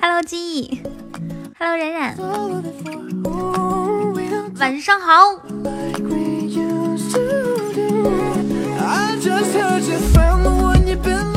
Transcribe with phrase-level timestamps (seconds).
[0.00, 0.82] Hello，记忆。
[1.56, 2.16] Hello，冉冉。
[4.58, 5.40] 晚上好。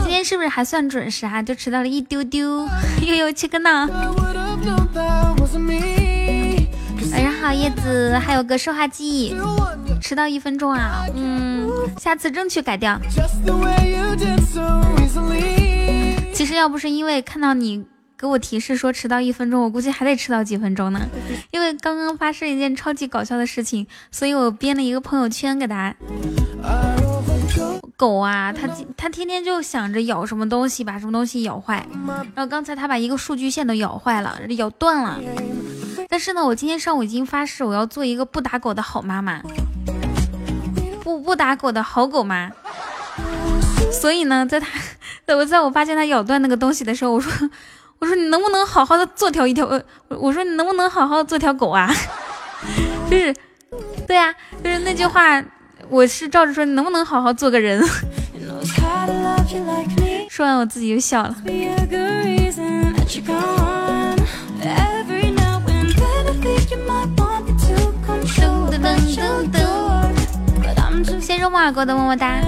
[0.02, 1.44] 今天是不是还算准时啊？
[1.44, 2.68] 就迟到了一丢丢，
[3.06, 3.88] 又有七个呢。
[7.44, 9.36] 好，叶子，还有个说话记忆，
[10.02, 12.98] 迟到一分钟啊，嗯，下次争取改掉。
[16.34, 17.84] 其实要不是因为看到你
[18.18, 21.02] 给我提示说迟到一分钟，我估计还得迟到几分钟呢。
[21.52, 25.94] 因为刚刚发生一件超级搞笑的事情，所以我编了一个朋友圈给他。
[27.98, 31.86] 狗啊，它它天天就想着咬什么东西，把什么东西咬坏。
[32.34, 35.20] 然后刚才它把一个数据线都咬坏了，咬断了。
[36.10, 39.42] 但是呢，我今天上午已经发誓，我要做一个不打狗的好妈妈，
[41.04, 42.52] 不不打狗的好狗妈。
[43.92, 44.68] 所以呢，在他
[45.26, 47.50] 在我在我发现他咬断那个东西的时候，我说
[48.00, 51.94] 我说你能不能好好的做条一条呃，我说你能不能好好的做条狗啊？
[53.10, 53.34] 就是
[54.08, 55.44] 对呀，就是那句话。
[55.90, 57.84] 我是照着说，你能不能好好做个人？
[60.30, 61.36] 说完我自己就笑了。
[71.22, 72.40] 谢谢莫尔哥的么么哒。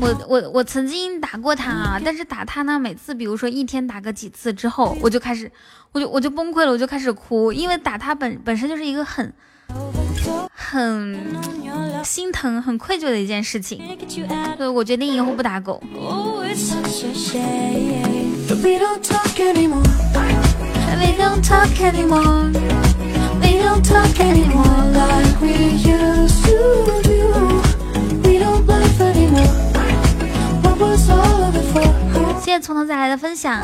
[0.00, 5.50] 我我我曾经打过他啊，但是打他呢，每次比如说一天打个几次之后，我就开始，
[5.92, 9.32] 我就我就崩溃了，我就开始哭，因为打他本本身就是一个很。
[10.52, 11.18] 很
[12.04, 13.80] 心疼、很愧疚的一件事情，
[14.56, 15.82] 所以我决定以后不打狗。
[20.98, 22.50] We don't talk anymore
[23.40, 27.62] We don't talk anymore like we used to do
[28.22, 29.46] We don't laugh anymore
[30.62, 32.40] What was all of it for?
[32.40, 33.62] 谢谢从头再来的分享。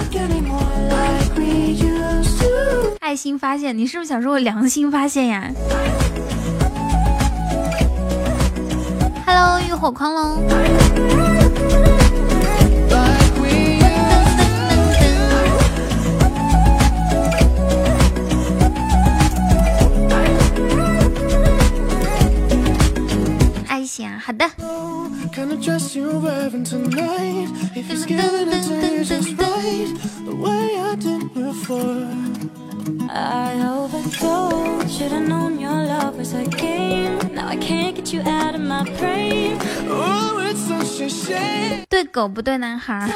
[3.01, 5.51] 爱心发现，你是不是想说我良心发现呀
[9.25, 10.43] 哈喽浴火狂龙。
[23.97, 24.45] 爱心啊，好的。
[41.89, 43.09] 对狗不对男孩，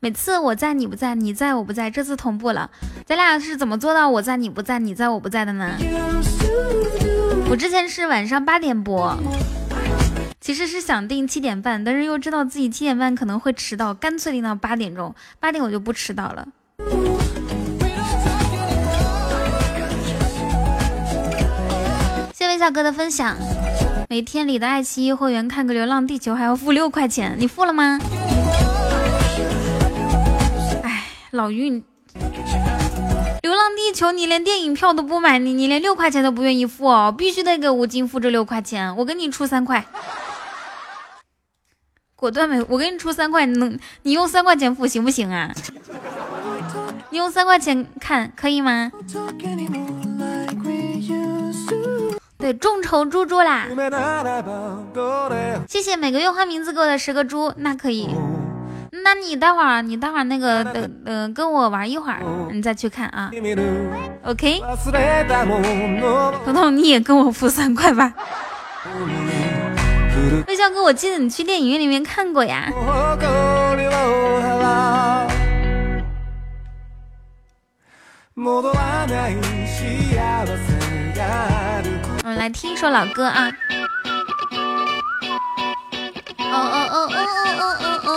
[0.00, 2.68] 每次我在你不在，你在我不在，这次同步了，
[3.06, 5.78] 咱俩是怎么做到我在你不在，你在我不在的呢？
[7.48, 9.16] 我之前是晚上八点播，
[10.46, 16.46] 其实是想定七点半，但是又知道自己七点半可能会迟到，干脆定到八点钟，八点我就不迟到了。
[22.32, 23.36] 谢微笑哥的分享，
[24.08, 27.98] 每天里的爱奇艺会员看个《流浪地球》还要付六块钱，你付了吗？
[30.84, 31.70] 哎，老于，
[33.42, 39.84] 《流浪地球》你连电影票都不买，你你连六块钱都不愿意付哦，必须得给吴京付这六块钱，我给你出三块，
[42.16, 45.52] 果断没，我给你出三块，你能你用三块钱付行不行啊？
[47.10, 48.90] 你用三块钱看可以吗？
[52.38, 53.66] 对，众筹猪猪啦！
[55.68, 58.08] 谢谢每个月换名字给我的十个猪，那可以。
[59.04, 63.30] 那你待会儿，你待会儿那个等呃跟我玩一会儿，你再去看啊。
[64.24, 64.62] OK。
[66.44, 68.14] 彤彤你也跟我付三块吧。
[70.46, 72.70] 微笑哥，我记得你去电影院里面看过呀。
[82.22, 83.50] 我们来听一首老歌啊！
[86.38, 87.18] 哦哦哦哦
[87.58, 88.10] 哦哦哦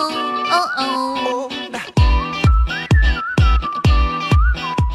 [0.50, 0.82] 哦哦
[1.18, 1.50] 哦！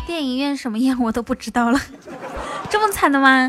[0.06, 1.80] 电影院什么样我都不知道了，
[2.70, 3.48] 这么惨的吗？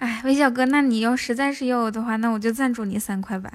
[0.00, 3.50] 哎，微笑哥，那你要实在是要我的话，那我就赞助你三块吧。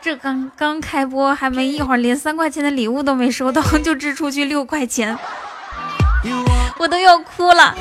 [0.00, 5.16] 这刚刚开播还没一会儿，连三块钱的礼物都没收到， 就支出去六块钱。
[6.78, 7.74] 我都要哭了，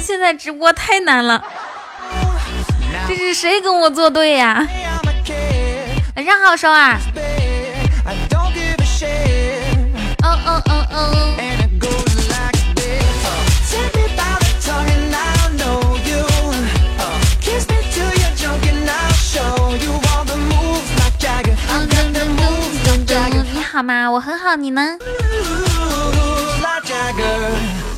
[0.00, 1.44] 现在直播太难了，
[3.08, 4.64] 这是谁跟我作对呀？
[6.14, 6.96] 晚上好，收儿。
[23.82, 24.08] 好吗？
[24.08, 24.96] 我很好，你呢？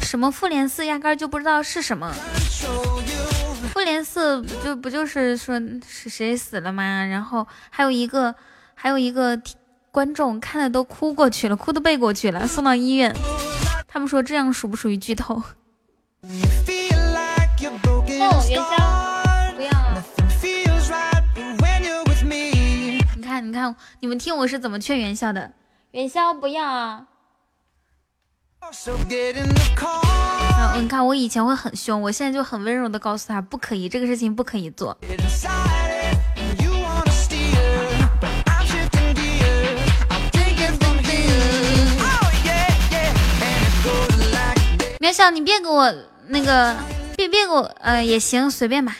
[0.00, 2.10] 什么复联四压根就不知道是什么。
[3.70, 7.04] 复联四就不就是说是谁死了吗？
[7.04, 8.34] 然后还有一个
[8.74, 9.38] 还有一个
[9.90, 13.14] 观众看的都哭过去了，哭的背过去了，送到医院。
[13.86, 15.34] 他们说这样属不属于剧透？
[15.34, 15.44] 哦，
[18.48, 19.70] 元宵，不要。
[23.14, 25.52] 你看，你看，你们听我是怎么劝元宵的？
[25.94, 27.06] 元宵不要啊！
[30.74, 34.98] 你看我以前会很凶，我现在就很温柔的告诉他不可以，这个事情不可以做。
[44.98, 45.94] 元宵，你别给我
[46.26, 46.74] 那个，
[47.16, 48.96] 别别给我，呃，也行，随便吧，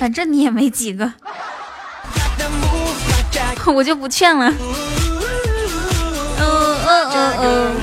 [0.00, 1.12] 反正你也没几个，
[3.72, 4.52] 我就不劝了。
[6.38, 7.76] 嗯嗯嗯，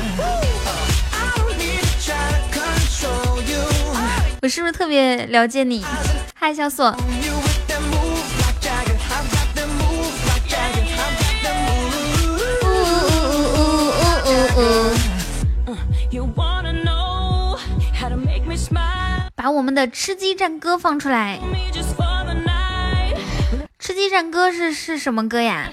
[4.42, 5.86] 我是不是特别了解你？
[6.36, 6.96] 嗨，小锁。
[19.36, 21.38] 把我们的吃鸡战歌放出来。
[23.84, 25.70] 吃鸡战歌是是什么歌呀？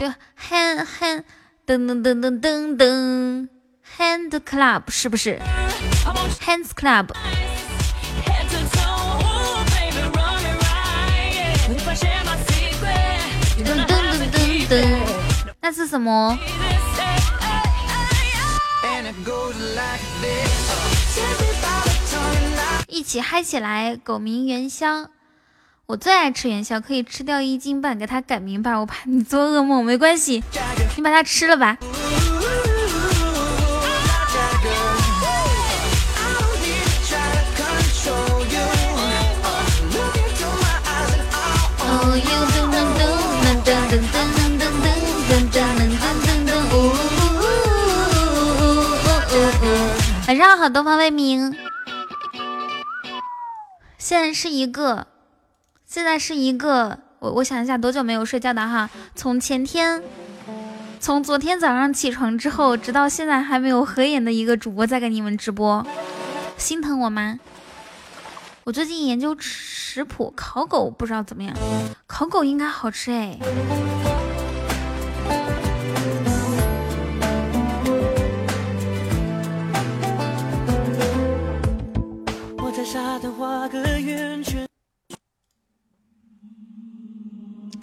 [0.00, 0.06] 就
[0.50, 1.22] hand hand。
[1.64, 3.48] 噔噔噔噔噔噔
[3.96, 5.38] ，Hand Club 是不是
[6.44, 7.10] ？Hands Club。
[13.62, 14.98] 噔噔噔噔噔，
[15.60, 16.36] 那是什么？
[22.88, 23.96] 一起嗨起来！
[23.96, 25.08] 狗名元宵。
[25.90, 29.82] 我最爱吃元宵，可以吃掉一斤半，给它改名吧，我怕你做噩梦。
[29.82, 30.44] 没关系，
[30.96, 31.78] 你把它吃了吧。
[50.26, 51.56] 晚上好，东方未明。
[53.96, 55.06] 现在是一个。
[55.98, 60.00] 现在是一个我我想一下多久没有睡觉的哈，从前天，
[61.00, 65.84] 从昨天早上起床之后，直到现在还没有合眼的一个主播在给你们直播，
[66.56, 67.40] 心疼我吗？
[68.62, 71.52] 我最近研究食谱，烤狗不知道怎么样，
[72.06, 73.36] 烤狗应该好吃哎。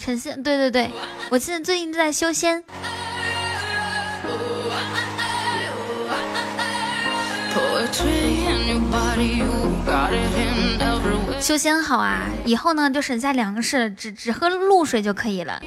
[0.05, 0.91] 陈仙，对对对，
[1.31, 2.63] 我现在最近在修仙。
[11.41, 15.59] 修仙好啊，以后呢就省下粮食，只只喝露水就可以了。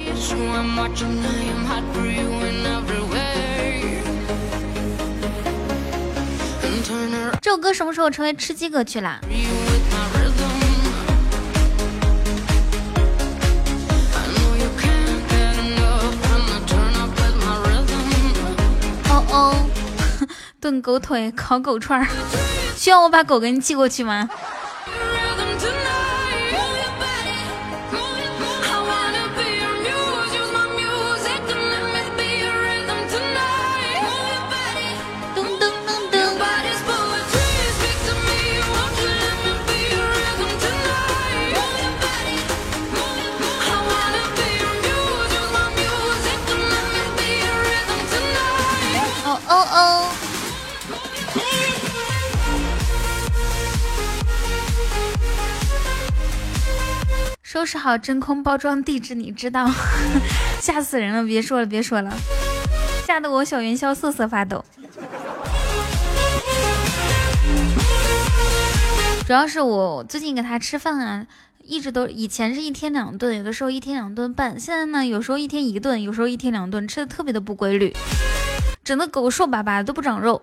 [7.41, 9.19] 这首歌什么时候成为吃鸡歌曲啦？
[19.31, 19.53] 哦，
[20.59, 22.07] 炖狗腿，烤狗串儿，
[22.75, 24.27] 需要我把狗给你寄过去吗？
[57.51, 59.67] 收拾好真空包装，地址你知道？
[60.61, 61.23] 吓死人了！
[61.23, 62.15] 别说了，别说了，
[63.07, 64.63] 吓得我小元宵瑟瑟发抖。
[69.25, 71.25] 主要是我最近给他吃饭啊，
[71.63, 77.91] 一直都以前是一天两顿，有的时候一天两顿半，现在呢，有时候一天一顿，有时候一天两顿，吃的特别的不规律，
[78.83, 80.39] 整的狗瘦巴巴的都不长肉。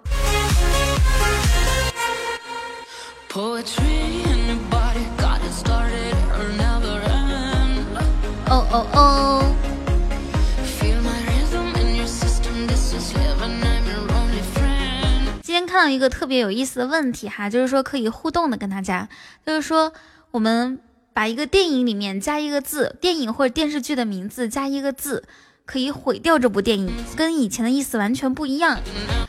[8.48, 9.54] 哦哦哦！
[15.42, 19.08] 今天看到一个特别有意思的问题哈，就是说可以互动的跟大家，
[19.44, 19.92] 就是说
[20.30, 20.78] 我们
[21.12, 25.24] 把一个电影里面加一个字，电影或者电视剧的名字加一个字，
[25.64, 28.78] 可以毁掉这部电影，跟以前的意思完全不一样。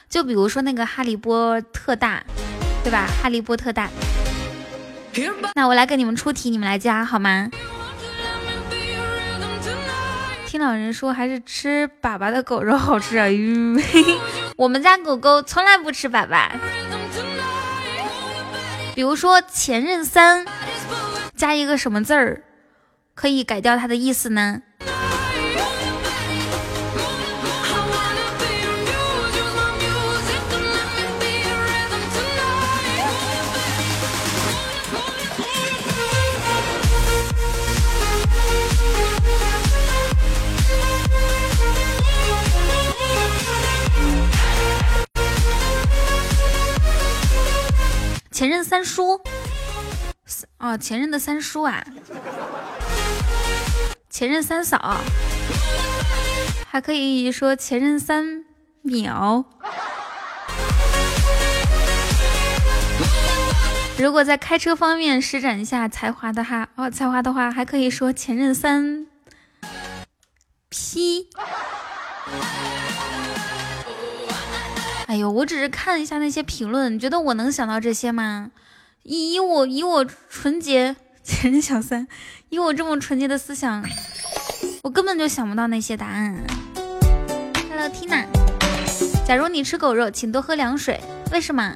[0.07, 2.23] 就比如说那个《哈利波特大》，
[2.83, 3.07] 对吧？
[3.23, 3.89] 《哈利波特大》。
[5.55, 7.49] 那我来给你们出题，你们来加好吗？
[10.57, 13.25] 听老人说，还是吃粑粑的狗肉好吃啊！
[13.27, 14.19] 嘿嘿
[14.55, 16.49] 我们家狗狗从来不吃粑粑。
[18.95, 20.43] 比如说“前任三”。
[21.37, 22.41] 加一个什么字儿，
[23.13, 24.63] 可以改掉它的意思呢？
[48.37, 49.19] 前任三叔。
[50.59, 51.83] 哦，前任的三叔啊，
[54.11, 55.01] 前任三嫂，
[56.69, 58.45] 还可以说前任三
[58.83, 59.43] 秒。
[63.97, 69.07] 如果在开车方面施展一下才华的话，哦，才华的话，还可以说前任三
[70.69, 71.27] P。
[75.07, 78.51] 哎呦，我只是看一下那些评论，你觉得我能想到这些吗？
[79.03, 82.05] 以以我以我纯洁前任小三，
[82.49, 83.81] 以我这么纯洁的思想，
[84.83, 86.43] 我根本就想不到那些答案。
[87.69, 88.25] Hello Tina，
[89.25, 90.99] 假如你吃狗肉，请多喝凉水，
[91.31, 91.73] 为什么？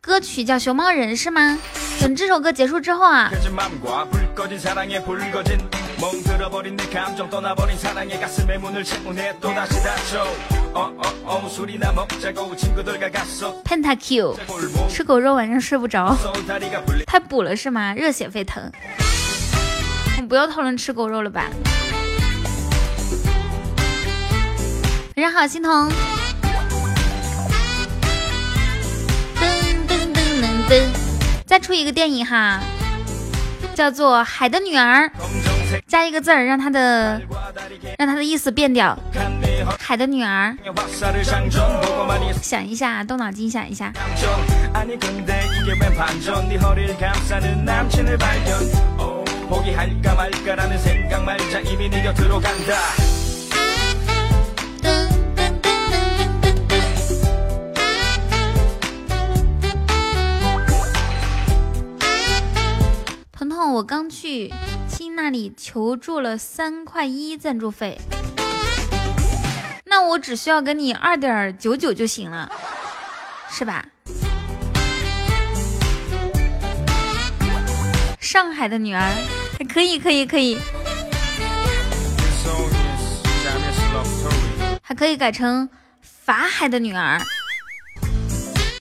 [0.00, 1.58] 歌曲叫《熊猫人》是吗？
[2.00, 3.28] 等这首歌结束之后啊
[13.64, 14.36] ，Pentakill
[14.88, 16.16] 吃狗肉晚上睡不着，
[17.04, 17.92] 太补了是吗？
[17.94, 18.70] 热血沸腾，
[20.16, 21.50] 我们不要讨论吃狗肉了吧？
[25.18, 25.90] 晚上好，欣桐。
[31.44, 32.60] 再出一个电影哈，
[33.74, 35.06] 叫做《海的女儿》，
[35.88, 37.20] 加一个字儿，让它的
[37.98, 38.96] 让它的意思变掉。
[39.80, 40.56] 海的女儿，
[42.40, 43.92] 想一下，动脑筋想一下。
[63.66, 64.52] 我刚去
[64.88, 68.00] 亲那里求助了三块一赞助费，
[69.84, 72.50] 那我只需要给你二点九九就行了，
[73.50, 73.84] 是吧？
[78.18, 79.00] 上海的女儿
[79.58, 80.58] 还，可以可以可以，
[84.82, 85.68] 还可以改成
[86.00, 87.20] 法海的女儿，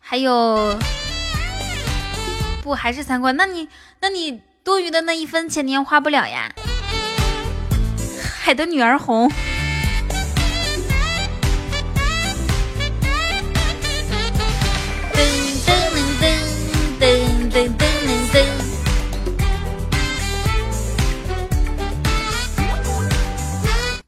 [0.02, 0.78] 还有
[2.64, 3.32] 不还是三块？
[3.34, 3.68] 那你
[4.00, 4.42] 那你。
[4.68, 6.52] 多余的那一分钱你也花不了呀
[8.38, 9.32] 海的女儿红。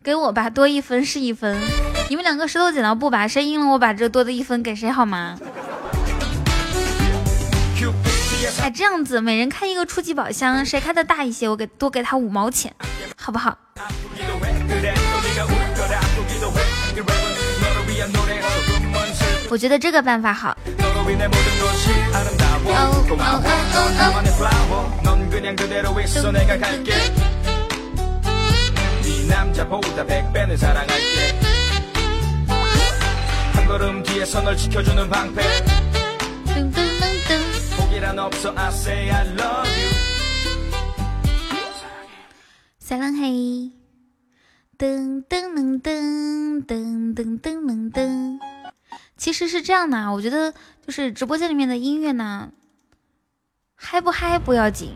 [0.03, 1.57] 给我吧多一分是一分。
[2.09, 5.39] 你们两个石头剪刀布吧谁赢了我把这多的一分给谁好吗？
[8.61, 12.73] 哎，这样子，每人开一个初级宝箱，谁开的大一些，我给多给他五毛钱，
[13.15, 13.57] 好不好？
[19.49, 20.55] 我觉得这个办法好。
[42.79, 43.71] 撒浪嘿，
[44.77, 48.39] 噔噔噔噔噔噔噔噔噔。
[49.17, 50.53] 其实是这样的，我觉得
[50.87, 52.53] 就是直播间里面的音乐呢，
[53.75, 54.95] 嗨不嗨不要紧，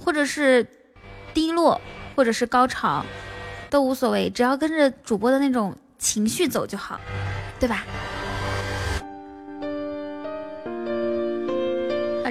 [0.00, 0.66] 或者是
[1.34, 1.78] 低落，
[2.16, 3.04] 或者是高潮，
[3.68, 6.98] 都无所谓，只要跟着主播的那种情绪走就好，
[7.60, 7.84] 对吧？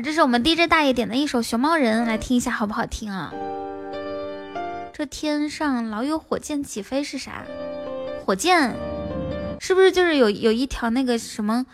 [0.03, 3.33] 这是我们 DJ 大爷点的一首《熊猫人》，来听一下好不好听啊？
[4.93, 7.43] 这天上老有火箭起飞是啥？
[8.23, 8.75] 火箭
[9.59, 11.65] 是不是就是有有一条那个什么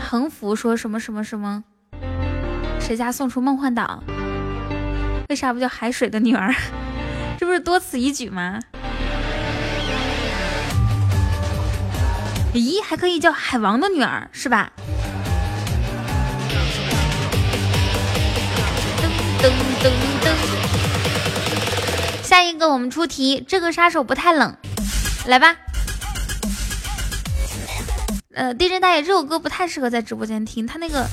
[0.00, 1.64] 横幅说什么什么什么？
[2.78, 4.02] 谁家送出梦幻岛？
[5.28, 6.54] 为啥不叫海水的女儿？
[7.36, 8.60] 这不是多此一举吗？
[12.54, 14.72] 咦，还可以叫海王的女儿是吧？
[19.42, 19.50] 噔
[19.82, 19.90] 噔
[20.22, 20.24] 噔。
[22.22, 24.56] 下一个我们出题，这个杀手不太冷，
[25.26, 25.56] 来吧。
[28.34, 31.08] 呃，DJ 大爷，这首歌不太适合在直播间听，他那个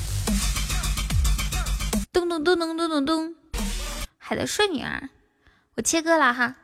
[2.12, 3.34] 咚咚咚咚咚咚咚，
[4.18, 5.08] 海的睡女儿，
[5.76, 6.54] 我切歌了哈。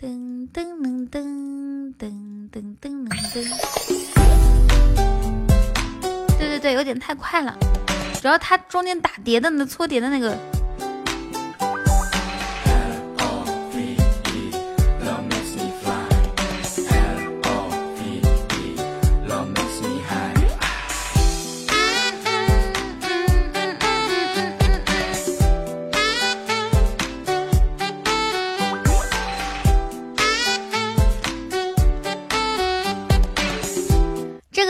[0.00, 3.48] 噔噔噔噔噔噔噔噔噔，
[6.38, 7.56] 对对对，有点太快了，
[8.26, 10.36] 主要它中间打碟的那搓碟的那个。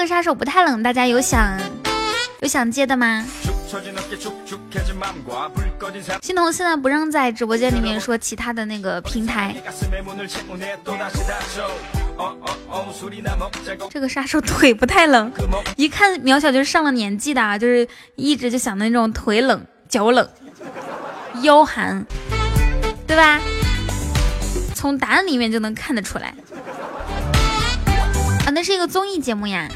[0.06, 1.58] 杀手不太冷，大家有想
[2.40, 3.26] 有想接的吗？
[6.22, 9.54] 欣桐现在不让在直播间里面说其他的那个平台。
[13.90, 15.32] 这个杀手腿不太冷，
[15.76, 20.28] 一看苗小就是上了年纪的，就是一直就想的那种腿冷、脚冷、
[21.42, 22.06] 腰寒，
[23.06, 23.40] 对吧？
[24.74, 26.34] 从答案里面就能看得出来。
[28.46, 29.68] 啊，那是一个综艺节目呀。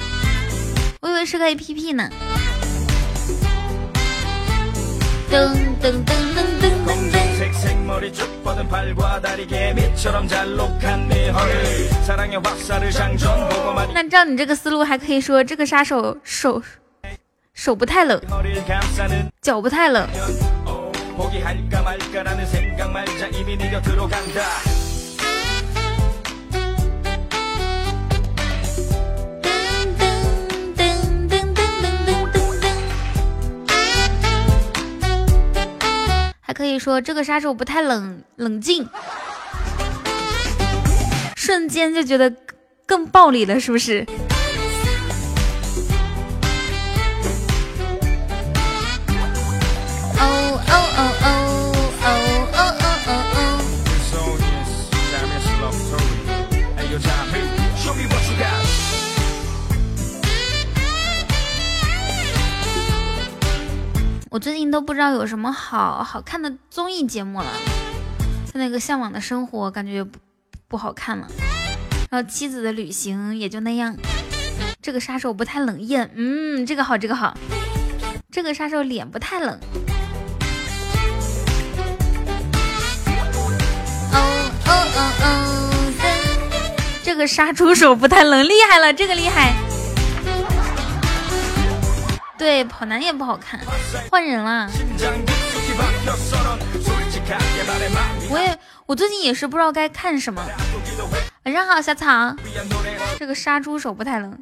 [1.00, 2.08] 我以为是个 A P P 呢。
[5.30, 6.66] 噔噔噔噔噔
[7.12, 7.22] 噔，
[13.94, 16.60] 那照你这个思路，还可以说这个杀手手
[17.54, 18.20] 手不太冷，
[19.40, 20.08] 脚不太冷。
[36.50, 38.84] 还可以说这个杀手不太冷冷静，
[41.36, 42.34] 瞬间就觉得
[42.84, 44.04] 更暴力了，是不是？
[64.30, 67.46] 我最近都不知道有什么好好看的综艺节目了，
[68.46, 70.20] 像那个《向往的生活》感觉不
[70.68, 71.26] 不好看了，
[72.08, 73.96] 然后《妻子的旅行》也就那样，
[74.80, 77.36] 这个杀手不太冷艳，嗯，这个好，这个好，
[78.30, 79.58] 这个杀手脸不太冷，
[84.12, 84.16] 哦
[84.64, 85.34] 哦哦哦，
[87.02, 89.56] 这个杀猪手不太冷，厉害了，这个厉害。
[92.40, 93.60] 对，跑男也不好看，
[94.10, 94.66] 换人了。
[98.30, 100.42] 我也，我最近也是不知道该看什么。
[101.44, 102.34] 晚上好，小草。
[103.18, 104.34] 这个杀猪手不太冷。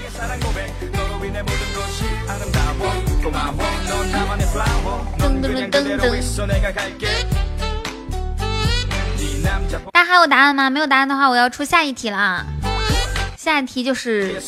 [5.18, 6.22] 噔噔噔噔。
[9.92, 10.70] 大家还有答案吗？
[10.70, 12.46] 没有答案的话，我要出下一题了啊。
[13.36, 14.40] 下一题就是。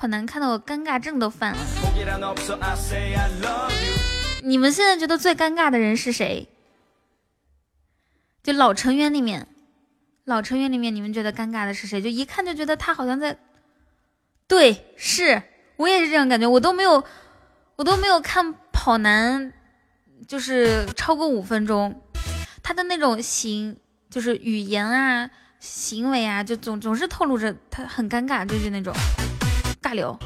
[0.00, 1.58] 好难看的，我尴尬症都犯了。
[4.44, 6.48] 你们现在觉得最尴尬的人是谁？
[8.44, 9.48] 就老成员里面，
[10.24, 12.00] 老成员里面，你们觉得尴尬的是谁？
[12.00, 13.36] 就一看就觉得他好像在……
[14.46, 15.42] 对，是
[15.76, 16.46] 我也是这样感觉。
[16.46, 17.02] 我都没有，
[17.74, 19.52] 我都没有看跑男，
[20.28, 22.00] 就是超过五分钟，
[22.62, 23.76] 他的那种行，
[24.08, 28.94] 就是语言啊、行为啊，就总总是透露着他很尴尬，就是那种。
[29.88, 30.18] 尬聊。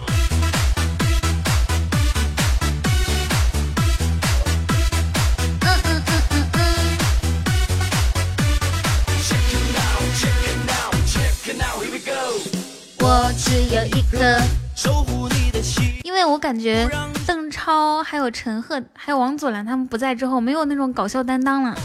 [12.98, 14.40] 我只有一颗
[14.74, 16.88] 守护你的心，因为我感觉
[17.24, 21.76] 邓超还有陈赫还有王祖蓝他们不在之后，没有那种搞笑担当了。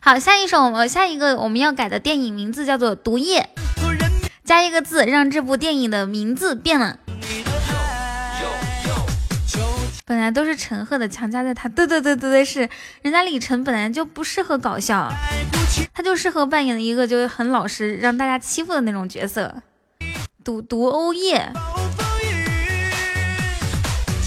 [0.00, 3.48] 好，下一首，我们，下一个我们要改的电影名字叫做《毒液》，
[4.44, 6.98] 加一个字，让这部电影的名字变了。
[10.04, 12.68] 本来都是陈赫的，强加在他，对对对对对，是
[13.00, 15.10] 人家李晨本来就不适合搞笑，
[15.94, 19.62] 他就适合扮演一个就是很老实，让大家欺负的那种角色。
[20.44, 21.48] 毒毒欧液，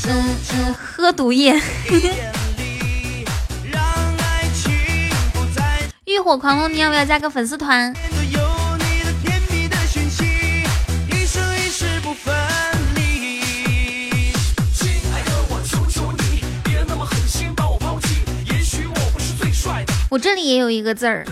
[0.07, 1.59] 嗯嗯，喝毒液。
[6.15, 7.93] 浴火狂龙，你要不要加个粉丝团？
[20.09, 21.25] 我这里也有一个字儿，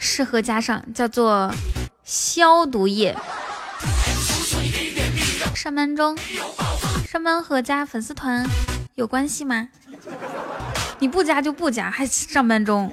[0.00, 1.54] 适合加上，叫做
[2.02, 3.16] 消毒液。
[5.54, 6.18] 上班中，
[7.08, 8.44] 上班和加粉丝团
[8.96, 9.68] 有关系吗？
[10.98, 12.92] 你不加就不加，还上班中。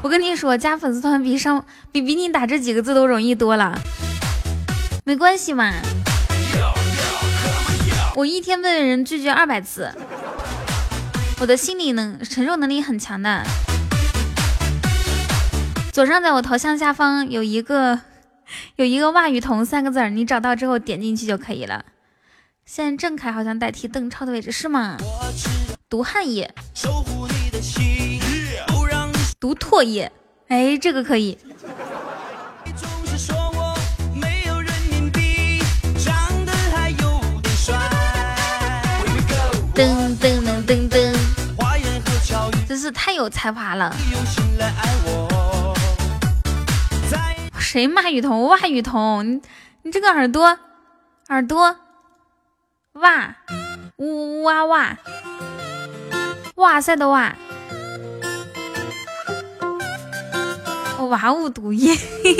[0.00, 3.78] 我跟你说，加粉丝团比上比比你打这几个字都容易多了。
[5.04, 5.72] 没关系嘛，
[8.14, 9.92] 我一天被人拒绝二百次，
[11.40, 13.42] 我的心理能承受能力很强的。
[15.92, 18.00] 左上角我头像下方有一个
[18.76, 21.84] 有一个袜雨桐三个字儿，你找到之后点进去就可以了。
[22.64, 24.96] 现在郑恺好像代替邓超的位置是吗？
[25.88, 26.54] 毒汗液，
[29.40, 30.10] 毒唾液，
[30.48, 31.38] 哎，这个可以。
[39.72, 41.14] 噔噔噔噔噔，
[42.66, 43.94] 真是太有才华了。
[47.60, 48.48] 谁骂雨桐？
[48.48, 49.40] 哇雨桐，你
[49.82, 50.58] 你这个耳朵，
[51.28, 51.76] 耳朵，
[52.94, 53.36] 哇，
[53.98, 54.98] 呜呜哇哇，
[56.56, 57.36] 哇塞的哇，
[61.08, 61.96] 哇呜毒液，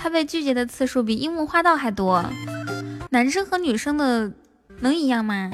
[0.00, 2.24] 他被拒绝的次数比樱木花道还多。
[3.10, 4.30] 男生和女生的
[4.80, 5.50] 能一样吗？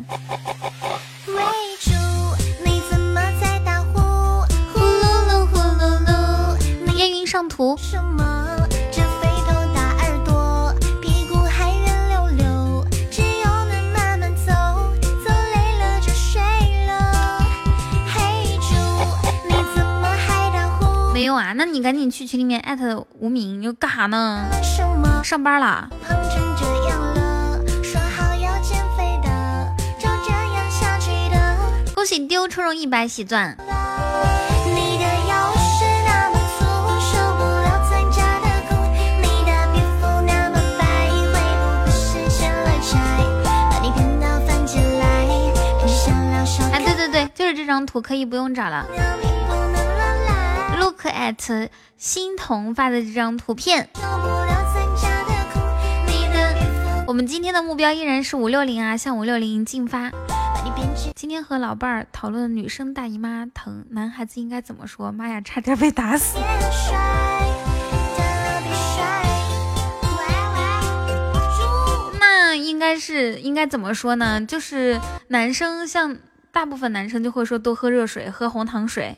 [6.97, 7.77] 烟云上图。
[21.33, 24.45] 有啊，那你赶紧去群里面艾特无名，你又干啥呢？
[25.25, 25.89] 上班啦。
[31.95, 33.57] 恭喜丢抽中一百喜钻。
[46.73, 48.85] 哎，对对对就是这张图可以不用找了。
[51.03, 53.89] Look at 欣桐发的这张图片。
[57.09, 60.13] 我们今天的目标依然是五六零啊，向五六零进发。
[61.17, 65.11] 今天和老伴儿讨论女生大姨妈疼，男孩子应该怎么说？
[65.11, 66.39] 妈呀，差点被打死。
[72.21, 74.41] 那应该是应该怎么说呢？
[74.47, 76.17] 就是男生像。
[76.55, 79.17] 大部分男生就会说多喝热水，喝红糖水，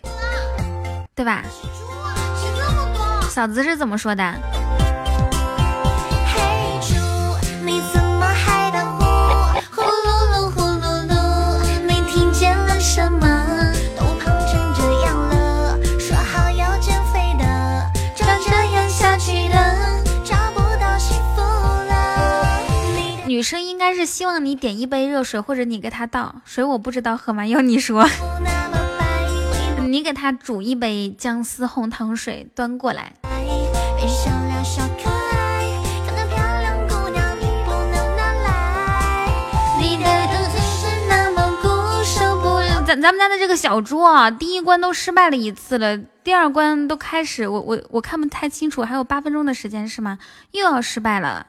[1.14, 1.42] 对吧？
[3.30, 4.34] 嫂子是怎么说的？
[23.26, 27.44] 女生应该是希望你点一杯热水，或者你给她倒水，我不知道喝吗？
[27.46, 28.08] 要你说，
[29.94, 33.12] 你给他煮一杯姜丝红糖水端过来。
[42.84, 50.18] 咱咱们家的这个小猪啊，第一关都失败了一次了，第二关都开始，我我我看不太清楚，还有八分钟的时间是吗？
[50.50, 51.46] 又要失败了。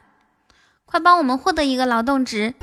[0.85, 2.53] 快帮我们获得一个劳动值！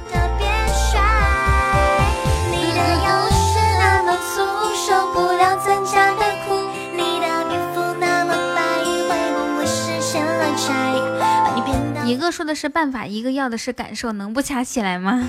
[12.12, 15.27] 一个说的是办法，一个要的是感受，能不掐起来吗？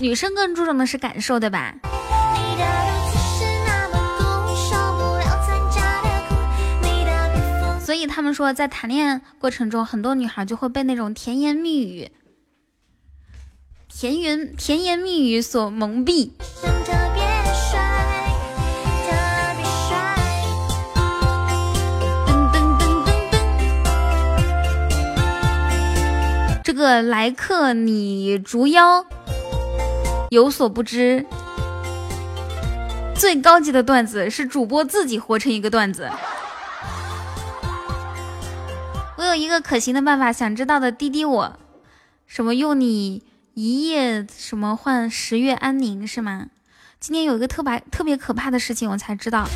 [0.00, 1.74] 女生更注重的是感受，对吧？
[7.84, 12.10] 所以他们说，在谈恋爱过程中，很多女孩就会被那种甜言蜜语、
[13.88, 16.30] 甜言甜言蜜语所蒙蔽。
[26.72, 29.04] 这个来客你竹腰
[30.30, 31.26] 有所不知，
[33.14, 36.10] 最高级的段子是主播自己活成一个段子。
[39.18, 41.58] 我有一个可行的办法，想知道的滴滴我，
[42.26, 46.46] 什么用你一夜什么换十月安宁是吗？
[46.98, 49.46] 今天有一个特别特别可怕的事情，我才知道。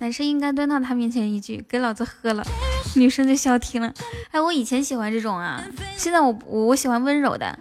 [0.00, 2.42] 男生应该蹲到他面前一句：“给老子喝了。”
[2.96, 3.92] 女生就消停了。
[4.30, 5.64] 哎，我以前喜欢这种啊，
[5.96, 7.58] 现在我我我喜欢温柔的。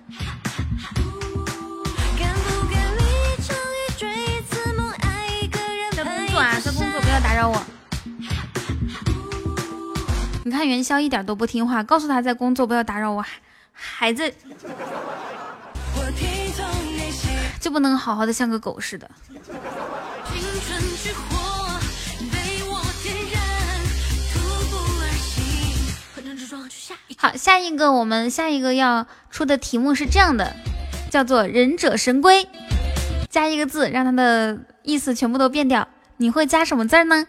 [5.91, 7.63] 在工作啊，在工作，不要打扰我。
[10.43, 13.39] 你看元宵一点都不听话，告诉他在工作，不要打扰我，还
[13.73, 14.33] 还在，
[17.59, 19.09] 就不能好好的像个狗似的。
[27.21, 30.55] 好，下一个我们下一个要出的题目是这样的，
[31.11, 32.49] 叫做“忍者神龟”，
[33.29, 35.87] 加一个字，让它的意思全部都变掉。
[36.17, 37.27] 你会加什么字呢？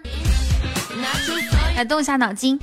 [1.77, 2.59] 来动一下脑筋。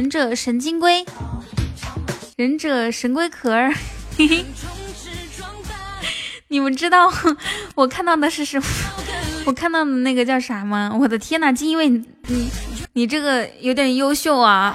[0.00, 1.04] 忍者神经龟，
[2.34, 3.70] 忍者神龟壳儿，
[6.48, 7.12] 你们知道
[7.74, 8.64] 我看到的是什么？
[9.44, 10.90] 我看到的那个叫啥吗？
[10.98, 12.50] 我的天呐，就因为你
[12.94, 14.74] 你这个有点优秀啊！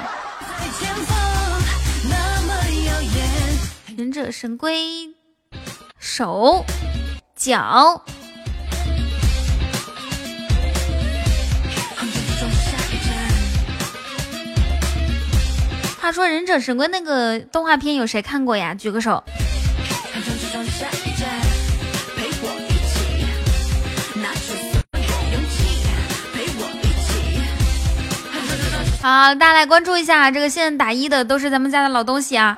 [3.97, 5.09] 忍者神龟
[5.97, 6.63] 手
[7.35, 8.05] 脚。
[16.05, 18.75] 话说：“忍者神龟那个动画片有谁看过呀？
[18.75, 19.23] 举个手。”
[29.01, 32.55] 好，大家来关注一下，这个现在打一的都是咱们家的老东西啊。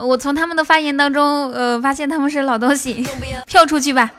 [0.00, 3.06] 我从他们的发言当中，呃，发现他们是老东西，
[3.46, 4.10] 跳出去吧。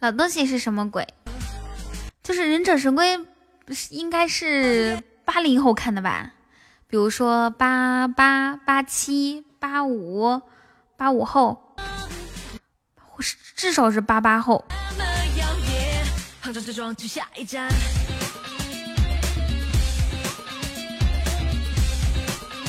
[0.00, 1.06] 老东西是什么鬼？
[2.22, 3.18] 就是忍者神龟，
[3.90, 6.32] 应该是八零后看的吧？
[6.86, 10.42] 比如说八八八七八五
[10.96, 11.74] 八五后，
[12.96, 14.64] 或是至少是八八后。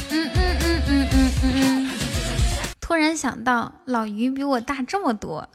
[0.09, 1.89] 嗯嗯嗯嗯嗯嗯嗯。
[2.79, 5.49] 突然想到，老于比我大这么多，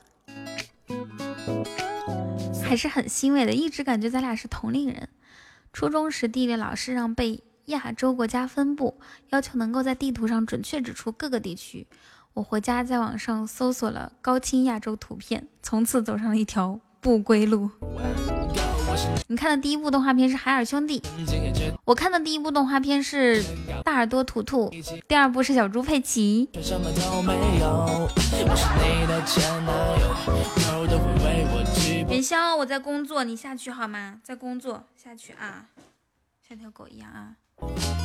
[2.69, 3.53] 还是很欣慰的。
[3.53, 5.09] 一直感觉咱俩是同龄人。
[5.73, 9.01] 初中时，地理老师让背亚洲国家分布，
[9.31, 11.87] 要求能够在地图上准确指出各个地区。
[12.35, 17.71] 我回家在网上搜索了高清亚洲图片，从此走上了一条不归路。
[19.29, 21.01] 你看的第一部动画片是《海尔兄弟》，
[21.85, 23.43] 我看的第一部动画片是
[23.85, 24.71] 《大耳朵图图》，
[25.07, 26.49] 第二部是《小猪佩奇》。
[32.09, 34.15] 元宵，我在工作，你下去好吗？
[34.25, 35.67] 在工作，下去啊，
[36.49, 37.37] 像条狗一样啊。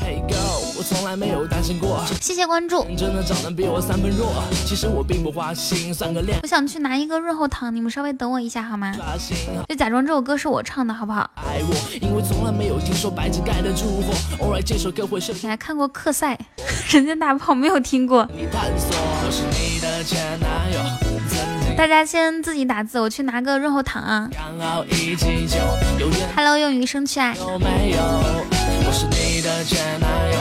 [0.02, 0.34] 嘿，go，
[0.78, 2.84] 我从来没有担心过谢谢关注。
[2.98, 6.38] 真的长得比我三分弱，其实我并不花心，算个恋。
[6.44, 8.94] 我想去拿一个润喉糖，你们稍微等我一下好吗？
[9.70, 11.32] 就假装这首歌是我唱的，好不好？
[12.02, 14.12] 因为从来没有听说白纸盖的祝福。
[14.66, 16.38] 这首歌会是你还看过克赛？
[16.92, 18.28] 人间大炮没有听过。
[21.84, 24.30] 大家先自己打字，我去拿个润喉糖啊。
[26.34, 27.34] Hello，用余生去爱。
[27.34, 27.43] 是
[29.08, 30.38] 你的前男友，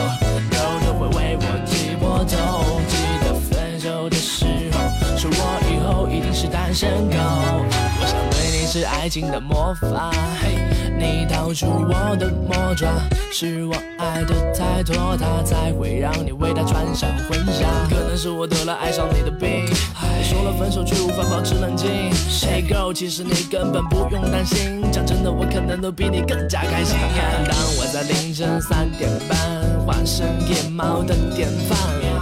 [0.53, 2.79] 有人会为我挤破头。
[2.87, 4.77] 记得分手的时候，
[5.17, 7.17] 说我以后一定是单身狗。
[8.73, 10.09] 是爱情的魔法，
[10.41, 10.57] 嘿
[10.97, 12.89] 你掏出我的魔爪，
[13.31, 17.67] 是我爱的太拖沓，才会让你为他穿上婚纱。
[17.87, 19.67] 可能是我得了爱上你的病，
[20.23, 21.87] 说了分手却无法保持冷静。
[22.41, 26.97] Hey girl，其实你根本不用担心，讲真的，我可能都比你更加开心。
[27.47, 29.37] 当我在凌晨三点半，
[29.85, 31.77] 化身夜猫的典范。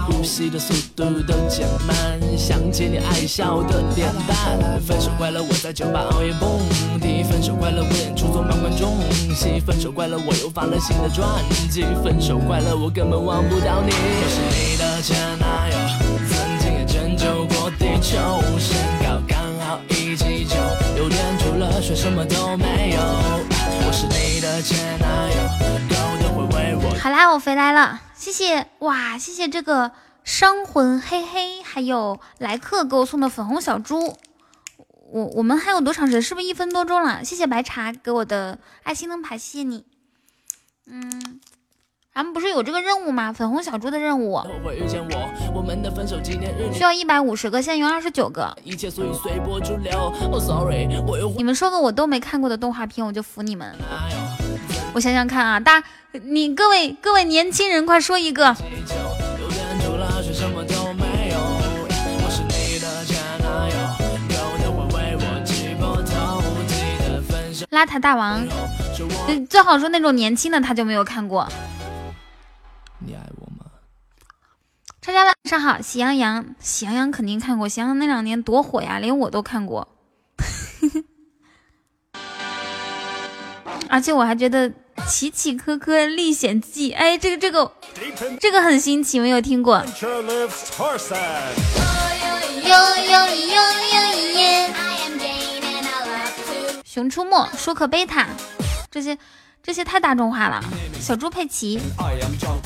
[0.06, 1.96] 呼吸的速度都减慢，
[2.36, 4.80] 想起你爱笑的脸蛋。
[4.86, 6.60] 分手快乐，我在酒吧熬夜蹦
[7.00, 7.22] 迪。
[7.22, 8.96] 分手快乐，我演出做满观众
[9.34, 9.60] 席。
[9.60, 11.28] 分手快乐，我又发了新的专
[11.70, 11.84] 辑。
[12.02, 13.92] 分手快乐，我根本忘不掉你。
[13.92, 15.76] 我是你的前男友，
[16.28, 18.18] 曾经也拯救过地球。
[18.58, 20.56] 身高刚好一七九，
[20.96, 23.00] 有点除了帅什么都没有。
[23.84, 25.36] 我是你的前男友。
[25.88, 29.90] 狗都会为我好啦，我回来了，谢谢哇，谢谢这个
[30.22, 34.16] 伤魂嘿嘿，还有来客给我送的粉红小猪。
[35.10, 36.22] 我我们还有多长时间？
[36.22, 37.24] 是不是一分多钟了？
[37.24, 39.84] 谢谢白茶给我的爱心灯牌，谢谢你。
[40.86, 41.40] 嗯，
[42.14, 43.32] 咱们不是有这个任务吗？
[43.32, 44.38] 粉红小猪的任务
[46.74, 48.54] 需要一百五十个，现在有二十九个。
[51.38, 53.74] 你们说个我都没看过的动画片，我就服你们。
[54.92, 58.54] 我想想看啊，大你各位各位年轻人，快说一个！
[67.70, 68.46] 邋遢大王，
[69.48, 71.48] 最好说那种年轻的，他就没有看过。
[73.04, 73.66] 你爱我吗？
[75.00, 79.88] 叉叉晚上好，喜羊羊，喜羊羊肯定看过，喜羊羊那两年多火呀，连我都看过。
[83.88, 84.70] 而且我还觉得
[85.06, 87.72] 《奇奇科科历险记》，哎，这个这个
[88.40, 89.84] 这个很新奇，没有听过。
[96.84, 98.28] 熊出没、舒克贝塔，
[98.90, 99.18] 这些
[99.62, 100.60] 这些太大众化了。
[101.00, 101.80] 小猪佩奇，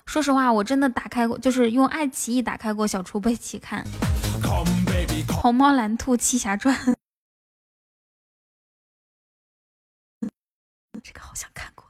[0.07, 3.85] 说实话，我真的打开过，就是用爱奇艺打开过小猪佩奇看。
[5.29, 6.75] 红猫蓝兔七侠传。
[11.03, 11.85] 这个好像看过。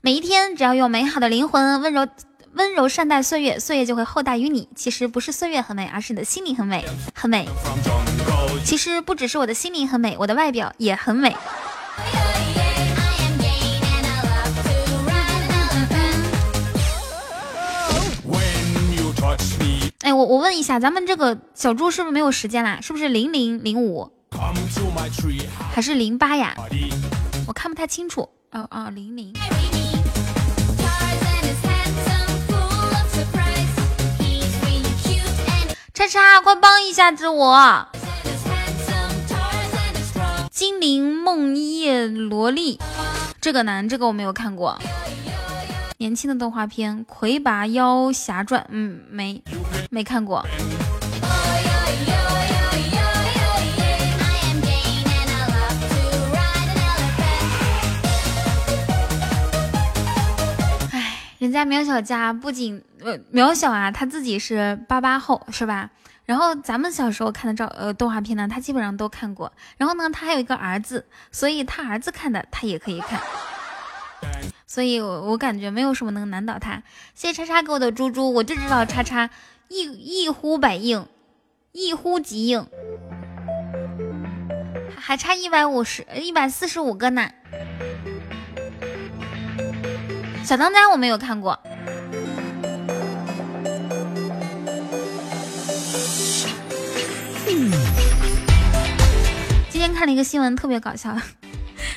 [0.00, 2.08] 每一天，只要用美好的灵魂温柔
[2.54, 4.68] 温柔善待岁月，岁月就会厚待于你。
[4.74, 6.84] 其实不是岁月很美，而是你的心灵很美，
[7.14, 7.48] 很美。
[8.64, 11.36] 其实不只是我的心灵很美，我的外表也很美。
[20.00, 22.80] 哎，我我问一下，咱们这个小猪是不是没有时间啦？
[22.80, 24.10] 是不是零零零五
[25.74, 26.54] 还是零八呀？
[27.46, 28.28] 我看不太清楚。
[28.50, 29.34] 哦哦，零零。
[35.98, 37.84] 叉叉，快帮一下子我！
[40.48, 42.78] 精灵梦叶罗丽，
[43.40, 44.78] 这个难，这个我没有看过。
[45.96, 49.42] 年轻的动画片《魁拔妖侠传》，嗯，没
[49.90, 50.46] 没看过。
[61.38, 65.90] 人家苗小佳不仅呃苗小啊，他自己是八八后是吧？
[66.24, 69.52] 然后咱们小时候看的照呃动画片呢，他基本上都看过。
[69.76, 73.20] 然后呢，他还有一个儿子，所以他儿子看的他也可以看。
[74.66, 76.82] 所以，我我感觉没有什么能难倒他。
[77.14, 79.30] 谢谢叉叉给我的猪猪，我就知道叉叉
[79.68, 79.84] 一
[80.24, 81.06] 一呼百应，
[81.72, 82.66] 一呼即应，
[84.96, 87.30] 还差一百五十一百四十五个呢。
[90.44, 91.58] 小当家我没有看过。
[99.70, 101.16] 今天看了一个新闻，特别搞笑。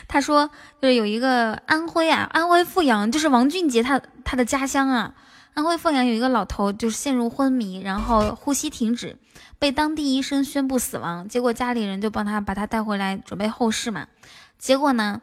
[0.08, 0.50] 他说，
[0.82, 5.14] 就是有一个安徽啊，安徽阜阳，就是王俊杰他他的家乡啊。
[5.54, 9.18] 安徽阜阳有一个老头，就是陷入昏迷，然后呼吸停止，
[9.58, 11.28] 被当地医生宣布死亡。
[11.28, 14.08] 结果家里人就帮他把他带回来准备后事嘛。
[14.60, 15.22] 结果呢，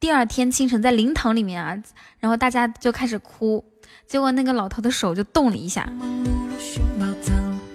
[0.00, 1.76] 第二天清晨在灵堂里面啊，
[2.18, 3.64] 然后大家就开始哭。
[4.08, 5.88] 结果那个老头的手就动了一下，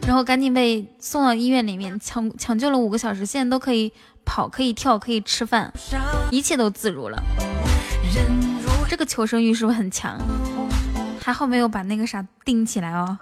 [0.06, 3.94] 然后赶紧被送到医院里面抢抢救了五个小时，现在都可以。
[4.28, 5.72] 跑可以跳可以吃饭，
[6.32, 7.24] 一切都自如了。
[8.90, 10.20] 这个求生欲是不是很强？
[11.22, 13.16] 还好没有把那个啥钉起来哦。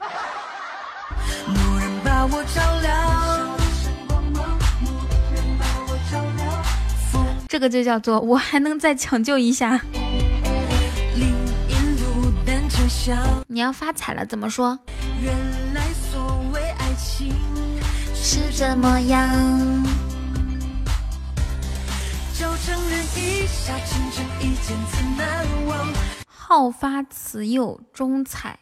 [7.54, 9.80] 这个就叫做我还能再抢救一下。
[13.46, 14.80] 你要发财了，怎么说？
[18.16, 19.30] 是这么样。
[26.26, 28.58] 好发慈幼中彩，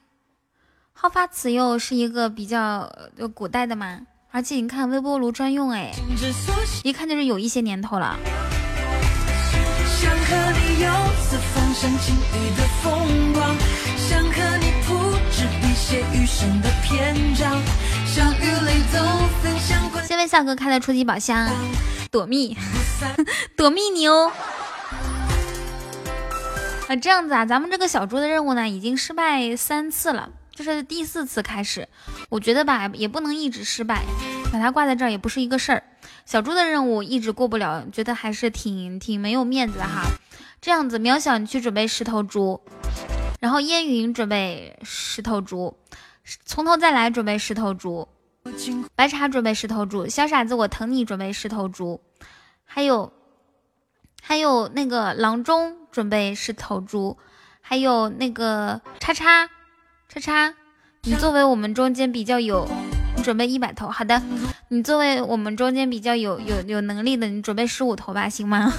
[0.91, 5.93] 好发慈幼是一个比较就古代的嘛，而且你看微波炉专用，哎，
[6.83, 8.19] 一看就是有一些年头了。
[20.07, 21.49] 谢谢笑哥开的初级宝箱，
[22.11, 22.55] 躲蜜，
[23.57, 24.31] 躲蜜牛。
[26.87, 31.87] 啊，这样子啊，咱们这个小猪的任务呢，已经失败三次了，这是第四次开始。
[32.29, 34.03] 我觉得吧，也不能一直失败，
[34.51, 35.83] 把它挂在这儿也不是一个事儿。
[36.25, 40.03] 小猪的任务一直过不了，觉得还是挺挺没有面子的哈。
[40.61, 42.61] 这样子，渺小你去准备十头猪，
[43.39, 45.75] 然后烟云准备十头猪，
[46.45, 48.07] 从头再来准备十头猪，
[48.95, 51.99] 白茶准备十头猪，小傻子我疼你准备十头猪，
[52.63, 53.11] 还有
[54.21, 57.17] 还有那个郎中准备十头猪，
[57.59, 59.49] 还有那个叉叉
[60.07, 60.53] 叉叉，
[61.01, 62.67] 你作为我们中间比较有。
[63.15, 64.21] 你准备一百头，好的。
[64.69, 68.73] 你作为我们中间比较有有有能力的，你准备十五头吧，行吗？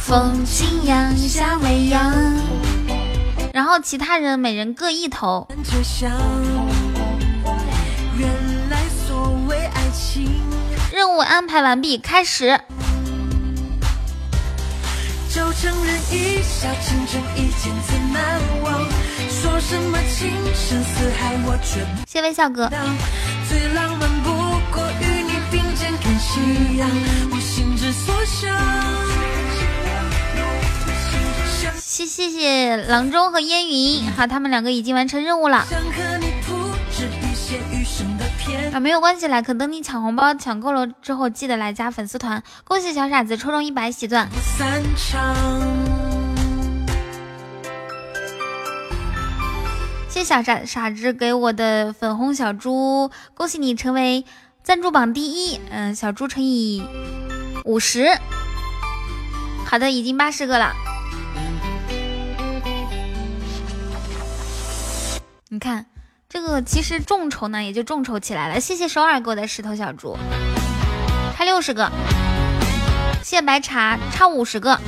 [0.00, 2.12] 风轻扬，夏未央。
[3.52, 5.48] 然后其他人每人各一头。
[10.92, 12.60] 任务安排完毕，开始。
[15.36, 18.80] 就承认一笑倾城，一见最难忘。
[19.28, 22.70] 说什么情深似海，我却谢微笑哥。
[23.46, 24.30] 最浪漫不
[24.72, 26.88] 过与你并肩看夕阳，
[27.30, 28.50] 我心之所向。
[31.84, 35.66] 谢谢谢郎中和烟云，好，他们两个已经完成任务了。
[38.76, 42.42] 啊，没有关系，啦可等你抢红包抢够了之后，记得来加粉丝团。
[42.62, 44.28] 恭喜小傻子抽中一百喜钻。
[50.10, 54.26] 谢小傻傻子给我的粉红小猪，恭喜你成为
[54.62, 55.58] 赞助榜第一。
[55.70, 56.84] 嗯，小猪乘以
[57.64, 58.08] 五十。
[59.64, 60.74] 好的，已经八十个了。
[65.48, 65.86] 你看。
[66.36, 68.60] 这个其实众筹呢，也就众筹起来了。
[68.60, 70.18] 谢谢首尔给我的石头小猪，
[71.34, 71.90] 差六十个。
[73.22, 74.78] 谢谢白茶，差五十个。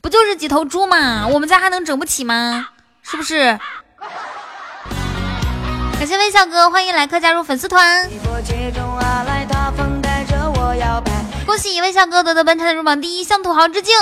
[0.00, 1.26] 不就是几头猪吗？
[1.26, 2.68] 我们家还能整不起吗？
[3.02, 3.58] 是不是？
[5.98, 8.08] 感谢微笑哥，欢迎来客加入粉丝团。
[11.44, 13.92] 恭喜微笑哥夺得本场的入榜第一，向土豪致敬。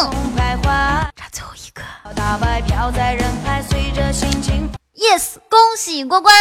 [1.16, 1.82] 差最后一个。
[5.00, 6.34] Yes，恭喜过关！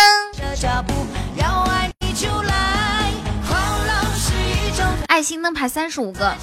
[5.07, 6.35] 爱心灯牌三十五个。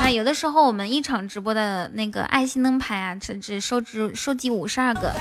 [0.00, 5.12] 那有的时候我们一场直播的那个爱心灯牌啊，只只收集收集五十二个。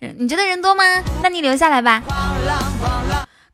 [0.00, 0.82] 你觉得人多吗？
[1.22, 2.02] 那你留下来吧。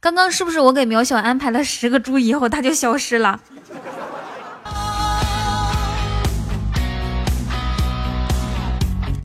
[0.01, 3.39] 刚刚是不是我给苗小安排了十个猪以后，他就消失了？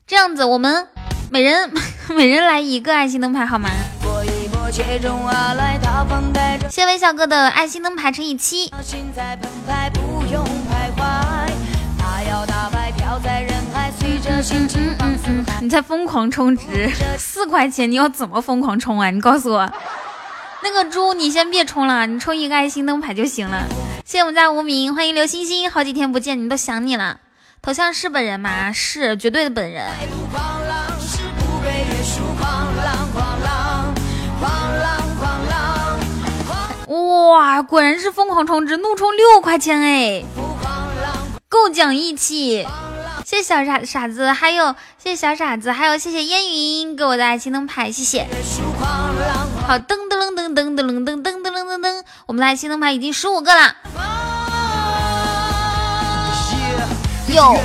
[0.06, 0.86] 这样子，我们
[1.30, 1.70] 每人。
[2.10, 3.70] 每人来一个爱心灯牌好吗？
[6.68, 8.70] 谢微笑哥的爱心灯牌乘以七。
[15.60, 19.10] 你在疯狂充值，四块钱你要怎么疯狂充啊？
[19.10, 19.72] 你告诉我，
[20.64, 23.64] 那个猪你先别充了，你充一个爱心灯牌就行了。
[24.04, 27.20] 谢谢我们家无名，欢迎刘星星，好几天不见，你都想你了。
[27.62, 28.72] 头像是本人吗？
[28.72, 29.86] 是绝对的本人。
[37.28, 40.24] 哇，果然是疯狂充值，怒充六块钱哎，
[41.48, 42.66] 够讲义气！
[43.24, 48.26] 谢谢小傻傻子，还有谢谢小傻子，还有谢谢烟云给我的爱心灯牌，谢谢。
[49.66, 53.76] 好，噔噔噔噔噔噔噔噔噔噔噔，我们的爱心灯牌已经十五个了。
[57.28, 57.56] 有。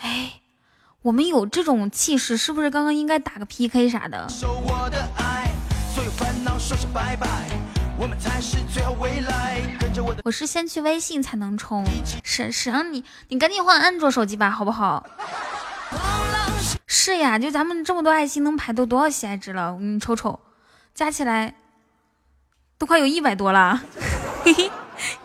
[0.00, 0.32] 哎，
[1.02, 4.26] 我们有这种气势，是不是刚刚应该打个 PK 啥的？
[4.42, 4.76] 我
[10.24, 11.84] 我是先去微信才能充，
[12.22, 13.04] 是是让你？
[13.28, 15.06] 你赶紧换安卓手机吧，好不好？
[16.86, 19.76] 是呀，就咱们这么多爱心能排都多少喜爱值了？
[19.80, 20.40] 你瞅瞅，
[20.94, 21.54] 加起来
[22.76, 23.80] 都快有一百多了，
[24.44, 24.70] 嘿嘿，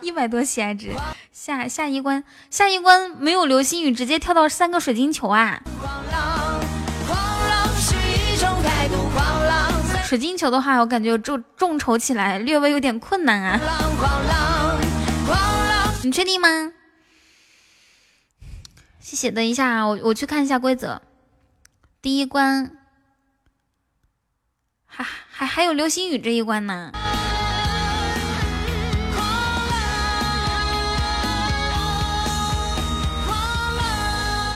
[0.00, 0.94] 一百多喜爱值。
[1.32, 5.60] 下下一关，下一关没有流星雨，直接跳到三个水晶球啊！
[10.12, 13.58] 水晶球的话，我感觉众众筹起来略微有点困难啊。
[16.04, 16.70] 你确定吗？
[19.00, 19.30] 谢谢。
[19.30, 21.00] 等一下啊，我我去看一下规则。
[22.02, 22.76] 第一关，
[24.84, 26.92] 还还还有流星雨这一关呢。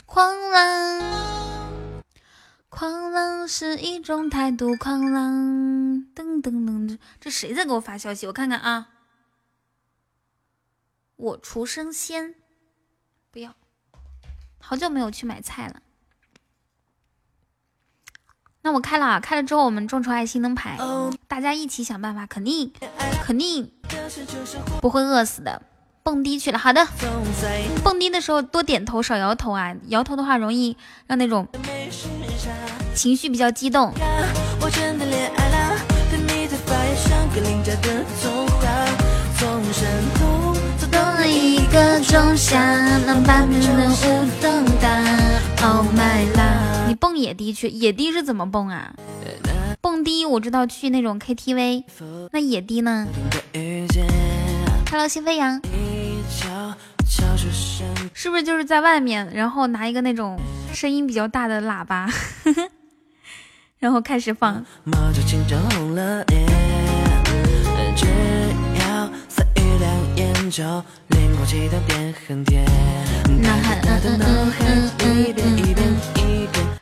[0.05, 1.01] 狂浪，
[2.69, 4.75] 狂浪是一种态度。
[4.75, 5.31] 狂浪，
[6.13, 8.27] 噔噔噔，这谁在给我发消息？
[8.27, 8.89] 我看看啊。
[11.15, 12.35] 我厨生鲜，
[13.31, 13.55] 不要。
[14.59, 15.81] 好久没有去买菜了。
[18.61, 20.77] 那我开了，开了之后我们众筹爱心灯牌，
[21.27, 22.73] 大家一起想办法，肯定
[23.23, 23.71] 肯定
[24.81, 25.63] 不会饿死的。
[26.03, 26.85] 蹦迪去了，好的。
[27.83, 31.47] 蹦迪的时候多点头少摇头啊，摇头的话容易让那种
[32.97, 33.93] 情绪比较激动。
[41.29, 42.59] 一个仲夏，
[43.05, 44.89] 那半边的舞动大。
[45.61, 48.91] Oh my love，你蹦野迪去，野迪是怎么蹦啊？
[49.79, 51.83] 蹦迪我知道去那种 KTV，
[52.31, 53.07] 那野迪呢
[54.89, 55.61] ？Hello，新飞扬。
[58.13, 60.39] 是不是就是在外面，然后拿一个那种
[60.73, 62.09] 声音比较大的喇叭，
[63.79, 64.65] 然后开始放？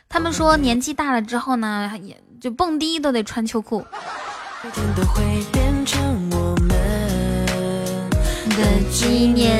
[0.08, 3.84] 他们说年纪大了之后呢，也就蹦迪都得穿秋裤。
[8.56, 9.54] 的纪念。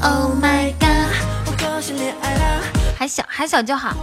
[0.00, 0.87] Oh my god！
[3.08, 3.96] 小还小就好，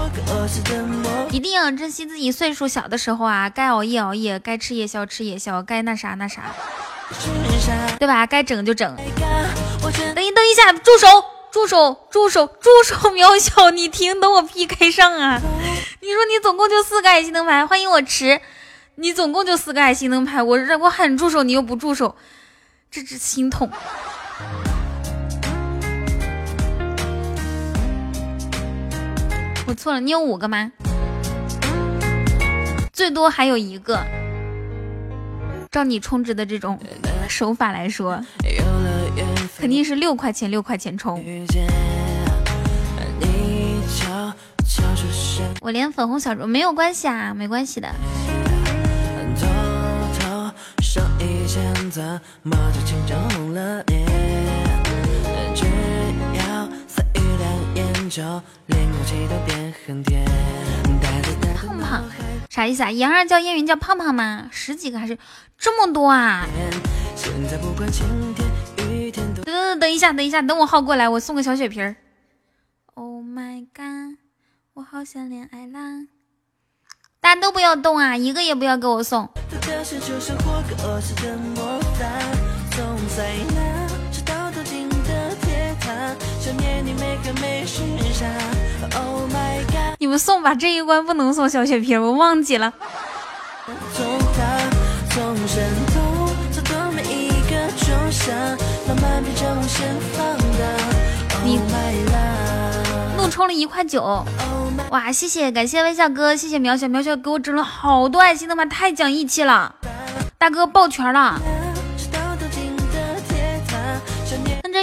[1.30, 3.50] 一定要珍惜自己岁数小的时候啊！
[3.50, 6.42] 该熬夜熬夜，该吃夜宵吃夜宵，该那啥那啥，
[8.00, 8.26] 对吧？
[8.26, 8.96] 该整就整。
[10.16, 11.08] 等一等一下，住手！
[11.52, 12.08] 住手！
[12.10, 12.48] 住手！
[12.48, 12.96] 住手！
[13.12, 15.40] 渺小，你停，等我 PK 上啊！
[16.02, 18.42] 你说你总共就四个爱心灯牌，欢迎我迟。
[18.96, 22.16] 你总共就四个爱心灯牌，我让我喊住手，你又不住手，
[22.90, 23.70] 这这心痛。
[29.68, 30.72] 我错了，你有五个吗？
[32.94, 34.00] 最多还有一个。
[35.72, 36.80] 照你充值的这种
[37.28, 38.24] 手法来说，
[39.58, 41.22] 肯定是六块钱六块钱充。
[45.62, 47.90] 我连粉红小猪没有关系啊，没关系的。
[61.56, 62.04] 胖胖
[62.50, 62.92] 啥意思啊？
[62.92, 64.50] 言儿叫燕云叫胖胖吗？
[64.52, 65.18] 十几个还是
[65.58, 66.46] 这么多啊？
[69.44, 71.96] 等等等一下，等一下，等我号过来，我送个小血瓶。
[72.94, 74.18] Oh my god，
[74.74, 76.08] 我好想恋爱啦！
[77.20, 79.30] 大家都不要动啊，一个也不要给我送。
[89.98, 92.72] 你们送吧，这一关不能送小血瓶，我忘记了。
[101.44, 101.60] 你
[103.18, 104.26] 怒充了一块九，
[104.90, 105.12] 哇！
[105.12, 108.66] 谢谢，感谢微笑哥，谢谢渺小，渺小给我整了好多爱心的吗？
[108.66, 109.76] 太讲义气了，
[110.38, 111.40] 大哥抱拳了。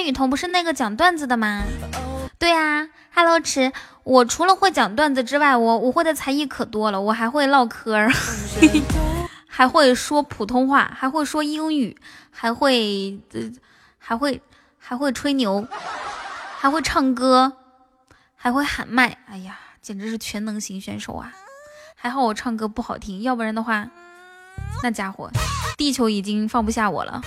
[0.02, 1.62] 雨桐不是那个讲段子的吗？
[2.38, 3.72] 对呀，Hello 池，
[4.02, 7.96] 我除了会讲段子之外，我我会的才艺可多了，我还会唠嗑，
[9.46, 11.96] 还会说普通话，还会说英语，
[12.30, 13.40] 还会呃，
[13.98, 14.40] 还会
[14.78, 15.66] 还会吹牛，
[16.58, 17.52] 还会唱歌，
[18.34, 21.32] 还会喊麦，哎呀，简直是全能型选手啊！
[21.94, 23.88] 还好我唱歌不好听，要不然的话，
[24.82, 25.30] 那家伙，
[25.76, 27.22] 地球已经放不下我了。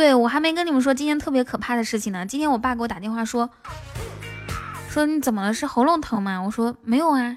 [0.00, 2.24] 对我还没跟你们说今天特别可怕的事情呢。
[2.24, 3.50] 今天我爸给我打电话说，
[4.88, 5.52] 说你怎么了？
[5.52, 6.40] 是喉咙疼吗？
[6.40, 7.36] 我说没有啊。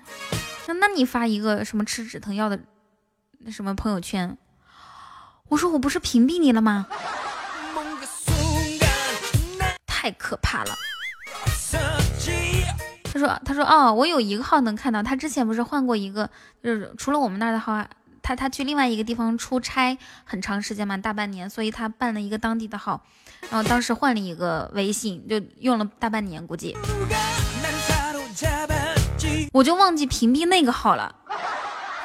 [0.68, 2.58] 那那你发一个什么吃止疼药的
[3.40, 4.38] 那什么朋友圈？
[5.50, 6.88] 我说我不是屏蔽你了吗？
[9.86, 10.74] 太可怕了。
[13.04, 16.30] 他说他说哦，我有一个号能看到，他之前不是换过一个，
[16.64, 17.90] 就是除了我们那儿的号啊。
[18.24, 23.04] 他他去另外一个地方出差很长时间嘛，大半年，所以他办了一个当地的号，
[23.50, 26.76] 然后当时换了一个微信，就用了大半年，估计
[29.52, 31.14] 我就忘记屏蔽那个号了。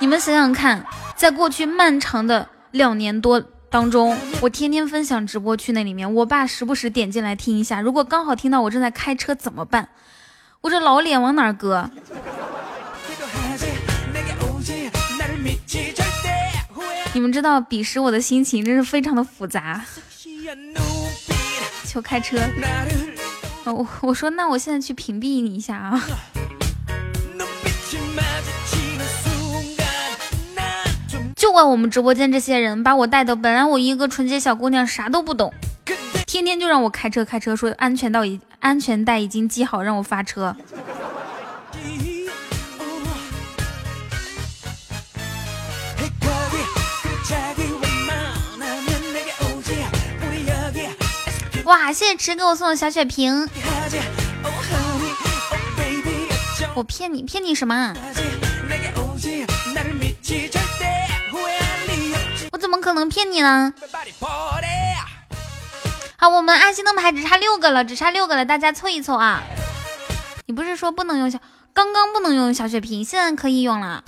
[0.01, 3.41] 你们想想看，在过去漫长的两年多
[3.71, 7.81] 当中，我天天分享直播去那里面，我爸时不时点进来听一下。
[7.81, 9.89] 如果刚好听到我正在开车怎么办？
[10.63, 11.89] 我这老脸往哪搁？
[17.15, 19.85] 你们知道彼时我的心情真是非常的复杂。
[21.85, 22.39] 求开车。
[23.65, 26.03] 我我说那我现在去屏蔽你一下啊。
[31.35, 35.53] 就怪我们直播间这些人把我带的，本来我一个纯洁小姑娘啥都不懂，
[36.27, 40.55] 天天就让我开车开车，说安全到已安全带已经系好，让我发车。
[51.69, 53.47] 哇，谢谢池给我送的小血瓶。
[56.75, 57.95] 我骗你，骗你什么？
[62.51, 63.75] 我怎么可能骗你呢？
[66.17, 69.43] 好，我们爱心灯牌只差六个了，只差六个了，大家凑一凑啊！
[70.47, 71.39] 你不是说不能用小，
[71.75, 74.03] 刚刚不能用小血瓶，现在可以用了。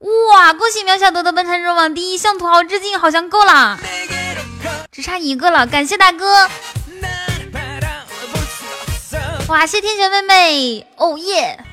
[0.00, 3.78] 哇，恭喜苗小多的奔腾入榜第一，向土豪致敬，好像够了，
[4.90, 6.48] 只差一个了，感谢大哥。
[9.48, 11.64] 哇，谢天选妹妹，哦耶！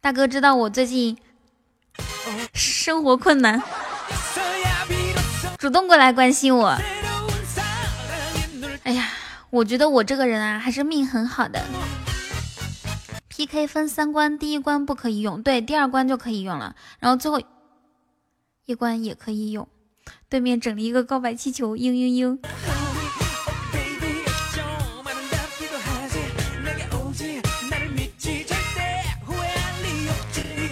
[0.00, 1.16] 大哥知道我最近
[2.52, 3.62] 生活困难，
[5.56, 6.76] 主动过来关心我。
[8.82, 9.10] 哎呀，
[9.50, 11.62] 我觉得我这个人啊，还是命很好的。
[13.28, 17.40] PK 分三关，第一关不可以用，对，第二关就可以用了，然后最后
[18.66, 19.68] 一关也可以有。
[20.28, 22.38] 对面整了一个告白气球，嘤嘤嘤。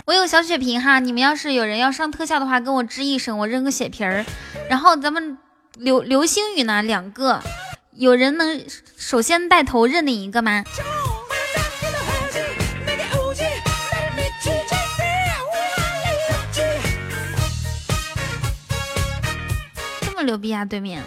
[0.07, 4.25] 我有小血瓶哈，你们要是有人要上特效的话，跟我吱一声，我扔个血瓶儿。
[4.69, 5.39] 然后咱们
[5.77, 7.41] 流流星雨呢，两个，
[7.93, 8.65] 有人能
[8.97, 10.65] 首先带头认领一个吗？
[20.23, 21.03] 牛逼啊，对面！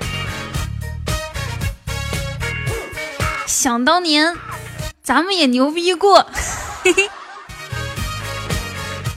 [3.47, 4.35] 想当年，
[5.01, 6.25] 咱们也牛逼过，
[6.83, 7.09] 嘿嘿。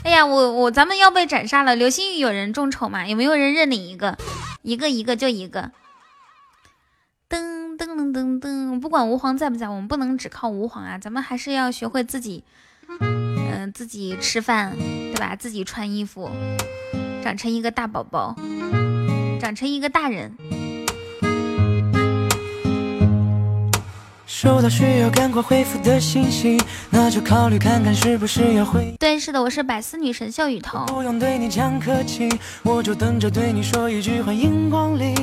[0.03, 1.75] 哎呀，我我咱们要被斩杀了！
[1.75, 3.05] 流星雨有人众筹吗？
[3.07, 4.17] 有没有人认领一个？
[4.61, 5.71] 一个一个就一个。
[7.29, 10.97] 噔噔噔噔噔，不管吾皇在不在，我们不能只靠吾皇啊！
[10.97, 12.45] 咱们还是要学会自己，
[13.01, 15.35] 嗯，自己吃饭，对吧？
[15.35, 16.31] 自己穿衣服，
[17.21, 18.33] 长成一个大宝宝，
[19.47, 20.29] 长成一个大人。
[24.25, 28.93] 收到需要赶快回复的信息，那就考虑看看是不是要回。
[28.99, 30.85] 对，是的，我是百思女神秀雨桐。
[30.87, 32.27] 不用对你讲客气，
[32.61, 35.15] 我就等着对你说一句欢迎光临。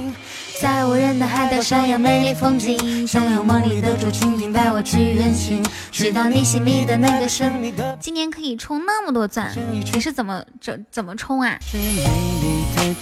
[0.59, 5.63] 在无人的海岛上有美丽风景，想有梦里的竹蜻蜓带我去远行，
[5.93, 7.95] 去到你心里的那个神秘的。
[8.01, 11.59] 今年可以充那么多钻，你是怎么怎怎么充啊？
[11.61, 12.07] 是美
[12.41, 12.95] 丽的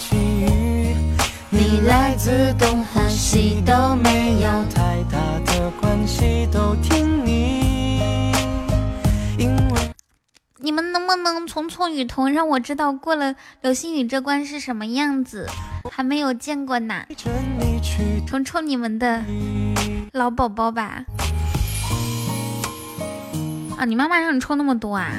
[1.85, 5.53] 来自东和西都没有太大的。
[6.51, 8.31] 都听你。
[10.59, 15.47] 你们能不能从从雨桐让我知道过了流星雨这关是什么样子？
[15.91, 17.03] 还没有见过呢。
[18.27, 19.23] 宠宠你们的
[20.11, 21.03] 老宝宝吧。
[23.77, 25.11] 啊，你妈妈让你抽那么多啊？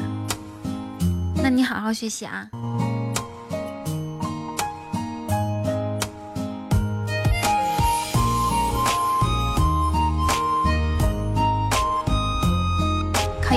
[1.43, 2.49] 那你好好学习啊。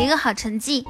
[0.01, 0.85] 一个好成绩。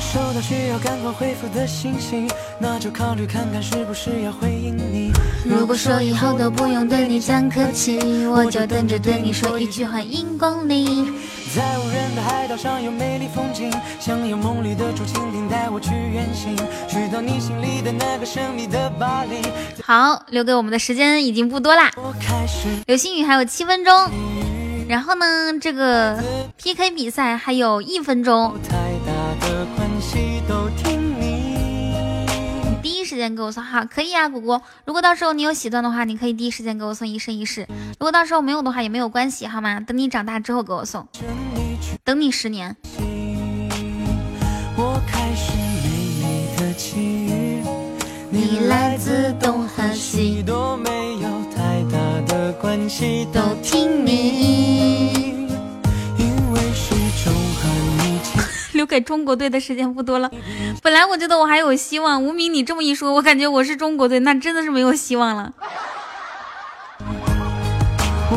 [0.00, 2.26] 收到需要赶快回复的信息，
[2.58, 5.12] 那就考虑看看是不是要回应你。
[5.44, 11.14] 如果说以后都不用对你讲客气，我就等着对你说一句欢迎光临。
[11.52, 19.42] 在无人的海岛上有美丽风景，想有梦里的竹蜻蜓带我去远行，去到你心里的那个神秘的巴黎。
[19.82, 21.90] 好，留给我们的时间已经不多啦，
[22.86, 23.92] 流星雨还有七分钟，
[24.88, 26.22] 然后呢，这个
[26.56, 28.54] PK 比赛还有一分钟。
[33.20, 34.62] 间给我送好，可以啊，果果。
[34.84, 37.66] 如果到时候你有喜钻的话，你可以第一时间给我送一生一世。
[37.98, 39.78] 如果到时候没有的话，也没有关系，好吗？
[39.80, 41.06] 等你长大之后给我送，
[42.02, 42.74] 等你十年。
[48.32, 55.19] 你来自东和西，都没有太大的关系，都听你。
[58.86, 60.30] 给中国队的时间不多了。
[60.82, 65.52] 本来我觉得我还有希望，无名你这么一说，我感觉我是中国队，那真的是没有希望了。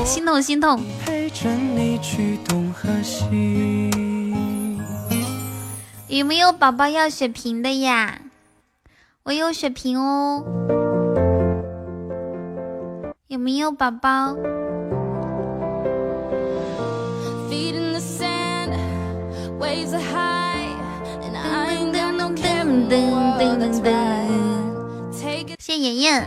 [0.06, 0.84] 心痛心痛。
[6.08, 8.20] 有没有宝宝要血瓶的呀？
[9.24, 10.44] 我有血瓶哦。
[13.28, 14.36] 有没有宝宝？
[25.60, 26.26] 谢妍妍。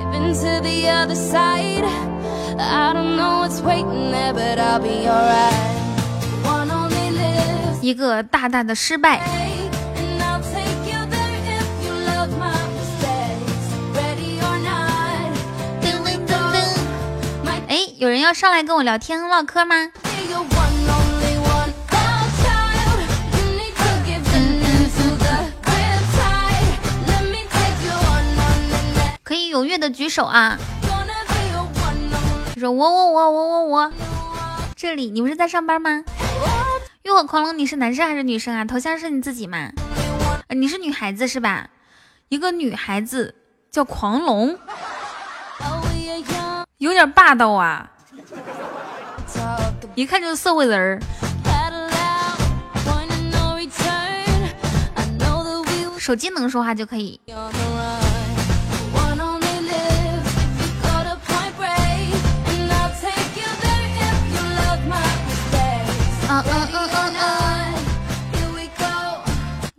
[7.82, 9.20] 一个大大的失败。
[17.68, 19.90] 哎，有人要上来跟我聊天唠嗑吗？
[29.56, 30.58] 踊跃的举手啊！
[32.58, 33.92] 说我我我我我我，
[34.74, 36.04] 这里你不是在上班吗？
[37.04, 38.66] 浴火狂龙，你是男生还是女生啊？
[38.66, 39.70] 头像是你自己吗？
[40.50, 41.68] 你是女孩子是吧？
[42.28, 43.34] 一个女孩子
[43.70, 44.58] 叫狂龙，
[46.76, 47.90] 有点霸道啊！
[49.94, 51.00] 一看就是社会人儿。
[55.98, 57.20] 手机能说话就可以。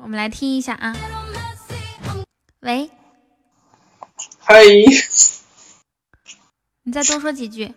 [0.07, 0.95] 我们来听一下啊，
[2.61, 2.89] 喂，
[4.39, 4.63] 嗨，
[6.83, 7.73] 你再多说几句。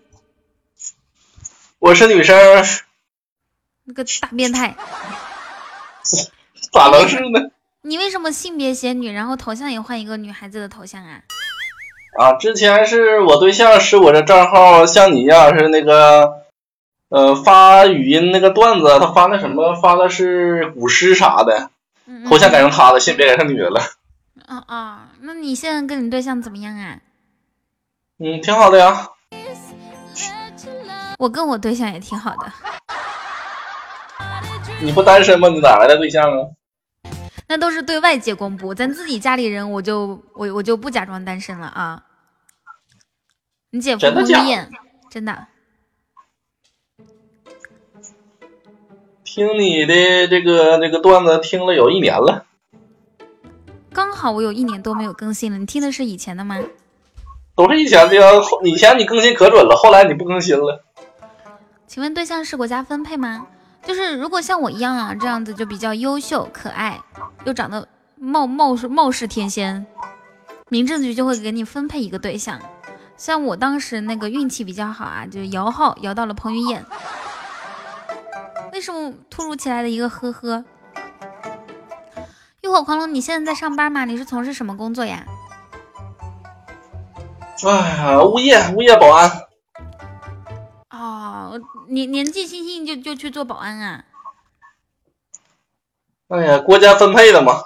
[1.81, 2.37] 我是女生。
[3.83, 4.77] 那个大变态，
[6.71, 7.51] 咋能是呢？
[7.83, 11.23] 你为什么性别写女，然后头像也换一个女孩子的头像啊？
[12.17, 16.45] 啊，之前是我对象使我这账号像你一样是那个，
[17.09, 21.73] 呃，发语音那个段子，他发那什么，发的是古诗啥的。
[22.29, 23.81] 头像改成他的，性别改成女的了。
[24.47, 26.99] 啊啊，那你现在跟你对象怎么样啊？
[28.19, 29.09] 嗯，挺好的呀。
[31.19, 32.53] 我跟我对象也挺好的。
[34.81, 35.49] 你不单身吗？
[35.49, 36.49] 你哪来的对象啊？
[37.49, 42.03] 那都是对外界公布，咱自己家里人，我就我我就不假装单身了啊。
[43.71, 44.71] 你姐夫彭于晏，
[45.11, 45.47] 真的。
[49.33, 52.47] 听你的这个这个段子听了有一年了，
[53.93, 55.57] 刚好我有一年多没有更新了。
[55.57, 56.59] 你听的是以前的吗？
[57.55, 58.23] 都是以前的呀，
[58.65, 60.83] 以前你更新可准了，后来你不更新了。
[61.87, 63.47] 请问对象是国家分配吗？
[63.85, 67.01] 就是如果像我一样啊，这样子就比较优秀、可爱，
[67.45, 69.87] 又长得貌貌似貌似天仙，
[70.71, 72.61] 民政局就会给你分配一个对象。
[73.17, 76.85] 像我当时那个运气比较好啊，就摇号摇到了彭于晏。
[78.81, 80.65] 为什么突如其来的一个呵呵？
[82.63, 84.07] 浴火狂龙，你现在在上班吗？
[84.07, 85.27] 你是从事什么工作呀？
[87.63, 89.31] 哎呀，物业，物业保安。
[90.89, 94.05] 哦，年年纪轻轻就就去做保安啊？
[96.29, 97.65] 哎呀，国家分配的嘛。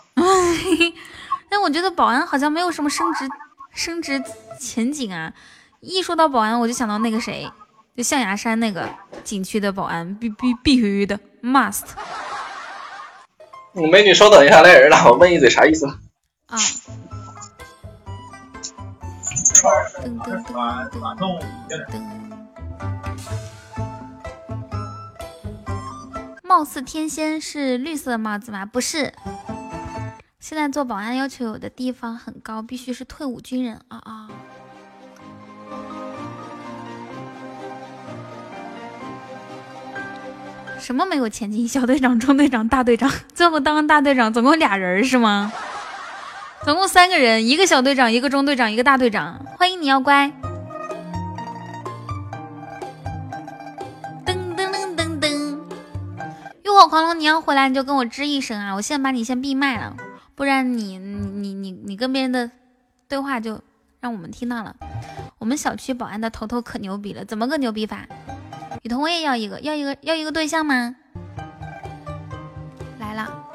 [1.49, 3.29] 但我觉得保安好像没有什么升职
[3.73, 4.21] 升职
[4.59, 5.33] 前景啊。
[5.79, 7.49] 一说到保安，我就想到那个谁。
[7.97, 8.89] 就象牙山那个
[9.23, 11.85] 景区的保安，必必必须的，must。
[13.73, 15.87] 美女，稍等一下，来人了，我问一嘴，啥意思？
[16.47, 16.59] 啊。
[20.03, 22.03] 噔噔噔噔噔。
[26.43, 28.67] 貌似天仙是绿色帽子吗？
[28.67, 29.15] 不是。
[30.41, 34.29] 现在做保安要求有的地方很高，必须是退伍军人啊啊。
[40.85, 41.67] 什么没有前进？
[41.67, 45.51] 小队长、中队长、大队长， 最后当大队长，总共俩人是吗？
[46.63, 49.43] 总共三个人，一个小队长，一个中队长，一个大队长。
[49.57, 50.31] 欢迎你，要乖。
[54.27, 55.59] 噔噔噔噔噔，
[56.65, 58.75] 浴火狂龙，你要回来你就跟我吱一声啊！
[58.75, 59.97] 我现在把你先闭麦了，
[60.35, 62.51] 不然你你你你跟别人的
[63.09, 63.59] 对话就
[64.01, 64.77] 让我们听到了。
[65.39, 68.07] 我们小区保安的头头可牛逼了，怎么个牛逼法？
[68.83, 70.97] 雨桐，我也要一个，要一个，要一个对象吗？
[72.99, 73.49] 来了，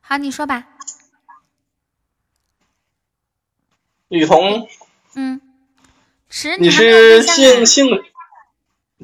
[0.00, 0.66] 好，你说吧。
[4.08, 4.68] 雨桐，
[5.14, 5.40] 嗯，
[6.28, 7.86] 池，你是姓姓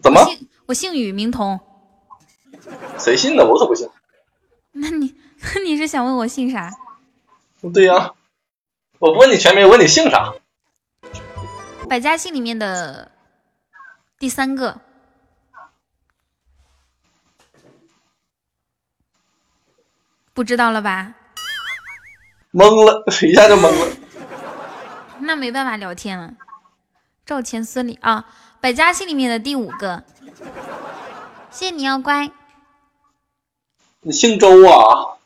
[0.02, 0.24] 怎么？
[0.66, 1.58] 我姓雨，名桐。
[2.98, 3.46] 谁信的？
[3.46, 3.88] 我可不信。
[4.72, 5.14] 那你
[5.54, 6.70] 那 你是想问我姓啥？
[7.72, 8.14] 对呀，
[8.98, 10.34] 我不问你全名，问你姓啥？
[11.88, 13.10] 百家姓里面的
[14.18, 14.80] 第三个。
[20.40, 21.12] 不知道了吧？
[22.50, 23.96] 懵了，一下就懵了。
[25.18, 26.32] 那没办法聊天了。
[27.26, 28.24] 赵钱孙李啊，
[28.58, 30.02] 百家姓里面的第五个。
[31.50, 32.30] 谢谢你要乖。
[34.00, 35.18] 你姓周啊？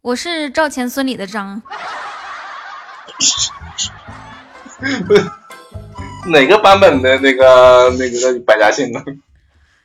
[0.00, 1.62] 我是赵钱孙李的张。
[6.26, 9.00] 哪个版本的那个那个百家姓呢？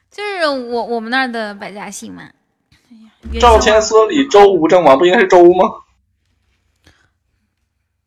[0.09, 2.23] 就是我我们那儿的百家姓嘛。
[3.39, 5.69] 赵钱孙李周吴郑王不应该是周吗？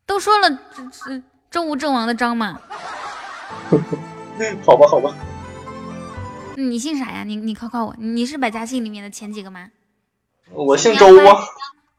[0.05, 0.59] 都说了，
[0.91, 2.59] 是周吴郑王的张嘛。
[4.65, 5.15] 好吧，好吧。
[6.57, 7.23] 你姓啥呀？
[7.23, 9.69] 你你考考我，你是百家姓里面的前几个吗？
[10.51, 11.37] 我姓周啊。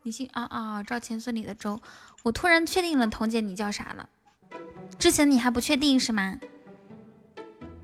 [0.03, 1.81] 你姓啊啊，赵钱孙李的周。
[2.23, 4.09] 我突然确定了，彤姐你叫啥了？
[4.99, 6.39] 之前你还不确定是吗？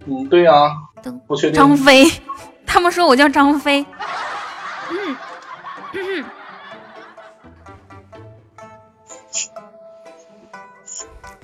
[0.06, 0.52] 嗯，对呀。
[1.26, 1.54] 不确定。
[1.54, 2.04] 张飞，
[2.66, 3.84] 他们说我叫张飞。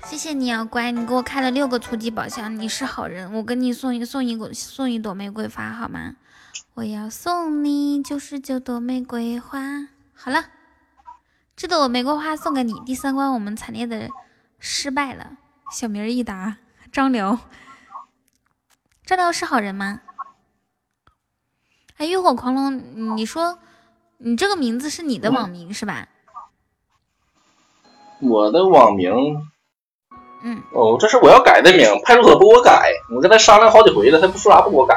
[0.09, 6.16] 谢谢你啊，乖，你给我开了六个初级宝箱，你是好人，我给你送一送一朵送一朵玫瑰花好吗？
[6.72, 9.61] 我要送你九十九朵玫瑰花。
[10.14, 10.46] 好了，
[11.54, 12.72] 这朵玫瑰花送给你。
[12.86, 14.09] 第三关我们惨烈的
[14.59, 15.36] 失败了，
[15.70, 16.56] 小名一答，
[16.90, 17.38] 张辽。
[19.04, 20.00] 张辽是好人吗？
[21.98, 23.59] 哎，浴火狂龙，你说
[24.16, 26.09] 你这个名字是你的网名是吧？
[28.20, 29.12] 我的网名，
[30.43, 34.95] 嗯，哦，这是我要改的名，派出所不给我改，我跟他商量好几回了，他不说啥不给我改。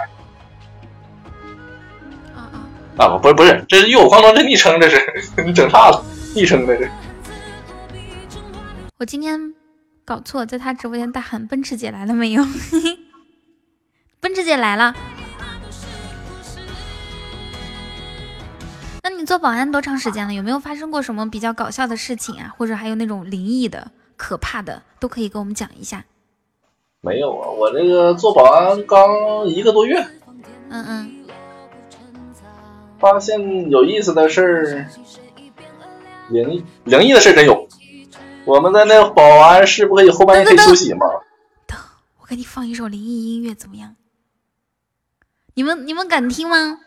[2.35, 2.49] 啊
[2.97, 3.05] 啊！
[3.05, 5.01] 啊，不是不是，这是浴火狂龙这昵称，这是
[5.45, 6.03] 你整岔了，
[6.35, 6.89] 昵称这是。
[8.99, 9.53] 我今天
[10.05, 12.43] 搞错，在他直播间大喊“奔驰姐来了没有？”
[14.21, 14.93] 奔驰姐来了。
[19.03, 20.33] 那你做保安多长时间了？
[20.35, 22.53] 有没有发生过什么比较搞笑的事情啊？
[22.55, 23.89] 或者还有那种灵异的、
[24.21, 26.05] 可怕的，都可以跟我们讲一下。
[27.01, 29.99] 没有啊，我这个做保安刚一个多月。
[30.69, 31.25] 嗯嗯。
[32.99, 34.87] 发现有意思的事儿，
[36.29, 37.67] 灵异灵异的事真有。
[38.45, 41.07] 我们在那保安室不可以后半夜可以休息吗？
[41.65, 41.75] 等
[42.19, 43.95] 我给你放一首灵异音乐，怎么样？
[45.55, 46.79] 你们你们敢听吗？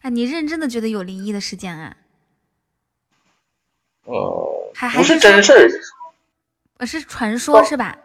[0.00, 1.96] 啊，你认真的觉得有灵异的事件啊？
[4.06, 5.68] 哦，还还不是真事儿，
[6.78, 7.96] 呃，是传说是吧？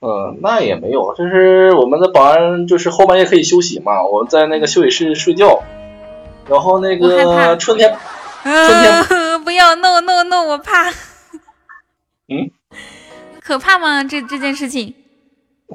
[0.00, 5.62] 嗯，那也没有，就是我们的保安，就是后半夜可以休息嘛，我们在那个休息室睡觉，
[6.48, 7.94] 然后那个春天，
[8.44, 10.88] 春天 不要，no no no，我怕。
[12.28, 12.50] 嗯，
[13.42, 14.04] 可怕吗？
[14.04, 14.94] 这这件事情？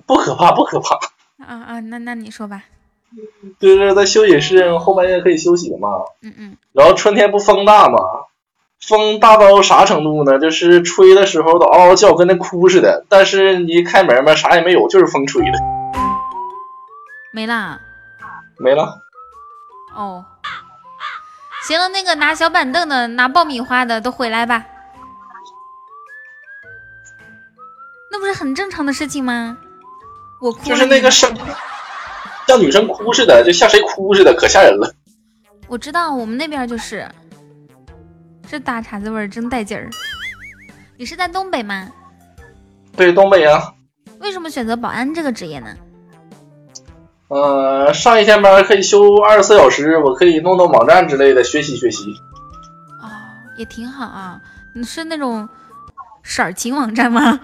[0.07, 0.95] 不可怕，不可怕。
[1.45, 2.63] 啊啊，那那你说吧。
[3.59, 5.89] 就是在休息室后半夜可以休息嘛，
[6.21, 7.97] 嗯嗯，然后春天不风大嘛，
[8.87, 10.39] 风大到啥程度呢？
[10.39, 13.05] 就是吹的时候都嗷嗷叫，跟那哭似的。
[13.07, 15.51] 但是你一开门嘛，啥也没有，就是风吹的。
[17.31, 17.79] 没啦，
[18.59, 19.01] 没了。
[19.95, 20.25] 哦，
[21.65, 24.65] 行了，那个拿小板凳的、拿爆米花的都回来吧。
[28.11, 29.57] 那不是很正常的事情吗？
[30.41, 31.35] 我哭就是那个声。
[32.45, 34.93] 像女生哭似的，就像谁哭似的，可吓人了。
[35.67, 37.09] 我知道，我们那边就是，
[38.53, 39.89] 这大碴子味儿真带劲儿。
[40.95, 41.89] 你是在东北吗？
[42.95, 43.73] 对，东北啊。
[44.19, 45.75] 为什么选择保安这个职业呢？
[47.29, 52.05] 呃，上一天班可以休二十四小时，我可以弄弄网站之类的学习学习。
[53.01, 53.09] 哦，
[53.57, 54.39] 也挺好啊。
[54.75, 55.49] 你是那种
[56.21, 57.39] 色情网站吗？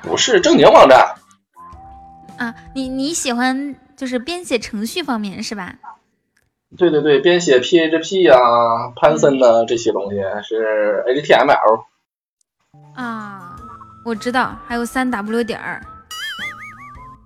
[0.00, 1.14] 不是正经网站。
[2.38, 5.74] 啊，你你喜欢就是编写程序方面是吧？
[6.78, 8.36] 对对对，编写 PHP 呀、
[8.96, 11.84] 潘森呐这些东西是 HTML。
[12.94, 13.56] 啊，
[14.04, 15.82] 我知道，还有三 W 点儿，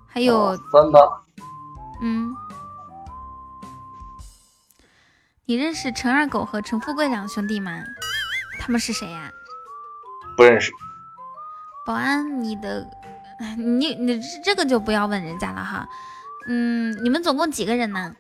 [0.09, 1.13] 还有三 W。
[2.03, 2.35] 嗯，
[5.47, 7.83] 你认识陈二狗和陈富贵两兄弟吗？
[8.61, 9.31] 他们是谁呀？
[10.37, 10.73] 不认识。
[11.87, 12.87] 保安，你的。
[13.59, 15.87] 你你这个就不要问人家了哈，
[16.47, 18.15] 嗯，你们总共几个人呢？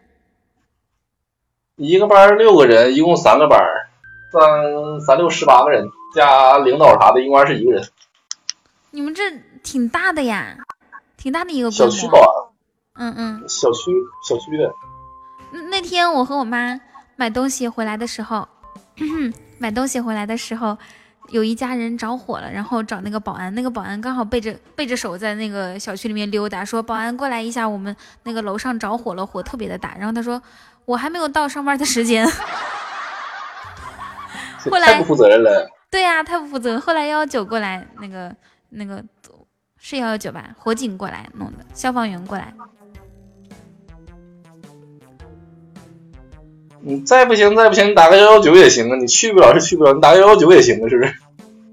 [1.77, 3.61] 一个班六个人，一共三个班，
[4.31, 7.85] 三三六十八个人，加领导啥的，一共二十一个人。
[8.93, 9.23] 你们这
[9.65, 10.57] 挺大的呀，
[11.17, 12.27] 挺大的一个小区保安。
[12.95, 13.49] 嗯嗯。
[13.49, 13.91] 小区
[14.29, 14.73] 小区的。
[15.69, 16.81] 那天我和我妈
[17.17, 18.47] 买东西回来的时候，
[19.59, 20.79] 买东西回来的时候，
[21.31, 29.97] 有一家人着火了，然后找那个保安，那个保安刚好背着背着手在那个小区里面溜达，说保安过来一下，我们那个楼上着火了，火特别的大。
[29.99, 30.41] 然后他说
[30.85, 32.27] 我还没有到上班的时间，
[34.71, 35.71] 后来太不负责任了。
[35.91, 36.79] 对呀，太不负责。
[36.81, 38.35] 后来幺幺九过来，那个
[38.69, 39.03] 那个
[39.79, 42.53] 是幺幺九吧，火警过来弄的，消防员过来。
[46.81, 48.97] 你再不行，再不行，你打个幺幺九也行啊。
[48.97, 51.15] 你去不了是去不了，你打个幺幺九也行啊，是不是？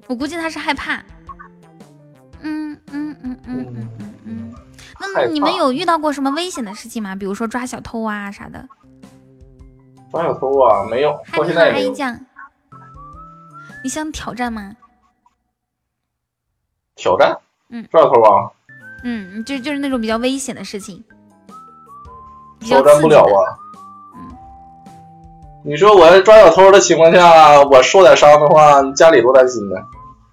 [0.07, 1.03] 我估计他是害怕。
[2.41, 4.53] 嗯嗯嗯嗯嗯嗯嗯。
[4.99, 7.14] 那你们有遇到过什么危险的事情吗？
[7.14, 8.66] 比如说抓小偷啊啥的。
[10.12, 11.93] 抓小偷啊，没有，到现在也没有。
[13.84, 14.76] 你想挑战吗？
[16.95, 17.38] 挑战？
[17.70, 17.88] 嗯。
[17.89, 18.51] 抓小偷啊？
[19.03, 21.03] 嗯，就就是那种比较危险的事情。
[22.59, 23.57] 挑战不了啊。
[25.64, 29.76] 你说我抓小偷的情况下，我受点伤的话，家里多担心呢。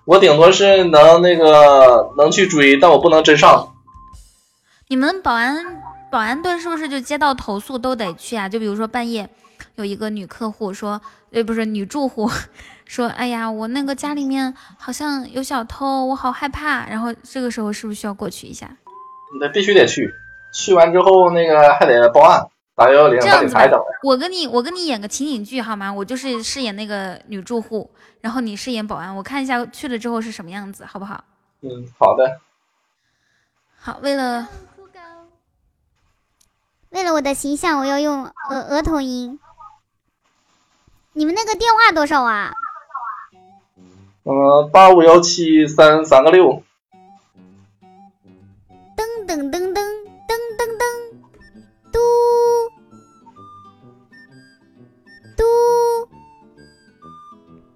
[0.04, 3.74] 我顶多是能那个能去追，但我不能真上。
[4.88, 8.48] 你们保安保安队是不是就接到投诉都得去啊？
[8.48, 9.28] 就比如说半夜
[9.78, 11.00] 有一个女客户说，
[11.30, 12.28] 呃，不是女住户
[12.84, 16.84] 说，哎呀，我那个家里面好像有小偷，我好害怕。
[16.86, 18.68] 然后这个时候是不是需要过去一下？
[19.40, 20.12] 那必须得去，
[20.52, 22.44] 去完之后那个还得报案。
[22.74, 23.68] 打幺幺零，这样子吧，
[24.04, 25.92] 我跟你我跟你演个情景剧好吗？
[25.92, 31.24] 我就是饰演那个女住户，然后你饰演保安，我看一下去了之后是什么样子，好不好？
[31.62, 31.68] 嗯，
[31.98, 32.40] 好的。
[33.80, 34.48] 好，为了
[36.90, 39.40] 为了我的形象，我要用额额头音。
[41.18, 42.52] 你们那个电话多少啊？
[44.22, 46.62] 嗯，八五幺七三三个六。
[48.96, 49.74] 噔噔噔噔噔
[50.56, 50.84] 噔噔。
[51.90, 51.98] 嘟
[55.36, 55.42] 嘟，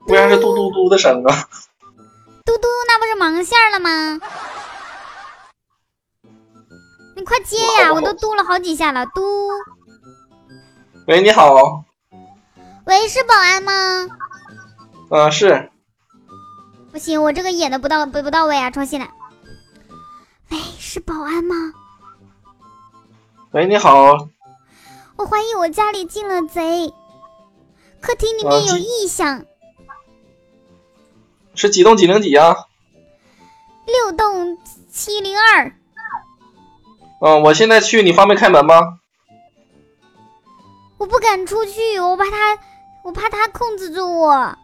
[0.07, 1.49] 为啥是嘟嘟嘟的声啊？
[2.45, 4.21] 嘟嘟，那不是盲线了吗？
[7.17, 7.93] 你快接呀！
[7.93, 9.21] 我都嘟了好几下了，嘟。
[11.09, 11.85] 喂，你好。
[12.85, 13.73] 喂，是保安吗？
[15.11, 15.71] 啊，是。
[16.91, 18.71] 不行，我这个演的不到不不到位啊！
[18.71, 19.11] 重新来。
[20.51, 21.55] 喂，是保安吗？
[23.53, 24.29] 喂，你好。
[25.17, 26.93] 我怀疑我家里进了贼，
[28.01, 29.45] 客厅里面有异响。
[31.55, 32.57] 是几栋几零几啊？
[33.87, 34.59] 六栋
[34.91, 35.73] 七零二。
[37.21, 38.99] 嗯，我现在去，你方便开门吗？
[40.99, 42.59] 我不敢出去，我怕他，
[43.05, 44.57] 我怕他控制住我。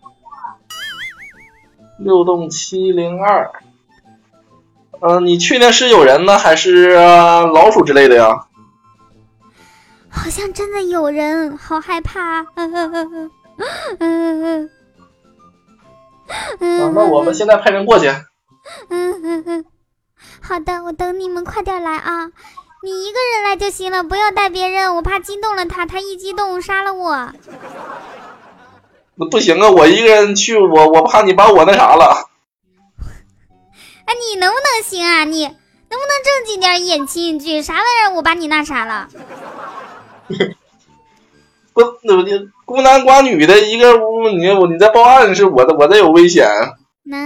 [1.99, 3.51] 六栋七零二。
[5.01, 8.47] 嗯，你确定是有人呢，还是老鼠之类的呀？
[10.11, 12.43] 好像真的有人，好害怕。
[12.55, 13.31] 嗯嗯嗯
[13.99, 14.71] 嗯嗯。
[16.95, 18.09] 那我们现在派人过去。
[18.89, 19.65] 嗯嗯嗯。
[20.41, 22.31] 好的，我等你们快点来啊！
[22.83, 27.33] 你一个人来就行了，不要带别人，我怕激动了他，他一激动杀了我。
[29.19, 32.29] 那不行啊，我一个人去，我我怕你把我那啥了。
[34.05, 35.25] 哎，你能不能行啊？
[35.25, 37.63] 你能不能正经点演情景剧？
[37.63, 38.15] 啥玩意儿？
[38.15, 39.09] 我把你那啥了？
[41.75, 46.49] 不，那你孤男寡女的一个屋，你你在报案是我的，我这有危险，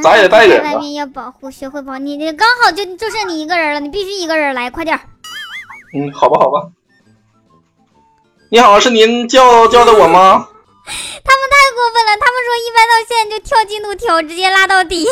[0.02, 0.62] 咱也带人。
[0.62, 2.16] 外面要保护，学会保你。
[2.16, 4.98] 你刚好就就剩你一个人了，你必须一个人来，快点。
[5.94, 6.70] 嗯，好吧，好吧。
[8.48, 10.48] 你好，是您叫叫的我吗？
[11.24, 15.06] 他们太过分了，他们说一般到现在就跳进度条，直接拉到底。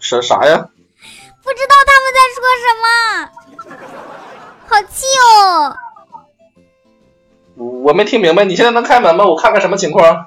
[0.00, 0.68] 啥啥呀？
[1.42, 2.88] 不知道他们在说什么，
[4.68, 5.76] 好气哦。
[7.56, 9.24] 我没听明白，你现在能开门吗？
[9.24, 10.26] 我看看什么情况。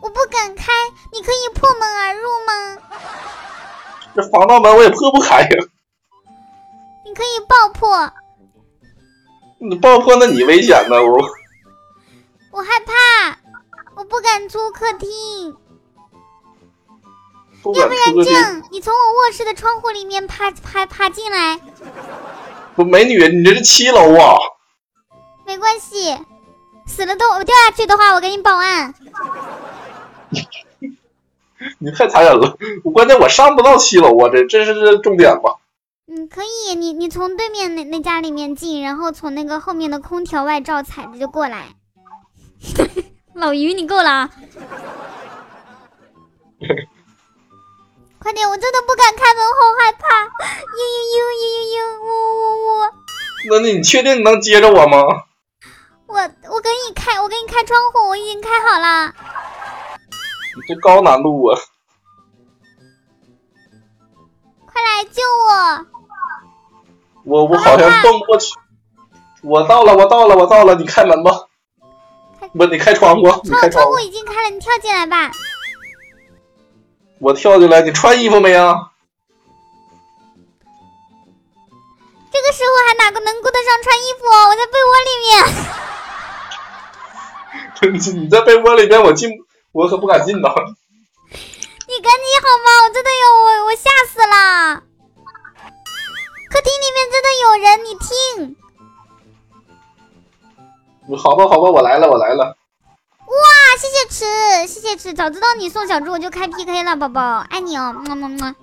[0.00, 0.72] 我不敢开，
[1.12, 2.78] 你可以破门而入吗？
[4.16, 5.48] 这防盗门我也破不开呀。
[7.04, 8.12] 你可以爆破。
[9.58, 11.22] 你爆破那你危险呢，我。
[12.54, 13.36] 我害怕，
[13.96, 15.56] 我不敢出客厅。
[17.74, 21.58] 要不然这样，你从我卧室的窗户里面爬爬爬进来。
[22.76, 24.36] 不，美女，你这是七楼啊。
[25.44, 26.16] 没关系，
[26.86, 28.94] 死了都我掉下去的话，我给你报案。
[31.80, 32.56] 你太残忍了，
[32.92, 35.56] 关键我上不到七楼啊，这这是这重点吧？
[36.06, 41.74] 嗯，可以，你你从对面那那家里面进，然后从那个后面的空调外罩踩着就过来。
[43.34, 44.30] 老于，你够了啊！
[48.18, 50.24] 快点，我真的不敢开门，好害怕！
[50.24, 52.06] 嘤嘤嘤嘤嘤嘤，呜
[52.40, 52.88] 呜呜！
[53.50, 55.02] 那你确定你能接着我吗？
[56.06, 59.12] 我我给你开，我给你开窗户，我已经开好了。
[60.56, 61.60] 你这高难度啊！
[64.64, 65.86] 快来救我！
[67.24, 68.54] 我我好像蹦不过去。
[69.42, 70.74] 我到了，我到了，我到了！
[70.76, 71.30] 你开门吧。
[72.48, 75.30] 不，你开窗户，你开窗户窗户已经开了，你跳进来吧。
[77.20, 78.74] 我跳进来，你穿衣服没啊？
[82.32, 84.26] 这个时候还哪个能顾得上穿衣服？
[84.26, 85.32] 我在被窝里面。
[88.24, 89.30] 你在被窝里面，我进，
[89.72, 90.48] 我可不敢进呐。
[91.30, 92.82] 你赶紧好吗？
[92.84, 94.82] 我真的有我，我吓死了。
[96.50, 98.56] 客厅里面真的有人，你听。
[101.16, 102.56] 好吧，好吧，我来了，我来了。
[103.26, 103.34] 哇，
[103.78, 105.12] 谢谢吃，谢谢吃。
[105.12, 108.54] 早知道你送小猪，我就开 PK 了，宝宝，爱你哦，么么么。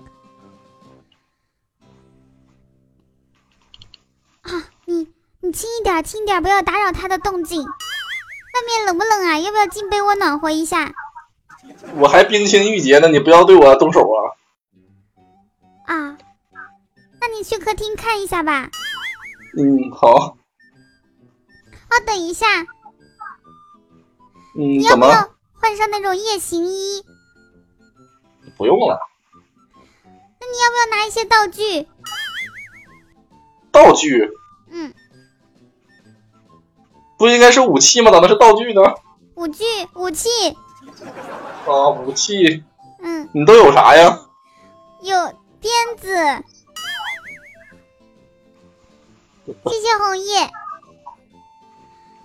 [4.42, 4.50] 啊，
[4.86, 5.08] 你
[5.40, 7.62] 你轻一点，轻一点，不要打扰他的动静。
[7.62, 9.38] 外面冷不冷啊？
[9.38, 10.92] 要不要进被窝暖和一下？
[11.96, 14.18] 我还冰清玉洁呢，你不要对我动手啊！
[15.86, 16.18] 啊，
[17.20, 18.68] 那你去客厅看一下吧。
[19.56, 20.36] 嗯，好。
[21.92, 22.46] 哦，等一下。
[24.56, 27.04] 嗯，你要不要换上那种夜行衣？
[28.56, 28.98] 不用了。
[30.04, 31.86] 那你要不要拿一些道具？
[33.70, 34.30] 道具？
[34.70, 34.94] 嗯。
[37.18, 38.10] 不应该是武器吗？
[38.10, 38.80] 咋能是道具呢？
[39.34, 39.64] 武具，
[39.94, 40.28] 武器。
[41.66, 42.64] 啊，武器。
[43.00, 43.28] 嗯。
[43.34, 44.18] 你都有啥呀？
[45.02, 45.14] 有
[45.60, 46.16] 鞭子。
[49.44, 50.50] 谢谢红叶。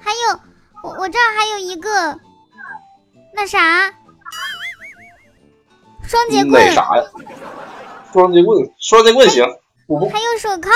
[0.07, 0.39] 还有，
[0.83, 2.17] 我我这儿还有一个，
[3.33, 3.93] 那啥，
[6.01, 6.53] 双节棍。
[6.53, 7.03] 哪啥呀？
[8.13, 9.43] 双节棍，双节棍行。
[10.09, 10.71] 还有手铐。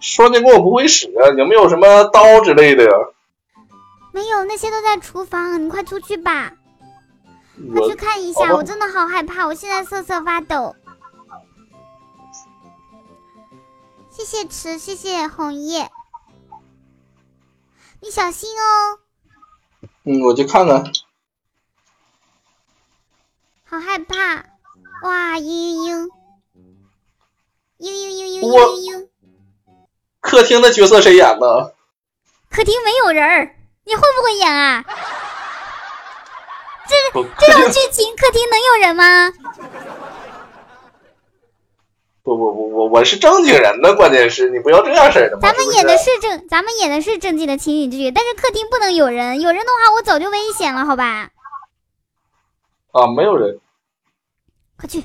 [0.00, 2.90] 双节棍我不会使啊，有没有什么刀之类的呀？
[4.12, 6.52] 没有，那些都在厨房，你快出去吧。
[7.72, 10.76] 快去看一下，我真的好害怕，我现在瑟瑟发抖。
[14.20, 15.90] 谢谢池，谢谢红叶，
[18.00, 18.98] 你小心哦。
[20.04, 20.84] 嗯，我去看看。
[23.64, 24.44] 好害怕！
[25.04, 26.10] 哇，嘤嘤嘤，
[27.78, 29.08] 嘤嘤嘤嘤嘤嘤。
[30.20, 31.74] 客厅的角色谁演的？
[32.50, 34.84] 客厅没有人儿，你会不会演啊？
[36.86, 36.94] 这
[37.38, 39.32] 这种剧情，客厅能有人吗？
[42.36, 51.30] 不不不，我我是正经人呢，关键是你不要这样式的咱们演的是正，咱们演的是正经的情侣剧，但是客厅不能有人，有人的话我早就危险了，好吧？
[52.92, 53.58] 啊，没有人，
[54.76, 55.04] 快去。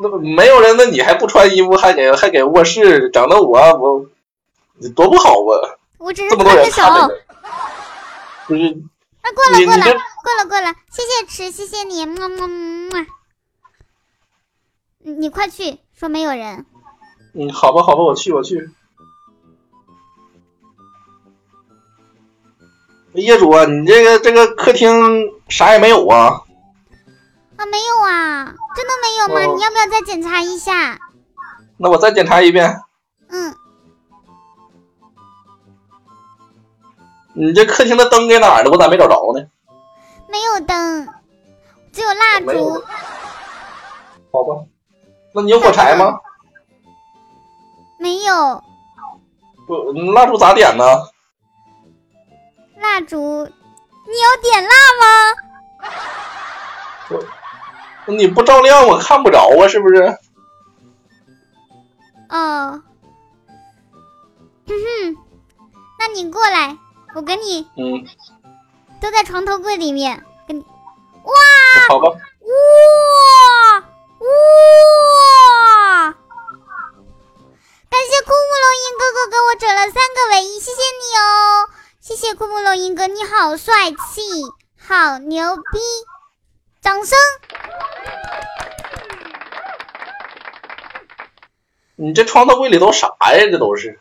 [0.00, 4.06] 那没有人，那你还不穿衣服，还给还给卧室整的我我，
[4.76, 5.76] 你多不好啊！
[5.98, 7.08] 我只是这么多人看着，
[8.46, 8.62] 不是。
[9.20, 9.84] 啊，过了过了
[10.22, 13.06] 过了过了，谢谢池，谢谢你，么么么。
[15.00, 16.64] 你快去说没有人。
[17.34, 18.70] 嗯，好吧好吧，我去我去。
[23.14, 24.88] 业主啊，你这个这个客厅
[25.48, 26.42] 啥也没有啊？
[27.56, 29.52] 啊，没有啊，真的没有吗？
[29.52, 31.00] 哦、你要不要再检查一下？
[31.78, 32.80] 那我再检查一遍。
[33.28, 33.56] 嗯。
[37.34, 38.70] 你这客厅的灯在哪儿了？
[38.70, 39.44] 我咋没找着呢？
[40.28, 41.08] 没有灯，
[41.92, 42.84] 只有蜡烛。
[44.30, 44.64] 好吧，
[45.34, 46.18] 那你有火柴吗？
[47.98, 48.62] 没有。
[49.66, 50.84] 不，蜡烛咋点呢？
[52.76, 55.34] 蜡烛，你有点蜡吗？
[57.10, 60.02] 我，你不照亮我看不着啊，是不是？
[62.30, 62.82] 哦。
[64.66, 65.16] 哼哼，
[65.98, 66.76] 那你过来。
[67.14, 68.04] 我给你，嗯，
[69.00, 71.32] 都在床头柜里面，给你，哇，
[71.88, 73.77] 好吧，哇
[74.28, 76.12] 哇，
[77.90, 81.68] 感谢枯木龙吟哥哥给我整了三个唯一，谢谢你哦，
[82.00, 83.96] 谢谢枯木龙吟哥，你好帅气，
[84.78, 85.78] 好牛逼，
[86.80, 87.18] 掌声！
[91.96, 93.46] 你这床头柜里都啥呀？
[93.50, 93.98] 这都是。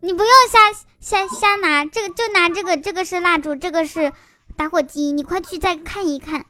[0.00, 4.12] 你不用瞎瞎瞎拿，这个就拿这个，这个是蜡烛，这个是
[4.56, 6.46] 打火机，你快去再看一看。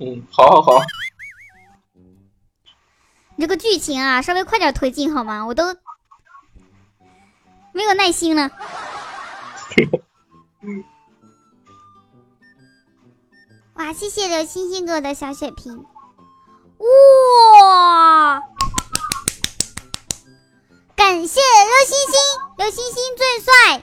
[0.00, 0.80] 嗯，好，好，好。
[3.36, 5.46] 你这个剧情啊，稍微快点推进好吗？
[5.46, 5.74] 我都
[7.72, 8.50] 没有耐心了。
[13.74, 15.84] 哇，谢谢刘星星哥的小血瓶。
[16.78, 18.40] 哇！
[20.94, 22.16] 感谢刘星星，
[22.56, 23.82] 刘星星最帅。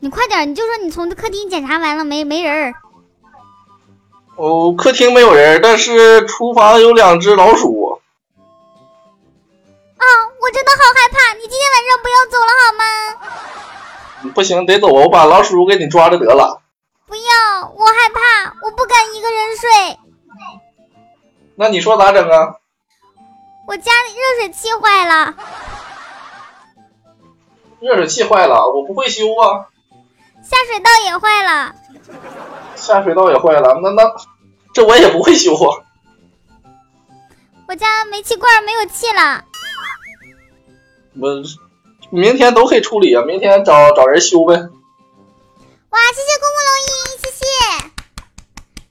[0.00, 2.24] 你快点，你就说你从客厅检查完了没？
[2.24, 2.74] 没人儿。
[4.36, 8.00] 哦，客厅没有人，但是厨房有两只老鼠。
[9.98, 10.04] 啊，
[10.40, 11.34] 我真的好害怕！
[11.34, 14.32] 你今天晚上不要走了好吗？
[14.34, 16.62] 不行，得走，我把老鼠给你抓着得了。
[17.06, 19.98] 不要，我害怕，我不敢一个人睡。
[21.56, 22.56] 那你说咋整啊？
[23.66, 25.34] 我家里热水器坏了。
[27.80, 29.66] 热水器坏了，我不会修啊。
[30.42, 31.74] 下水道也坏了。
[32.74, 34.02] 下水道也坏了，那那
[34.72, 35.84] 这我也不会修啊。
[37.68, 39.44] 我家煤气罐没有气了。
[41.20, 41.42] 我
[42.10, 44.54] 明天都可以处理啊，明天找找人修呗。
[44.54, 46.90] 哇，谢谢公木龙吟，
[47.22, 47.44] 谢谢，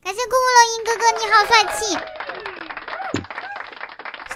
[0.04, 1.98] 感谢公木龙吟哥哥，你好帅气。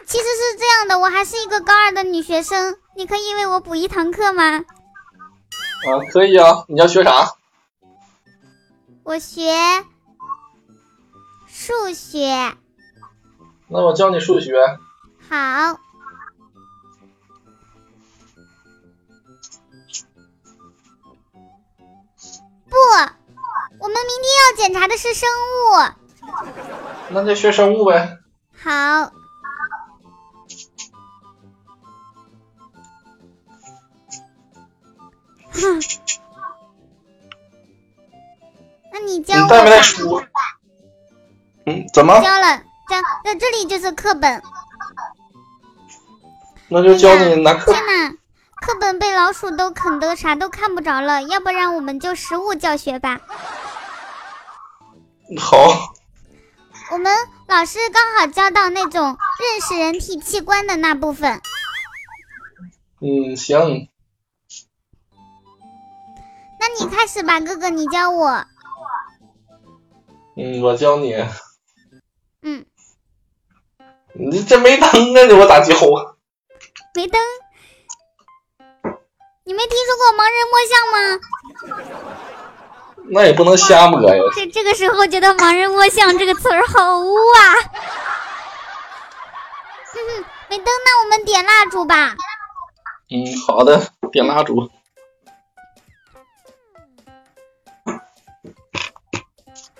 [0.06, 4.64] 其实是这样的，我还是一个高二的女学生，你可以为我补一堂课吗？
[5.86, 7.36] 啊，可以啊，你要学啥？
[9.04, 9.52] 我学
[11.46, 12.56] 数学。
[13.68, 14.54] 那我教你数学。
[15.30, 15.80] 好。
[22.70, 22.78] 不，
[23.80, 25.94] 我们明天要检查的是生物。
[27.10, 28.20] 那就学生物呗。
[28.56, 29.12] 好。
[38.92, 39.42] 那你教我。
[39.44, 40.22] 你带没带书？
[41.66, 42.20] 嗯，怎么？
[42.22, 42.58] 教了，
[42.90, 44.42] 教在这里就是课本。
[46.70, 47.72] 那就教你拿课。
[47.72, 48.10] 天呐，
[48.62, 53.22] 课本被老鼠都啃得啥都看不着了，要不然我们就实物教学吧。
[55.40, 55.94] 好。
[56.92, 57.12] 我们
[57.48, 61.42] 老师刚好教到那种认识人体器官的那部分。
[63.00, 63.88] 嗯，行。
[66.64, 68.45] 那你开始吧，哥哥，你教我。
[70.38, 71.14] 嗯，我教你。
[72.41, 72.65] 嗯。
[74.14, 75.23] 你这没灯啊！
[75.27, 76.15] 你我咋教啊？
[76.95, 77.22] 没灯。
[79.44, 81.19] 你没听说过盲人摸象吗？
[83.10, 84.23] 那也不能瞎摸呀。
[84.34, 87.56] 这这个时候觉得“盲人摸象”这个词儿好污啊！
[89.91, 92.15] 哼哼，没灯，那我们点蜡烛吧。
[93.10, 94.72] 嗯，好的，点蜡烛。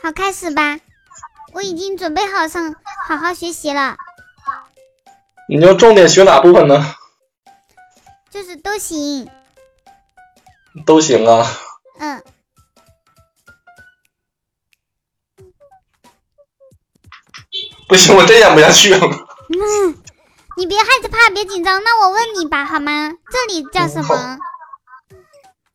[0.04, 0.82] 好，开始吧！
[1.54, 2.76] 我已经准备好上
[3.08, 3.96] 好好学习了。
[5.48, 6.94] 你要重点学哪部分呢？
[8.30, 9.30] 就是都行。
[10.86, 11.48] 都行啊。
[12.00, 12.22] 嗯。
[17.88, 19.00] 不行，我真演不下去了。
[19.08, 20.04] 嗯，
[20.58, 21.82] 你别害怕，别紧张。
[21.82, 23.14] 那我问你吧，好吗？
[23.32, 24.38] 这里叫什么？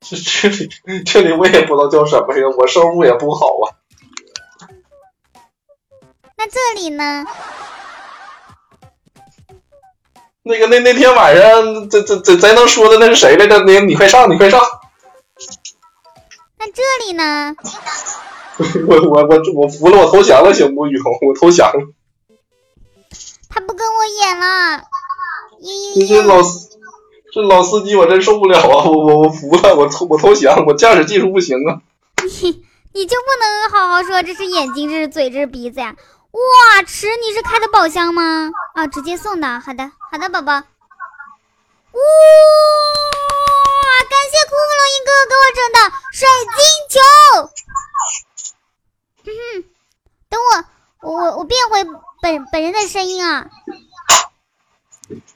[0.01, 3.78] 这 这里这里我也不知道叫什么呀，我生物也不好啊。
[6.39, 7.27] 那这里呢？
[10.45, 13.59] 那个那那天晚上，这这这咱能说的那是谁来着？
[13.65, 14.63] 那你快上，你快上。
[16.59, 17.55] 那这里呢？
[18.89, 20.87] 我我我我服了，我投降了，行不？
[20.87, 21.93] 雨虹，我投降了。
[23.51, 24.85] 他不跟我演了。
[25.95, 26.71] 这这老司
[27.33, 28.85] 这老司机，我真受不了啊！
[28.85, 31.83] 我我我服了，我投我投降，我驾驶技术不行啊。
[32.25, 34.23] 你 你就不能好好说？
[34.23, 35.95] 这是眼睛，这是嘴，这是鼻子呀！
[36.33, 38.51] 哇，池，你是开的宝箱吗？
[38.75, 39.61] 啊，直接送的。
[39.61, 40.53] 好的，好的，宝宝。
[40.53, 40.61] 哇，
[44.11, 45.79] 感谢枯木龙音哥哥给我整的
[46.13, 46.61] 水晶
[46.91, 47.01] 球。
[49.25, 49.65] 哼哼，
[50.29, 50.39] 等
[51.01, 51.83] 我，我我变回
[52.21, 53.49] 本本人的声音啊！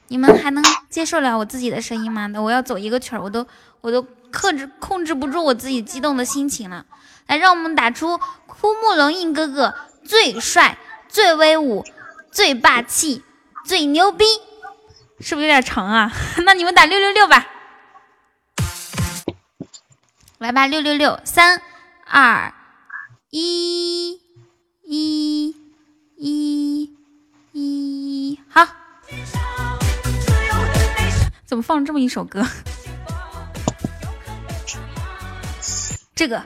[0.09, 2.27] 你们还能接受了我自己的声音吗？
[2.27, 3.47] 那我要走一个曲儿，我都
[3.81, 6.85] 我都克制控制不住我自己激动的心情了。
[7.27, 11.85] 来，让我们打出枯木龙印哥哥最帅、最威武、
[12.31, 13.23] 最霸气、
[13.65, 14.25] 最牛逼，
[15.21, 16.13] 是不是有点长啊？
[16.45, 17.47] 那你们打六六六吧，
[20.39, 21.63] 来吧，六六六，三
[22.07, 22.53] 二
[23.31, 24.21] 一，
[24.83, 25.57] 一，
[26.17, 26.97] 一，
[27.53, 28.67] 一，好。
[31.47, 32.47] 怎么放这么一首歌？
[36.15, 36.43] 这个，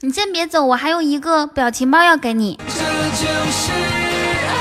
[0.00, 2.56] 你先别走，我还有一个表情包要给你。
[2.68, 2.74] 这
[3.16, 3.72] 就是
[4.46, 4.54] 爱，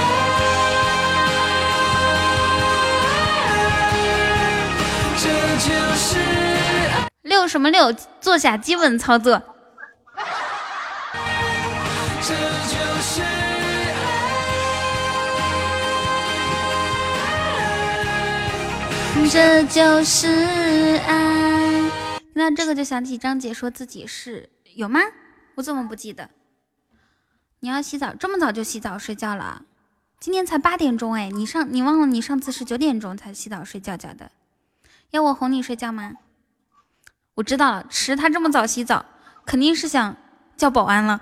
[5.15, 7.93] 这就是爱六什么六？
[8.19, 9.39] 坐下，基本操作。
[12.19, 12.33] 这
[12.65, 13.27] 就是爱，
[19.29, 21.83] 这就是爱。
[22.33, 24.99] 听到这个就想起张姐说自己是有吗？
[25.57, 26.29] 我怎么不记得？
[27.61, 29.63] 你要洗澡，这么早就洗澡睡觉了？
[30.19, 34.29] 今天才八点钟哎，你上你忘了你上次是九点钟才洗澡睡觉觉的？
[35.09, 36.13] 要我哄你睡觉吗？
[37.33, 39.03] 我知道了，迟他这么早洗澡，
[39.47, 40.15] 肯定是想
[40.55, 41.19] 叫保安了。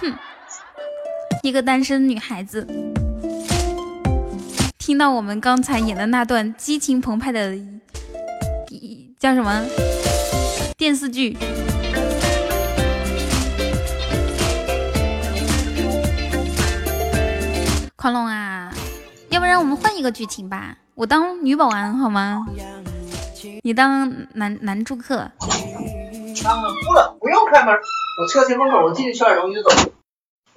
[0.00, 0.16] 哼，
[1.42, 2.66] 一个单身女孩子，
[4.78, 7.54] 听到我们刚才演的那段激情澎湃的，
[9.18, 9.62] 叫什么
[10.84, 11.34] 电视剧？
[17.96, 18.70] 狂龙啊，
[19.30, 22.44] 要不然我们换一个剧情吧，我当女保安好吗？
[23.62, 25.30] 你当男男住客。
[26.44, 27.74] 当不了，不用开门，
[28.20, 29.70] 我车停门口，我进去取点东西就走。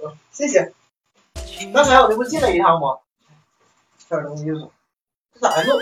[0.04, 0.74] 嗯，谢谢。
[1.74, 2.98] 刚才我这不进来一趟吗？
[3.98, 4.70] 取点东西就走。
[5.34, 5.80] 这咋还漏？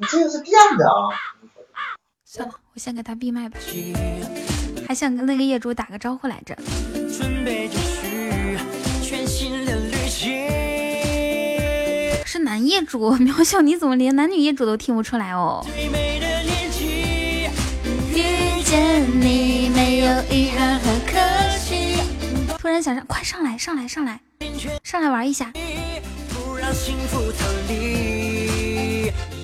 [0.00, 1.10] 你这个是电的啊？
[2.24, 3.58] 算了，我先给他闭麦吧。
[4.86, 6.56] 还想跟那个业主打个招呼来着。
[12.24, 15.66] 是男业主，渺小，你怎么连男女业主都听不出来哦？
[18.14, 21.18] 遇见你没有遗憾和可
[21.58, 21.98] 惜。
[22.56, 24.20] 突然想上，快上来，上来，上来，
[24.84, 25.52] 上来玩一下。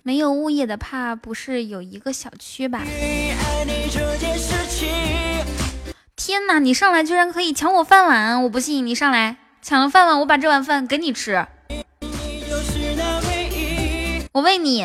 [0.06, 2.82] 没有物业的，怕不是有一个小区吧？
[6.14, 8.86] 天哪，你上来居然可以抢我饭碗，我不信！
[8.86, 11.46] 你上来抢了饭碗，我把这碗饭给你吃。
[14.32, 14.82] 我喂你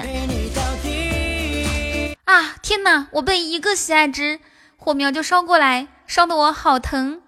[2.23, 2.55] 啊！
[2.61, 4.39] 天哪，我被一个喜爱值
[4.77, 7.21] 火苗就烧过来，烧得我好疼。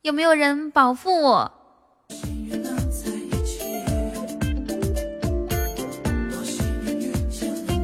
[0.00, 1.52] 有没有人保护我？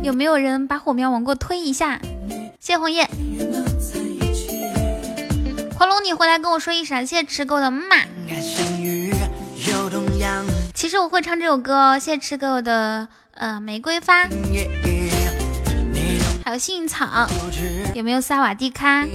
[0.03, 2.01] 有没有人把火苗往过推一下？
[2.59, 3.09] 谢红叶，
[5.79, 7.97] 黄龙，你回来跟我说一声，谢谢吃狗的妈。
[10.75, 13.09] 其实我会唱这首歌，谢谢吃狗的。
[13.35, 14.25] 呃，玫瑰花，
[16.45, 17.27] 还有幸运草，
[17.95, 19.07] 有没有萨瓦迪卡？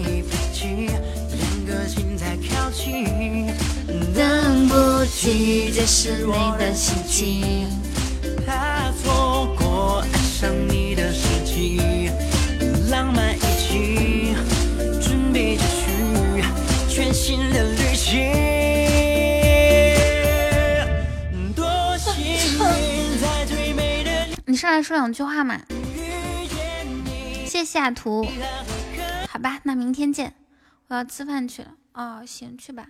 [4.15, 7.67] 等不及，这是你的心情。
[8.47, 10.03] 怕错过
[10.35, 11.79] 爱上你的时机，
[12.89, 14.35] 浪漫一起，
[15.01, 16.43] 准备继续
[16.89, 18.33] 全新的旅行。
[21.55, 22.13] 多幸
[23.21, 24.11] 在最美的
[24.45, 25.61] 你上来说两句话嘛？
[27.45, 28.27] 谢谢啊图，
[29.29, 30.33] 好吧，那明天见。
[30.89, 31.69] 我要吃饭去了。
[31.93, 32.87] 哦，行，去吧。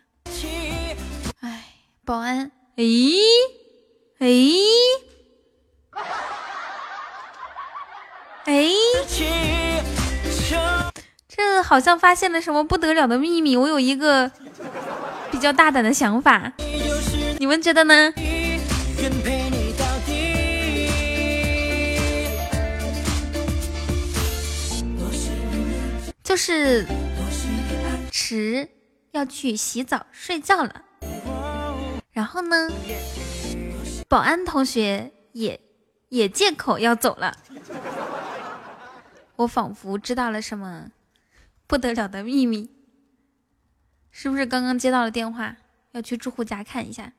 [1.42, 1.64] 哎，
[2.04, 2.84] 保安，哎
[4.18, 4.28] 哎
[8.46, 8.70] 哎，
[11.28, 13.58] 这好像发现了什么不得了的秘密。
[13.58, 14.32] 我有一个
[15.32, 16.54] 比较大胆的想法，
[17.40, 18.14] 你们觉得呢？
[26.24, 26.86] 就是
[28.12, 28.70] 迟
[29.12, 30.84] 要去洗澡睡觉了，
[32.12, 32.70] 然后呢，
[34.08, 35.60] 保安同学也
[36.10, 37.36] 也借口要走了。
[39.38, 40.92] 我仿佛知道了什么
[41.68, 42.70] 不得了的秘密，
[44.12, 45.58] 是不是刚刚接到了电话，
[45.92, 47.12] 要去住户家看一下？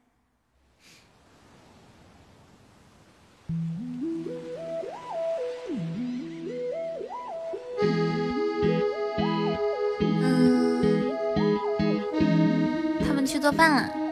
[13.07, 14.06] 他们去做饭了，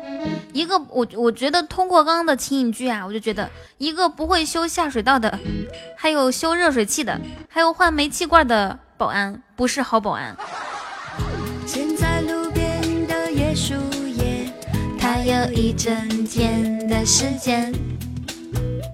[0.55, 5.37] 一个我我觉得通过刚刚的情景剧啊，我就觉得一个不会修下水道的，
[5.97, 10.35] 还有修热水器的，还有换煤气罐的保安不是好保安。
[11.67, 13.75] 现在路边的椰树
[14.07, 14.49] 叶，
[14.97, 17.75] 它有一整天的时间。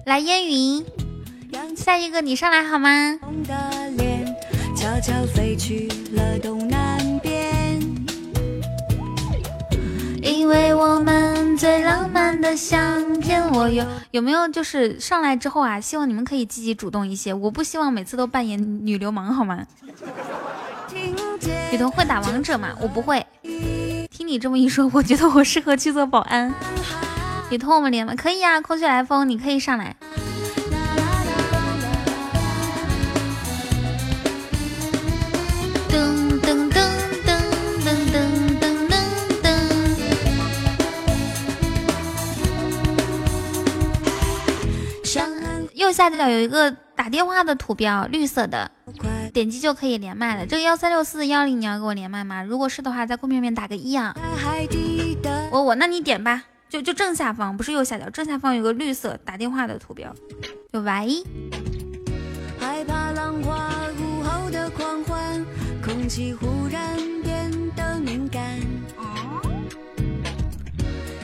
[0.07, 0.83] 来烟云，
[1.77, 2.89] 下一个你上来好吗？
[4.75, 7.79] 悄悄飞去了东南边。
[10.23, 15.79] 因为我们最浪漫的相见，我有有没有就是上来之后啊？
[15.79, 19.63] 希望你们可以积极主动一些，我不希望每次都扮演女流氓，好吗？
[21.71, 22.69] 雨桐会打王者吗？
[22.81, 23.23] 我不会。
[24.09, 26.51] 听你这么一说，我觉得我适合去做保安。
[27.51, 28.15] 雨桐，我们连吗？
[28.17, 29.95] 可以啊，空穴来风，你可以上来。
[45.91, 48.71] 右下角有一个打电话的图标，绿色的，
[49.33, 50.45] 点击就可以连麦了。
[50.45, 52.41] 这个幺三六四幺零你要给我连麦吗？
[52.41, 54.15] 如果是的话，在公屏面打个一啊。
[55.51, 60.15] 我我，那你点吧，就就正下方，不是右下角，正下方有个绿色打电话的图标，
[60.71, 61.25] 有喂。
[62.57, 63.69] 害怕浪花
[63.99, 65.45] 午后的狂欢，
[65.83, 66.81] 空气忽然
[67.21, 68.41] 变得敏感。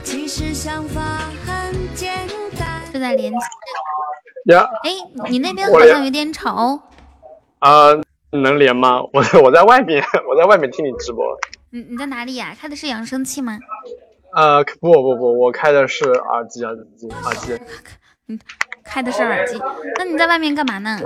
[0.03, 1.01] 其实想法
[1.45, 2.27] 很简
[2.59, 2.76] 单。
[2.97, 4.53] 正在连接。
[4.53, 4.67] 呀。
[4.83, 4.89] 哎，
[5.29, 6.81] 你那边好像有点吵。
[7.59, 7.89] 啊，
[8.31, 9.01] 能连吗？
[9.13, 11.23] 我我在外面，我在外面听你直播。
[11.69, 12.55] 你你在哪里呀？
[12.59, 13.59] 开的是扬声器吗？
[14.33, 17.59] 呃，不不不，我开的是耳机耳机耳机。
[18.25, 18.39] 你，
[18.83, 19.61] 开的是耳机。
[19.97, 20.99] 那你在外面干嘛呢？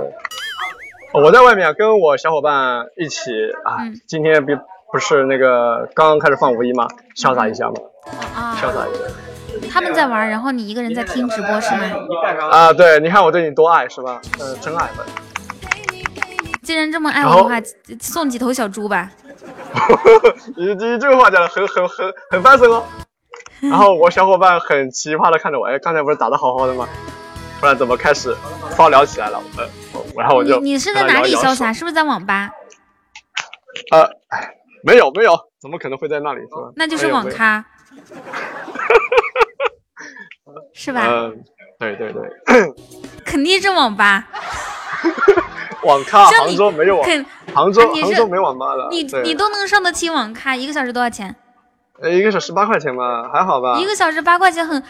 [1.12, 3.30] 我在外面跟我小伙伴一起
[3.64, 3.84] 啊。
[4.06, 4.52] 今天不
[4.90, 6.88] 不是那个刚刚开始放五一吗？
[7.16, 7.74] 潇洒一下嘛。
[8.34, 8.56] 啊。
[8.56, 9.00] 潇洒一下。
[9.70, 11.80] 他们在玩，然后你一个人在听直播是吗？
[12.50, 14.20] 啊，对，你看我对你多爱是吧？
[14.38, 15.04] 呃，真爱的。
[16.62, 17.60] 既然这么爱我的话，
[18.00, 19.10] 送几头小猪吧。
[20.56, 22.84] 你你这个话讲的很很很很翻身哦。
[23.60, 26.88] 然后我小伙伴很奇葩的看着我，哎，刚才不是打的好好的吗？
[27.60, 28.36] 不然怎么开始
[28.76, 29.40] 骚聊起来了？
[29.56, 29.66] 呃，
[30.16, 31.72] 然后我就你你是在哪里潇洒？
[31.72, 32.50] 是不是在网吧？
[33.90, 34.08] 呃，
[34.82, 36.72] 没有没有，怎么可能会在那里是吧？
[36.76, 37.64] 那就是网咖。
[40.72, 41.06] 是吧？
[41.06, 41.42] 嗯，
[41.78, 42.22] 对对对。
[43.24, 44.28] 肯定是网吧。
[45.84, 47.08] 网咖，杭州没有网。
[47.52, 48.88] 杭州杭州没网吧的。
[48.90, 50.54] 你你都能上得起网咖？
[50.54, 51.34] 一个小时多少钱？
[52.00, 53.78] 呃，一个小时八块钱吧，还好吧。
[53.78, 54.82] 一个小时八块钱很，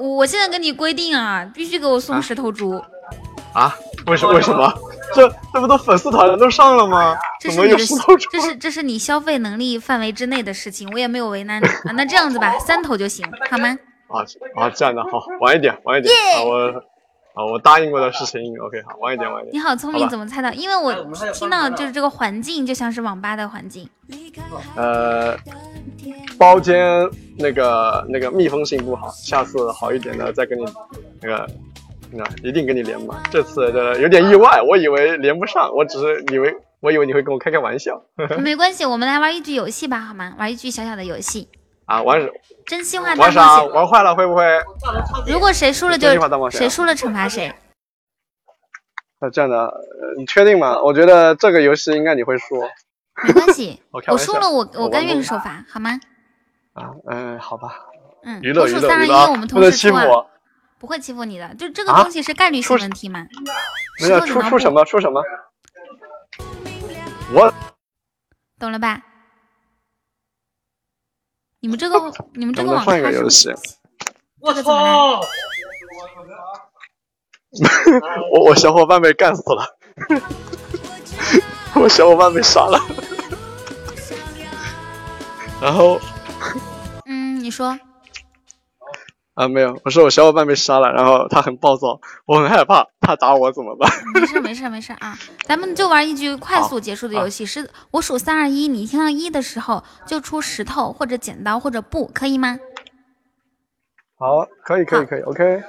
[0.00, 2.82] 我现在跟你规定啊，必须给我送十头猪。
[3.52, 3.74] 啊？
[4.06, 4.72] 为什为什么？
[5.14, 7.16] 这这不都粉丝团都上了吗？
[7.40, 7.76] 这是你的，
[8.30, 11.92] 这是这是你消费能力范围之内的事情，我也没有为难你啊。
[11.94, 13.78] 那这样子吧，三头就行，好吗？
[14.08, 14.24] 啊
[14.54, 16.84] 啊，这样的好，晚一点，晚一点啊，我。
[17.34, 19.54] 啊，我答应过的事情，OK，好，晚一点，晚一点。
[19.54, 20.52] 你好聪明，怎么猜到？
[20.54, 20.92] 因为我
[21.32, 23.88] 听到就是这个环境就像是网吧的环境。
[24.74, 25.36] 呃，
[26.36, 27.08] 包间
[27.38, 30.64] 那个那个密封性不好，下次好一点的再跟你
[31.22, 31.48] 那个
[32.10, 33.22] 那一定跟你连嘛。
[33.30, 38.02] 这次的有点意外，我以为连不上，我只是以为我以为你会跟我开开玩笑。
[38.42, 40.34] 没关系，我们来玩一局游戏吧，好吗？
[40.40, 41.46] 玩一局小小的游戏。
[41.88, 42.20] 啊，玩
[42.66, 43.62] 真心话大冒险，玩啥？
[43.64, 44.44] 玩坏了会不会？
[45.26, 46.06] 如果谁输了就
[46.50, 47.52] 谁输了惩罚谁。
[49.20, 49.72] 那，这样的，
[50.18, 50.80] 你确定吗？
[50.82, 52.60] 我觉得这个游戏应该你会输。
[53.24, 55.98] 没关系， 我输了我我甘愿受罚，好吗？
[56.74, 57.68] 啊，嗯，好吧。
[58.22, 60.28] 嗯，娱乐娱乐娱乐，我们同时欺负我。
[60.78, 63.26] 不会欺负你的，就这个东西是概率性问题嘛。
[64.00, 65.20] 没有出出什么出什么？
[67.32, 67.52] 我
[68.60, 69.02] 懂了吧？
[71.60, 73.52] 你们这个， 你们这个网换一个游戏。
[74.40, 75.20] 我操！
[78.32, 79.66] 我我小伙伴被干死了，
[81.74, 82.78] 我小伙伴被杀了。
[85.60, 85.98] 然后，
[87.06, 87.76] 嗯，你说。
[89.38, 93.88] 啊，没有，我说我小伙伴被杀了，然后他很暴躁，我很害怕，他打我怎么办？
[94.12, 102.58] 没事没事没事啊，咱们就玩一局快速结束的游戏，是我数三二一，你听到一的时候就出石头或者剪刀或者布，可以吗？
[104.18, 105.62] 好，可以可以可以，OK。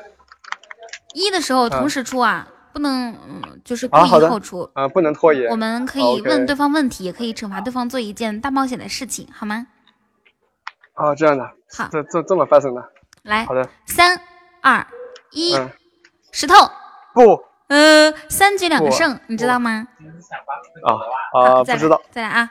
[1.14, 5.48] 一的时候同时出啊，不能嗯，就是故意后出啊，不能拖延。
[5.52, 9.68] 我们可以问对方问题，也可以惩罚对方做一件大冒险的事情，好吗？
[10.96, 11.44] 啊，这样的，
[11.78, 12.82] 好，这这这么发生的。
[13.30, 14.20] 来，好的，三
[14.62, 14.86] 二
[15.32, 15.58] 一，
[16.32, 16.56] 石头。
[17.14, 19.88] 不，呃，三局两胜，你知道吗？
[20.84, 20.94] 啊
[21.34, 22.50] 啊，不知道，再来啊！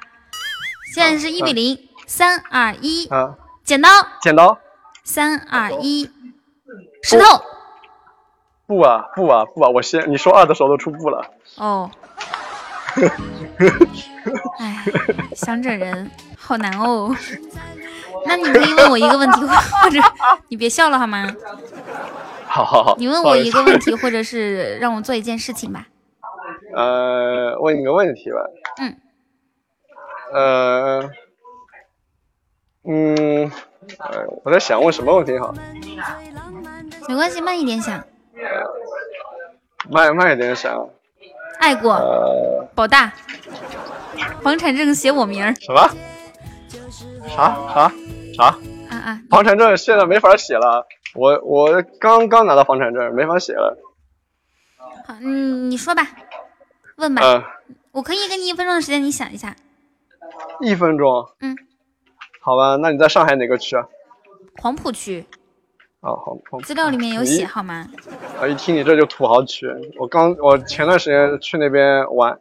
[0.95, 3.89] 现在是一比零，三二一，啊，剪刀，
[4.21, 4.59] 剪刀，
[5.05, 6.11] 三二一，
[7.03, 7.43] 石头，
[8.67, 9.69] 不啊不啊不啊！
[9.71, 11.31] 我先，你说二的时候都出布了。
[11.57, 11.91] 哦，
[14.59, 14.85] 哎，
[15.35, 17.15] 想整人好难哦。
[18.27, 19.99] 那你可以问我一个问题，或者
[20.49, 21.27] 你别笑了好吗？
[22.47, 22.97] 好好好。
[22.99, 25.87] 你问我一个问题，或者是让我做一件事情吧。
[26.75, 28.37] 呃，问你个问题吧。
[28.81, 28.97] 嗯。
[30.33, 31.11] 呃，
[32.85, 33.51] 嗯，
[34.45, 35.55] 我在想问什么问题好。
[37.09, 38.05] 没关系，慢一点想。
[39.91, 40.89] 慢慢一点想。
[41.61, 42.69] 爱过。
[42.75, 43.13] 保大。
[44.43, 45.55] 房产证写我名儿。
[45.61, 45.91] 什么？
[47.29, 47.93] 啥啥？
[48.35, 48.45] 啥？
[48.91, 49.21] 啊啊！
[49.31, 53.77] 房产证现在没法写了，我我刚刚拿到房产证，没法写了。
[55.07, 56.03] 好，嗯，你说吧，
[56.97, 57.23] 问吧。
[57.23, 57.43] 嗯。
[57.93, 59.55] 我可以给你一分钟的时间，你想一下。
[60.61, 61.29] 一分钟。
[61.41, 61.57] 嗯。
[62.41, 63.87] 好吧，那你在上海哪个区啊？
[64.57, 65.25] 黄浦区。
[66.01, 67.87] 啊啊，好，好资料里面有写好吗？
[68.41, 69.67] 啊，一听你这就土豪区。
[69.99, 72.39] 我刚我前段时间去那边玩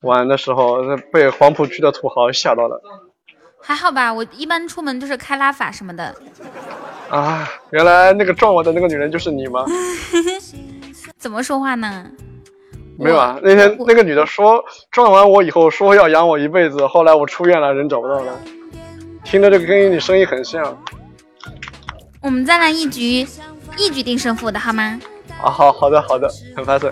[0.00, 0.78] 玩的时候，
[1.12, 2.82] 被黄浦区的土豪吓到了。
[3.68, 6.14] 还好吧，我一般出门就是开拉法什么的。
[7.10, 9.62] 啊，原来那个撞我的那个女人就是你吗？
[11.18, 12.06] 怎么说话呢？
[12.98, 18.32] 没有啊，那天那个女的说撞完我以后说要养我一辈子，后来我出院了，人找不到了。
[19.22, 20.82] 听着这个跟你声音很像。
[22.22, 23.28] 我们再来一局，
[23.76, 24.98] 一局定胜负的好吗？
[25.42, 26.26] 啊，好好的好的，
[26.56, 26.90] 很发色。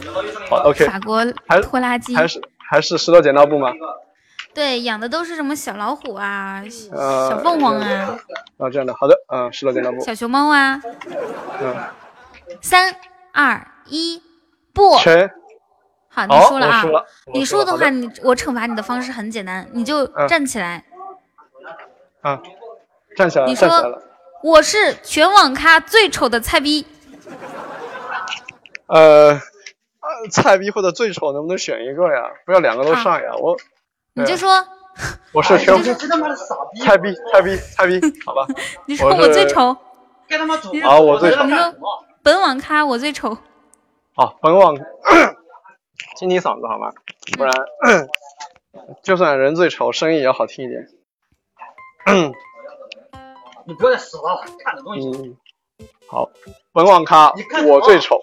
[0.51, 0.85] 好，OK。
[0.85, 1.25] 法国
[1.63, 3.73] 拖拉机还是还是石头剪刀布吗？
[4.57, 8.19] 对，养的都是什么小老虎啊，小凤凰啊。
[8.57, 10.01] 啊，这样的，好的，啊，石头剪刀布。
[10.01, 10.81] 小熊猫啊。
[11.61, 11.77] 嗯。
[12.63, 12.97] 三
[13.35, 14.23] 二一，
[14.73, 14.97] 不。
[14.97, 15.31] 全。
[16.09, 16.83] 好，你输了啊！
[17.35, 20.83] 你输的话，你我惩罚你的方式很简单，你就站起来。
[22.23, 22.41] 啊，
[23.15, 23.69] 站起来，你说。
[24.43, 26.87] 我是全网咖最丑的菜逼。
[28.87, 29.39] 呃，
[30.31, 32.31] 菜逼或者最丑能不能选一个呀？
[32.47, 33.35] 不要两个都上呀！
[33.39, 33.55] 我，
[34.19, 34.49] 你就说，
[35.33, 35.77] 我是全
[36.83, 38.47] 菜逼，菜逼，菜逼， 好吧。
[38.87, 39.69] 你说我最丑。
[39.69, 41.45] 啊，我最丑。
[41.45, 41.75] 你说
[42.23, 43.37] 本网咖我最丑。
[44.15, 44.75] 好，本网，
[46.17, 46.91] 清清嗓子好吗？
[47.37, 47.53] 不然，
[49.05, 50.89] 就算人最丑，声音也要好听一点。
[53.67, 55.07] 你不要再死了，看的东西。
[55.09, 55.37] 嗯，
[56.09, 56.31] 好，
[56.73, 57.31] 本网咖
[57.67, 58.19] 我最丑。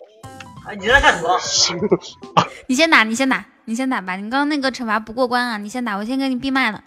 [0.68, 1.40] 哎，你在干什么？
[2.66, 4.16] 你先打，你先打，你先打吧。
[4.16, 6.84] 你刚刚那个惩罚不过关啊，你先打，我先给你闭麦了。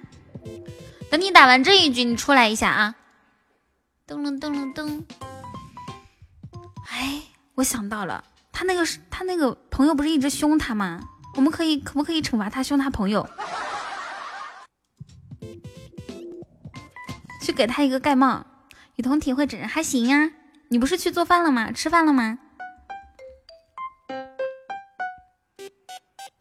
[1.11, 2.95] 等你打完这一局，你出来一下啊。
[4.07, 5.05] 噔噔噔噔噔。
[6.89, 7.23] 哎，
[7.55, 11.01] 我想到了，他那个他那个朋友不是一直凶他吗？
[11.37, 13.29] 我们可以可不可以惩罚他凶他朋友？
[17.43, 18.45] 去给他一个盖帽，
[18.97, 20.31] 雨桐体会整人还行呀。
[20.69, 21.71] 你不是去做饭了吗？
[21.71, 22.39] 吃饭了吗？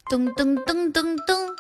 [0.07, 1.56] 噔噔噔噔噔。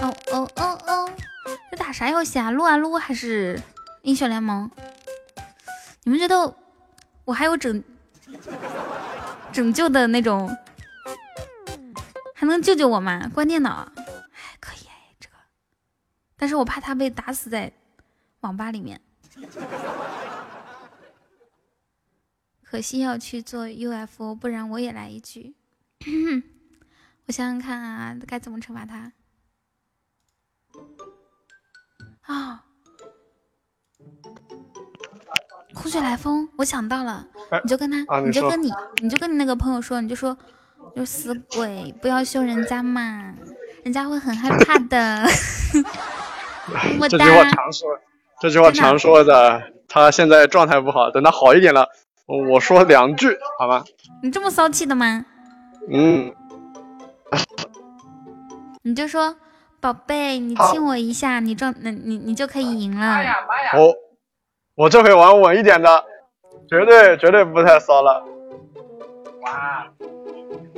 [0.00, 1.10] 哦哦哦哦，
[1.70, 2.50] 在打啥游戏啊？
[2.50, 3.60] 撸啊撸还是
[4.02, 4.70] 英雄联盟？
[6.02, 6.54] 你们觉得
[7.24, 7.82] 我还有拯
[9.52, 10.54] 拯救的那种？
[12.34, 13.30] 还能救救我吗？
[13.32, 14.88] 关电脑，哎，可以，
[15.20, 15.36] 这个，
[16.36, 17.72] 但是我怕他被打死在
[18.40, 19.00] 网吧里面。
[22.74, 25.54] 可惜要去做 UFO，不然我也来一句。
[27.26, 29.12] 我想想看啊，该怎么惩罚他？
[32.22, 32.64] 啊，
[35.72, 37.28] 空穴来风，我想到了，
[37.62, 40.36] 你就跟他，你就跟你，你就跟你那个朋友说，你就说。
[40.96, 43.34] 就死鬼，不要凶人家嘛，
[43.84, 45.24] 人家会很害怕的。
[47.08, 48.00] 这句话常说，
[48.40, 49.70] 这句话常说的。
[49.86, 51.88] 他现在状态不好，等他好一点了，
[52.26, 53.84] 我说两句好吗？
[54.22, 55.24] 你这么骚气的吗？
[55.90, 56.32] 嗯。
[58.82, 59.36] 你就说，
[59.80, 63.22] 宝贝，你亲我一下，你状，那你你就可以赢了。
[63.76, 63.94] 我
[64.74, 66.04] 我这回玩稳一点的，
[66.68, 68.24] 绝对绝对不太骚了。
[69.42, 69.86] 哇。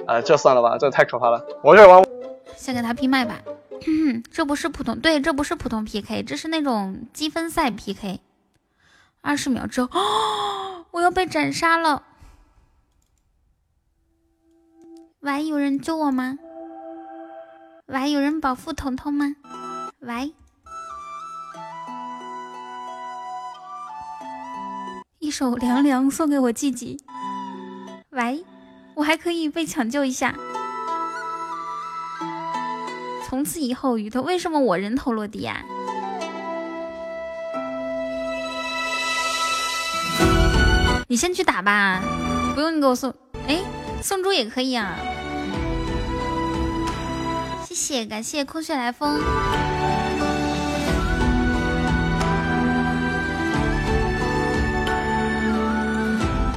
[0.07, 1.45] 啊，这算了吧，这太可怕了。
[1.63, 2.05] 我这玩，
[2.57, 3.41] 先给他闭麦吧。
[4.33, 8.21] 这不是普通，对，这不是普通 PK，这是那种积分赛 PK。
[9.21, 9.89] 二十秒之后，
[10.91, 12.03] 我要被斩杀了。
[15.21, 16.39] 喂，有人救我吗？
[17.87, 19.37] 喂，有人保护彤彤吗？
[20.01, 20.33] 喂，
[25.19, 26.99] 一首凉凉送给我自己。
[28.11, 28.45] 喂。
[28.95, 30.35] 我还可以被抢救一下。
[33.27, 35.63] 从此以后，鱼头为什么我人头落地呀？
[41.09, 42.03] 你先去打吧，
[42.55, 43.15] 不用你给我送。
[43.47, 43.61] 哎，
[44.03, 44.97] 送猪也可以啊。
[47.65, 49.21] 谢谢，感谢空穴来风。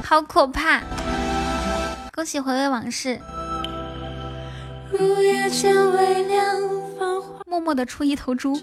[0.04, 0.80] 好可怕。
[2.12, 3.20] 恭喜回味往事，
[7.50, 8.54] 默默的出一头猪。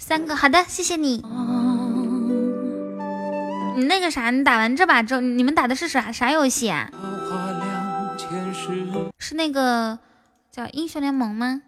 [0.00, 1.22] 三个，好的，谢谢你。
[3.76, 6.90] 你那个啥，你打完这把之后，你们打的是啥啥游戏啊？
[9.18, 9.98] 是那个
[10.50, 11.60] 叫英雄联盟吗？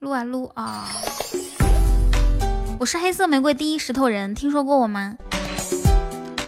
[0.00, 0.88] 撸啊撸啊！
[2.80, 5.14] 我是黑色玫瑰第一石头人，听说过我吗？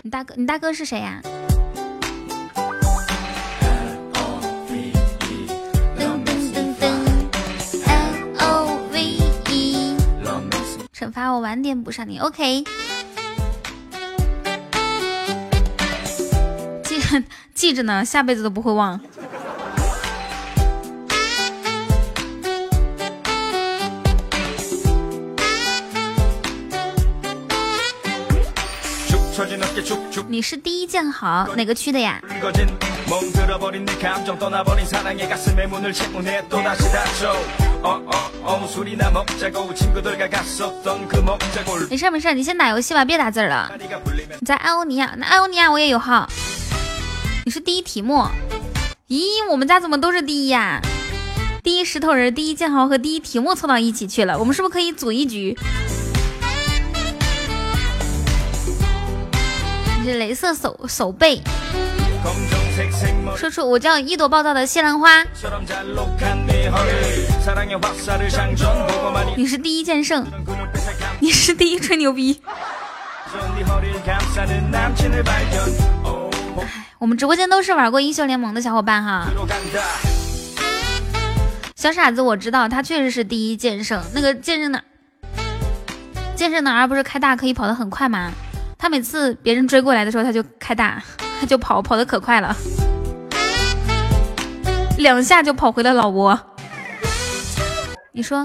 [0.01, 1.21] 你大哥，你大哥是谁呀？
[5.95, 6.89] 噔噔噔噔
[7.87, 8.99] ，L O V
[9.51, 9.95] E。
[10.95, 12.65] 惩罚我晚点补上你，OK。
[16.83, 16.99] 记
[17.55, 18.99] 记着呢，下辈子都不会忘。
[30.33, 32.19] 你是第一剑好哪个区的呀？
[41.91, 43.71] 没事没事，你先打游戏吧，别打字了。
[44.41, 46.27] 你在艾欧尼亚，那艾欧尼亚我也有号。
[47.45, 48.25] 你是第一题目？
[49.09, 50.81] 咦，我们家怎么都是第一呀？
[51.63, 55.55] 第一石头人、第一剑豪和第一题目凑到一起去了，我们是不是可以组一局？
[60.15, 61.41] 镭射手手背。
[63.37, 65.25] 说出我叫一朵暴躁的西兰花。
[69.37, 70.27] 你是第一剑圣，
[71.21, 72.41] 你是第一吹牛逼。
[76.99, 79.27] 我们直播间都是玩过英雄联盟的小伙伴哈。
[81.75, 84.01] 小傻子，我知道他确实是第一剑圣。
[84.15, 84.83] 那个剑圣的
[86.37, 88.31] 剑圣的儿不是开大可以跑得很快吗？
[88.83, 91.01] 他每次别人追过来的时候，他就开大，
[91.39, 92.53] 他 就跑，跑得可快了，
[94.99, 96.37] 两下就跑回了老窝。
[98.11, 98.45] 你说？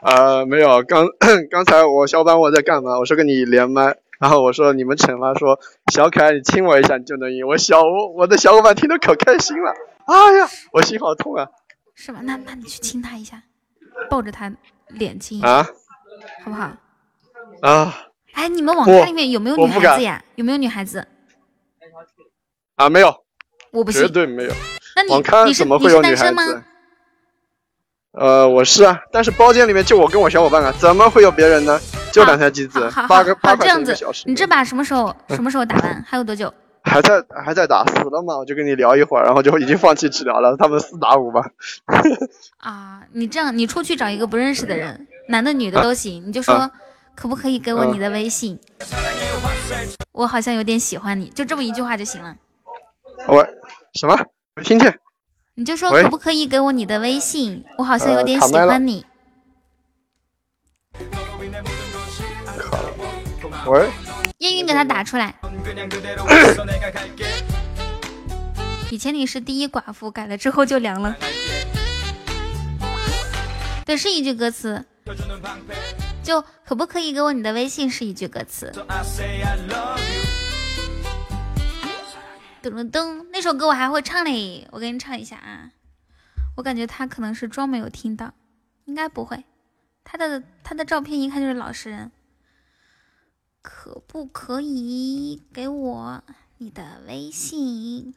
[0.00, 1.06] 呃，没有，刚
[1.50, 2.98] 刚才我小伙伴我在干嘛？
[2.98, 5.60] 我说跟你连麦，然后我说你们惩罚说
[5.92, 7.46] 小可爱，你亲我一下你就能赢。
[7.46, 7.82] 我小
[8.16, 9.70] 我的小伙伴听得可开心了，
[10.06, 11.46] 哎呀，我心好痛啊！
[11.94, 12.20] 是吗？
[12.22, 13.42] 那那你去亲他一下，
[14.08, 14.50] 抱着他
[14.88, 15.68] 脸亲啊，
[16.42, 16.70] 好不好？
[17.60, 18.06] 啊。
[18.32, 20.22] 哎，你们网咖里面有没有女孩子呀？
[20.36, 21.06] 有没有女孩子？
[22.76, 23.14] 啊，没有，
[23.72, 24.52] 我不信，绝对没有。
[24.96, 26.62] 那你网咖怎么会有女孩子？
[28.12, 31.78] 呃，我是啊，但是包间里面就我跟我小伙伴啊，怎么会有别人呢？
[32.12, 34.24] 就两台机子，八个八块钱一个小时。
[34.26, 36.02] 你这把什么时候什么时候打完？
[36.06, 36.52] 还有多久？
[36.82, 38.38] 还在还在打，死了嘛？
[38.38, 40.56] 我就跟你聊一会儿，然后就已经放弃治疗了。
[40.56, 41.42] 他们四打五吧。
[42.58, 46.70] 啊，你这样，你出去找一个不认识的人，男的女的都行，你就说。
[47.14, 48.58] 可不可以给我你的微信？
[50.12, 52.36] 我好像有点喜欢你，就这么一句话就行了。
[53.28, 53.46] 喂，
[53.94, 54.16] 什么？
[54.54, 54.98] 没听见。
[55.54, 57.64] 你就说可不可以给我你的微信？
[57.76, 59.04] 我好像有点喜欢你。
[63.66, 63.90] 喂。
[64.38, 65.34] 烟云给他打出来。
[68.90, 71.14] 以前你是第一寡妇，改了之后就凉了。
[73.84, 74.84] 对，是一句歌词。
[76.30, 77.90] 就可不可以给我你的微信？
[77.90, 78.70] 是一句歌词。
[82.62, 85.72] 噔噔噔，那首歌我还会唱嘞，我给你唱一下啊。
[86.56, 88.32] 我感觉他可能是装没有听到，
[88.84, 89.42] 应该不会。
[90.04, 92.12] 他的他的照片一看就是老实人。
[93.60, 96.22] 可不可以给我
[96.58, 98.14] 你的微信？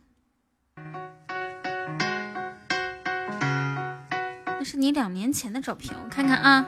[4.45, 6.67] 那是你两年前的照片，我看看啊。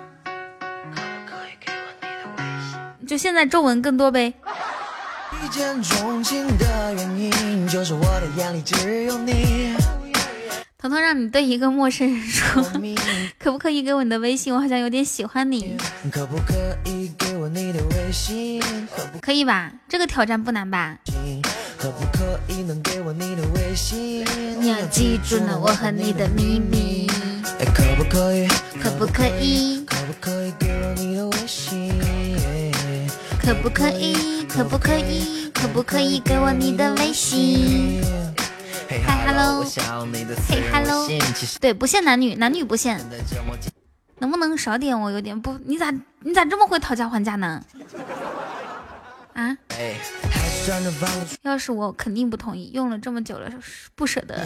[3.08, 4.34] 就现在皱纹更多呗。
[10.78, 12.64] 彤彤让你对一个陌生人说，
[13.40, 14.54] 可不可以给我你的微信？
[14.54, 15.76] 我好像有点喜欢你。
[16.12, 16.38] 可不
[19.20, 19.72] 可以吧？
[19.90, 20.98] 这个挑战不难吧？
[24.60, 27.10] 你要记住呢我和你的秘密。
[27.74, 28.48] 可不可以？
[28.82, 29.84] 可不可以？
[29.86, 31.92] 可不可以给我你的微信？
[33.46, 34.44] 可不可以？
[34.50, 35.52] 可不可以？
[35.54, 38.02] 可不可以给我你的微信？
[39.06, 39.64] 嗨，hello，
[40.50, 41.08] 嘿，hello，
[41.62, 43.00] 对，不限男女，男女不限。
[44.18, 45.00] 能不能少点？
[45.00, 47.64] 我有点不，你咋你咋这么会讨价还价呢？
[49.34, 49.56] 啊？
[51.44, 53.48] 要是我肯定不同意，用了这么久了，
[53.94, 54.44] 不舍得。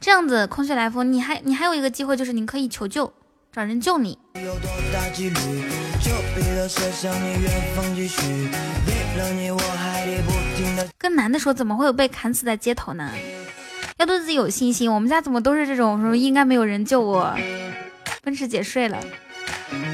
[0.00, 3.12] 这样子，空穴来风，你还你还有一个机会，就是你可以求救。
[3.54, 4.18] 找人救你。
[10.96, 13.12] 跟男的说，怎么会有被砍死在街头呢？
[13.98, 14.90] 要对自己有信心。
[14.90, 17.36] 我们家怎么都是这种，说应该没有人救我。
[18.22, 18.98] 奔驰姐睡了，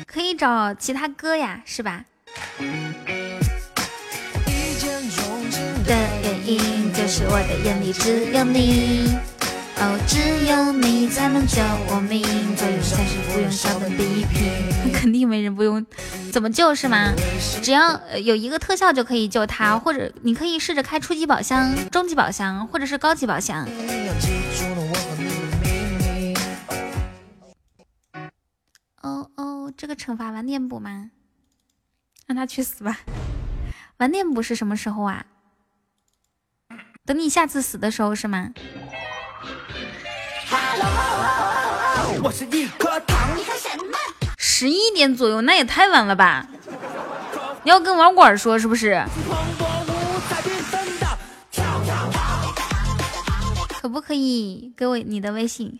[0.07, 2.05] 可以找其他哥呀，是吧？
[5.85, 9.17] 的原因就是我的眼里只有你。
[9.81, 12.21] 哦，只有你才能救我命，
[12.57, 14.93] 做人才是不用笑的地皮。
[14.93, 15.87] 肯定没人不用，
[16.33, 17.13] 怎么救是吗？
[17.63, 23.69] 只要有一个特效就可以救他，或者你可以试着开初级宝箱、中级宝箱，或者是高级宝箱。
[29.01, 31.13] 哦哦，这个惩罚晚点补吗？
[32.27, 32.99] 让他去死吧！
[33.99, 35.25] 晚点补是什么时候啊？
[37.07, 38.51] 等你下次死的时候是吗？
[42.23, 43.37] 我是一颗糖。
[43.37, 43.97] 你什么
[44.37, 46.47] 十一点左右，那也太晚了吧？
[47.63, 49.05] 你要跟网管说是不是？
[53.81, 55.79] 可不可以给我你的微信？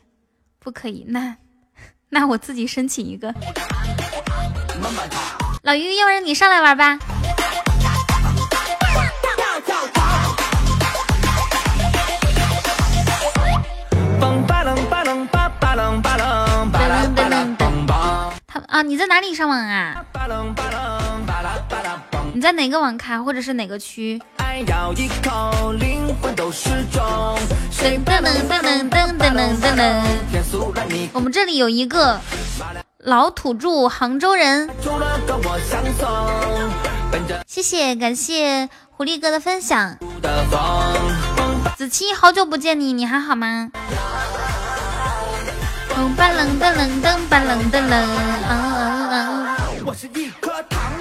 [0.59, 1.37] 不可以，那
[2.11, 3.35] 那我自己申请一个。
[5.63, 6.99] 老于，要不然你上来玩吧。
[18.47, 20.05] 他啊，你在哪里上网啊？
[22.33, 24.21] 你在哪个网咖或者是哪个区？
[24.39, 24.85] 噔噔
[28.49, 30.03] 噔噔噔噔噔！
[31.13, 32.21] 我们这里有一个
[32.99, 34.69] 老土著杭州人，
[37.47, 39.97] 谢谢感谢狐狸哥的分享。
[41.77, 43.71] 子期，好久不见你，你还好吗？
[45.99, 46.23] 噔噔
[46.61, 46.71] 噔
[47.03, 47.43] 噔噔
[47.73, 47.93] 噔噔！
[49.85, 50.93] 我是一颗糖，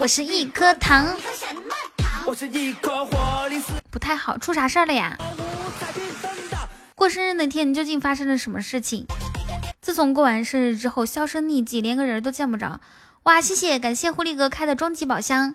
[0.00, 1.16] 我是一颗糖，
[2.26, 3.62] 我是一颗活力。
[3.88, 5.16] 不太好，出啥事儿了呀？
[6.96, 9.06] 过生日那天，你究竟发生了什么事情？
[9.80, 12.80] 自从过完生日之后，销声匿迹，连个人都见不着。
[13.22, 15.54] 哇，谢谢，感谢狐狸哥开的终极宝箱。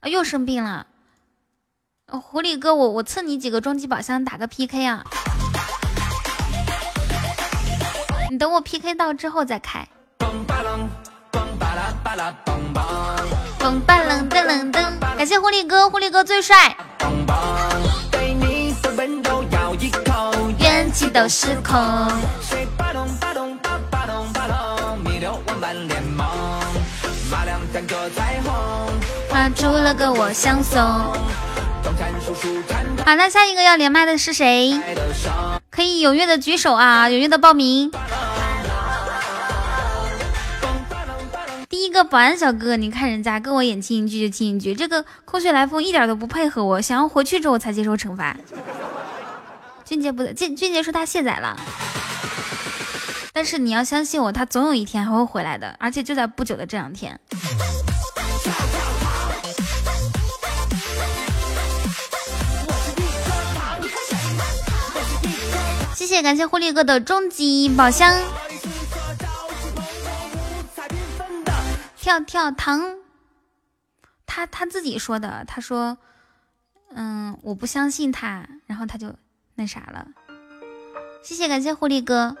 [0.00, 0.86] 啊，又生病了。
[2.08, 5.02] 狐狸哥，我我赐你几个终极宝箱，打个 PK 啊。
[8.32, 9.86] 你等我 PK 到之后再开。
[10.18, 10.88] 嘣巴楞
[14.30, 16.74] 噔楞噔，感谢狐狸哥，狐狸哥最帅。
[20.58, 21.78] 元气都失控。
[29.28, 30.80] 画出了个我相送。
[33.04, 34.80] 好，那下一个要连麦的是谁？
[35.70, 37.90] 可以踊跃的举手啊，踊跃的报名。
[41.68, 48.36] 第一个保安小哥，你看人家跟我演亲一句就亲一句，这个空穴来风一点都不配合我，想要回去之后才接受惩罚。
[49.84, 51.58] 俊杰不，俊俊杰说他卸载了，
[53.32, 57.18] 但是你要相信我，他总有一天还会回来的，而且就在不久的这两天。
[66.02, 68.12] 谢谢，感谢狐狸哥的终极宝箱。
[71.96, 72.96] 跳跳糖，
[74.26, 75.96] 他他自己说的，他说，
[76.92, 79.14] 嗯，我不相信他，然后他就
[79.54, 80.08] 那啥了。
[81.22, 82.36] 谢谢，感谢狐狸哥，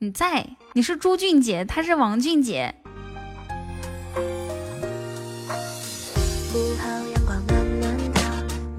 [0.00, 2.74] 你在，你是朱俊杰，他是王俊杰。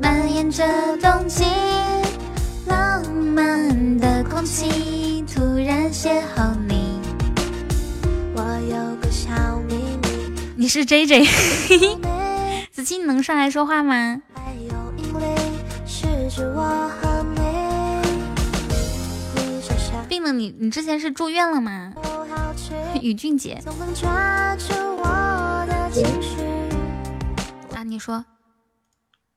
[0.02, 1.46] 蔓延着冬季。
[4.48, 7.02] 浪漫的空气，突然邂逅你。
[8.36, 9.30] 我有个小
[9.68, 10.08] 秘密。
[10.56, 11.26] 你是 J J，
[12.72, 14.22] 子期，你能上来说话吗？
[20.08, 21.94] 病了，你你之前是住院了吗？
[23.02, 23.62] 宇俊杰。
[27.74, 28.24] 啊，你说。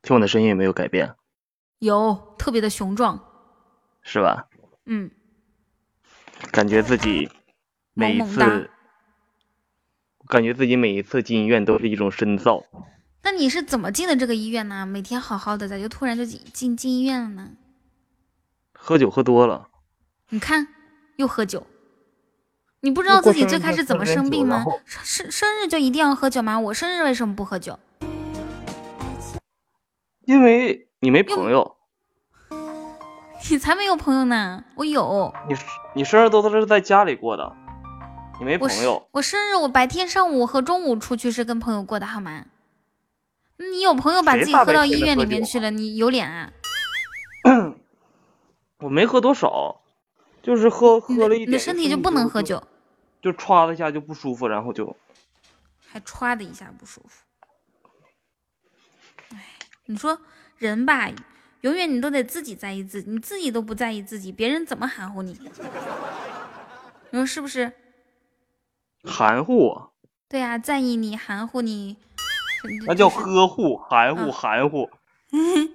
[0.02, 1.14] 听我的声音有没有改变？
[1.80, 3.18] 有特别的雄壮，
[4.02, 4.46] 是吧？
[4.92, 5.08] 嗯，
[6.50, 7.30] 感觉自己
[7.94, 8.68] 每一次，
[10.26, 12.64] 感觉自己每一次进医院都是一种深造。
[13.22, 14.84] 那你是怎么进的这个医院呢？
[14.84, 17.50] 每天好好的，咋就突然就进进进医院了呢？
[18.72, 19.68] 喝酒喝多了。
[20.30, 20.66] 你看，
[21.18, 21.64] 又喝酒。
[22.80, 24.64] 你不知道自己最开始怎么生病吗？
[24.86, 26.58] 生生日就一定要喝酒吗？
[26.58, 27.78] 我生日为什么不喝酒？
[30.22, 30.88] 因为。
[31.02, 31.78] 你没朋友，
[33.48, 34.62] 你才没有朋友呢！
[34.74, 35.32] 我有。
[35.48, 35.54] 你
[35.94, 37.56] 你生日都是在家里过的，
[38.38, 39.08] 你没朋友。
[39.12, 42.44] 我生日我白天上午和中午出去是跟朋友过的，好吗？
[43.56, 46.52] 你有朋友把自己喝到医院里面去了，你有脸啊？
[48.78, 49.80] 我没喝多少，
[50.42, 51.48] 就是喝喝了一点。
[51.48, 52.62] 你的身体就不能喝酒？
[53.20, 54.96] 就歘的一下就不舒服，然后就
[55.86, 57.24] 还歘的一下不舒服。
[59.32, 59.44] 哎，
[59.86, 60.18] 你说。
[60.58, 61.08] 人吧，
[61.62, 65.38] 永远你都得自己在意自己，你自己都不在意自己，别人怎么含糊你？
[67.10, 67.72] 你说是不是？
[69.04, 69.90] 含糊？
[70.28, 71.96] 对呀，在意你，含糊你，
[72.86, 74.88] 那叫呵护，含糊，含糊。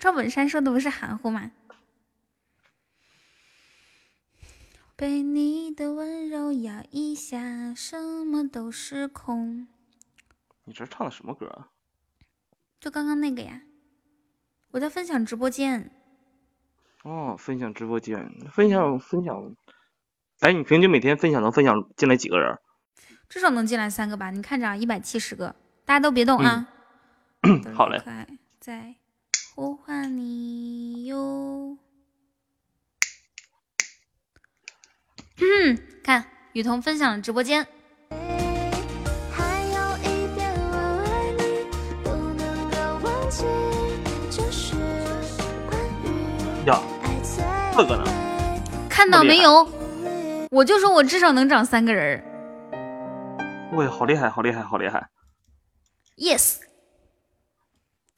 [0.00, 1.50] 赵本山说的不是含糊吗？
[4.96, 9.66] 被你的温柔摇一下，什么都是空。
[10.64, 11.68] 你这唱的什么歌啊？
[12.82, 13.62] 就刚刚那个呀，
[14.72, 15.92] 我在分享直播间。
[17.04, 19.54] 哦，分享直播间，分享分享。
[20.40, 22.58] 哎，你平均每天分享能分享进来几个人？
[23.28, 24.32] 至少能进来三个吧？
[24.32, 25.54] 你看着，一百七十个，
[25.84, 26.68] 大家都别动啊。
[27.72, 28.02] 好嘞。
[28.58, 28.96] 在
[29.54, 31.78] 呼唤你哟。
[35.38, 37.64] 嗯，看雨桐分享了直播间。
[46.66, 46.80] 呀，
[47.24, 48.04] 四个呢？
[48.88, 49.68] 看到没有？
[50.50, 52.22] 我就说我至少能长三个人。
[53.72, 55.08] 喂，好厉害，好厉害，好厉害
[56.16, 56.58] ！Yes，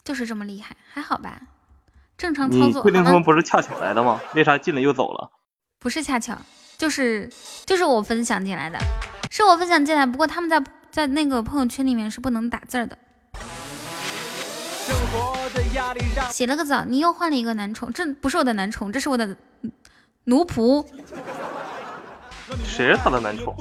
[0.05, 1.41] 就是这么厉害，还好吧？
[2.19, 2.83] 正常操作。
[2.83, 4.21] 确定他们不是恰巧来的吗？
[4.35, 5.31] 为啥进来又走了？
[5.79, 6.37] 不是恰巧。
[6.77, 7.31] 就是
[7.65, 8.77] 就是我分享进来的，
[9.31, 10.05] 是我分享进来。
[10.05, 10.61] 不过他们在
[10.91, 12.99] 在那个朋友圈里面是不能打字的。
[16.31, 19.37] 洗了个澡，你又换了一个男宠，这不是我的男宠，这是我的
[20.25, 20.87] 奴仆。
[22.65, 23.57] 谁是他的男宠？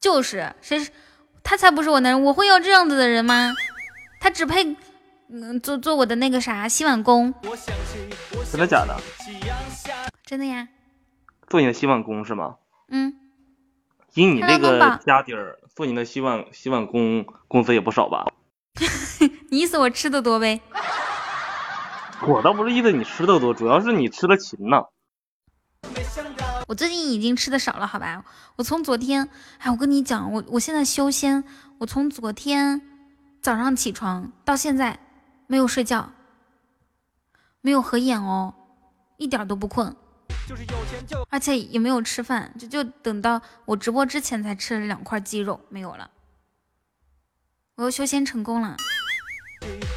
[0.00, 0.90] 就是谁是？
[1.42, 3.52] 他才不是我男人，我会要这样子的人吗？
[4.20, 4.76] 他只配
[5.28, 7.34] 嗯做做我的那个啥洗碗工。
[8.50, 8.96] 真的假的？
[10.24, 10.68] 真的呀。
[11.48, 12.56] 做你的洗碗工是吗？
[12.88, 13.14] 嗯，
[14.14, 18.26] 以你那个家底儿，做你的洗碗洗碗工工资也不少吧？
[19.52, 20.62] 你意思我吃的多呗？
[22.26, 24.82] 我倒不是意思你吃的多，主要是你吃的勤呐。
[26.66, 28.24] 我最近已经吃的少了，好吧？
[28.56, 31.44] 我从昨天，哎，我跟你讲，我我现在修仙，
[31.76, 32.80] 我从昨天
[33.42, 34.98] 早上起床到现在
[35.46, 36.10] 没有睡觉，
[37.60, 38.54] 没有合眼哦，
[39.18, 39.94] 一点都不困。
[41.28, 46.10] 而且也没有吃饭，就就等到我直播之前才吃了两块鸡肉，没有了。
[47.74, 48.76] 我又修仙成功了，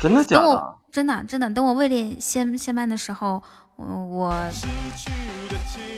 [0.01, 0.77] 真的假的？
[0.91, 1.49] 真的真的。
[1.49, 3.41] 等我位列仙仙班的时候，
[3.75, 4.35] 我我。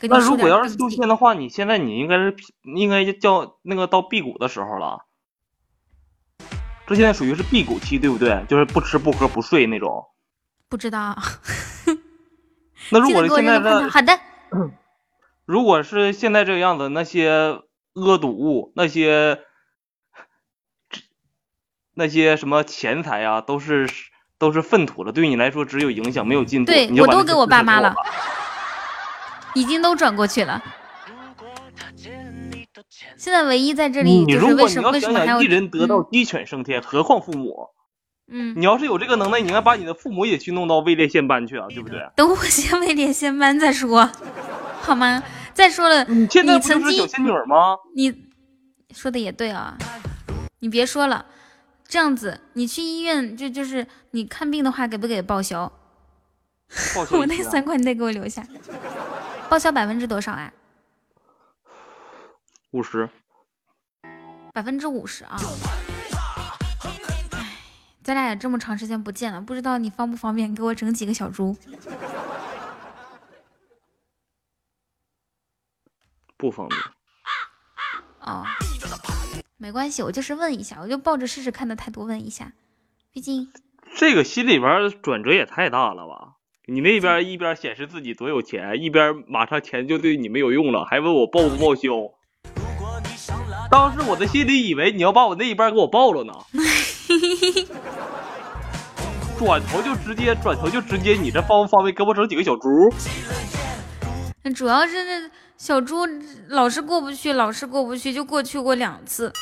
[0.04, 2.36] 那如果要是修仙的话，你现在你应该是
[2.76, 5.06] 应该叫那个到辟谷的时候了。
[6.86, 8.46] 这现在属于是辟谷期，对不对？
[8.48, 10.06] 就是不吃不喝不睡那种。
[10.70, 11.18] 不知道。
[12.92, 14.20] 那如果是现在的好的。
[15.46, 17.62] 如果是现在这个样子，那些
[17.94, 19.40] 恶毒物，那些
[21.98, 23.90] 那些什么钱财啊，都是
[24.38, 26.72] 都是粪土了，对你来说只有影响没有进步。
[26.72, 27.96] 对我都给我爸妈了，
[29.56, 30.64] 已经都转过去了。
[33.18, 37.70] 现在唯一在这里就是为什么为什么还要一人得道鸡犬升天，何况父母？
[38.32, 42.00] 嗯，你要是有这个能耐，你应该把你的父母也去弄到位列仙班去啊，对不对？
[42.16, 44.08] 等我先位列仙班再说，
[44.82, 45.24] 好吗？
[45.56, 46.62] 再说了，你曾经
[46.92, 47.76] 小仙女吗？
[47.96, 48.14] 你
[48.94, 49.76] 说的也对啊，
[50.60, 51.26] 你别说了，
[51.88, 55.72] 这样子，你去医院就就是你看病的话，给不给报销？
[56.94, 58.46] 报销我那三块你得给我留下，
[59.50, 60.52] 报销百分之多少啊？
[62.72, 63.10] 五十，
[64.54, 65.40] 百分之五十啊。
[68.04, 71.56] 咱俩也这么长时间不见了，不知道你方不方便给我整几个小猪？
[76.36, 76.82] 不方便。
[78.20, 78.46] 哦，
[79.60, 82.54] 没关系，我就是问一下，我就抱着试试看的态度问一下，
[83.12, 83.48] 毕竟
[83.96, 86.36] 这个心里边转折也太大了吧？
[86.68, 91.90] 你那边一边显示自己多有钱，一边马上钱就对你没有用了，还问我报不报销？
[93.72, 96.34] 当时我的心里以为你要把我那一半给我报了呢。
[99.40, 102.70] 转头就直接，转头就直接，你这方不方便给我整几个小猪？
[104.56, 106.06] 主要是那小猪
[106.50, 109.34] 老是过不去，老是过不去，就过去过两次，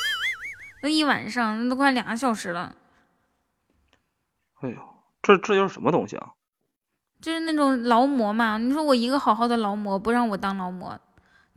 [0.82, 2.74] 都一晚上，那都快两个小时了。
[4.62, 4.78] 哎呦，
[5.22, 6.30] 这这又是什么东西啊？
[7.22, 8.58] 就是那种劳模嘛。
[8.58, 10.98] 你说我一个好好的劳模，不让我当劳模，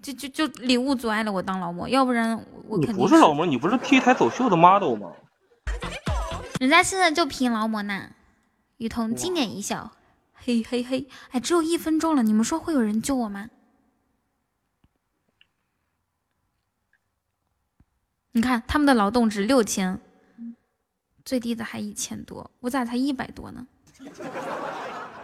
[0.02, 2.36] 就就就礼物阻碍了我当劳模，要不然
[2.66, 2.97] 我肯定。
[2.97, 5.12] 你不是劳模，你不是 T 台走秀的 model 吗？
[6.59, 8.10] 人家现在就拼劳模呢。
[8.78, 9.93] 雨桐经典一笑，
[10.35, 11.09] 嘿嘿嘿！
[11.30, 13.48] 哎，只有一分钟了，你们说会有人救我吗？
[18.39, 20.01] 你看他们的劳动值六千，
[21.24, 23.66] 最低的还一千多，我咋才一百多呢？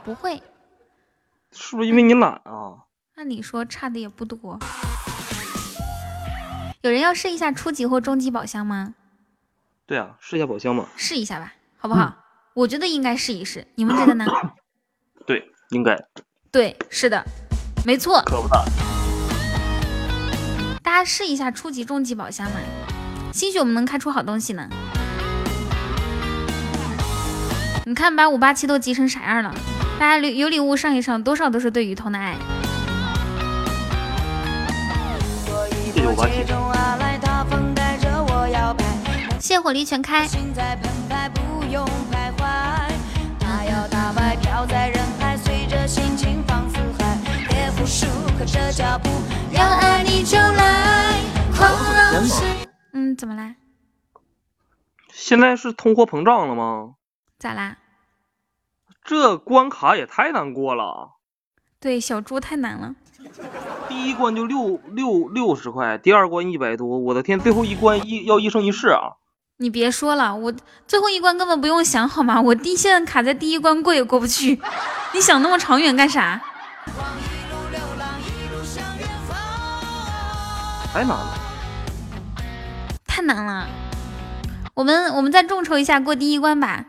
[0.02, 0.42] 不会，
[1.52, 2.74] 是不是因为你懒啊？
[3.14, 4.58] 按理说差的也不多。
[6.82, 8.96] 有人要试一下初级或中级宝箱吗？
[9.86, 10.88] 对啊，试一下宝箱嘛。
[10.96, 12.16] 试一下吧，好不好？
[12.54, 14.26] 我觉得应该试一试，你们觉得呢？
[15.24, 15.96] 对，应该。
[16.50, 17.24] 对，是的，
[17.86, 18.20] 没错。
[18.26, 18.64] 可不大。
[20.82, 22.58] 大家试一下初级、中级宝箱嘛，
[23.34, 24.68] 兴许我们能开出好东西呢。
[27.84, 29.52] 你看，把五八七都急成啥样了？
[29.98, 32.36] 大家有礼物上一上，多少都是对雨桐的爱。
[35.96, 36.46] 五八七。
[39.40, 40.28] 谢火力全开。
[53.14, 53.54] 嗯，怎么啦？
[55.12, 56.94] 现在是通货膨胀了吗？
[57.38, 57.76] 咋啦？
[59.04, 61.12] 这关卡也太难过了。
[61.78, 62.96] 对，小猪太难了。
[63.88, 69.14] 第一关就六六六十块，第二关一百多，我的天，最后一关一要一生一世啊！
[69.58, 70.52] 你别说了，我
[70.88, 72.42] 最后一关根本不用想好吗？
[72.42, 74.60] 我第现在卡在第一关过也过不去，
[75.12, 76.40] 你想那么长远干啥？
[80.92, 81.38] 太难了，
[83.14, 83.68] 太难了。
[84.74, 86.84] 我们我们再众筹一下过第一关吧。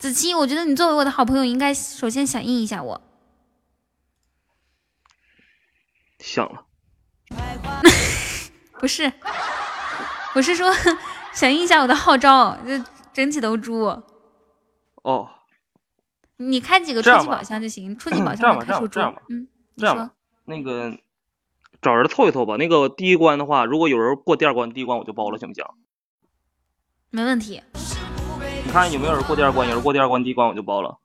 [0.00, 3.00] 子期，我觉得你作为我的好朋友，应该首先响应一下我。
[6.18, 6.66] 响了。
[8.80, 9.12] 不是，
[10.34, 10.74] 我是说
[11.32, 14.02] 响应一下我的号召，就整几头猪。
[15.04, 15.30] 哦。
[16.38, 18.98] 你开几个初级宝箱就行，初级宝箱开出猪。
[19.28, 19.46] 嗯，
[19.76, 20.10] 这样吧，
[20.46, 20.98] 那个
[21.86, 22.56] 找人凑一凑吧。
[22.56, 25.64] 那个第一关的话，如果有人过第二关，第一关我就包了，行不行？
[27.10, 27.62] 没问题。
[28.64, 29.68] 你看有没有人过第二关？
[29.68, 30.98] 有人过第二关，第一关我就包了。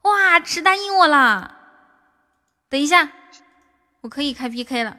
[0.00, 1.54] 哇，池答应我了。
[2.70, 3.12] 等一下，
[4.00, 4.96] 我可以开 PK 了。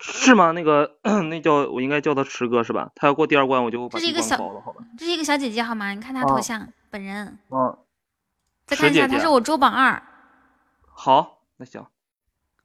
[0.00, 0.50] 是吗？
[0.50, 0.96] 那个
[1.30, 2.90] 那叫我应该叫他池哥是吧？
[2.96, 4.36] 他要过第二关，我就把这是一个小，
[4.98, 5.92] 这是一个小姐姐好吗？
[5.92, 7.38] 你看她头像，本人。
[7.50, 7.78] 嗯。
[8.66, 10.02] 再看一下，她是我周榜二。
[10.98, 11.86] 好，那行。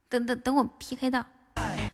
[0.08, 1.22] 等等等，我 PK 到。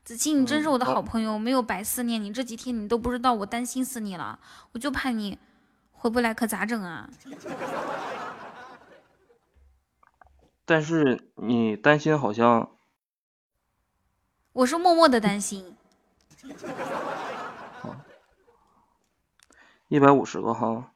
[0.05, 2.32] 子期，你真是我的好朋友，没有白思念你。
[2.32, 4.39] 这几天你都不知道我担心死你了，
[4.73, 5.36] 我就怕你
[5.90, 7.10] 回不来，可咋整啊？
[10.65, 12.70] 但是你担心好像，
[14.52, 15.77] 我是默默的担心。
[19.89, 20.93] 一百五十个哈。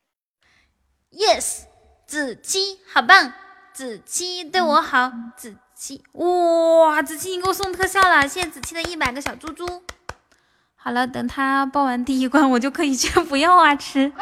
[1.11, 1.65] Yes，
[2.07, 3.35] 子期好棒，
[3.75, 6.05] 子期对我好，子期。
[6.13, 9.83] 哇，子期你给我送特效了，谢谢子期的一百个小猪猪。
[10.77, 14.13] 好了，等他报完第一关，我就可以去不要啊吃。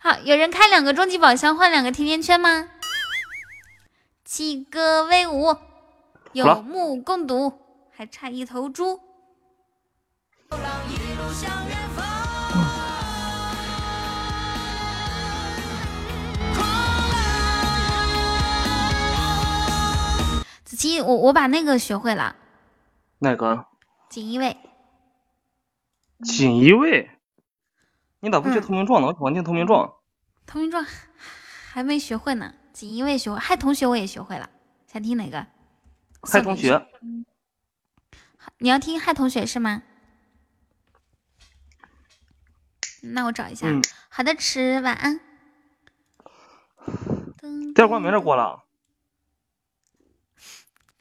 [0.00, 2.68] 好，有人开两个终极宝箱换两个甜甜圈吗？
[4.24, 5.56] 七哥威武，
[6.32, 7.60] 有目共睹，
[7.94, 9.00] 还差一头猪。
[10.48, 10.56] 子
[20.82, 22.34] 期，我我把那个学会了。
[23.20, 23.66] 哪个？
[24.10, 24.58] 锦衣卫。
[26.24, 27.08] 锦衣卫？
[28.18, 29.06] 你咋不学投名状呢？
[29.06, 29.94] 我喜欢听投名状。
[30.44, 30.84] 投名状
[31.70, 32.52] 还没学会呢。
[32.72, 34.50] 锦衣卫学会，嗨同学我也学会了。
[34.88, 35.46] 想听哪个？
[36.22, 36.84] 嗨同学。
[38.58, 39.84] 你要听嗨同学是吗？
[43.02, 43.68] 那我找一下。
[44.08, 45.20] 好的，吃晚安。
[47.72, 48.61] 第二关没人过了。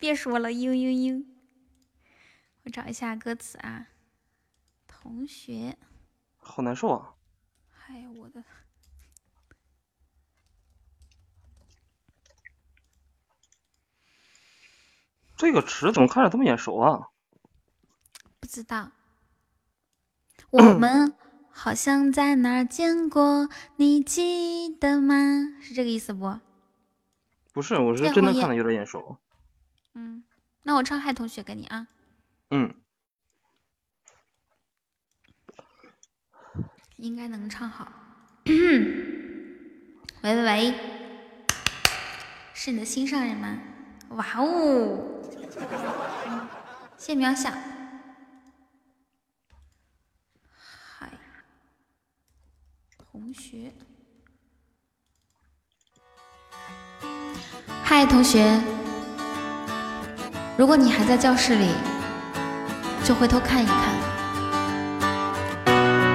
[0.02, 1.26] 别说了，嘤嘤嘤！
[2.64, 3.90] 我找一下歌词啊，
[4.88, 5.78] 同学，
[6.38, 7.14] 好难受啊！
[7.86, 8.44] 哎呀，我的，
[15.38, 17.10] 这个词怎么看着这么眼熟啊？
[18.40, 18.92] 不知道，
[20.50, 21.16] 我们
[21.52, 25.16] 好像在哪儿见过，你记得吗？
[25.62, 26.40] 是这个意思不？
[27.54, 29.20] 不是，我是真的看的有点眼熟。
[29.94, 30.24] 嗯，
[30.64, 31.88] 那我唱嗨同学给你啊。
[32.50, 32.74] 嗯，
[36.98, 37.92] 应该能唱好。
[40.24, 40.74] 喂喂喂，
[42.54, 43.58] 是你的心上人吗？
[44.10, 45.22] 哇哦，
[46.98, 47.50] 谢渺小。
[50.60, 51.12] 嗨，
[52.98, 53.74] 同学。
[57.84, 58.62] 嗨，同学。
[60.62, 61.70] 如果你还在教室里，
[63.04, 63.76] 就回头看一看，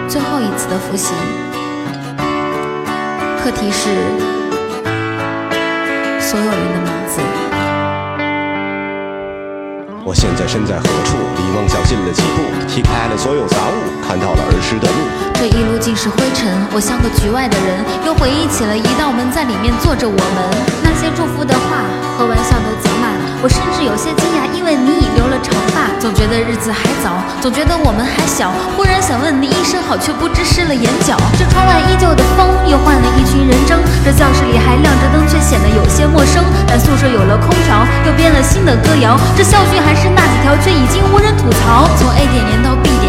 [0.09, 1.15] 最后一次的复习。
[3.43, 3.91] 课题是
[6.21, 7.21] 所有人的名字。
[10.05, 11.17] 我现在身在何处？
[11.35, 12.43] 离梦想近了几步？
[12.69, 13.75] 踢开了所有杂物，
[14.07, 14.95] 看到了儿时的路。
[15.35, 20.39] 这一路尽是灰尘，我像个局外的人，又回忆起了一道门，在里面坐着我们。
[20.85, 21.83] 那些祝福的话
[22.17, 23.11] 和玩笑都责骂，
[23.47, 25.87] 我甚至有些惊讶，因为你已留了长发。
[26.03, 31.15] 总觉得日子还早，总觉得我们还小，忽然想问你一声好，却不知湿了眼角。
[31.39, 33.79] 这窗外依旧的风，又换了一群人争。
[34.03, 36.43] 这教室里还亮着灯，却显得有些陌生。
[36.67, 39.15] 但宿舍有了空调，又编了新的歌谣。
[39.39, 41.87] 这校训还是那几条，却已经无人吐槽。
[41.95, 43.06] 从 A 点连到 B 点，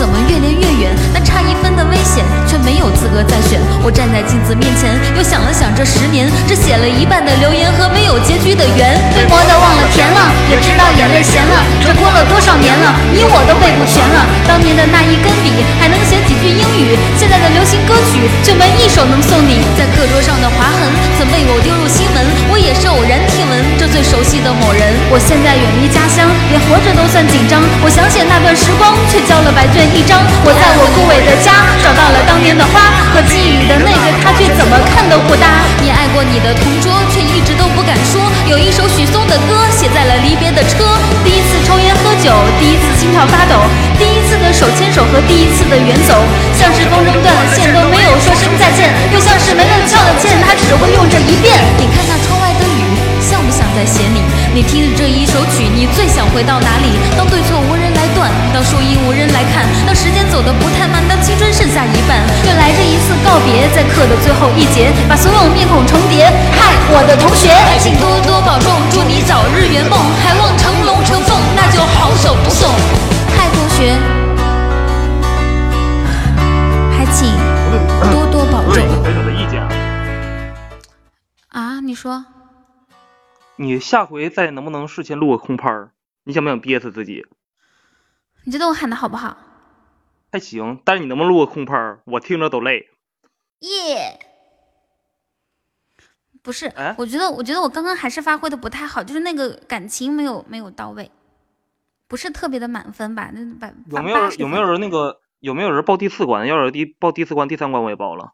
[0.00, 0.88] 怎么越连越远？
[1.12, 3.60] 那差一分的危险，却没有资格再选。
[3.84, 11.60] 我站在镜子面前，又想了想这十年，这写了一半的留言和没有结局的缘，被磨的忘了甜了，也知道眼泪咸了。
[11.84, 14.24] 这过了多少年了，你我都背不全了。
[14.48, 19.60] 当年的那一根笔，还能写几句英语，现在的流行歌曲却没一首能送你。
[19.76, 20.88] 在课桌上的划痕，
[21.20, 24.96] 曾被我丢入新闻，我也是偶然听闻这最熟悉的某人。
[25.12, 27.60] 我现在远离家乡，连活着都算紧张。
[27.84, 30.20] 我想写那段时光，却交了白卷一张。
[30.44, 31.52] 我在我枯萎的家，
[31.82, 35.62] 找到了当年的花，和记忆里的那个他，却怎么看都不搭。
[35.82, 38.22] 你爱过你的同桌，却一直都不敢说。
[38.46, 40.84] 有一首许嵩的歌，写在了离别的车。
[41.24, 43.60] 第一次抽烟喝酒，第一次心跳发抖，
[43.98, 46.22] 第一次的手牵手和第一次的远走，
[46.56, 51.58] 像是风筝断了线都没有说声再见，又像是没了敲了键，他只会用这一遍。
[51.78, 52.82] 你看那窗外的雨，
[53.20, 54.22] 像不像在写你？
[54.52, 56.98] 你听着这一首曲，你最想回到哪里？
[57.16, 57.79] 当对错无人
[58.20, 66.28] 断，当树荫无人来看，当时间走得不太慢，当青春剩下一半，就来这一次告别，在课的最后一节，把所有面孔重叠。
[66.52, 67.48] 嗨，我的同学，
[67.80, 72.68] 请多多保重，祝你早日圆梦，还望成龙成凤，那就好手不送。
[73.32, 73.96] 嗨，同学，
[76.92, 77.32] 还请
[78.12, 78.84] 多多保重。
[78.84, 79.62] 小小的意见
[81.48, 82.26] 啊，啊，你说？
[83.56, 85.92] 你下回再能不能事先录个空拍儿？
[86.24, 87.24] 你想不想憋死自己？
[88.44, 89.36] 你觉得我喊的好不好？
[90.32, 92.00] 还行，但是你能不能录个空拍儿？
[92.04, 92.88] 我听着都累。
[93.60, 94.18] 耶、
[96.42, 101.10] 不是哎，我觉得，我觉得我刚刚还是发挥的不太好，就是那个感情没有没有到位，
[102.08, 103.30] 不是特别的满分吧？
[103.32, 106.46] 那百有没有人有没有人那个有没有人报第四关？
[106.46, 108.32] 要是第报第四关、第三关我也报了。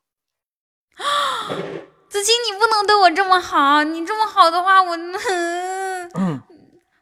[2.09, 4.97] 子清，你不能对我这么好，你这么好的话，我
[6.15, 6.41] 嗯，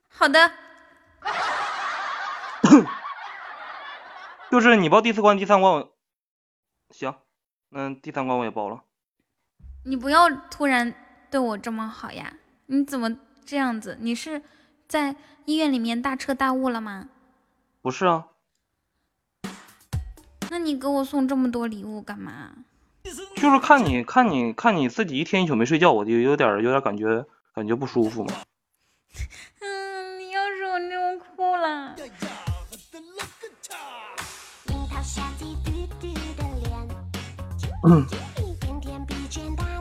[0.09, 0.51] 好的，
[4.55, 5.93] 就是你报第四关、第三关我
[6.90, 7.12] 行，
[7.70, 8.85] 那第三关我也报了。
[9.85, 10.94] 你不要突然
[11.28, 12.32] 对我这么好呀！
[12.66, 13.98] 你怎么这样子？
[14.01, 14.43] 你是
[14.86, 17.09] 在医院里面大彻大悟了吗？
[17.82, 18.28] 不是啊，
[20.52, 22.52] 那你给我送这么多礼物干嘛？
[23.02, 28.35] 就是看你看你看你自己一天一宿没睡觉，我就有点有点感觉感觉不舒服嘛。
[29.60, 31.97] 嗯，你要是我就哭了。
[37.86, 38.06] 嗯，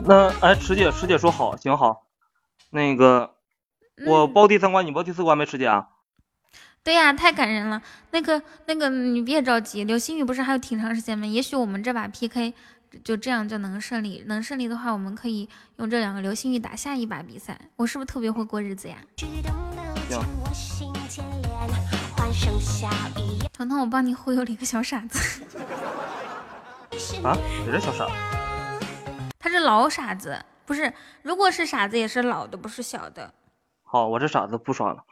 [0.02, 2.04] 那哎，池姐池姐说好，行好，
[2.70, 3.34] 那个
[4.06, 5.46] 我包第三关，你包第四关没？
[5.46, 5.88] 池姐啊，
[6.82, 7.80] 对呀、太感人了。
[8.10, 11.26] 那个那个，你别着急，流星雨不是还有挺长时间吗？
[11.26, 12.52] 也许我们这把 PK
[13.02, 14.22] 就这样就能胜利。
[14.26, 17.58] 能胜利的话，我们可以用这两个流星雨打下一把比赛。
[17.76, 18.96] 我是不是特别会过日子呀？
[23.52, 25.42] 彤彤，我帮你忽悠了一个小傻子，
[27.22, 27.34] 啊，
[27.64, 28.12] 谁是小傻子？
[29.38, 30.92] 他是老傻子，不是？
[31.22, 33.32] 如果是傻子，也是老的，不是小的。
[33.82, 35.04] 好，我这傻子不刷了。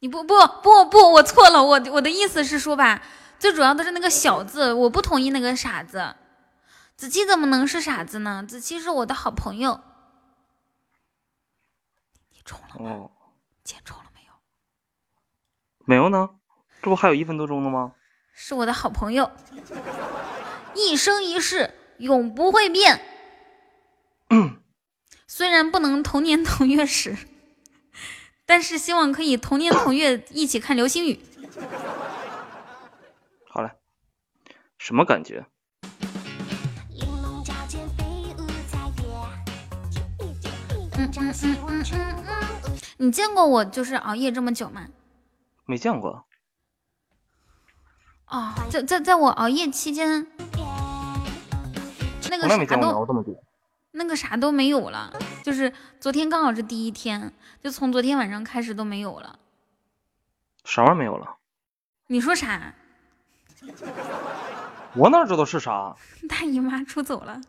[0.00, 3.02] 你不不不不，我错了，我我的意思是说吧，
[3.38, 6.14] 最主要的是那个小字，我不同意那个傻子。
[6.96, 8.44] 子期怎么能是傻子呢？
[8.48, 9.80] 子期是我的好朋友。
[12.30, 12.90] 你中了吗？
[12.90, 13.10] 哦，
[13.64, 14.32] 钱中了没有？
[15.84, 16.30] 没有呢，
[16.82, 17.92] 这不还有一分多钟呢吗？
[18.40, 19.32] 是我的好朋友，
[20.72, 23.00] 一生一世永不会变。
[25.26, 27.16] 虽然不能同年同月时，
[28.46, 31.18] 但是希望可以同年同月一起看流星雨。
[33.50, 33.72] 好了，
[34.78, 35.44] 什么感觉？
[36.94, 37.44] 嗯
[41.08, 44.86] 嗯嗯嗯嗯嗯，你见过我就是熬夜这么久吗？
[45.66, 46.27] 没见过。
[48.30, 50.26] 哦，在在在我熬夜期间，
[52.30, 53.34] 那个啥都熬这么久。
[53.92, 55.10] 那个啥都没有了，
[55.42, 57.32] 就是昨天刚好是第一天，
[57.62, 59.38] 就从昨天晚上开始都没有了。
[60.64, 61.36] 啥玩意儿没有了？
[62.08, 62.74] 你说啥？
[64.94, 65.96] 我哪知道是啥？
[66.28, 67.40] 大姨妈出走了。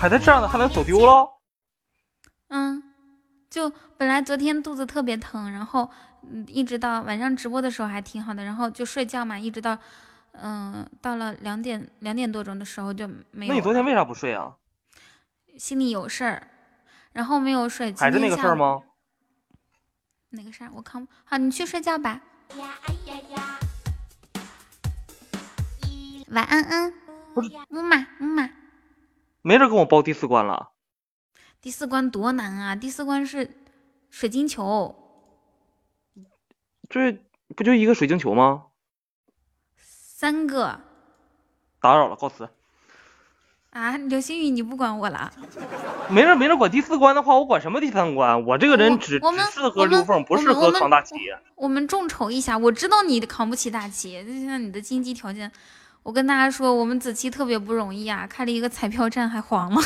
[0.00, 1.28] 还在这样的，还能走丢了？
[2.48, 2.82] 嗯，
[3.50, 5.90] 就本来昨天肚子特别疼，然后
[6.22, 9.78] 嗯，一直到晚上直播的时候还挺好的，然后就睡觉嘛，一直到
[10.32, 13.52] 嗯到了两点两点多钟的时候就没有。
[13.52, 14.54] 那你昨天为啥不睡啊？
[15.58, 16.48] 心里有事儿，
[17.12, 17.92] 然后没有睡。
[17.94, 18.80] 还是那个事儿吗？
[20.30, 20.70] 哪个事儿？
[20.74, 22.20] 我看好，你去睡觉吧。
[26.28, 26.92] 晚安，安。
[27.34, 28.50] 不是，木马，木马。
[29.42, 30.72] 没人跟我报第四关了。
[31.60, 32.76] 第四关多难啊！
[32.76, 33.56] 第四关是
[34.10, 35.07] 水晶球。
[36.88, 37.18] 这
[37.56, 38.64] 不就一个水晶球吗？
[39.76, 40.80] 三个。
[41.80, 42.48] 打扰了，告辞。
[43.70, 45.30] 啊，流星雨，你不管我了？
[46.08, 48.44] 没人，没人管第四关的话，我管什么第三关？
[48.44, 51.14] 我这个人只只适合溜缝，不适合扛大旗。
[51.54, 55.52] 我们众筹一下，我知道你扛不起大旗，就像你的经济条件。
[56.02, 59.82] 我跟大家说，我们子期特别不容易啊，开了一个彩票站还黄了。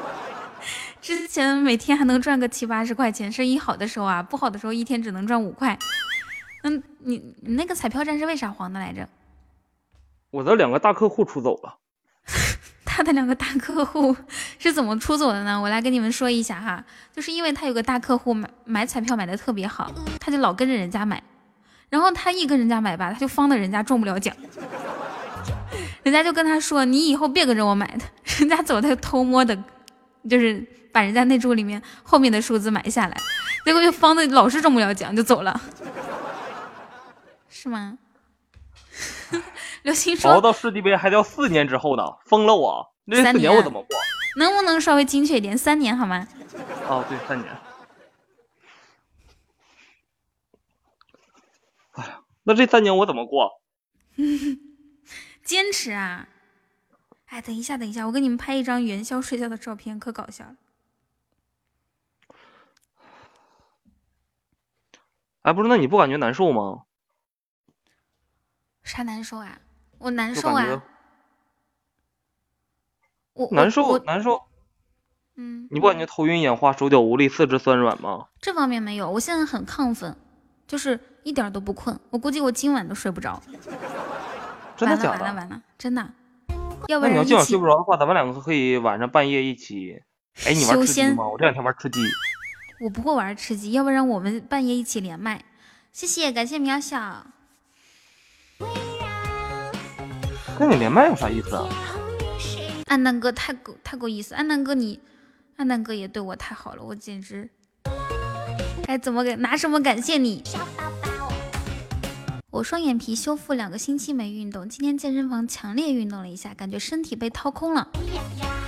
[1.00, 5.78] 之前每天还能赚个七八十块钱，生意好的时候啊，不好的时候一天只能赚五块。
[6.66, 9.08] 嗯，你你那个彩票站是为啥黄的来着？
[10.32, 11.76] 我的两个大客户出走了。
[12.84, 14.16] 他的两个大客户
[14.58, 15.60] 是怎么出走的呢？
[15.60, 16.84] 我来跟你们说一下哈，
[17.14, 21.22] 就是因为他有个大客户买买彩票买的特别好，他就老跟着人家买，
[21.88, 24.34] 然后他一跟人家买吧，他就方的人家中不了奖。
[26.02, 28.04] 人家就跟他说：“你以后别跟着我买的。”
[28.40, 29.56] 人家走，他就偷摸的，
[30.28, 33.16] 就是把人家那注里面后面的数字买下来，
[33.64, 35.60] 结果就方的老是中不了奖，就走了，
[37.66, 37.98] 是吗？
[39.82, 42.94] 刘星说：“熬到世界杯还要四年之后呢，疯了我！
[43.04, 43.88] 那四年我怎么过？
[44.38, 45.58] 能不能稍微精确一点？
[45.58, 46.28] 三年好吗？”
[46.88, 47.52] 哦，对，三年。
[51.92, 53.60] 哎呀，那这三年我怎么过？
[55.42, 56.28] 坚持啊！
[57.26, 60.54] 哎，等一下，等一下，我给你们拍一张元宵睡觉的照片，可搞笑了。
[65.42, 66.84] 哎，不是，那你不感觉难受吗？
[68.86, 69.58] 啥难受啊？
[69.98, 70.82] 我难受啊！
[73.34, 74.40] 我难受，难受。
[75.34, 75.66] 嗯。
[75.70, 78.28] 你不感觉头晕眼花、手脚无力、四肢酸软吗？
[78.40, 80.16] 这方面没有，我现在很亢奋，
[80.68, 81.98] 就是一点都不困。
[82.10, 83.42] 我估计我今晚都睡不着。
[84.76, 85.24] 真的假的？
[85.24, 86.08] 完了完了，真的。
[86.86, 90.00] 要不然你要今晚睡不着的话，咱们两个可以晚上半夜一起。
[90.44, 91.26] 哎，你玩吃鸡吗？
[91.26, 92.00] 我这两天玩吃鸡。
[92.80, 95.44] 我不会玩吃鸡，要不然我们半夜一起连麦。
[95.90, 97.26] 谢谢，感谢渺小。
[100.58, 101.68] 跟你连麦有啥意思啊？
[102.86, 104.98] 安南哥太够太够意思，安南哥你，
[105.56, 107.50] 安南哥也对我太好了，我简直
[108.84, 110.42] 该怎么给拿什么感谢你？
[112.50, 117.88] 我双眼皮修复两个星期没运动，今天健身房强烈运动了一下，感觉身体被掏空了。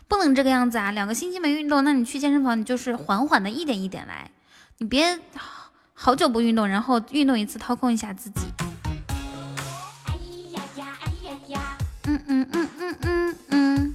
[0.07, 0.91] 不能这个样子啊！
[0.91, 4.31] 两个星期没运动，那你去健身房，你就是缓缓的一点一点来，
[4.79, 5.19] 你别
[5.95, 8.41] 好久不运动，然后运动一次掏空一下自己。
[12.39, 13.95] 嗯嗯嗯嗯嗯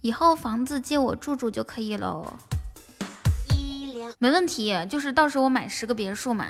[0.00, 2.32] 以后房子借我住住就可以喽。
[4.18, 6.46] 没问题，就是到时候我买十个别墅嘛，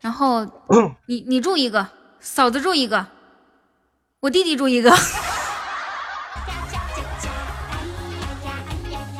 [0.00, 0.46] 然后
[1.04, 1.86] 你你住一个，
[2.20, 3.06] 嫂子住一个，
[4.20, 4.90] 我弟弟住一个。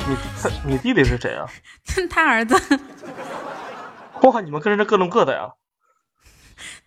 [0.09, 1.47] 你他你弟弟是谁啊？
[2.09, 2.55] 他儿子。
[4.23, 5.53] 哇，你们跟着各弄各的呀？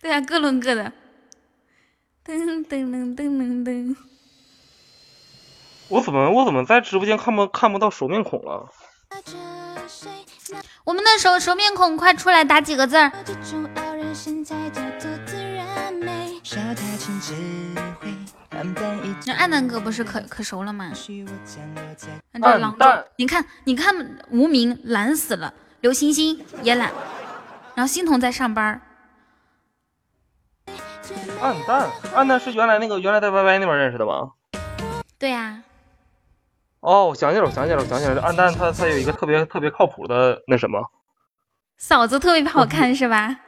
[0.00, 0.92] 对呀，各论各的。
[2.26, 3.96] 噔噔噔噔噔噔。
[5.88, 8.68] 我怎么我怎么在直播间看不看不到熟面孔了？
[10.84, 13.12] 我们的熟熟面孔，快出来打几个字儿！
[19.26, 20.92] 那暗南哥不是可可熟了吗？
[20.94, 22.74] 这狼
[23.16, 23.94] 你看，你看，
[24.30, 26.90] 无名懒死了，刘星星也懒，
[27.74, 28.80] 然后欣桐在上班。
[31.40, 34.32] 暗淡，暗淡是原来那个原来在 YY 那边认识的吗？
[35.18, 35.62] 对呀。
[36.80, 38.22] 哦，我想起来了，我想起来了，我想起来了。
[38.22, 40.90] 暗淡他他有一个特别特别靠谱的那什么，
[41.78, 43.40] 嫂子特别好看是吧？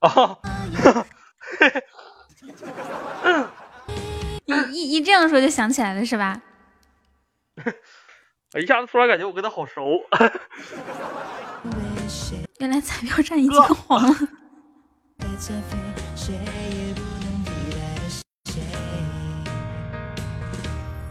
[0.00, 0.36] 啊，
[4.46, 6.40] 一一一这样说就想起来了是吧？
[8.60, 10.02] 一下子突然感觉我跟他好熟。
[12.58, 14.14] 原来彩票站已经黄了。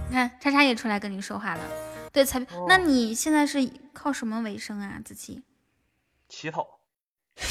[0.08, 1.62] 你看，叉叉也出来跟你说话了。
[2.14, 5.44] 对，彩票，那你现在是靠什么为生啊，子琪？
[6.30, 6.80] 乞讨。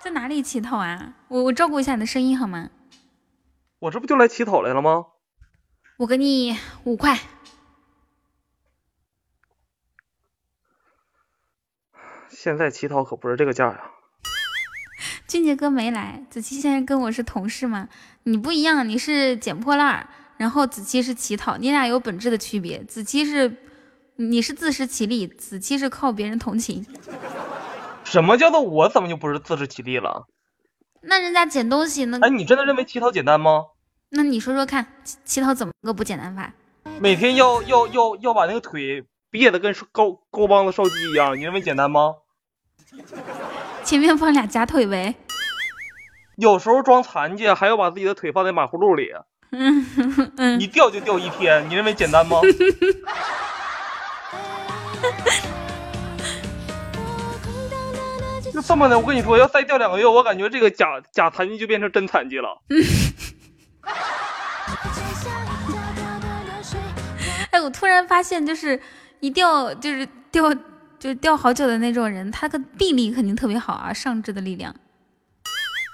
[0.00, 1.14] 在哪里乞讨啊？
[1.28, 2.70] 我我照顾一下你的声音好吗？
[3.80, 5.04] 我这不就来乞讨来了吗？
[5.98, 7.18] 我给你五块。
[12.40, 13.90] 现在乞讨可不是这个价呀。
[15.26, 17.88] 俊杰哥没来，子期现在跟我是同事吗？
[18.22, 22.84] 你不一样，你是捡破烂，然后子期是乞讨，你俩有本质的区别。
[22.84, 23.56] 子期是，
[24.14, 26.86] 你是自食其力，子期是靠别人同情。
[28.04, 30.28] 什么叫做我怎么就不是自食其力了？
[31.02, 32.20] 那人家捡东西呢……
[32.22, 33.64] 哎，你真的认为乞讨简单吗？
[34.10, 34.86] 那你说说看，
[35.24, 36.52] 乞讨怎么个不简单法？
[37.00, 42.14] 每天要要要要把那个腿憋得跟高高帮子烧鸡一样，你认为简单吗？
[43.84, 45.14] 前面放俩假腿呗。
[46.36, 49.10] 有时候装残疾还要把自己的腿放在马葫芦里。
[49.50, 50.60] 嗯嗯。
[50.60, 52.40] 一掉就掉一天，你认为简单吗？
[58.52, 62.62] 就这么的，我跟你说，要再掉两个月，我感觉这个假假残疾就变成真残疾了。
[67.50, 68.80] 哎，我突然发现，就是
[69.20, 70.44] 一掉就是掉
[70.98, 74.74] 就是掉好久的那种人，他的臂力肯定特别好啊，上肢的力量。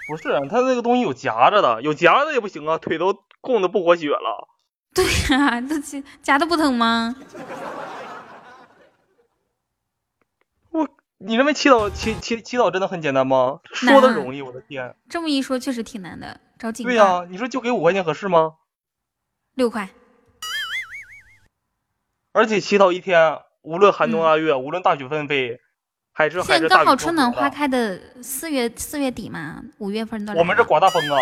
[0.09, 4.49] 不是，他那个东西有夹着的，有夹着也不行啊，腿都供的不活血了。
[4.95, 7.17] 对呀，这夹的不疼吗？
[10.71, 13.61] 我，你认为祈祷祈祈祈祷真的很简单吗？
[13.73, 14.95] 说的容易，我的天！
[15.09, 18.55] 这么一说，确实挺难的，找警对呀，你说就给五块钱合适吗？
[19.55, 19.89] 六块。
[22.33, 25.59] 而且祈祷一天，无论寒冬腊月，无论大雪纷飞，
[26.13, 30.35] 还是还是刚好春暖花开的四月四月底嘛，五月份到。
[30.35, 31.19] 我们这刮大风啊！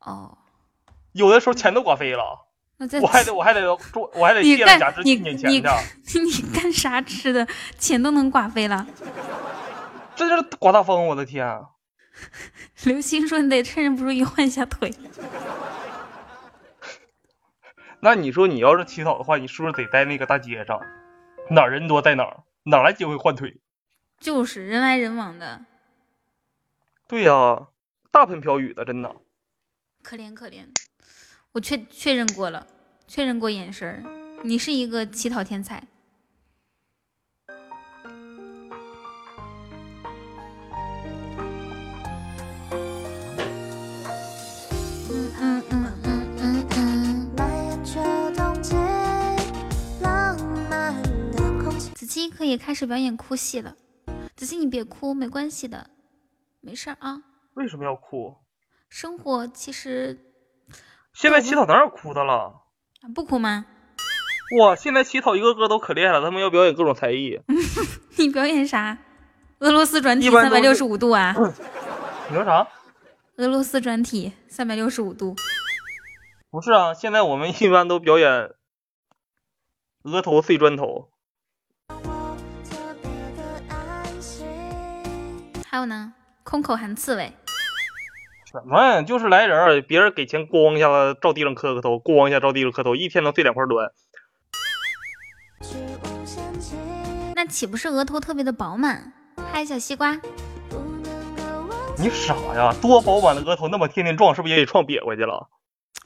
[0.00, 0.38] 哦。
[1.12, 2.24] 有的时候钱都刮飞了，
[3.00, 3.72] 我还得我还得
[4.14, 5.50] 我还得借了假肢去年钱
[6.04, 6.20] 去。
[6.20, 7.46] 你干啥吃的？
[7.78, 8.86] 钱都能刮飞了？
[10.16, 11.06] 这就是刮大风！
[11.06, 11.46] 我的天！
[12.84, 14.92] 刘星说：“你得趁人不注意换一下腿。”
[18.04, 20.80] 那你说你要是乞讨的话，你是不是得在那个大街上，
[21.48, 23.60] 哪人多在哪儿，哪来机会换腿？
[24.18, 25.64] 就是人来人往的。
[27.06, 27.68] 对呀，
[28.10, 29.14] 大盆瓢雨的，真的。
[30.02, 30.64] 可怜可怜，
[31.52, 32.66] 我确确认过了，
[33.06, 34.04] 确认过眼神
[34.42, 35.80] 你是一个乞讨天才。
[52.30, 53.76] 可以开始表演哭戏了，
[54.36, 55.90] 子欣你别哭，没关系的，
[56.60, 57.22] 没事啊。
[57.54, 58.36] 为什么要哭？
[58.88, 60.18] 生活其实，
[61.14, 62.62] 现在乞讨哪有哭的了？
[63.14, 63.66] 不哭吗？
[64.58, 67.40] 哇，现在乞讨一个个都可厉害了，他们要表演各种才艺。
[68.18, 68.98] 你表演啥？
[69.60, 71.32] 俄罗斯转体三百六十五度啊？
[72.28, 72.66] 你说啥？
[73.36, 75.34] 俄罗斯转体三百六十五度。
[76.50, 78.50] 不是啊，现在我们一般都表演
[80.02, 81.11] 额头碎砖头。
[85.72, 86.12] 还有呢，
[86.44, 87.32] 空口含刺猬。
[88.44, 89.00] 什么呀？
[89.00, 93.90] 就是来人，别人给钱，咣一下子照地上磕个头，咣一下照地上磕头，一天能碎两块砖。
[97.34, 99.14] 那岂不是额头特别的饱满？
[99.50, 100.20] 嗨，小西瓜。
[101.98, 102.74] 你傻呀？
[102.82, 105.48] 多饱满的额头，那么天天撞，是不是也给撞瘪回去了？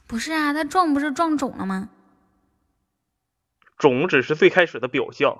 [0.07, 1.89] 不是啊，他撞不是撞肿了吗？
[3.77, 5.39] 肿只是最开始的表象。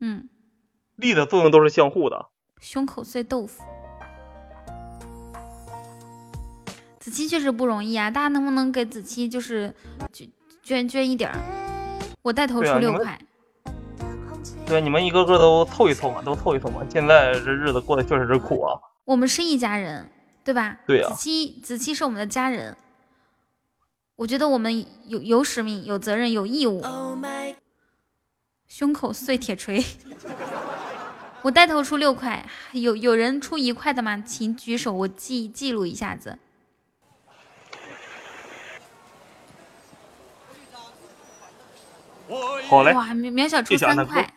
[0.00, 0.30] 嗯。
[0.96, 2.30] 力的作用都是相互的。
[2.60, 3.62] 胸口碎豆腐。
[6.98, 9.74] 子期确实不容易啊，大家能不能给子期就是
[10.12, 10.28] 捐
[10.62, 11.38] 捐捐一点儿？
[12.22, 13.18] 我带头出六块。
[14.66, 16.84] 对，你们一个个都凑一凑嘛，都凑一凑嘛。
[16.90, 18.78] 现在这日子过得确实是苦啊。
[19.06, 20.06] 我们是一家人，
[20.44, 20.76] 对吧？
[20.86, 21.08] 对呀。
[21.08, 22.76] 子期，子期是我们的家人。
[24.16, 26.82] 我觉得我们有有使命、有责任、有义务。
[28.66, 29.82] 胸口碎铁锤。
[31.42, 34.22] 我带头出六块，有有人出一块的吗？
[34.26, 36.38] 请举手，我记记录一下子。
[42.68, 42.92] 好嘞！
[42.92, 44.30] 哇，渺小出三块，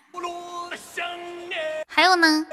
[1.87, 2.45] 还有呢？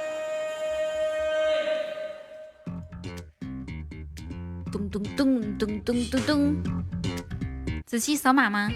[4.73, 6.57] 咚咚咚咚咚咚咚！
[7.87, 8.71] 仔细扫码吗？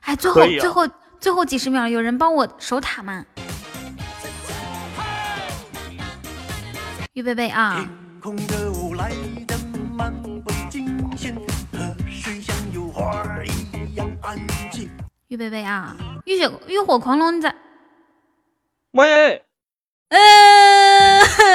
[0.00, 0.88] 哎，最后最后
[1.20, 3.24] 最后几十秒，有人帮我守塔吗？
[7.14, 7.84] 预备备啊！
[15.28, 15.96] 预备备啊！
[16.24, 17.52] 浴血浴火狂龙在
[18.92, 19.42] 喂，
[20.10, 20.20] 嗯，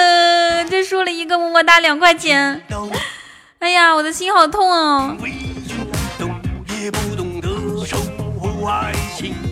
[0.69, 2.61] 这输了一个么么哒两块钱。
[3.59, 5.15] 哎呀，我的心好痛哦！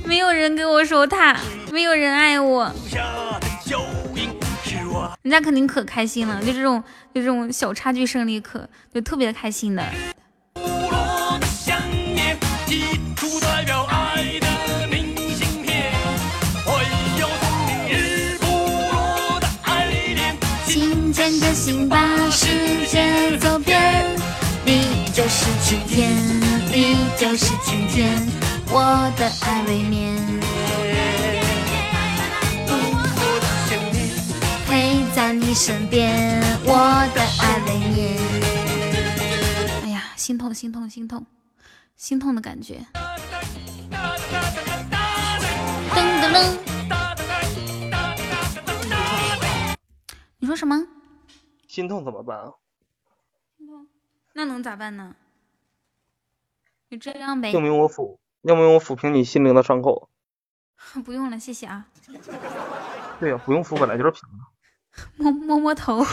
[0.06, 1.40] 没有人给我守塔，
[1.72, 2.70] 没有人爱我。
[5.24, 6.84] 人家肯定可开心了，就这种
[7.14, 9.84] 就这种小差距胜利可就特别开心的。
[21.14, 21.98] 牵着心把
[22.30, 24.04] 世界走遍，
[24.66, 26.12] 你就是晴天，
[26.70, 28.28] 你就是晴天，
[28.70, 30.43] 我的爱未眠。
[35.54, 36.74] 你身边，我
[37.14, 37.62] 的爱。
[39.84, 41.24] 哎呀，心痛心痛心痛，
[41.96, 42.84] 心痛的感觉。
[45.92, 46.58] 噔噔噔，
[50.40, 50.88] 你说什么？
[51.68, 52.52] 心痛怎么办啊？
[54.34, 55.16] 那能咋办呢？
[56.90, 57.52] 就这样呗。
[57.52, 58.18] 用不用我抚？
[58.42, 60.10] 要不用我抚平你心灵的伤口？
[61.06, 61.86] 不用了，谢谢啊。
[63.20, 64.53] 对呀，不用抚，本来就是平的。
[65.18, 66.04] 摸摸摸头，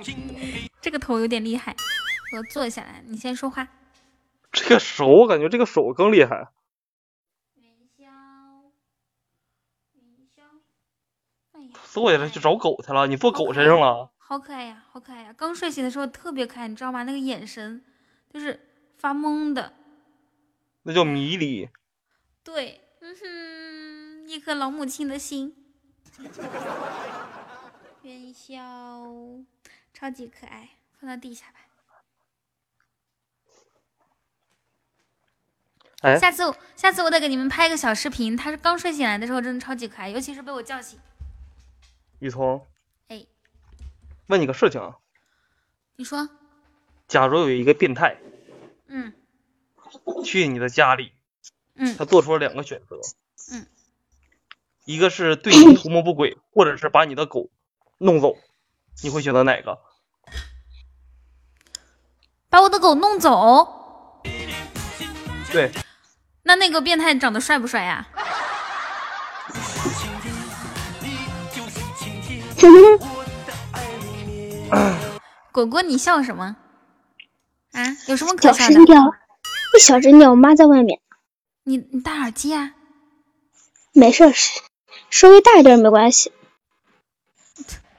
[0.80, 1.74] 这个头有点厉害。
[2.36, 3.68] 我坐下来，你先说话。
[4.52, 6.48] 这个手，我感觉这个手更厉害。
[11.90, 14.12] 坐下来去找狗去了，你坐狗身上了？
[14.18, 15.32] 好可爱呀，好可爱呀！
[15.36, 17.02] 刚睡醒的时候特别可爱，你知道吗？
[17.02, 17.82] 那个眼神
[18.32, 18.60] 就是
[18.98, 19.72] 发懵的，
[20.82, 21.68] 那叫迷离。
[22.44, 25.57] 对，嗯哼，一颗老母亲的心。
[28.02, 29.44] 元宵，
[29.92, 31.54] 超级可爱，放到地下吧。
[36.02, 36.42] 哎，下次
[36.76, 40.98] 下次我得给你们拍一个小视频，他是刚睡醒来的时候真的超级可爱，尤其是被我叫醒。
[42.20, 42.64] 雨桐，
[43.08, 43.26] 哎，
[44.28, 44.96] 问你个事情啊，
[45.96, 46.28] 你说，
[47.08, 48.16] 假如有一个变态，
[48.86, 49.12] 嗯，
[50.24, 51.12] 去你的家里，
[51.74, 53.00] 嗯，他做出了两个选择，
[53.52, 53.66] 嗯，
[54.88, 57.50] 一个是对你图谋不轨，或者是把你的狗
[57.98, 58.38] 弄走，
[59.02, 59.78] 你会选择哪个？
[62.48, 64.22] 把我的狗弄走？
[65.52, 65.70] 对。
[66.44, 68.08] 那那个变态长得帅不帅呀？
[75.52, 76.56] 果果，你笑什么？
[77.72, 78.58] 啊，有什么可笑的？
[78.58, 80.98] 小声点，你小声点，我妈在外面。
[81.64, 82.72] 你你戴耳机啊？
[83.92, 84.24] 没事，
[85.10, 86.32] 稍微大一点没关系。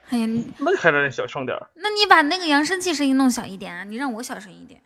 [0.10, 0.28] 哎呀，
[0.58, 1.58] 那还得小声点。
[1.76, 3.84] 那你把那个扬声器声音弄小一点啊！
[3.84, 4.82] 你让我小声一点。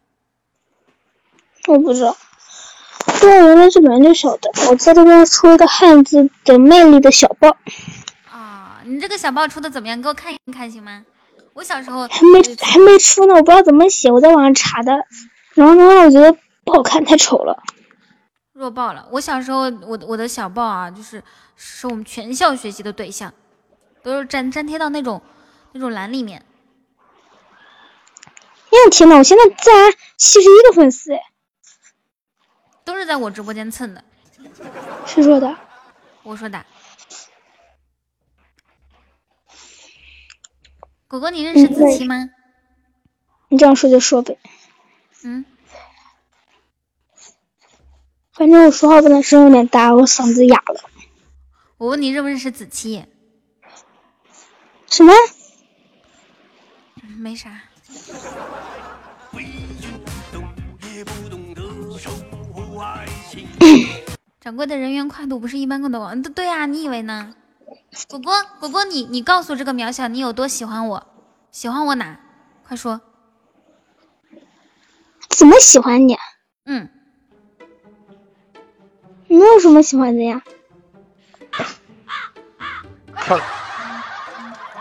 [1.67, 2.17] 我不知道，
[3.21, 4.49] 对，原来这本来就小的。
[4.69, 7.55] 我在这边出一个汉字的魅力的小报。
[8.29, 10.01] 啊，你这个小报出的怎么样？
[10.01, 11.05] 给我看一看行吗？
[11.53, 14.91] 我小时候还没还没出呢，我不知道怎么写，我在网上查的。
[15.53, 16.35] 然后呢，我觉得
[16.65, 17.63] 不好看，太丑了。
[18.51, 19.07] 弱爆了！
[19.11, 21.23] 我小时候，我我的小报啊，就是
[21.55, 23.34] 是我们全校学习的对象，
[24.01, 25.21] 都是粘粘贴到那种
[25.71, 26.45] 那种栏里面。
[28.71, 31.19] 呀天呐，我现在自然七十一个粉丝哎！
[32.84, 34.03] 都是在我直播间蹭的。
[35.05, 35.55] 谁说的？
[36.23, 36.65] 我说的。
[41.07, 42.31] 果果，你认识子琪吗？
[43.49, 44.39] 你这样说就说呗。
[45.23, 45.45] 嗯。
[48.31, 50.89] 反正我说话不能声有点大，我嗓子哑了。
[51.84, 53.03] 我问你认不认识子期？
[54.89, 55.11] 什么？
[57.19, 57.60] 没啥。
[64.39, 67.35] 掌柜的人员跨度不是一般的网，对对呀，你以为呢？
[68.07, 71.05] 果果果果，你你告诉这个渺小，你有多喜欢我？
[71.51, 72.18] 喜欢我哪？
[72.65, 73.01] 快说。
[75.27, 76.15] 怎么喜欢你？
[76.64, 76.88] 嗯。
[79.27, 80.41] 没有什么喜欢的呀。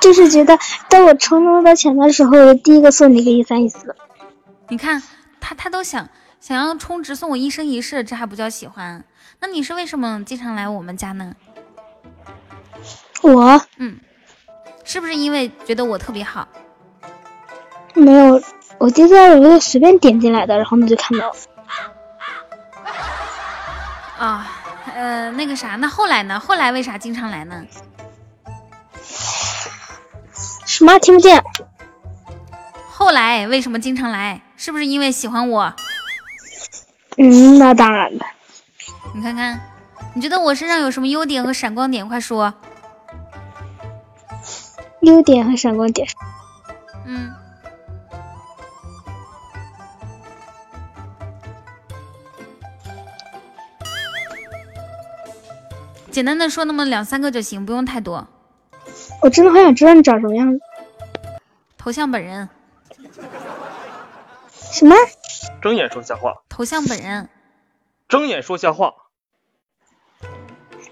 [0.00, 3.94] 就是觉得，当我充那么多钱的时候，我第一个送你一个一三一四。
[4.68, 5.02] 你看，
[5.40, 6.08] 他他都想
[6.40, 9.04] 想要充值送我一生一世，这还不叫喜欢？
[9.38, 11.34] 那你是为什么经常来我们家呢？
[13.22, 14.00] 我，嗯，
[14.84, 16.48] 是不是因为觉得我特别好？
[17.94, 18.42] 没有，
[18.78, 21.34] 我第一次我就随便点进来的，然后呢就看到了。
[24.18, 24.46] 啊，
[24.94, 26.40] 呃，那个啥，那后来呢？
[26.40, 27.64] 后来为啥经常来呢？
[30.82, 31.40] 什么听不见？
[32.90, 34.42] 后来为什么经常来？
[34.56, 35.72] 是不是因为喜欢我？
[37.18, 38.26] 嗯，那当然了。
[39.14, 39.60] 你看看，
[40.12, 42.08] 你觉得我身上有什么优点和闪光点？
[42.08, 42.52] 快说。
[45.02, 46.08] 优点和闪光点。
[47.06, 47.32] 嗯。
[56.10, 58.26] 简单的说那么两三个就行，不用太多。
[59.20, 60.60] 我真的好想知道你长什么样子。
[61.82, 62.48] 头像本人。
[64.60, 64.94] 什么？
[65.60, 66.40] 睁眼说瞎话。
[66.48, 67.28] 头像本人。
[68.08, 68.94] 睁眼说瞎话。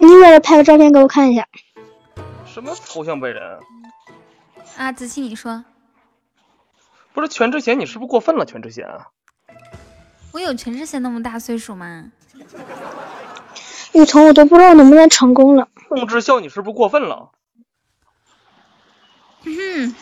[0.00, 1.46] 你给我拍个照片给我看一下。
[2.44, 3.60] 什么头像本人？
[4.76, 5.64] 啊，子期你说。
[7.12, 8.44] 不是全智贤，你是不是过分了？
[8.44, 8.88] 全智贤。
[10.32, 12.10] 我有全智贤那么大岁数吗？
[13.92, 15.68] 雨桐，我都不知道能不能成功了。
[15.88, 17.30] 宋智孝，你是不是过分了？
[19.44, 19.94] 嗯。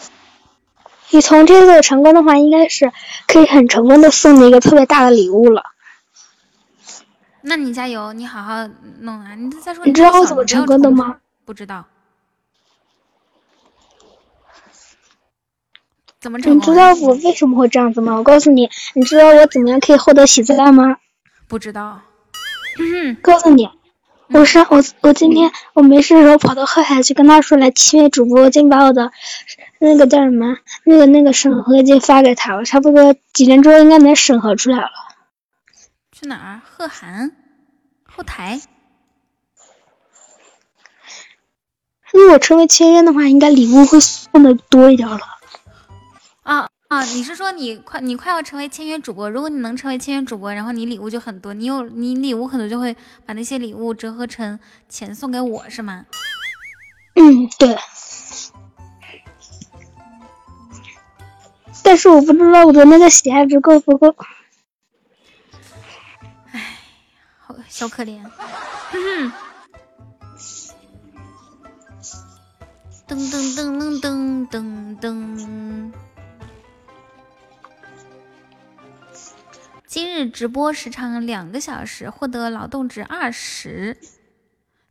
[1.10, 2.93] 雨桐，这次成功的话，应该是
[3.26, 5.64] 可以很成功的送你一个特别大的礼物了。
[7.43, 8.68] 那你加油，你好好
[9.01, 9.35] 弄啊！
[9.35, 11.16] 你再说，你知道我怎么成功的吗？
[11.44, 11.85] 不知道。
[16.20, 16.56] 怎么成功？
[16.56, 18.16] 你知道我为什么会这样子吗？
[18.16, 20.98] 我告诉你，你知道我怎么样可以获得喜字蛋吗？
[21.47, 22.01] 不知道。
[23.22, 23.70] 告诉你。
[24.30, 29.10] 我上我我今天我没事的时候跑到后台去跟他说来签约主播，我已经把我的
[29.78, 34.90] 那个叫什么那个那个审核已经发给他了，差不多几天之后应该能审核出来了。
[36.12, 36.60] 去哪儿？
[36.64, 37.30] 贺涵
[38.05, 38.60] 后台。
[42.12, 45.20] 如果成为签约的话，应该礼物会送的多一点了。
[46.42, 46.68] 啊。
[46.88, 49.28] 啊，你是说你快你快要成为签约主播？
[49.28, 52.96] 如果你能成为签约主播，然后你礼物就很多，你有你礼物可能就会
[53.26, 56.06] 把那些礼物折合成钱送给我，是吗？
[57.14, 57.76] 嗯，对。
[61.82, 64.14] 但是我不知道我的那个喜爱值够不够。
[66.52, 66.78] 唉，
[67.38, 68.22] 好小可怜。
[73.09, 75.92] 噔噔噔噔噔噔噔。
[79.86, 83.96] 今日直播时长两个小时，获得劳动值二十，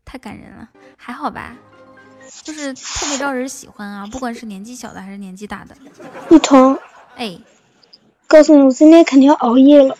[0.03, 1.55] 太感人了，还好吧？
[2.47, 5.75] 就是特别招人喜欢啊，不管是年纪小的还是年纪大的。
[6.31, 6.79] 雨桐，
[7.17, 7.37] 哎，
[8.25, 9.97] 告诉你，我今天肯定要熬夜了。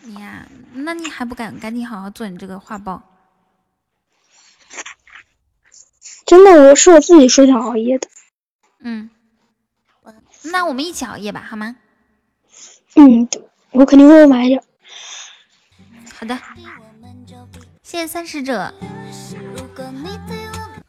[0.00, 3.02] 你呀，那你还不赶赶紧好好做你这个画报？
[6.24, 8.08] 真的，我是我自己说想熬夜的。
[8.78, 9.10] 嗯，
[10.44, 11.76] 那我们一起熬夜吧，好吗？
[12.94, 13.28] 嗯。
[13.72, 14.64] 我肯定会买点。
[16.18, 16.38] 好的，
[17.82, 18.72] 谢谢三使者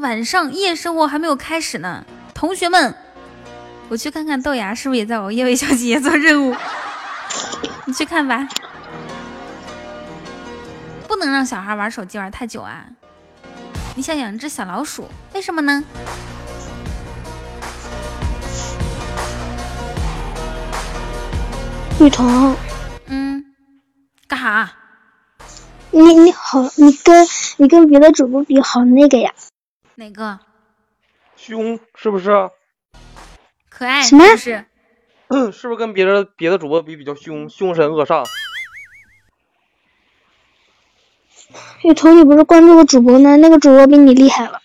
[0.00, 2.06] 晚上夜生活还没有开始呢。
[2.32, 2.94] 同学们，
[3.90, 6.56] 我去看看豆芽是不是也在熬夜为小姐姐做任务。
[7.84, 8.48] 你去看吧，
[11.06, 12.86] 不能让小孩玩手机玩太久啊。
[13.94, 15.84] 你想养只小老鼠，为什么呢？
[22.00, 22.56] 雨桐，
[23.04, 23.44] 嗯。
[24.26, 24.72] 干哈？
[25.90, 27.26] 你你好，你跟
[27.58, 29.30] 你跟别的主播比好那个呀？
[30.00, 30.38] 哪个？
[31.36, 32.30] 凶是不是？
[33.68, 34.24] 可爱什么？
[34.34, 34.64] 是？
[35.52, 37.50] 是不是跟别的别的主播比比较凶？
[37.50, 38.26] 凶神恶煞？
[41.82, 43.36] 雨桐，你不是关注个主播呢？
[43.36, 44.62] 那个主播比你厉害了。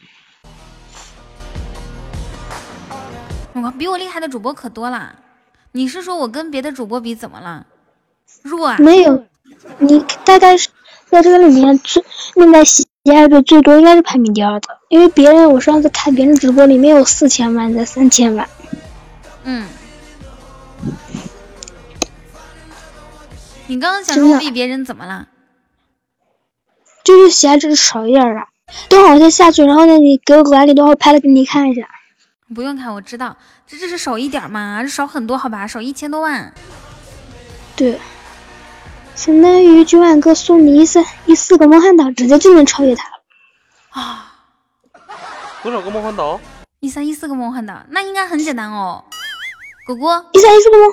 [3.55, 5.17] 我比我厉害的主播可多了。
[5.73, 7.67] 你是说我跟别的主播比怎么了？
[8.41, 8.77] 弱啊？
[8.79, 9.25] 没有。
[9.79, 10.69] 你大概是
[11.07, 12.01] 在这个里面最
[12.35, 18.47] 那个喜爱的最多，应该是排名第二的，因为别人我上次看别人直播里面有四千万，在三千万。
[19.43, 19.67] 嗯。
[23.67, 25.27] 你刚刚想说我比别人怎么了？
[27.03, 28.47] 就是喜爱值少一点啊。
[28.89, 31.87] 等会儿我先下去，然后呢，你给我管理，等会儿拍了给你看一下。
[32.53, 33.35] 不用看，我知道，
[33.65, 34.81] 这这是少一点嘛？
[34.83, 35.65] 这少很多好吧？
[35.65, 36.53] 少一千多万。
[37.75, 37.99] 对。
[39.15, 43.13] 相当于九万哥送你一三一四个梦幻岛，直接就能超越他了
[43.89, 44.34] 啊！
[45.65, 46.39] 多少个梦幻岛？
[46.79, 49.03] 一三一四个梦幻岛，那应该很简单哦，
[49.87, 50.23] 果果。
[50.31, 50.87] 一三一四个梦，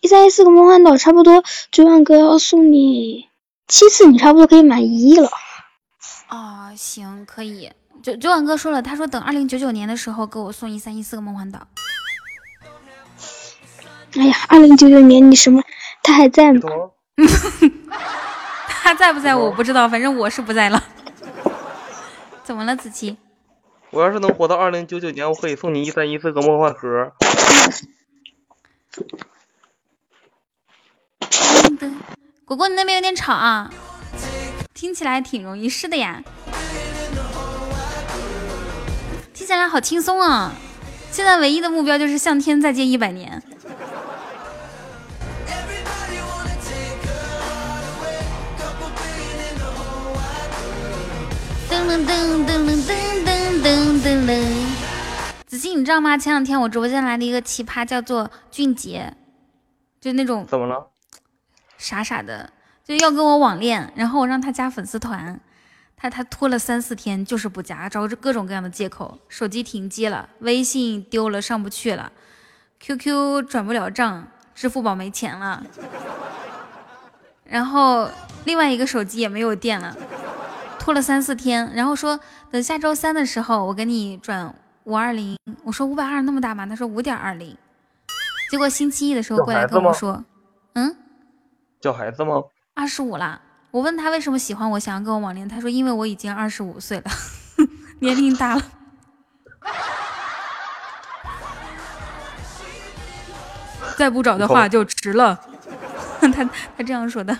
[0.00, 3.28] 一三一四个梦幻岛，差不多九万哥要送你
[3.68, 5.30] 七次，你差不多可以满一亿了。
[6.26, 7.70] 啊，行，可以。
[8.02, 11.68] 九九晚哥说了，他说等二零九九年的时候给我送一三一四个梦幻岛。
[14.16, 15.62] 哎呀，二零九九年你什么？
[16.02, 16.60] 他还在吗？
[18.66, 20.82] 他在不在我不知道，反正我是不在了。
[22.42, 23.16] 怎么了，子琪？
[23.90, 27.12] 我要是能活到二零九九年，我可以送你一三一四个梦幻盒。
[32.44, 33.70] 果果，你那边有点吵啊，
[34.74, 36.22] 听起来挺容易，是的呀。
[39.32, 40.52] 听起来好轻松啊！
[41.10, 43.42] 现在唯一的目标就是向天再借一百年。
[51.78, 54.30] 噔噔噔噔噔噔噔噔噔。
[55.46, 56.18] 子欣，你知道吗？
[56.18, 59.14] 前两天我直播间来了一个奇葩，叫做俊杰，
[60.00, 60.88] 就那种怎么了？
[61.76, 62.52] 傻傻的，
[62.84, 65.40] 就要跟我网恋，然后我让他加粉丝团，
[65.96, 72.10] 他他拖了三四天，就是不加，找着各种各样的借口，手机停机了，微信丢了上不去了
[72.80, 75.62] ，QQ 转不了账，支付宝没钱了，
[77.44, 78.10] 然后
[78.44, 79.96] 另外一个手机也没有电了，
[80.88, 82.18] 拖了三四天，然后说
[82.50, 84.54] 等下周三的时候我给你转
[84.84, 86.64] 五二零，我说五百二那么大吗？
[86.64, 87.54] 他说五点二零，
[88.50, 90.24] 结果星期一的时候过来跟我说，
[90.72, 90.96] 嗯。
[91.78, 92.42] 叫孩子吗？
[92.72, 93.38] 二十五了。
[93.70, 95.46] 我问他为什么喜欢我，想要跟我网恋。
[95.46, 97.10] 他说因为我已经二十五岁了，
[98.00, 98.62] 年龄大了。
[103.98, 105.38] 再不找的话就迟了。
[106.18, 106.28] 他
[106.78, 107.36] 他这样说的。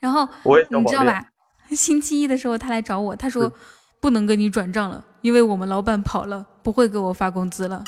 [0.00, 0.26] 然后
[0.70, 1.22] 你知道吧？
[1.70, 3.52] 星期一的时候他来找我，他说
[4.00, 7.82] 不能跟你转账了，因为我们老板跑了，不会给我发工资了。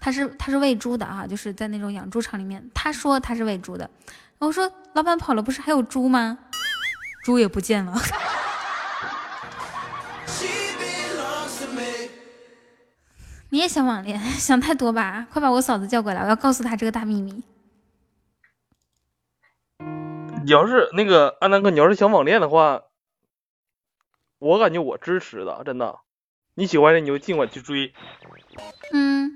[0.00, 2.70] 他是他是喂猪的啊，就是在那种养猪场里面。
[2.74, 3.88] 他说他是喂猪的。
[4.38, 6.38] 我说老板跑了，不是还有猪吗？
[7.22, 7.94] 猪也不见了。
[13.52, 14.18] 你也想网恋？
[14.38, 15.26] 想太多吧！
[15.30, 17.42] 快把我嫂子叫过来，我要告诉她这个大秘密。
[20.44, 22.80] 你要是那个安南哥，你要是想网恋的话，
[24.40, 25.98] 我感觉我支持的，真的。
[26.54, 27.92] 你喜欢的你就尽管去追。
[28.92, 29.30] 嗯。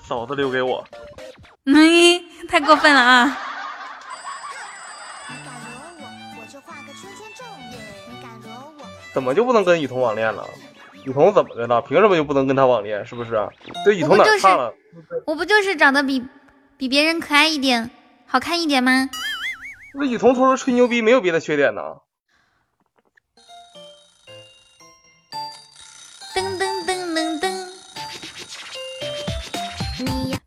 [0.00, 0.84] 嫂子留给我。
[1.66, 3.38] 嗯，太过分了啊！
[9.12, 10.48] 怎么就不能跟雨桐网恋了？
[11.04, 11.82] 雨桐怎么的了？
[11.82, 13.04] 凭什么就不能跟他网恋？
[13.04, 13.48] 是不是？
[13.84, 14.72] 对雨桐哪差了？
[15.26, 16.24] 我不就是长得比
[16.76, 17.90] 比别人可爱一点、
[18.26, 19.10] 好看一点吗？
[19.94, 21.82] 那雨桐除了吹牛逼没有别的缺点呢？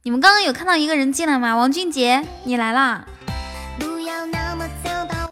[0.06, 1.58] 你们刚刚有看到一个人进来吗？
[1.58, 3.08] 王俊杰，你来啦！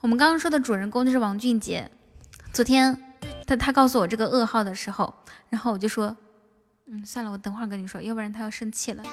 [0.01, 1.87] 我们刚刚说的主人公就是王俊杰，
[2.51, 2.97] 昨天。
[3.45, 5.13] 他他告诉我这个噩耗的时候，
[5.51, 6.17] 然后我就说，
[6.87, 9.03] 嗯，算了，我等会儿跟你说，要不然他要生气了。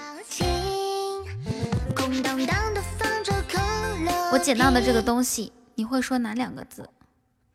[4.33, 6.89] 我捡到的这个东西，你会说哪两个字？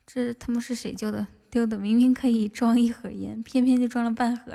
[0.05, 1.25] 这他妈是谁丢的？
[1.49, 4.53] 丢的明明可以装一盒烟，偏偏就装了半盒。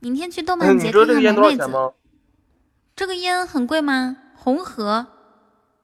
[0.00, 1.92] 明天去动漫节看看妹子。
[2.96, 4.16] 这个烟很贵吗？
[4.34, 5.06] 红河。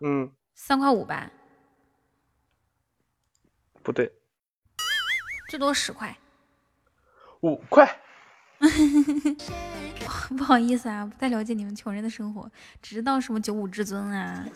[0.01, 0.31] 嗯。
[0.55, 1.29] 三块五吧，
[3.83, 4.13] 不对，
[5.49, 6.17] 最多十块，
[7.41, 8.01] 五块。
[10.39, 12.49] 不好意思啊，不太了解你们穷人的生活，
[12.81, 14.47] 只知道什么九五至尊啊。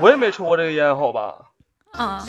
[0.00, 1.50] 我也没抽过这个烟，好吧？
[1.92, 2.26] 啊。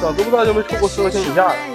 [0.00, 1.73] 长这么大就没抽过十块钱以下的。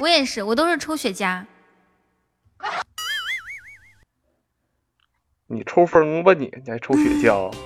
[0.00, 1.44] 我也是，我都是抽雪茄。
[5.46, 7.52] 你抽风吧你，你还抽雪茄？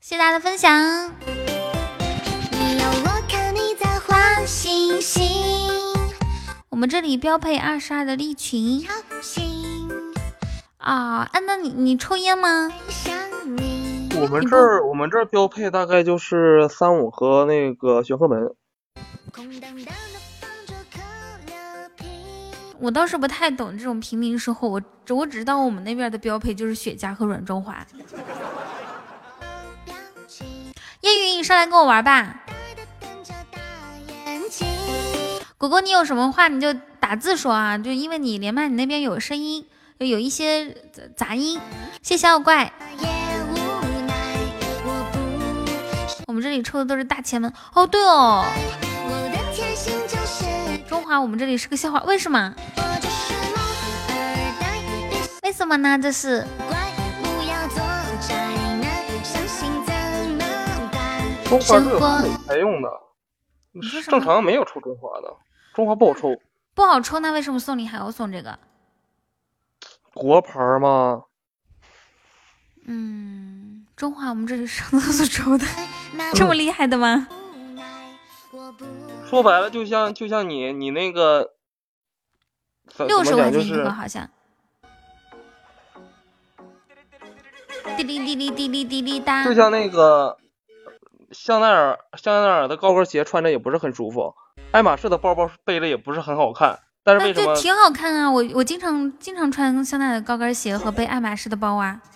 [0.00, 1.05] 谢谢大家的分享。
[6.76, 8.86] 我们这里标配二十二的利群。
[10.76, 12.70] 啊，哎，那你你抽烟吗？
[14.20, 18.54] 我们这儿我们这儿标配大概就是三五和那个玄鹤门。
[22.78, 24.82] 我倒是不太懂这种平民生活，我
[25.16, 27.74] 我只知道我们那边的标配就是雪茄和软中华。
[31.00, 32.42] 叶云，你上来跟我玩吧。
[35.58, 40.70] 果果，你有什么话你就打字说啊，就因为你连麦，你那边有声音，有一些
[41.16, 41.58] 杂音。
[42.02, 42.70] 谢谢小怪。
[46.26, 47.50] 我们这里抽的都是大前门。
[47.72, 48.44] 哦，对哦，
[50.86, 52.54] 中华，我们这里是个笑话，为什么？
[55.42, 55.98] 为什么呢？
[55.98, 56.46] 这是。
[61.48, 61.98] 中华是有
[62.46, 62.90] 才用的，
[64.10, 65.32] 正常没有抽中华的，
[65.76, 66.34] 中华不好抽。
[66.74, 68.58] 不好抽，那为什么送礼还要送这个？
[70.14, 71.24] 国牌吗？
[72.86, 75.66] 嗯，中华我们这里上厕所抽的，
[76.32, 77.28] 这么厉害的吗？
[79.28, 81.52] 说白了，就像就像你你那个，
[83.06, 84.26] 六十块钱一个好像。
[87.98, 89.44] 滴哩滴哩滴哩滴哩哒。
[89.44, 90.38] 就像那个。
[91.32, 94.32] 香奈儿香奈儿的高跟鞋穿着也不是很舒服，
[94.72, 97.56] 爱马仕的包包背着也不是很好看，但是为什么？
[97.56, 98.30] 挺好看啊！
[98.30, 102.00] 我我经常经常穿香奈儿的高跟鞋和背爱马仕的包啊。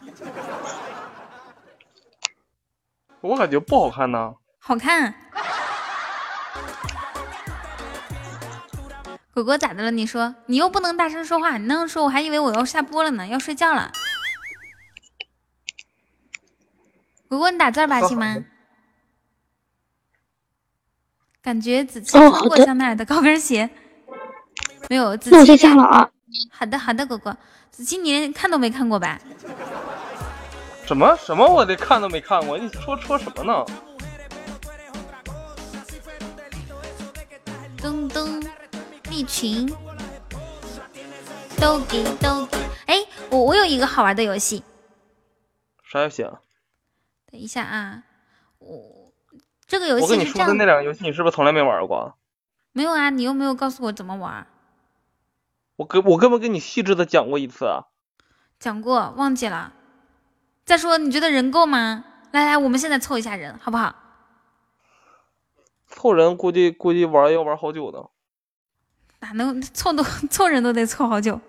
[3.23, 4.35] 我感觉不好看呢。
[4.59, 5.15] 好看。
[9.33, 9.91] 果果咋的了？
[9.91, 13.91] 你说你又不能大声说话，你那样说我还以为我要下播了呢，要睡觉了。
[17.29, 18.37] 果果，你打字吧，行吗？
[21.43, 23.69] 感觉子期穿过香奈儿的高跟鞋，
[24.89, 25.17] 没有。
[25.27, 26.11] 那我下了啊。
[26.51, 27.37] 好的好的，哥哥，
[27.71, 29.19] 子期你连看都没看过吧？
[30.85, 31.47] 什么什么？
[31.47, 33.65] 我连看都没看过，你说说什么呢？
[37.79, 38.47] 噔噔，
[39.09, 39.67] 利群，
[41.59, 42.59] 都给都给。
[42.87, 44.63] 哎，我我有一个好玩的游戏。
[45.83, 46.41] 啥游戏啊？
[47.33, 48.03] 等一下啊，
[48.59, 49.00] 我。
[49.71, 52.19] 这个游戏我跟你说的那两个游戏，你是不是从来没玩过？
[52.73, 54.45] 没有啊，你又没有告诉我怎么玩。
[55.77, 57.85] 我跟我根本跟你细致的讲过一次啊。
[58.59, 59.73] 讲过，忘记了。
[60.65, 62.05] 再说，你觉得人够吗？
[62.33, 63.95] 来来，我们现在凑一下人，好不好？
[65.87, 68.05] 凑人估计估计玩要玩好久呢。
[69.21, 71.41] 哪能凑都 凑人都得凑好久？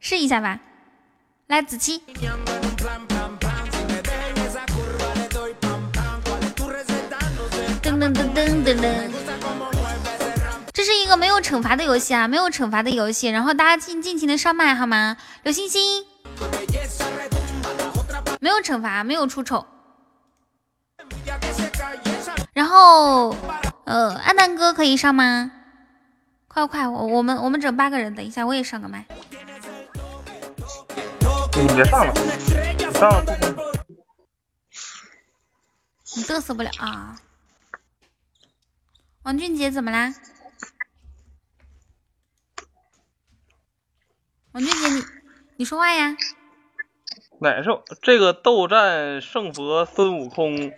[0.00, 0.58] 试一下吧。
[1.48, 2.02] 来，子期。
[8.04, 9.10] 噔噔噔噔噔！
[10.74, 15.16] 这是一个没有惩罚的游戏啊，没有惩罚的游戏，然后大家尽尽情的上麦好吗？
[15.42, 16.04] 刘星星，
[18.40, 19.64] 没有惩罚，没有出丑。
[22.52, 23.34] 然后，
[23.84, 25.50] 呃，阿南哥可以上吗？
[26.46, 29.06] 快快，我我们我们整八个人，等一下我也上个麦。
[31.56, 32.14] 你别上了，
[32.92, 33.24] 上了。
[36.16, 37.16] 你嘚瑟不了啊。
[39.24, 40.14] 王俊杰怎么啦？
[44.52, 45.02] 王俊杰，你
[45.56, 46.14] 你说话呀？
[47.40, 47.70] 哪是
[48.02, 50.72] 这个斗战胜佛孙悟空？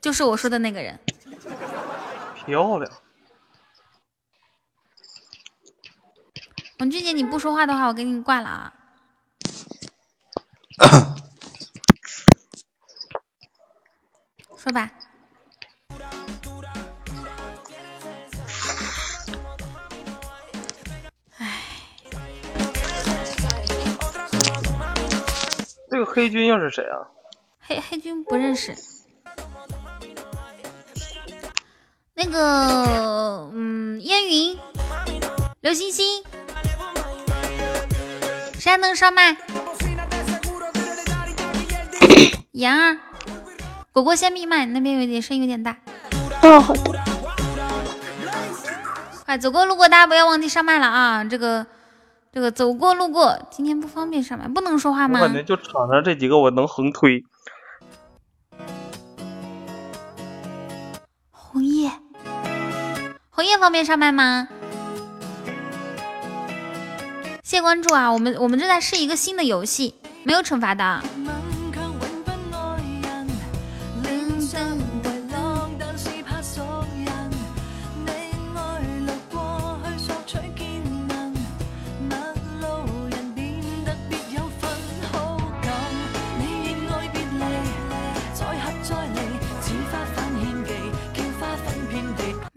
[0.00, 0.98] 就是我说的那个人。
[2.46, 2.90] 漂亮。
[6.78, 8.72] 王俊杰，你不说话的话，我给你挂了啊。
[14.56, 14.90] 说吧。
[26.12, 27.06] 黑军又是谁啊？
[27.60, 28.74] 黑黑军不认识。
[32.14, 34.58] 那个，嗯，烟云、
[35.60, 36.24] 刘星星，
[38.58, 39.34] 谁还能上麦？
[42.50, 42.98] 妍儿，
[43.92, 45.76] 果果先闭麦，那边有点声音有点大。
[46.42, 46.98] 哦，好的。
[49.24, 51.22] 快走过路过，大家不要忘记上麦了啊！
[51.22, 51.64] 这个。
[52.32, 55.18] 这个走过路过，今天不方便上麦，不能说话吗？
[55.20, 57.24] 我感觉就场上这几个，我能横推。
[61.32, 61.90] 红叶，
[63.30, 64.46] 红叶方便上麦吗？
[67.42, 68.12] 谢关注啊！
[68.12, 71.02] 我们我们正在试一个新的游戏，没有惩罚的。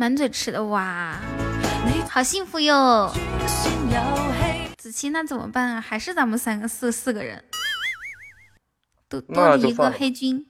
[0.04, 1.18] 满嘴吃的哇，
[2.10, 3.10] 好幸福哟！
[4.78, 5.80] 子期那怎么办啊？
[5.80, 7.42] 还是咱们三个四四个人，
[9.08, 10.46] 多多了一个黑军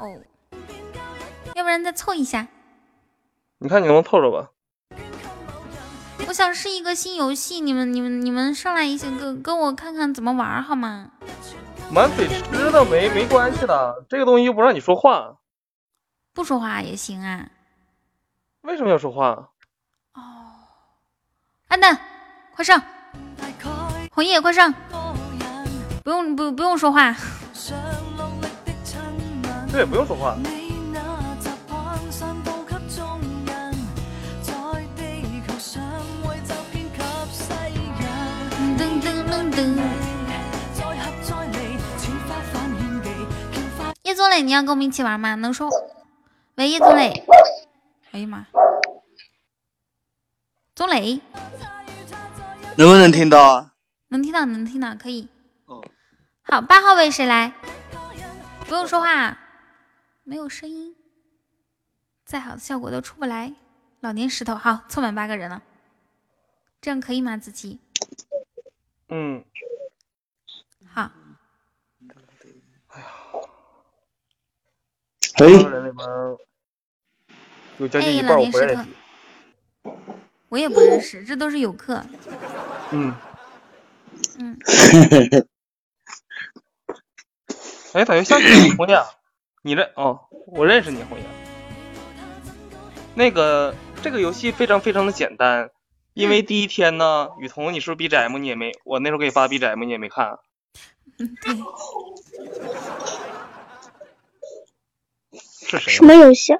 [0.00, 0.18] 哦。
[1.54, 2.48] 要不然再凑一下？
[3.58, 4.50] 你看你能凑着吧？
[6.26, 11.12] 我想试一个新游戏，你们你们你们上来一些，跟跟我看看怎么玩好吗？
[11.92, 15.36] 满嘴吃的没没关系的，这个东西又不让你说话。
[16.34, 17.48] 不说话也行啊。
[18.62, 19.48] 为什么要说话？
[20.14, 20.20] 哦
[21.68, 21.98] 安蛋，
[22.54, 22.82] 快上！
[24.12, 24.72] 红叶，快上！
[26.04, 27.14] 不用不不用说话。
[29.72, 30.36] 对，不用说话。
[44.02, 45.36] 叶宗磊，你要跟我们一起玩吗？
[45.36, 45.70] 能说？
[46.56, 47.24] 喂，叶宗磊。
[48.12, 48.46] 哎呀妈！
[50.74, 51.20] 钟磊，
[52.76, 53.74] 能不能听到啊？
[54.08, 55.28] 能听到，能听到，可以。
[55.66, 55.84] 哦。
[56.42, 57.52] 好，八号位谁来？
[58.66, 59.38] 不用说话，
[60.24, 60.96] 没有声音，
[62.24, 63.54] 再好的效果都出不来。
[64.00, 65.62] 老年石头，好，凑满八个人了，
[66.80, 67.36] 这样可以吗？
[67.36, 67.78] 子琪？
[69.08, 69.44] 嗯。
[70.92, 71.12] 好。
[72.88, 73.06] 哎呀。
[75.38, 76.49] 哎。
[77.80, 78.84] 有将近一半我不认识。
[80.50, 82.04] 我也不认识，这都是游客。
[82.90, 83.14] 嗯。
[84.38, 84.58] 嗯。
[87.94, 88.76] 哎，咋又下去了？
[88.76, 89.00] 红姐，
[89.62, 91.24] 你这哦，我认识你，红姐。
[93.14, 95.70] 那个这个游戏非常非常的简单，
[96.12, 98.72] 因为第一天呢，雨桐，你是不是 BGM 你也没？
[98.84, 100.38] 我那时候给你发 BGM 你也没看。
[101.18, 101.56] 嗯，对。
[105.66, 105.92] 是谁？
[105.94, 106.52] 什么游戏？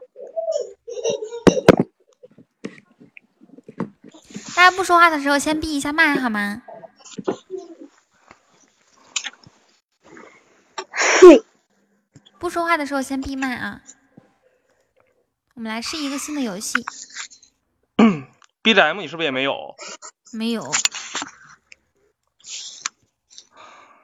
[4.56, 6.62] 大家不说话的时候，先闭一下麦好吗？
[12.38, 13.82] 不说话的时候先闭麦啊！
[15.54, 16.82] 我们来试一个新的游戏。
[18.62, 19.76] BGM 你是不是也没有？
[20.32, 20.70] 没有。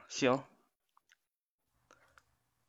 [0.07, 0.43] 行，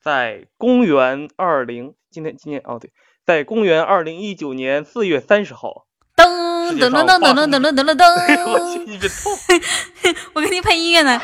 [0.01, 2.93] 在公元二零，今天今天哦对，
[3.29, 5.85] 在公元二零一九年四月三十号。
[6.17, 8.09] 噔噔噔噔噔噔噔噔噔噔！
[8.49, 10.17] 我去，你别动！
[10.33, 11.21] 我给你配音乐呢。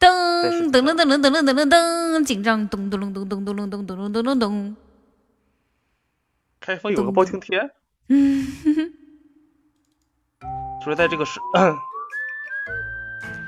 [0.00, 4.76] 噔噔噔噔噔噔噔噔噔，紧张咚咚咚咚咚咚咚咚咚咚咚咚。
[6.58, 7.70] 开封有个包青天。
[8.08, 8.44] 嗯。
[10.82, 11.38] 说 在这个市，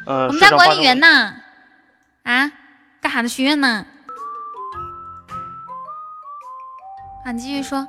[0.07, 1.35] 呃，我们家管理员呢？
[2.23, 2.53] 啊，
[3.01, 3.29] 干啥呢？
[3.29, 3.85] 许愿呢？
[7.31, 7.87] 啊，你继续说。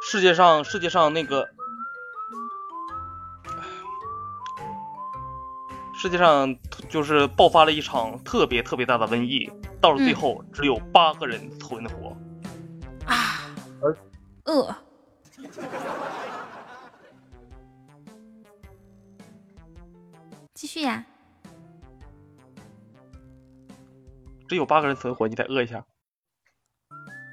[0.00, 1.44] 世界上，世界上那个，
[5.96, 6.56] 世界上
[6.88, 9.50] 就是爆发了一场特别特别大的瘟疫，
[9.80, 12.16] 到了最后只有八个人存活。
[13.04, 13.50] 啊，
[14.44, 14.72] 饿。
[20.54, 21.04] 继续呀。
[24.46, 25.84] 只有八个人存活，你再饿一下。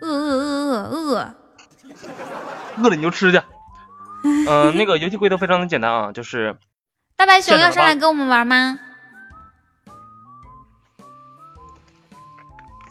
[0.08, 1.36] 饿饿饿饿饿，
[2.84, 3.42] 饿了你就吃去。
[4.24, 6.58] 嗯、呃，那个游戏规则非常的简单啊，就是
[7.16, 8.80] 大白熊要上来跟我们玩吗？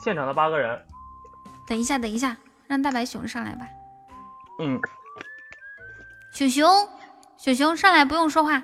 [0.02, 0.84] 现场的八个人。
[1.68, 3.66] 等一下，等一下，让大白熊上来吧。
[4.58, 4.80] 嗯。
[6.32, 6.88] 熊熊，
[7.38, 8.62] 熊熊上来不用说话，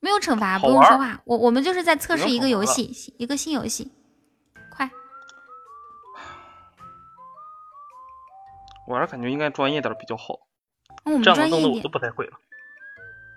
[0.00, 1.20] 没有惩罚，不用说话。
[1.24, 3.92] 我我们就是在测试一个游戏，一个新游戏。
[8.86, 10.40] 我还是感觉应该专业点比较好。
[11.04, 12.38] 嗯、我们这样专业我都不太会了。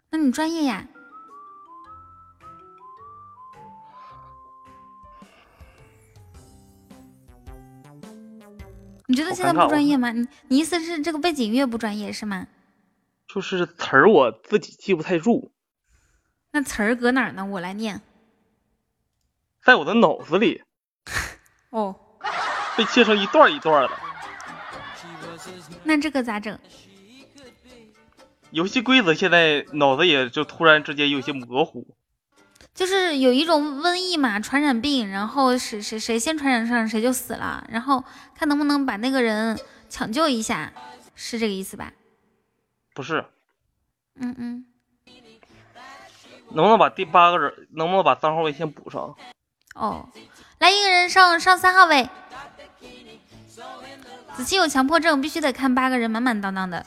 [0.09, 0.87] 那你专业呀？
[9.07, 10.11] 你觉得现在不专业吗？
[10.11, 12.47] 你你意思是这个背景音乐不专业是吗？
[13.27, 15.51] 就是词儿我自己记不太住。
[16.51, 17.45] 那词儿搁哪儿呢？
[17.45, 18.01] 我来念。
[19.63, 20.63] 在我的脑子里。
[21.69, 21.95] 哦。
[22.77, 24.04] 被切成一段一段的。
[25.83, 26.57] 那这个咋整？
[28.51, 31.95] 游戏规则现在脑子也就突然之间有些模糊。
[32.73, 38.03] 就是有一种瘟疫嘛，传染病，然后谁谁谁先传染上谁就死了，然后
[38.35, 39.57] 看能不能把那个人
[39.89, 40.71] 抢救一下，
[41.15, 41.93] 是这个意思吧？
[42.93, 43.25] 不是。
[44.15, 44.65] 嗯嗯。
[46.51, 49.15] 能不能把第八个人，能不能把三号位先补上？
[49.73, 50.07] 哦，
[50.59, 52.07] 来一个人上上三号位。
[54.35, 56.85] 子期有强迫症，必须得看八个人满满当当的。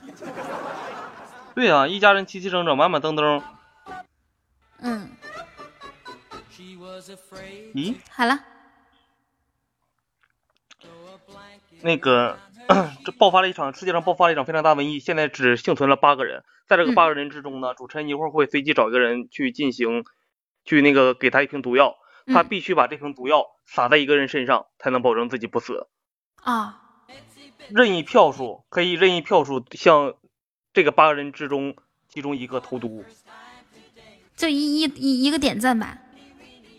[1.54, 3.42] 对啊，一家人齐齐整整，满满登登。
[4.80, 5.10] 嗯。
[7.74, 7.94] 咦？
[8.10, 8.40] 好了。
[11.80, 12.38] 那个，
[13.04, 16.44] 这爆发了一场世界上爆发了一场非常大瘟疫，现在只幸存了八个人。
[16.66, 20.04] 在这个八个人之中呢，嗯、主持人一会儿会随机找一个人去进行，
[20.64, 21.96] 去那个给他一瓶毒药。
[22.26, 25.88] 他必须把这瓶毒药撒在一个人身上，才能保证自己不死。
[26.42, 26.82] 啊，
[27.68, 30.14] 任意票数可以任意票数向
[30.72, 31.76] 这个八个人之中
[32.08, 33.04] 其中一个投毒，
[34.36, 35.98] 就一一一一个点赞吧。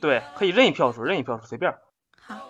[0.02, 1.76] 对，可以任意票数，任意票数随便。
[2.18, 2.50] 好，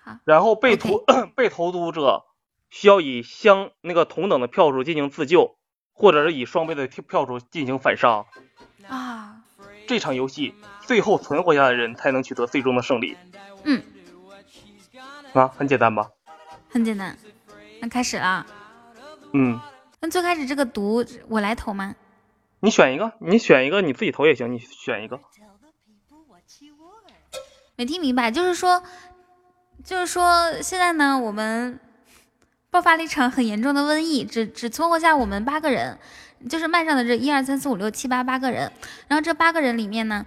[0.00, 0.18] 好。
[0.24, 1.02] 然后被投
[1.34, 2.24] 被投毒者
[2.70, 5.56] 需要以相那个同等的票数进行自救，
[5.92, 8.26] 或者是以双倍的票数进行反杀。
[8.86, 9.42] 啊，
[9.86, 13.16] 这场游戏最后存活下来的人才能取得最终的胜利。
[13.64, 13.82] 嗯，
[15.32, 16.10] 啊，很简单吧？
[16.78, 17.18] 很简单，
[17.80, 18.46] 那开始了。
[19.32, 19.58] 嗯，
[19.98, 21.96] 那最开始这个毒我来投吗？
[22.60, 25.18] 你选一个，你选一个，你自己投也行，你选一个。
[27.74, 28.80] 没听明白，就是说，
[29.82, 31.80] 就是说，现在呢，我们
[32.70, 35.98] 爆发了一场很严重的瘟疫，只只存活下我们八个人，
[36.48, 38.70] 就是麦上的这一二三四五六七八八个人。
[39.08, 40.24] 然后这八个人里面呢，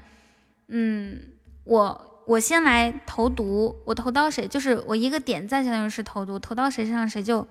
[0.68, 1.32] 嗯，
[1.64, 7.48] 我我先来投毒，我投到谁，就是我一个点赞，相当于是投毒，投到谁身上谁就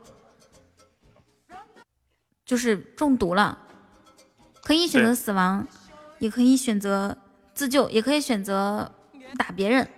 [2.44, 3.58] 就是中毒了，
[4.62, 5.66] 可以选择死亡，
[6.18, 7.16] 也可以选择
[7.54, 8.92] 自救，也可以选择。
[9.38, 9.88] 打别人，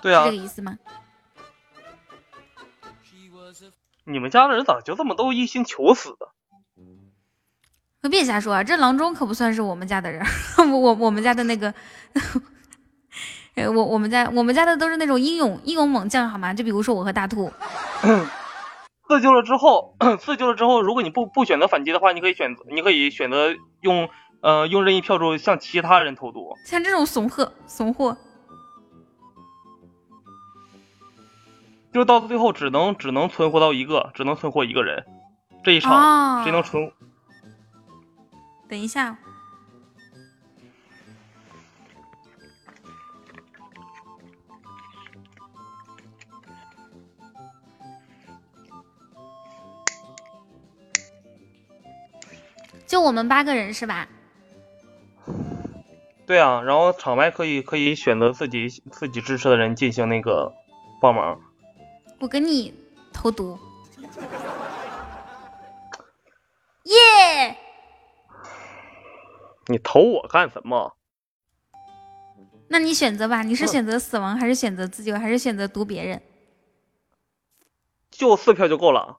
[0.00, 0.78] 对啊，是这个意思吗？
[4.04, 6.32] 你们家的人咋就这么都一心求死的？
[8.06, 8.62] 可别瞎说啊！
[8.62, 10.24] 这郎中可不算是我们家的人，
[10.58, 11.74] 我我我们家的那个，
[13.56, 16.54] 我我们家我们家的都是那种英勇英勇猛将，好吗？
[16.54, 17.52] 就比如说我和大兔，
[19.08, 24.08] 自救了之后，自救了之后，如果你不不选择反击的话，你可以选择，你可以选择用。
[24.42, 28.16] 呃，用任意票数向其他人投毒，像这种怂货，怂货，
[31.92, 35.04] 就到最后只能只能存活到一个，只能存活一个人。
[35.64, 36.92] 这一场谁能存？
[38.68, 39.16] 等一下，
[52.86, 54.08] 就我们八个人是吧？
[56.26, 60.52] 对啊，然后场外可以可以选择自己自己支持的人进行那个
[61.00, 61.40] 帮忙。
[62.18, 62.74] 我跟你
[63.12, 63.56] 投毒，
[66.84, 67.56] 耶！
[69.68, 70.96] 你投我干什么？
[72.68, 76.20] 那你选择吧，你是选择死亡，还是选择自救，还是选择毒别人？
[78.10, 79.18] 就四票就够了。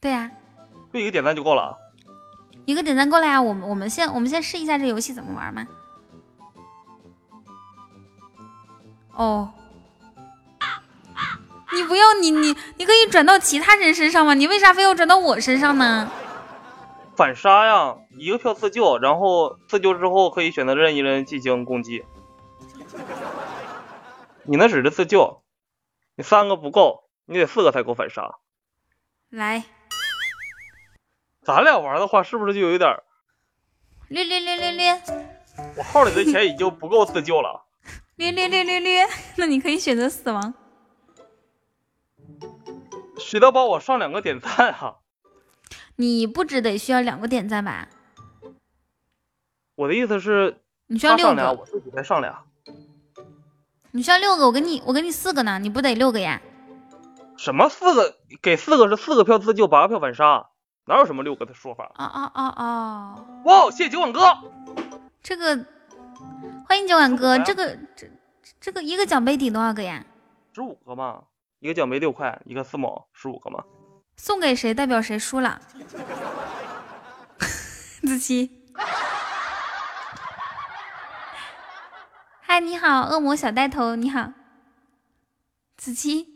[0.00, 0.30] 对呀，
[0.92, 1.78] 就一个点赞就够了。
[2.64, 5.66] 一个点赞够了呀，我们我们先我们先试一下这游戏怎么玩嘛。
[9.14, 9.52] 哦，
[11.74, 14.34] 你不要你你你可以转到其他人身上吗？
[14.34, 16.10] 你为啥非要转到我身上呢？
[17.22, 22.04] 反杀呀，一个票自救，然后自救之后可以选择任意人进行攻击。
[24.42, 25.44] 你那只是自救，
[26.16, 28.38] 你三个不够，你得四个才够反杀。
[29.30, 29.62] 来，
[31.44, 33.00] 咱俩玩的话，是不是就有点？
[34.08, 35.02] 略略略略略，
[35.76, 37.64] 我号里的钱已经不够自救了。
[38.16, 40.52] 略略略略略，那你可以选择死亡。
[43.16, 44.96] 谁能帮我上两个点赞啊？
[46.02, 47.86] 你不只得需要两个点赞吧？
[49.76, 52.42] 我的意思是，你需要六个，我自己再上俩。
[53.92, 56.42] 你需要六个，我给你，我给你四个呢，你不得六个呀？
[57.36, 58.16] 什么四个？
[58.42, 60.48] 给四个是四个票自救，八个票反杀，
[60.86, 61.92] 哪有什么六个的说法？
[61.94, 63.26] 啊啊啊啊！
[63.44, 64.22] 哇，谢谢九碗哥，
[65.22, 65.64] 这个。
[66.66, 68.08] 欢迎九碗哥，这个这
[68.60, 70.04] 这个一个奖杯抵多少个呀？
[70.52, 71.22] 十五个嘛，
[71.60, 73.62] 一个奖杯六块，一个四毛，十五个嘛。
[74.16, 75.60] 送给谁代表谁输了？
[78.02, 78.62] 子琪，
[82.40, 84.32] 嗨，你好，恶魔小呆头，你好。
[85.76, 86.28] 子琪，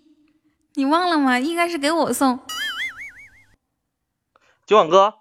[0.74, 1.38] 你忘了吗？
[1.38, 2.40] 应该是给我送。
[4.64, 5.14] 九碗哥，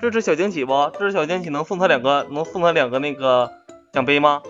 [0.00, 0.90] 这是小惊喜不？
[0.98, 3.50] 这是小惊喜，能送他两个，能送他两个那个。
[3.92, 4.40] 奖杯吗？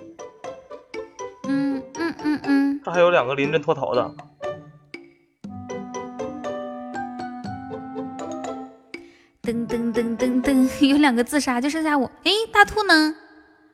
[1.45, 4.15] 嗯嗯嗯嗯，这还有两个临阵脱逃的。
[9.51, 12.09] 噔噔噔噔噔， 有两个自杀，就剩下我。
[12.23, 13.17] 哎，大兔呢？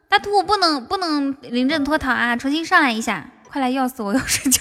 [0.08, 2.34] 大兔不能不能临阵脱逃啊！
[2.34, 4.60] 重新上来一下，快来要死我，要睡觉。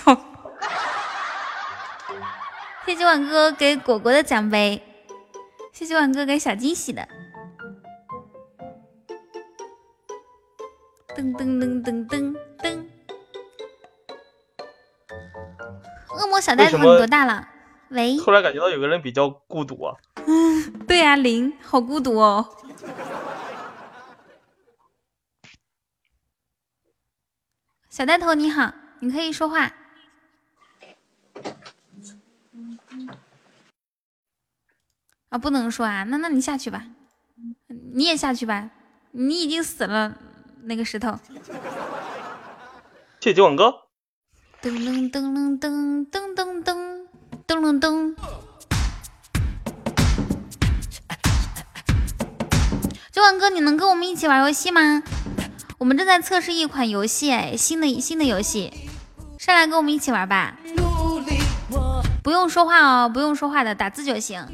[2.85, 4.83] 谢谢晚哥给果果的奖杯，
[5.71, 7.07] 谢谢晚哥给小惊喜的。
[11.15, 12.85] 噔噔噔噔噔噔！
[16.19, 17.47] 恶魔小袋子，你多大了？
[17.89, 18.17] 喂。
[18.17, 19.95] 突然感觉到有个人比较孤独啊。
[20.27, 22.47] 嗯， 对呀，零，好孤独哦。
[27.89, 29.71] 小带头你好，你可以说话。
[35.29, 36.85] 啊，不能说啊，那那你下去吧，
[37.93, 38.69] 你也下去吧，
[39.11, 40.17] 你已经死了，
[40.63, 41.17] 那个石头。
[43.19, 43.73] 谢谢九哥。
[44.61, 47.07] 噔噔噔噔噔噔噔
[47.47, 48.44] 噔噔噔。
[53.15, 55.01] 九万哥，你能跟我们一起玩游戏吗？
[55.77, 58.73] 我们正在测试一款游戏，哎，新的新的游戏，
[59.37, 60.53] 上来跟我们一起玩吧。
[62.21, 64.45] 不用说话哦，不用说话的，打字就行。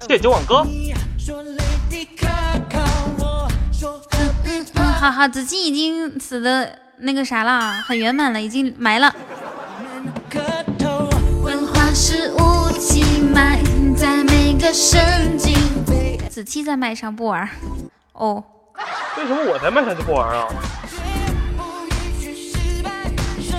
[0.00, 0.66] 谢谢九万哥。
[0.66, 0.92] 嗯
[4.44, 4.66] 嗯，
[5.00, 9.14] 好好，子期已经死的那个啥了，很圆满了，已经埋了。
[11.44, 13.62] 文化是武器，埋
[13.96, 15.54] 在每个神经。
[16.38, 17.50] 子期在麦上不玩，
[18.12, 18.44] 哦。
[19.16, 20.46] 为什么我在麦上就不玩啊？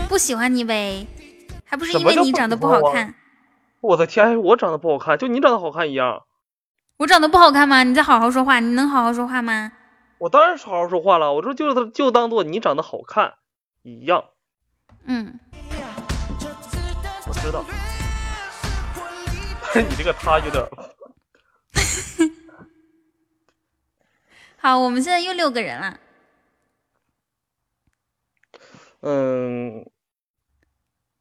[0.08, 1.06] 不喜欢你呗，
[1.66, 3.14] 还不是因为你长得不好看。
[3.82, 6.22] 我的天，我长得不好看，就你长得好看一样。
[6.95, 7.83] 我长得不好看吗？
[7.83, 9.74] 你再好好说话，你能好好说话吗？
[10.19, 13.33] 我当然是好好说话了，我说就就当做你长得好看
[13.83, 14.24] 一样。
[15.03, 15.38] 嗯，
[17.27, 17.66] 我知道。
[19.75, 20.66] 你这个他有点。
[24.61, 25.99] 好，我们现在又六个人了。
[29.01, 29.89] 嗯，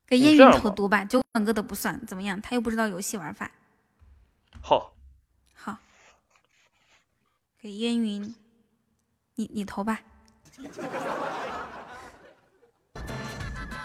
[0.06, 2.40] 给烟云投毒吧，九万哥的不算，怎么样？
[2.40, 3.52] 他又不知道游戏玩法。
[4.60, 4.92] 好。
[5.54, 5.78] 好。
[7.60, 8.34] 给烟云，
[9.36, 10.00] 你你投吧。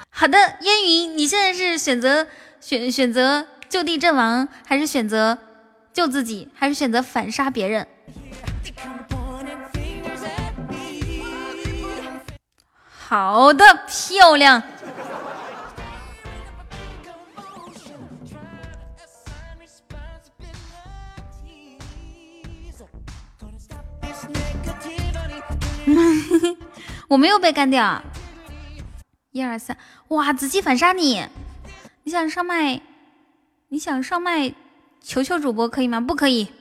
[0.09, 2.27] 好的，烟云，你现在是选择
[2.59, 5.38] 选选择就地阵亡，还是选择
[5.93, 7.88] 救自己，还是选择反杀别人？
[13.14, 14.64] 好的，漂亮。
[27.08, 28.01] 我没有被干掉。
[29.30, 29.77] 一二三，
[30.08, 30.33] 哇！
[30.33, 31.24] 紫气反杀你，
[32.01, 32.82] 你想上麦？
[33.67, 34.56] 你想上麦？
[35.03, 36.01] 求求主播可以吗？
[36.01, 36.51] 不可以。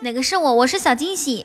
[0.00, 0.54] 哪个是我？
[0.54, 1.44] 我是小惊喜。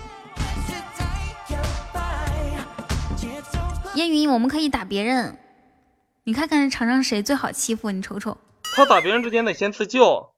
[3.95, 5.40] 烟云，我们可以打别人。
[6.25, 7.90] 你看看场上谁最好欺负？
[7.90, 8.38] 你瞅瞅。
[8.75, 10.33] 他打别人之前得先自救。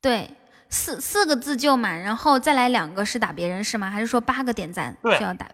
[0.00, 0.34] 对，
[0.68, 3.88] 四四个自救嘛，然后再来两个是打别人是吗？
[3.88, 5.48] 还是说八个点赞需要打？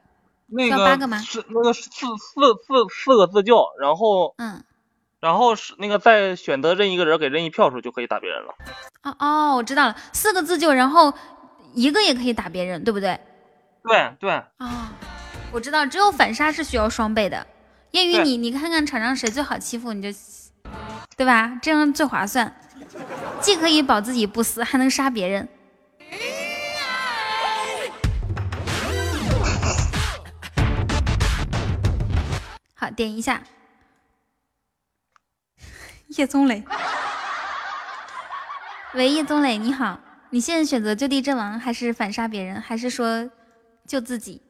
[0.47, 1.19] 那个八个吗？
[1.19, 4.65] 是那个四四四四个自救，然后嗯。
[5.23, 8.53] 然后是那个再选择任一个人给任意票数就可以打别人了。
[9.05, 11.15] 哦哦，我知道了，四个自救，然后
[11.75, 13.21] 一个也可以打别人，对不对？
[13.85, 14.33] 对对。
[14.57, 14.93] 啊，
[15.53, 17.47] 我知道，只有反杀是需要双倍的。
[17.93, 20.19] 叶雨，你你看看场上谁最好欺负，你就
[21.17, 21.57] 对吧？
[21.63, 22.53] 这样最划算，
[23.41, 25.49] 既可以保自己不死，还能杀别人。
[32.75, 33.41] 好，点一下。
[36.17, 36.63] 叶宗磊，
[38.95, 39.99] 喂，叶宗磊，你好，
[40.31, 43.31] 你现在选择就地阵亡，还是反杀别人，还是说
[43.87, 44.41] 救自己？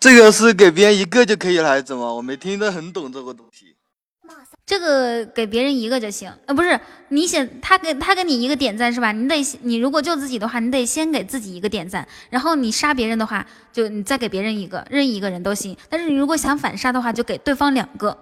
[0.00, 2.14] 这个是给别人一个就可以了，还是怎么？
[2.14, 3.76] 我没听得很懂这个东西。
[4.66, 9.12] 这个给别人一个就行，呃，不是你选他给他给你一个点赞是吧？
[9.12, 15.76] 你得你如果救自己的话，你得先给自己一个点赞，然后你杀别人的话，就你再给别人一个，任意一个人都行。
[15.90, 18.16] 但是你如果想反杀的话，就给对方两个。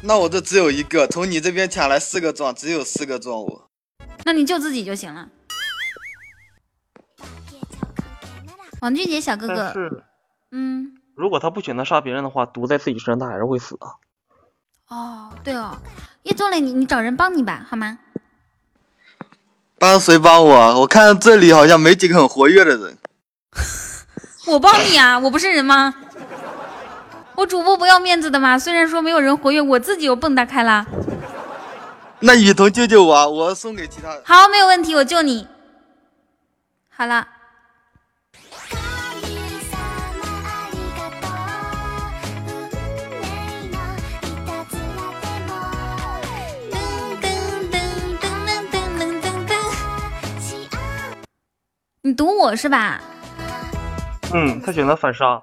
[0.00, 3.70] 那我这只有一个，从你这边抢来四个钻，只有四个钻我。
[4.24, 5.28] 那你救自己就行了。
[8.80, 9.72] 王俊杰小哥哥，
[10.52, 13.86] 嗯，如果他不选择杀别人的话，毒在自己身上，他还是会死的。
[14.86, 15.76] 哦，对哦，
[16.22, 17.98] 叶宗磊，你你找人帮你吧，好吗？
[19.80, 20.80] 帮谁帮我？
[20.80, 22.96] 我看这里好像没几个很活跃的人。
[24.46, 25.92] 我帮你啊，我不是人吗？
[27.38, 30.84] 我主播不要面子的嘛，虽然说没有人活跃，我自己又蹦跶开了。
[32.18, 34.20] 那雨桐救救我，我送给其他人。
[34.24, 35.46] 好，没有问题，我救你。
[36.88, 37.28] 好了。
[52.02, 53.00] 你堵我是吧？
[54.34, 55.40] 嗯，他选择反杀。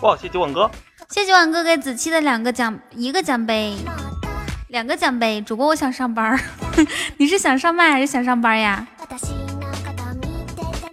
[0.00, 0.70] 哇，谢谢九万哥，
[1.10, 3.76] 谢谢九万哥给子期的两个奖，一个奖杯。
[4.68, 6.38] 两个奖杯，主播我想上班
[7.18, 8.86] 你是想上麦还是想上班呀？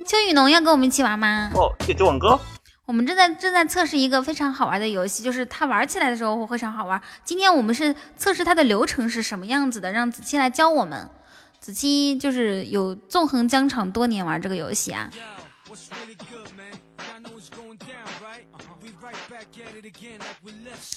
[0.07, 1.51] 秋雨农要跟我们一起玩吗？
[1.53, 2.39] 哦，酒馆哥。
[2.85, 6.99] 我们正在正在测试一个非常好玩的游戏，就是它玩起来的时候会非常好玩。
[7.23, 11.07] 今天我们是测试它的流程是什么样子的，让子期来教我们。
[11.59, 15.09] 子期就是有纵横疆场多年玩这个游戏啊。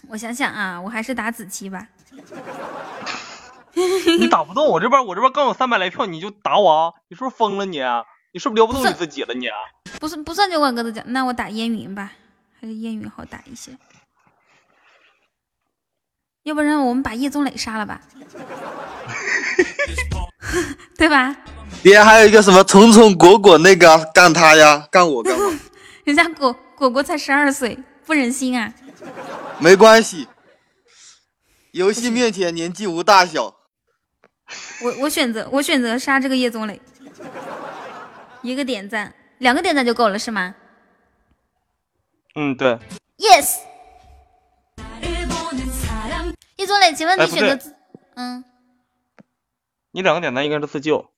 [0.09, 1.87] 我想想啊，我还是打子期吧。
[4.19, 6.93] 你打不动我这边，我这边刚有三百来票，你就打我啊？
[7.09, 7.81] 你是不是疯了你？
[8.33, 9.35] 你是不是撩不动你自己了？
[9.35, 9.49] 你
[9.99, 12.13] 不是不算酒馆哥的奖，那我打烟云吧，
[12.61, 13.73] 还是烟云好打一些。
[16.43, 18.01] 要不然我们把叶宗磊杀了吧，
[20.97, 21.37] 对吧？
[21.83, 25.55] 别还有一个什么虫虫果果那个干他呀，干我干我。
[26.05, 28.73] 人家果果果才十二岁，不忍心啊。
[29.61, 30.27] 没关系，
[31.73, 33.55] 游戏面前年纪无大小。
[34.83, 36.81] 我我选择我选择杀这个叶宗磊。
[38.41, 40.55] 一个点赞，两个点赞就够了是吗？
[42.35, 42.79] 嗯，对。
[43.19, 43.59] Yes。
[46.57, 47.77] 叶宗磊，请问你选择自……
[48.15, 48.43] 嗯。
[49.91, 51.11] 你两个点赞应该是自救。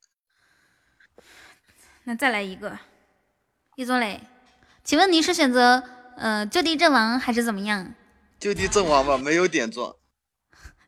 [2.02, 2.76] 那再来一个，
[3.76, 4.20] 叶宗磊，
[4.82, 5.84] 请问你是选择
[6.20, 7.94] 呃就地阵亡还是怎么样？
[8.38, 9.94] 就地阵亡吧，没有点状。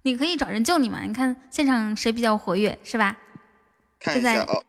[0.03, 1.01] 你可以找人救你嘛？
[1.03, 3.17] 你看现场谁比较活跃是吧？
[3.99, 4.61] 看一下啊。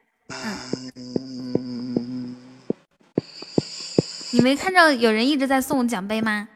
[0.95, 2.37] 嗯，
[4.31, 6.47] 你没看着有人一直在送奖杯吗？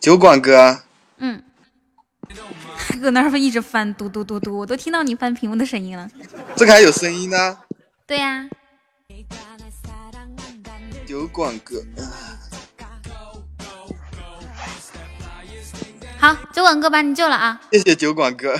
[0.00, 0.82] 酒馆哥。
[1.18, 1.40] 嗯。
[3.00, 6.10] 搁那儿一直翻，嘟嘟嘟嘟，我都听到你翻屏幕的声音了。
[6.56, 7.60] 这个还有声音呢。
[8.06, 8.48] 对呀。
[11.06, 11.80] 酒馆哥。
[16.22, 17.60] 好，酒馆哥把你救了啊！
[17.72, 18.54] 谢谢酒馆哥。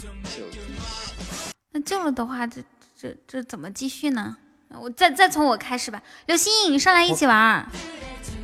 [1.72, 2.62] 那救了的话，这
[2.94, 4.36] 这这怎么继续呢？
[4.78, 6.02] 我再再从我开始吧。
[6.26, 7.66] 刘星，上来一起玩。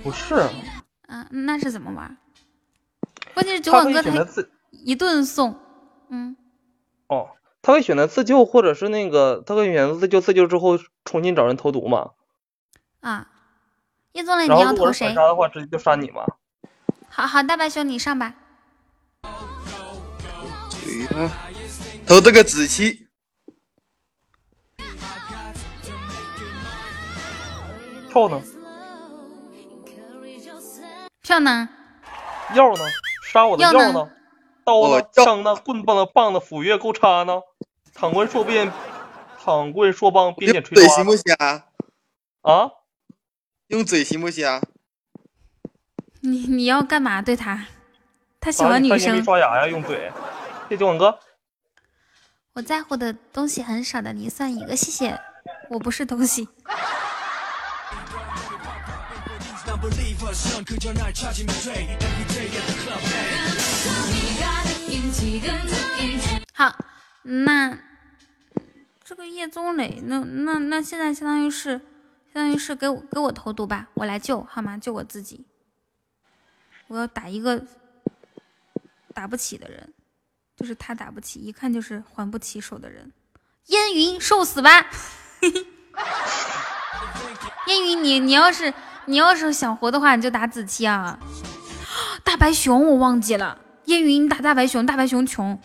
[0.03, 0.49] 不是。
[1.09, 2.17] 嗯，那是怎么玩？
[3.35, 4.11] 关键是酒馆哥他
[4.70, 5.61] 一顿送。
[6.09, 6.35] 嗯。
[7.09, 7.29] 哦，
[7.61, 12.12] 他会选择自救，或者是那个他会选择自救，自救之后重新找人投毒吗？
[13.01, 13.29] 啊。
[14.12, 15.15] 叶宗磊，你要投谁？
[15.15, 16.25] 杀的话，直接就杀你吗？
[17.13, 18.35] 好好，大白熊你上吧。
[22.07, 23.09] 投这个子期。
[28.09, 28.43] 票呢？
[31.23, 31.69] 票呢？
[32.55, 32.85] 药呢？
[33.31, 34.11] 杀我的药呢？
[34.65, 35.03] 刀呢？
[35.13, 35.55] 枪呢？
[35.57, 36.07] 棍棒的？
[36.07, 36.41] 棒的？
[36.41, 37.41] 斧钺钩叉呢？
[37.93, 38.73] 躺棍说变，
[39.45, 40.97] 躺棍说棒，并且锤抓。
[40.97, 41.67] 行不行啊？
[42.43, 42.71] 啊？
[43.69, 44.61] 用嘴行不行？
[46.21, 47.67] 你你要干嘛对他？
[48.41, 49.23] 他喜欢女生。
[49.25, 49.67] 刷牙呀？
[49.67, 50.11] 用嘴。
[50.69, 51.19] 谢谢王哥。
[52.53, 55.19] 我在乎的东西很少的，你算一个，谢谢。
[55.71, 56.49] 我不是东西。
[66.53, 66.77] 好，
[67.23, 67.79] 那
[69.03, 71.81] 这个叶宗磊，那那那现在相当于是，
[72.33, 74.77] 相当于是给我给我投毒吧，我来救好吗？
[74.77, 75.47] 救我自己，
[76.91, 77.65] 我要打一个
[79.15, 79.94] 打不起的人，
[80.57, 83.10] 就是他打不起，一看就是还不起手的人。
[83.67, 84.86] 烟云受死吧！
[87.67, 88.75] 烟云，你你要是。
[89.07, 91.19] 你要是想活的话，你就打子期啊！
[92.23, 95.60] 大白熊我忘记了，烟云你打大白熊，大白熊穷，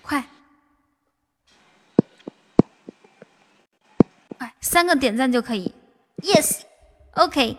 [0.00, 0.24] 快
[4.38, 5.74] 快三个点赞就可以
[6.22, 7.58] ，yes，OK，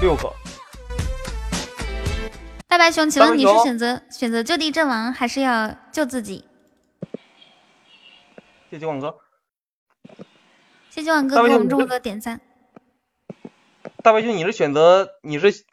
[0.00, 0.32] 六个。
[2.68, 6.44] 大白熊，请问你是选择选择就地阵亡，还是要救自己？
[8.70, 9.16] 谢谢网哥，
[10.90, 12.40] 谢谢网哥给我们中哥点赞。
[14.02, 15.64] 大白熊，你是选择你是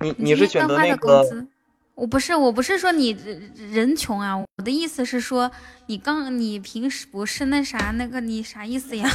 [0.00, 1.46] 你你是选择那个？
[1.94, 3.10] 我不是我不是说你
[3.54, 5.50] 人穷啊，我的意思是说
[5.86, 9.08] 你刚你平时不是那啥那个你啥意思呀？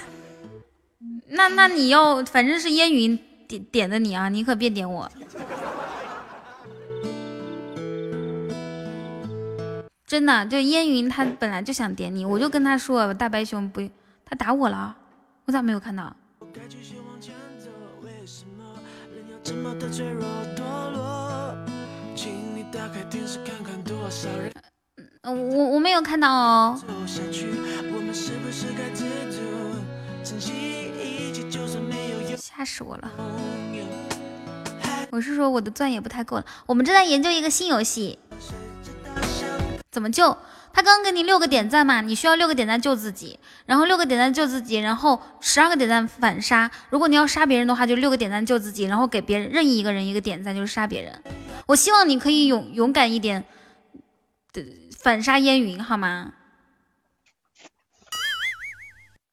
[1.28, 5.10] 那那你要反正是烟云点点的你啊，你可别点我。
[10.06, 13.80] 真的，就烟云他本来就想点你，我就跟他说大白熊不，
[14.24, 14.94] 他打我了，
[15.46, 16.14] 我咋没有看到？
[25.22, 25.34] 我
[25.70, 26.78] 我没有看到哦。
[32.56, 33.10] 吓死我了！
[35.10, 36.44] 我是说我的钻也不太够了。
[36.66, 38.18] 我们正在研究一个新游戏，
[39.90, 40.36] 怎么救？
[40.72, 46.70] 他刚给你六个点赞嘛，你需要六个点赞救自己，然后六个点赞救自己，然后十二个点赞反杀。
[46.90, 51.22] 如果你要杀别人的话，就六个点赞救自己，然后给别人任意一个人一个点赞就是杀别人。
[51.66, 53.44] 我希望你可以勇勇敢一点，
[54.98, 56.32] 反杀烟云好吗？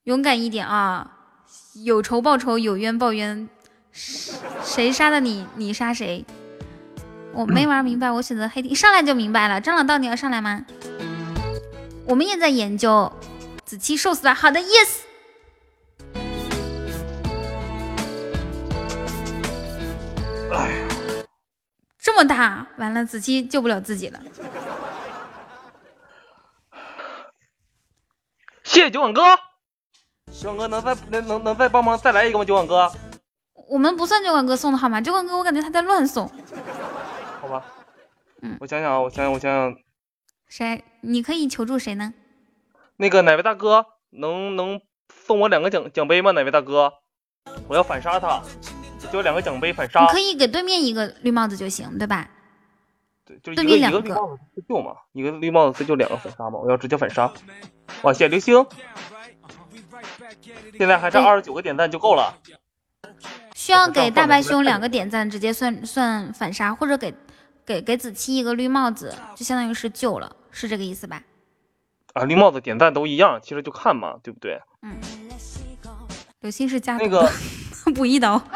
[0.04, 1.21] 勇敢一点啊！
[1.74, 3.48] 有仇报仇，有冤报冤，
[3.94, 6.26] 谁杀的你，你杀谁。
[7.34, 9.62] 我没玩明白，我选择黑一上来就明白了。
[9.62, 10.66] 张老道，你要上来吗？
[12.06, 13.10] 我们也在研究，
[13.64, 14.36] 子期瘦死了。
[14.36, 14.98] 好的，yes。
[20.52, 20.86] 哎，
[21.98, 24.20] 这么大，完了，子期救不了自己了。
[28.66, 29.22] 谢谢九碗哥，
[30.42, 32.44] 九碗哥能再能能能再帮忙再来一个吗？
[32.44, 32.92] 酒馆哥，
[33.70, 35.00] 我们不算酒馆哥送的好吗？
[35.00, 36.28] 酒馆哥，我感觉他在乱送。
[37.40, 37.64] 好吧，
[38.42, 39.76] 嗯，我想想啊，我想想，我想想。
[40.48, 40.84] 谁？
[41.02, 42.12] 你可以求助谁呢？
[42.98, 44.82] 那个哪位大哥能能
[45.14, 46.32] 送我两个奖奖杯吗？
[46.32, 46.92] 哪位大哥，
[47.68, 48.42] 我要反杀他，
[49.12, 50.02] 就两个奖杯反杀。
[50.02, 52.28] 你可以给对面一个绿帽子就行，对吧？
[53.26, 57.32] 对，就一个一个绿帽子自救嘛，一个绿帽子自救两个反杀嘛，我要直接反杀。
[58.02, 58.66] 哇，谢流星，
[60.78, 62.38] 现在还差二十九个点赞就够了。
[63.56, 67.14] 需要给大白熊两个点赞，直接算算反杀，或者给
[67.66, 70.36] 给给子期一个绿帽子，就相当于是救了。
[70.52, 71.22] 是这个意思吧？
[72.14, 74.60] 啊，绿帽子点赞都一样，其实就看嘛，对不对？
[74.82, 74.98] 嗯。
[76.42, 77.30] 刘星是加那个
[77.94, 78.42] 补一刀。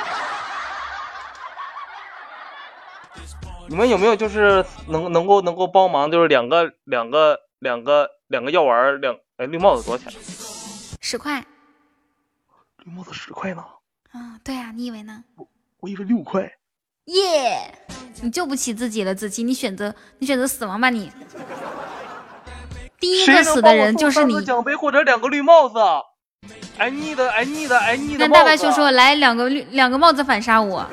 [3.69, 10.19] 你们有没有就是能能够能够帮忙，就是两个两个两个两个药丸两哎绿帽子多少钱？
[11.01, 11.45] 十块。
[12.85, 13.65] 绿帽子十块呢？
[14.11, 15.23] 啊，对啊，你以为呢？
[15.35, 15.47] 我
[15.80, 16.43] 我以为六块。
[17.05, 17.73] 耶！
[18.22, 21.11] 你救不起自己了，子期，你选择你选择死亡吧，你。
[22.99, 24.39] 第一个死的人就是你。
[24.45, 25.80] 奖杯或者两个绿帽子。
[26.77, 28.27] 爱你的，爱你的，爱你的。
[28.27, 30.85] 那大白熊说：“来两个绿两个帽子反杀我，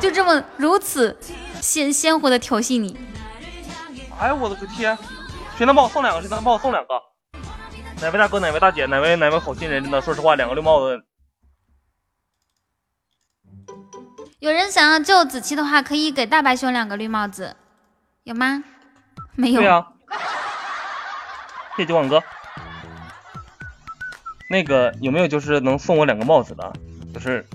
[0.00, 1.18] 就这么如此
[1.60, 2.96] 鲜鲜活的挑衅你。”
[4.20, 4.96] 哎呦我的个天！
[5.56, 6.20] 谁能帮我送两个？
[6.22, 6.94] 谁能帮我送两个？
[8.00, 8.38] 哪位大哥？
[8.38, 8.86] 哪位大姐？
[8.86, 9.82] 哪位哪位好心人？
[9.82, 10.96] 真的，说实话，两个绿帽子。
[14.40, 17.54] 有人想要救子期的话，可以给大白熊两个绿帽子，
[18.24, 18.64] 有吗？
[19.36, 19.60] 没有。
[19.60, 19.86] 对啊。
[21.76, 22.22] 谢九碗哥。
[24.48, 26.72] 那个有没有就是能送我两个帽子的？
[27.12, 27.46] 就是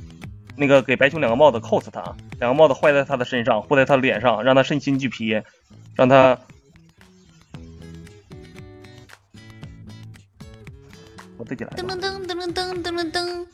[0.55, 2.01] 那个给白熊两个帽子扣死他，
[2.39, 5.41] 两个帽子坏在他的身上，护在他的脸上，让他身心俱疲，
[5.95, 6.38] 让他。
[11.38, 11.72] 我自己来。
[11.72, 13.47] 噔噔噔噔噔噔噔噔。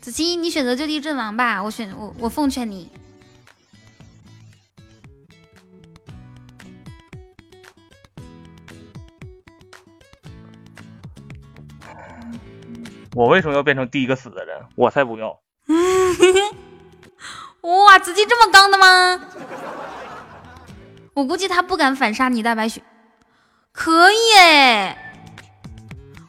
[0.00, 2.90] 子期，你选择就地阵亡吧，我选我我奉劝你。
[13.14, 14.58] 我为什么要变成第一个死的人？
[14.74, 15.38] 我才不要！
[17.60, 19.20] 哇，子期这么刚的吗？
[21.12, 22.82] 我估计他不敢反杀你，大白雪。
[23.72, 25.09] 可以哎。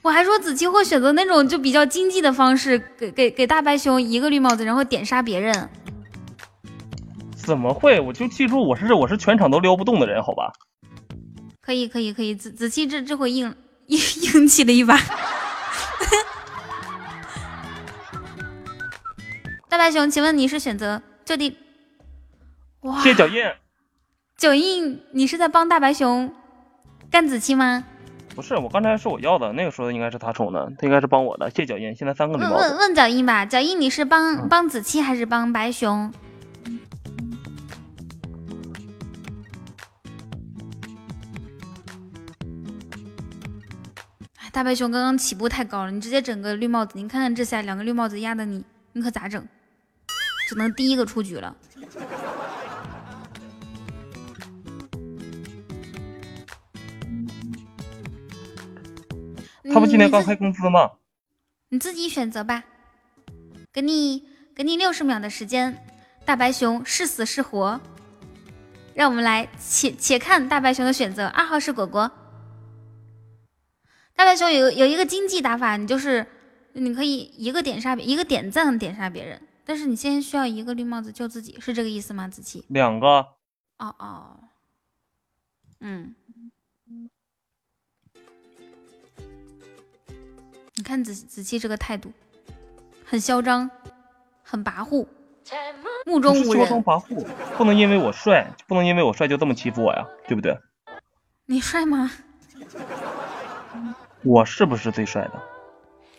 [0.01, 5.69] 我还说子期会选择那种就比较经济的方式，给给给大白熊一个绿帽子，然后点杀别人。
[7.35, 7.99] 怎么会？
[7.99, 10.51] 我就记住我是我是全场都撩不动的人，好吧？
[11.61, 13.55] 可以可以可以，子子期这这回硬
[13.87, 13.99] 硬
[14.33, 14.97] 硬气了一把。
[19.69, 21.55] 大白熊，请问你是选择就地？
[22.81, 23.01] 哇！
[23.01, 23.43] 谢脚印。
[24.35, 26.33] 脚印，你是在帮大白熊
[27.11, 27.85] 干子期吗？
[28.41, 31.47] 不是，我刚才是我要的，那个时候应该是他充的，他应该是帮我的。
[31.51, 32.39] 谢脚印，现在三个。
[32.39, 36.11] 问问脚印吧，脚印，你是帮帮子期还是帮白熊？
[44.51, 49.47] 大白熊刚刚起步太高了，你直接整个绿帽子，你看看这下两个绿帽子压的你，你可咋整？
[50.47, 51.55] 只能第一个出局了。
[59.69, 60.91] 他不今天刚开工资吗？
[61.69, 62.63] 你自己选择吧，
[63.71, 65.85] 给你给你六十秒的时间，
[66.25, 67.79] 大白熊是死是活？
[68.93, 71.27] 让我们来且且看大白熊的选择。
[71.27, 72.11] 二号是果果，
[74.15, 76.25] 大白熊有有一个经济打法，你就是
[76.73, 82.27] 你可以一个点杀一个点赞点杀别人，但是你先需要一个绿帽子救自己，是这个意思吗？
[82.27, 83.07] 子琪两个。
[83.77, 84.39] 哦哦，
[85.79, 86.15] 嗯。
[90.81, 92.11] 你看子子期这个态度，
[93.05, 93.69] 很嚣张，
[94.41, 95.05] 很跋扈，
[96.07, 96.83] 目中无人嚣张人。
[96.83, 97.23] 跋扈，
[97.55, 100.57] 不能因为我帅，不能因为我帅就这么欺负我呀，对不对？
[101.45, 102.09] 你帅吗？
[104.23, 105.39] 我是不是最帅的？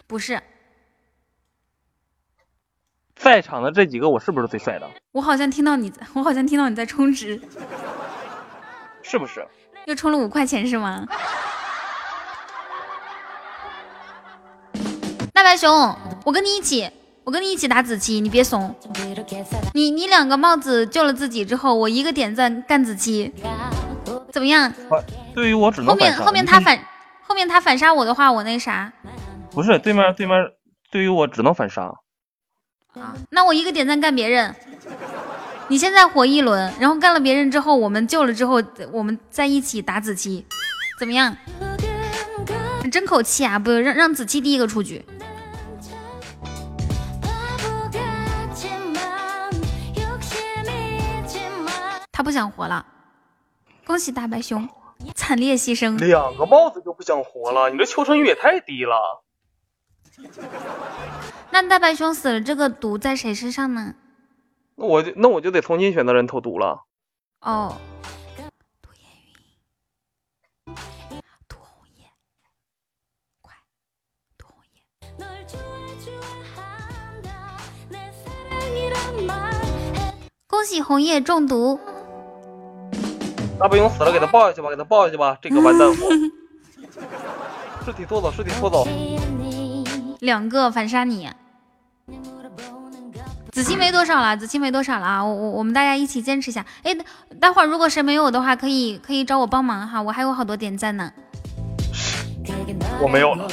[0.07, 0.41] 不是，
[3.17, 4.89] 在场的这几个，我是不是最帅的？
[5.11, 7.43] 我好像听到你在，我好像听到你在充值，
[9.03, 9.45] 是不是？
[9.87, 11.05] 又充了五块钱是吗？
[15.53, 16.89] 大白熊，我跟你一起，
[17.25, 18.75] 我跟你一起打子期，你别怂。
[19.75, 23.31] 你你两个帽子救了自己之后，我一个点赞干子期，
[24.33, 24.73] 怎么样？
[25.35, 26.79] 对于我只能后面后面他反
[27.21, 28.91] 后面他反杀我的话，我那啥
[29.51, 30.39] 不是对面对面，
[30.91, 31.83] 对于我只能反杀。
[32.95, 34.55] 啊，那我一个点赞干别人。
[35.69, 40.47] 你现在活一轮，然后干了别人之后，我们救了之后，我们在一起打子期，
[40.99, 41.37] 怎么样？
[42.91, 43.59] 争口气啊！
[43.59, 45.05] 不让让子期第一个出局。
[52.13, 52.85] 他不想活了，
[53.87, 54.69] 恭喜大白熊，
[55.15, 55.99] 惨烈牺牲。
[55.99, 59.25] 两个帽子就不想活了，你这求生欲也太低了。
[61.51, 63.95] 那大白熊死了，这个毒在谁身上呢？
[64.75, 66.85] 那我就那我就得重新选择人投毒了。
[67.41, 67.77] 哦，
[80.47, 81.81] 恭喜红叶中毒。
[83.63, 86.09] 大白熊死了，给他抱下去吧，给他抱下去吧，这个完蛋货。
[87.87, 88.85] 尸体拖走，尸体拖走。
[90.19, 91.31] 两个反杀你。
[93.53, 95.25] 子期没多少了，子期没多少了啊！
[95.25, 96.67] 我我我们大家一起坚持一下。
[96.83, 96.93] 哎，
[97.39, 101.13] 待会儿如果谁没有的话，可以可以找我帮忙哈，我还有好多点赞呢。
[103.01, 103.47] 我没有了，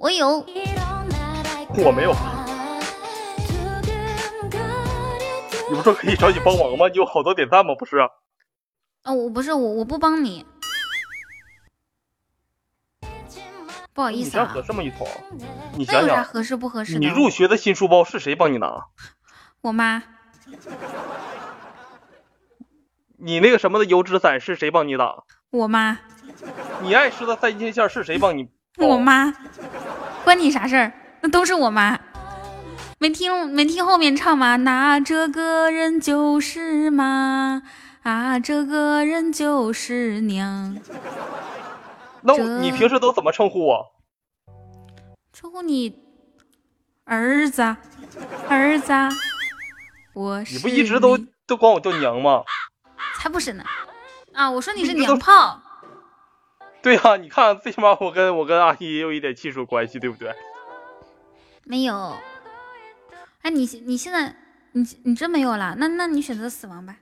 [0.00, 0.44] 我有，
[1.84, 2.12] 我没有。
[5.68, 6.88] 你不说可以找你帮忙吗？
[6.88, 7.74] 你有好多点赞吗？
[7.78, 7.98] 不是？
[9.04, 10.44] 哦，我不是我我不帮你，
[13.92, 14.62] 不好意思啊你这样合。
[14.62, 14.82] 适吗？
[14.82, 15.08] 一彤，
[15.76, 16.98] 你那有啥想想，合适不合适的？
[16.98, 18.86] 你入学的新书包是谁帮你拿？
[19.60, 20.02] 我妈，
[23.18, 25.24] 你那个什么的油纸伞是谁帮你打？
[25.50, 25.98] 我妈，
[26.82, 28.48] 你爱吃的三鲜馅是谁帮你？
[28.78, 29.32] 我妈，
[30.24, 30.92] 关你啥事儿？
[31.20, 31.98] 那都是我妈。
[32.98, 34.56] 没听没听后面唱吗？
[34.56, 37.62] 那这个人就是妈
[38.02, 40.78] 啊，这个人就是娘。
[42.22, 43.92] 那我你平时都怎么称呼我？
[45.32, 45.98] 称呼你
[47.04, 47.78] 儿子，啊
[48.48, 49.10] 儿子，啊
[50.14, 52.42] 我是你不一直都都管我叫娘吗？
[53.18, 53.64] 才不是呢！
[54.32, 55.60] 啊，我说你是娘炮，
[56.82, 60.34] 对呀、你看，最起码我跟我跟阿姨也有一点亲属关系，对不对？
[61.64, 62.14] 没有。
[63.46, 64.34] 哎，你你现在
[64.72, 65.76] 你你真没有了？
[65.78, 66.96] 那那你选择死亡吧。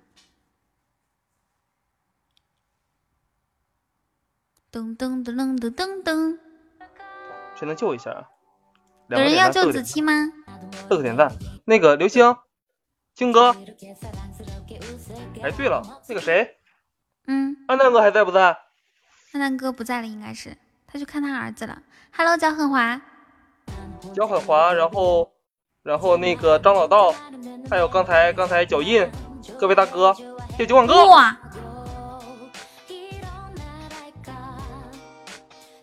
[4.70, 6.38] 噔噔噔噔噔噔噔，
[7.56, 8.28] 谁能救一下啊？
[9.08, 10.12] 有人要救子期吗？
[10.86, 11.32] 四个点赞。
[11.64, 12.36] 那个刘星，
[13.14, 13.56] 星哥。
[15.42, 16.58] 哎，对了，那个谁，
[17.26, 18.48] 嗯，安南哥还在不在？
[19.32, 20.54] 安南哥不在了，应该是
[20.86, 21.82] 他去看他儿子了。
[22.12, 23.00] Hello，焦狠华，
[24.14, 25.33] 焦很华，然后，
[25.84, 27.14] 然后那个张老道，
[27.68, 29.06] 还有刚才刚才脚印，
[29.58, 30.14] 各位大哥，
[30.52, 31.06] 谢谢九广哥。
[31.08, 31.38] 哇！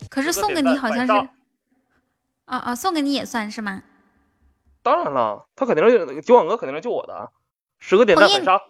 [0.10, 1.14] 可是送给你好像是，
[2.46, 3.84] 啊啊，送给你也算是吗？
[4.82, 7.30] 当然了，他肯定是九广哥肯定是救我的，
[7.78, 8.64] 十个点赞红叶反杀，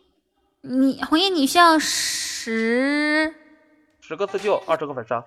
[0.64, 3.34] 你红叶，你需要十，
[4.01, 5.24] 十个自救，二十个反杀。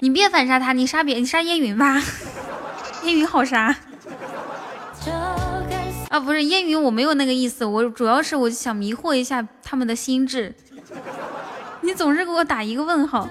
[0.00, 2.00] 你别反杀他，你杀别，你杀烟云吧，
[3.04, 3.76] 烟云好杀。
[6.10, 10.52] 啊，不是烟云，我没有那个意思，我主要是我想迷惑一下他们的心智。
[11.82, 13.28] 你总是给我打一个问号。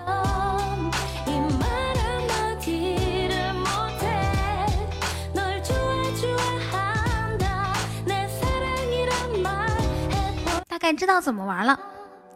[10.69, 11.77] 大概知道怎么玩了，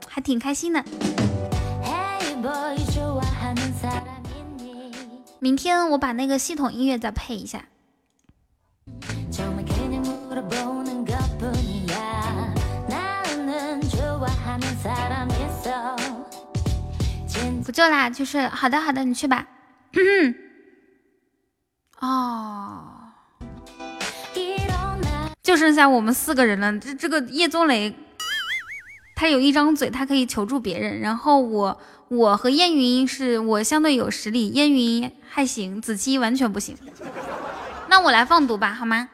[0.09, 0.83] 还挺开心的。
[5.39, 7.63] 明天我把那个系统音乐再配一下。
[17.65, 18.49] 不救啦，去睡了。
[18.49, 19.47] 好的，好的，你去吧。
[22.01, 22.83] 哦，
[25.41, 26.77] 就剩下我们四个人了。
[26.77, 27.95] 这这个叶宗雷
[29.15, 30.99] 他有一张嘴，他可以求助别人。
[30.99, 31.79] 然后我
[32.09, 36.77] 我和燕云是我相对有实力，燕云还行，子期完全不行。
[37.87, 39.07] 那我来放毒吧，好吗？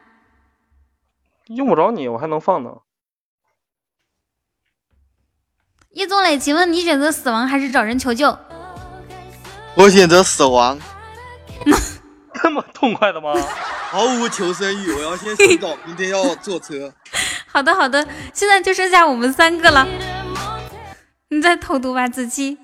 [1.46, 2.78] 用不着你，我还能放呢。
[5.92, 8.38] 叶宗磊，请问你选择死亡还是找人求救？
[9.74, 10.78] 我选择死亡。
[12.42, 13.34] 这么痛快的吗？
[13.90, 16.92] 毫无求生欲，我要先洗澡，明天要坐车。
[17.48, 19.86] 好的好的，现在就剩下我们三个了。
[21.28, 22.56] 你再投毒吧，子期。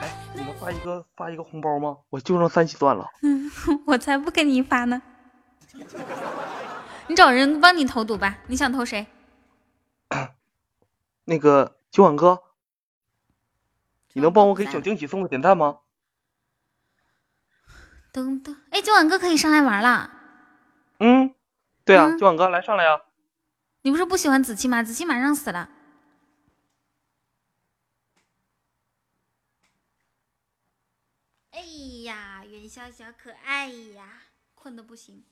[0.00, 1.96] 哎，你能发一个发一个红包吗？
[2.10, 3.06] 我就剩三喜钻了。
[3.22, 3.50] 嗯，
[3.86, 5.00] 我才不给你发呢。
[7.06, 9.06] 你找人帮你投毒吧，你想投谁？
[11.28, 12.42] 那个九晚哥，
[14.14, 15.80] 你能帮我给小惊喜送个点赞吗？
[18.10, 20.10] 噔噔，哎，九晚哥可以上来玩了。
[21.00, 21.34] 嗯，
[21.84, 23.02] 对啊，九晚哥来上来呀。
[23.82, 24.82] 你不是不喜欢子期吗？
[24.82, 25.68] 子期马上死了。
[31.50, 31.60] 哎
[32.04, 34.22] 呀，元宵小可爱呀，
[34.54, 35.26] 困的不行。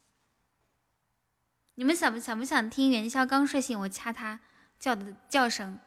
[1.77, 4.41] 你们想不想不想听元宵刚睡醒我掐他
[4.79, 5.79] 叫的叫声？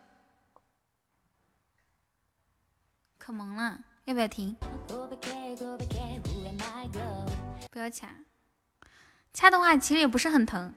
[3.30, 4.56] 可萌了，要不要听？
[7.70, 8.08] 不要掐，
[9.32, 10.74] 掐的话其实也不是很疼。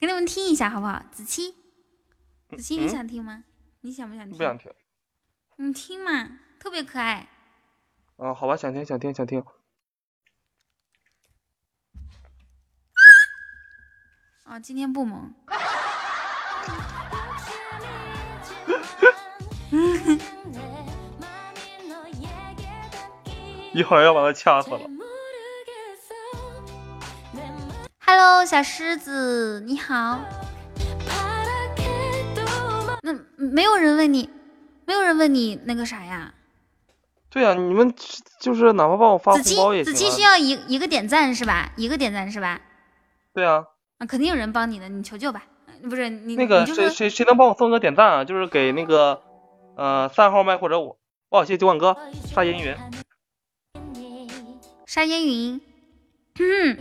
[0.00, 1.00] 给你们听一下好不好？
[1.12, 1.54] 子期，
[2.48, 3.44] 子期，你想听吗？
[3.82, 4.36] 你想不想听？
[4.36, 4.72] 不想听。
[5.58, 7.28] 你听嘛，特别可爱。
[8.16, 9.44] 哦，好吧，想听，想听，想听。
[14.42, 15.32] 啊，今天不萌。
[23.72, 24.80] 一会儿要把他掐死了。
[28.04, 30.20] Hello，小狮子，你好。
[33.02, 34.28] 那没有人问你，
[34.84, 36.34] 没有人问你那个啥呀？
[37.30, 37.94] 对呀，你们
[38.38, 39.92] 就是哪怕帮我发红包也行。
[39.92, 41.72] 子期需要一一个点赞是吧？
[41.76, 42.60] 一个点赞是吧？
[43.32, 43.64] 对啊。
[43.98, 45.42] 啊，肯定有人帮你的，你求救吧。
[45.88, 48.24] 不是你那个谁谁谁能帮我送个点赞啊？
[48.24, 49.20] 就是给那个
[49.76, 50.98] 呃三号麦或者我，
[51.30, 52.76] 哦，谢谢九万哥，沙烟云，
[54.86, 55.60] 沙烟云，
[56.38, 56.78] 嗯，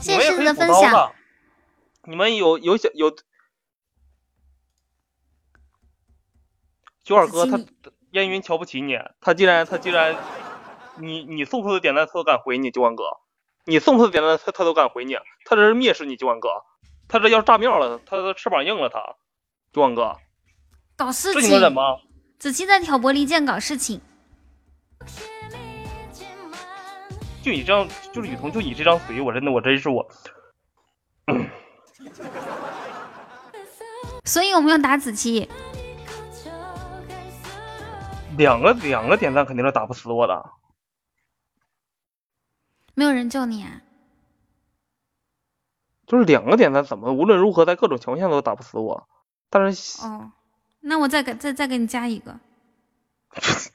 [0.00, 1.12] 谢谢狮子的分享。
[2.04, 3.16] 你们有有小有
[7.02, 7.60] 九二哥他
[8.12, 10.16] 烟云瞧不起你，他既然他既然
[10.98, 13.04] 你你送出的点赞他都敢回你九万哥。
[13.68, 16.62] 你送出的点赞，他他都敢回你，他这是蔑视你九万哥，
[17.08, 19.00] 他这要炸庙了，他的翅膀硬了，他
[19.72, 20.16] 九万哥
[20.96, 21.82] 搞事情，这你能忍吗？
[22.38, 24.00] 子期在挑拨离间搞事情，
[27.42, 30.06] 就你这样，就是雨桐，就你这张嘴，我真的，我真是我，
[34.24, 35.48] 所以我们要打子期，
[38.36, 40.44] 两个两个点赞肯定是打不死我的。
[42.94, 43.82] 没有人救你啊！
[46.06, 49.08] 就是两个点赞，怎么无论如何在各种情况下都打不死我？
[49.50, 50.32] 但是哦，
[50.80, 52.38] 那我再给再再给你加一个，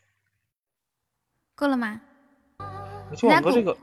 [1.56, 2.02] 够了吗？
[3.16, 3.78] 九网哥这个，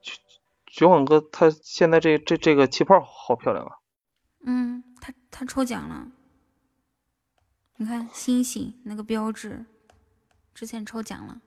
[0.00, 0.14] 九
[0.66, 3.72] 九网哥他现在这这这个气泡好漂亮啊！
[4.46, 6.06] 嗯，他他抽奖了，
[7.76, 9.66] 你看星星那个标志，
[10.54, 11.40] 之前抽奖了，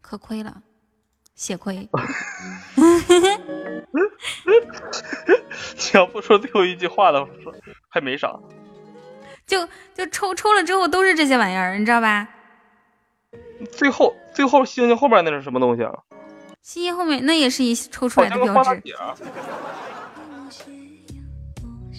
[0.00, 0.62] 可亏了。
[1.40, 1.74] 血亏，
[2.76, 2.84] 你
[5.94, 7.26] 要不说最后一句话的，
[7.88, 8.38] 还没啥。
[9.46, 12.28] 就就抽抽了之后都是这些玩意儿，你知道吧？
[13.72, 15.94] 最后最后星星后面那是什么东西啊？
[16.60, 18.82] 星星后面那也是一抽出来的标志。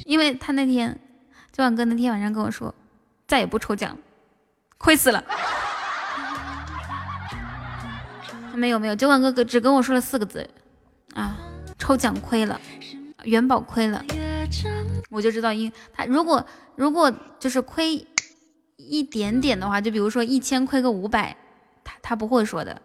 [0.06, 0.96] 因为他那天，
[1.52, 2.72] 九晚哥那天晚上跟我说，
[3.28, 3.98] 再也不抽奖，
[4.78, 5.24] 亏死了。
[8.56, 10.48] 没有没有，酒馆哥哥只跟我说了四个字，
[11.14, 11.38] 啊，
[11.78, 12.60] 抽奖亏了，
[13.24, 14.04] 元宝亏了，
[15.10, 18.06] 我就知道，因他如果如果就是亏
[18.78, 21.36] 一点点的话，就比如说一千亏个五百，
[21.84, 22.82] 他他不会说的，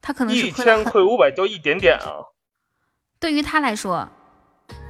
[0.00, 2.22] 他可能是一千亏五百就一点点啊。
[3.18, 4.08] 对于他来说，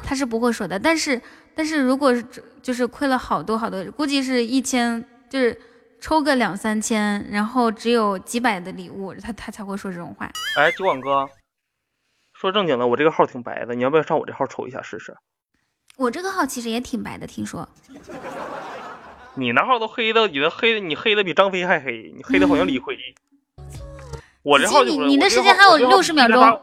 [0.03, 1.21] 他是不会说的，但是
[1.55, 2.25] 但是如果是
[2.63, 5.59] 就是亏了好多好多，估计是一千就是。
[6.05, 10.31] 抽个两三千，然后只有几百的礼物，他他才会说这种话。
[10.59, 11.27] 哎，酒馆哥，
[12.35, 15.17] 说正经的，我这个号挺白的，你要不要上我这号抽一下试试？
[15.97, 17.67] 我这个号其实也挺白的，听说。
[19.33, 22.99] 你那号都黑的，你的黑，你黑的比张飞还黑，你黑的好像李逵。
[24.45, 26.61] 我这号就你你的时间还有六十秒钟。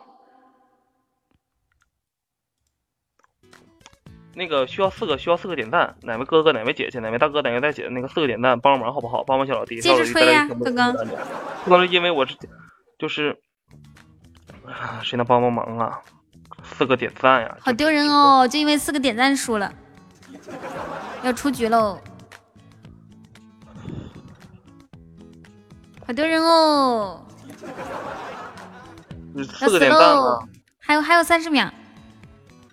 [4.34, 9.24] 那个需要四个需要四个点赞，哪位哥哥哪位姐姐哪位大哥哪位大姐，那个四个点赞帮忙好不好？
[9.24, 9.80] 帮帮小老弟。
[9.82, 10.93] 接着吹呀，哥哥。
[11.66, 12.35] 不能是因为我这
[12.98, 13.38] 就是
[14.66, 16.00] 啊，谁能帮帮忙啊？
[16.64, 17.58] 四个点赞呀！
[17.60, 19.74] 好丢人哦，就因为四个点赞输了，
[21.24, 22.00] 要出局喽。
[26.06, 27.26] 好丢人哦！
[29.35, 30.40] 四个点赞吗？
[30.80, 31.69] 还有还有三十秒。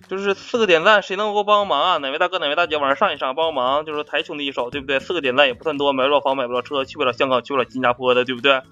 [0.09, 1.99] 就是四个点赞，谁能够帮忙啊？
[1.99, 4.99] 哪位大哥哪位大姐往上上一上，帮忙，就是抬兄弟一手，对不对？
[4.99, 8.63] 四个点赞也不算多，买不了房买不了车，去不了香港去不了新加坡的，对不对？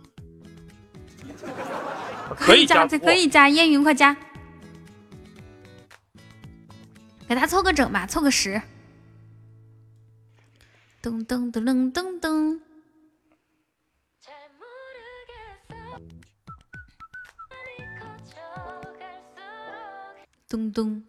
[2.34, 4.16] 可以加，可以加，烟云快加，
[7.28, 8.60] 给他凑个整吧，凑个十。
[11.02, 12.60] 噔噔噔噔噔噔。
[20.48, 21.02] 咚咚。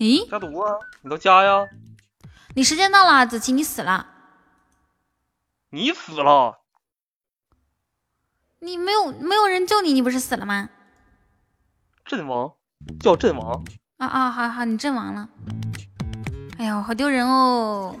[0.00, 0.26] 咦？
[0.30, 0.78] 加毒啊！
[1.02, 1.68] 你都加呀！
[2.54, 4.06] 你时间到了，子琪，你死了。
[5.68, 6.60] 你死了？
[8.60, 10.70] 你没有没有人救你，你不是死了吗？
[12.06, 12.54] 阵亡，
[12.98, 13.62] 叫阵亡。
[13.98, 15.28] 啊啊，好好，你阵亡了。
[16.56, 17.94] 哎呀，好丢人哦！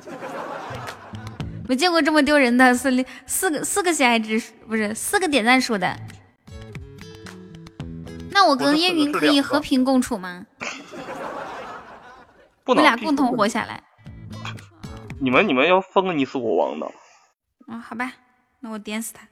[1.68, 2.90] 没见过这么丢人的，四
[3.26, 5.94] 四个四个喜爱值不是四个点赞数的。
[8.30, 10.46] 那我跟烟云可以和平共处吗？
[12.70, 13.82] 我们俩共同活下来。
[15.18, 16.88] 你们你们要封你死我亡的。
[17.66, 18.12] 嗯，好吧，
[18.60, 19.26] 那我点死他。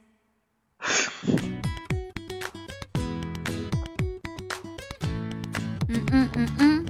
[5.87, 6.85] 嗯嗯嗯嗯。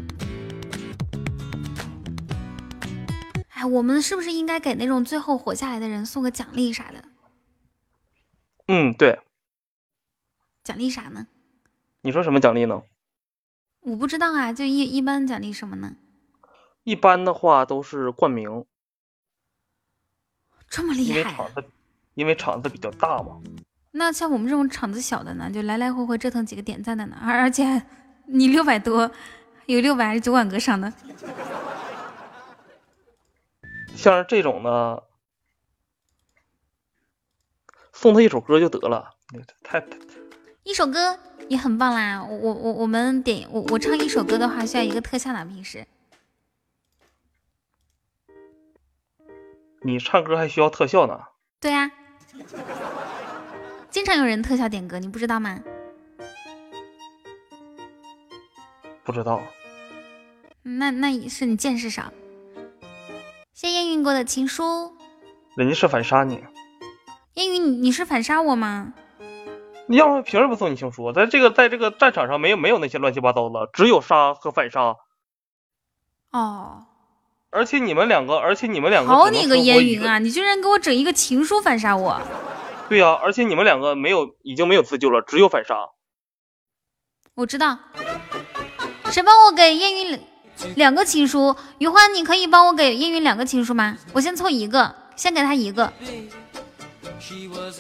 [3.50, 7.04] 哎，我们是不是应该给那种最后活下来的人送个奖励啥的？
[8.70, 9.20] 嗯，对。
[10.64, 11.28] 奖励啥呢？
[12.02, 12.82] 你说什么奖励呢？
[13.82, 15.96] 我不知道啊，就一一般奖励什么呢？
[16.90, 18.66] 一般的话都是冠名，
[20.68, 21.20] 这么厉害？
[21.20, 21.64] 因为场子，
[22.16, 23.40] 因为场子比较大嘛。
[23.92, 27.84] 那像我们这种场子小的呢，就来来回回折腾几个点赞的呢，而而且
[28.26, 29.12] 你六百多，
[29.68, 30.92] 有六百还是酒馆哥上的。
[33.96, 34.98] 像是这种呢，
[37.94, 39.12] 送他一首歌就得了，
[39.62, 39.96] 太太
[40.64, 41.20] 一首歌
[41.50, 42.24] 也很棒啦。
[42.24, 45.86] 我我我们点我我唱一首歌的话需要一个特效呢，平时。
[49.82, 51.20] 你唱歌还需要特效呢？
[51.62, 51.92] 对呀，
[53.90, 55.60] 经常有人特效点歌，你不知道吗？
[59.04, 59.42] 不知道。
[60.62, 62.12] 那那是你见识少。
[63.54, 64.94] 谢烟云过的情书。
[65.56, 66.44] 人家是反杀你。
[67.36, 68.94] 烟云，你你是反杀我吗？
[69.88, 71.12] 你要是凭什么送你情书？
[71.12, 74.96] 在这个在这个战场上没有没有那些乱七八糟的，只有杀和反杀。
[76.32, 76.86] 哦。
[77.52, 80.20] 而且你们两个，而且你们两个，好你个烟云啊！
[80.20, 82.22] 你居然给我整一个情书反杀我！
[82.88, 85.76] 对呀，而且你们两个没有，已经没有自救了，只有反杀。
[87.34, 87.78] 我知道，
[89.12, 90.20] 谁帮我给烟云
[90.76, 91.56] 两个情书？
[91.80, 93.98] 余欢，你可以帮我给烟云两个情书吗？
[94.14, 95.92] 我先凑一个，先给他一个，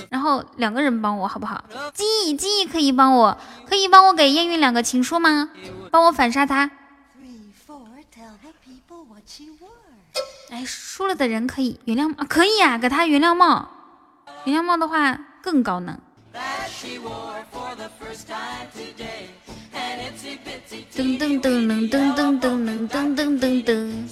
[0.09, 1.63] 然后两个人帮我好不好？
[1.93, 5.51] 记忆，记忆可以帮我，可以帮我给烟云两个情书吗？
[5.91, 6.71] 帮我反杀他。
[10.49, 12.25] 哎，输了的人可以原谅吗？
[12.27, 13.69] 可以啊，给他原谅帽。
[14.45, 15.99] 原谅帽的话更高能。
[20.95, 24.07] 噔噔噔噔噔噔噔噔噔噔噔。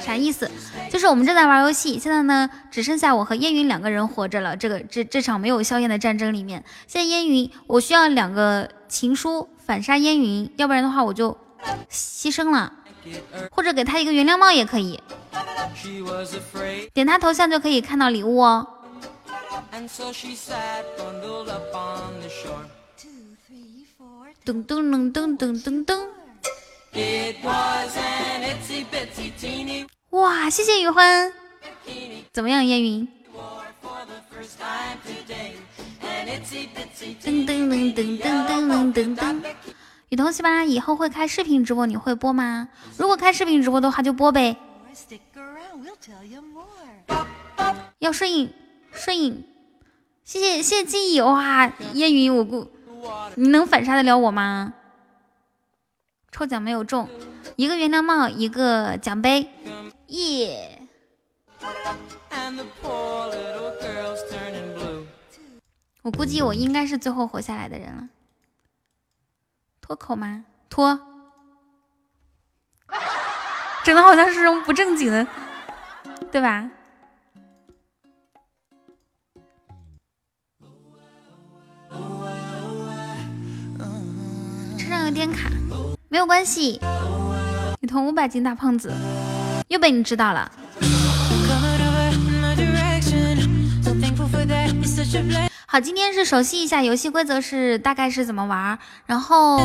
[0.00, 0.48] 啥意思？
[0.90, 4.56] 就是我们正在玩游戏，现在呢只剩下我和烟云两个人活着了。
[4.56, 11.36] 这个这这场没有硝烟的战争里面，现在烟云，我需要两个情书反杀烟云，要不然的话我就
[11.90, 12.72] 牺牲了。
[13.50, 15.00] 或者给他一个原谅帽也可以，
[16.92, 18.66] 点他头像就可以看到礼物哦。
[24.44, 26.06] 噔噔噔噔噔噔噔。
[30.10, 31.32] 哇，谢谢雨欢。
[32.32, 33.06] 怎么样，烟云？
[37.22, 39.42] 噔噔噔噔噔噔噔噔。
[40.08, 42.68] 雨桐喜吧，以后会开视频直播，你会播吗？
[42.96, 44.56] 如果开视频直播的话，就播呗。
[47.98, 48.50] 要顺应，
[48.90, 49.44] 顺应，
[50.24, 51.70] 谢谢谢谢记忆哇！
[51.92, 52.70] 烟云，我估，
[53.34, 54.72] 你能反杀得了我吗？
[56.32, 57.08] 抽奖没有中，
[57.56, 59.50] 一个原谅帽，一个奖杯，
[60.06, 60.80] 耶！
[66.00, 68.08] 我估计我应该是最后活下来的人了。
[69.88, 70.44] 脱口吗？
[70.68, 71.00] 脱，
[73.82, 75.26] 整的好像是什么不正经的，
[76.30, 76.68] 对吧？
[84.78, 85.48] 车上有点卡，
[86.10, 86.78] 没有关系。
[87.80, 88.92] 你同五百斤大胖子，
[89.68, 90.52] 又被你知道了。
[95.70, 99.60] 好，今天是熟悉一下游戏规则，是大概是怎么玩，然后，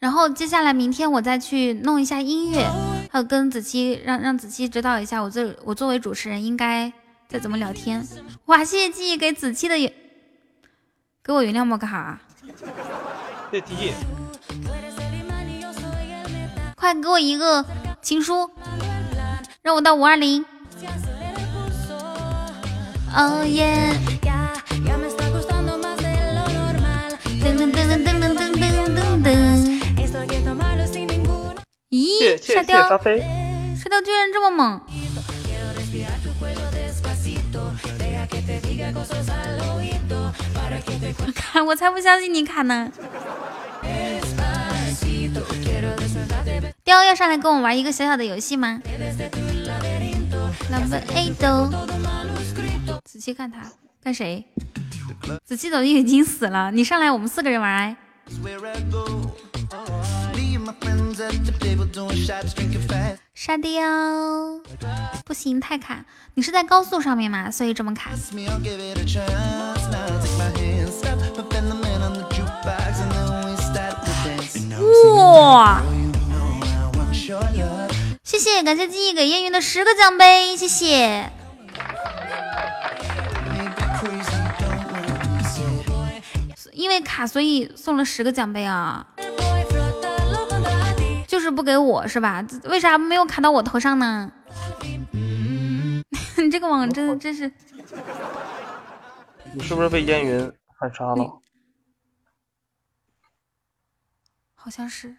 [0.00, 2.68] 然后接下来明天我再去弄一下音乐，
[3.12, 6.92] 还有跟子期让让子期指导一下，我这我作为主持人应该
[7.28, 8.04] 再怎么聊天。
[8.46, 9.92] 哇，谢谢记忆给子期的原，
[11.22, 12.18] 给我原谅莫干哈？
[13.52, 13.92] 谢谢记忆，
[16.74, 17.64] 快给我一个
[18.02, 18.50] 情书，
[19.62, 20.44] 让我到五二零。
[31.90, 33.20] 咦，沙雕，沙飞，
[33.76, 34.80] 沙雕居然这么猛！
[41.36, 42.90] 卡，我才不相信你卡呢！
[46.82, 48.80] 雕要上来跟我玩一个小小的游戏吗？
[50.72, 51.70] 老贝，A 豆。
[53.04, 53.60] 仔细看他，
[54.02, 54.44] 干谁？
[55.44, 57.94] 子期早就已经死了，你上来，我们四个人玩。
[63.34, 63.82] 沙雕，
[65.26, 66.04] 不行，太卡。
[66.34, 67.50] 你是在高速上面吗？
[67.50, 68.10] 所以这么卡。
[75.14, 75.82] 哇！
[78.24, 81.30] 谢谢，感谢记忆给烟云的十个奖杯，谢谢。
[86.84, 89.06] 因为卡，所以送了十个奖杯啊，
[91.26, 92.44] 就是不给我是吧？
[92.64, 94.30] 为啥没有卡到我头上呢？
[95.10, 96.04] 你
[96.52, 97.50] 这个网真真是，
[99.54, 101.40] 你是不是被烟云反杀了？
[104.54, 105.16] 好像是。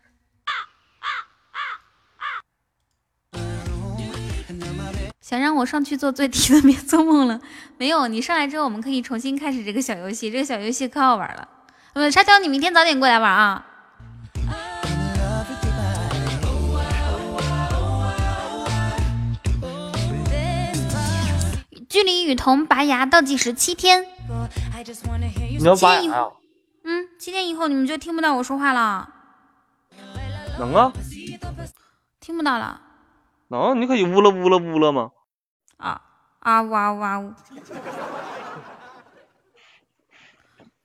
[5.19, 7.41] 想让我上去做最低的，别做梦了。
[7.79, 10.29] 没有，你上来之后，我们可以重新开始这个小游戏。
[10.29, 11.49] 这个小游戏可好玩了。
[11.98, 13.65] 嗯，沙雕，你明天早点过来玩啊。
[21.88, 24.06] 距离雨桐拔牙倒计时七天。
[25.57, 26.27] 你要拔牙？
[26.83, 29.09] 嗯，七天以后你们就听不到我说话了。
[30.59, 30.91] 能啊。
[32.19, 32.82] 听不到了。
[33.48, 35.11] 能，你可以呜了呜了呜了吗？
[35.77, 36.01] 啊
[36.40, 37.33] 啊哇哇呜！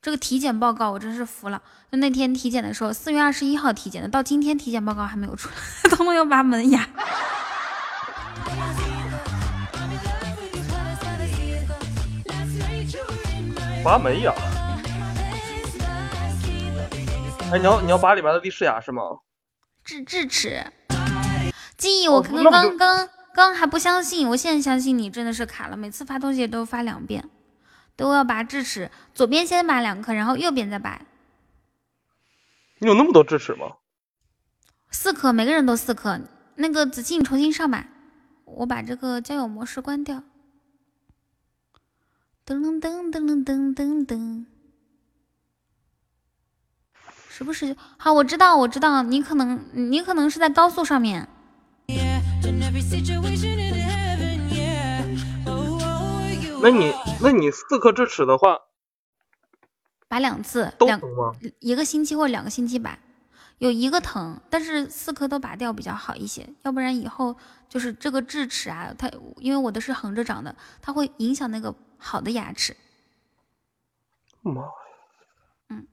[0.01, 1.61] 这个体检报告我真是服了。
[1.91, 5.55] 就那天体检的时候，四月二十一号体检的，到今天体检报告还没有出来，
[5.91, 6.87] 彤彤要拔门牙。
[13.83, 14.33] 拔门牙？
[17.51, 19.03] 哎，你要你要拔里边的利齿牙是吗？
[19.83, 20.65] 智智齿。
[21.77, 25.77] 记忆，我刚刚刚刚还不相信，我现在相信你真的是卡了。
[25.77, 27.23] 每次发东西都发两遍，
[28.01, 30.99] 都要拔智齿，左边先拔两颗，然后右边再拔。
[32.79, 33.73] 你有那么多智齿吗？
[34.89, 36.19] 四颗，每个人都四颗。
[36.55, 37.85] 那个子期，你重新上吧，
[38.43, 40.23] 我把这个交友模式关掉。
[42.43, 44.45] 噔噔噔噔噔噔，噔，
[47.29, 47.77] 时不时？
[47.97, 51.29] 好，我知道，我知道，你可能你可能是在高速上面。
[56.63, 56.93] 那你
[57.23, 58.59] 那你四颗智齿的话，
[60.07, 61.31] 拔两次，都疼吗？
[61.59, 62.97] 一个星期或两个星期拔，
[63.59, 67.37] 有一个疼，但是四颗都拔掉比较好一些，要不然以后
[67.69, 72.75] 就是这个智齿啊，它因为我的是横着长的，它会影响那个好的牙齿。
[74.41, 74.67] 妈呀，
[75.69, 75.87] 嗯。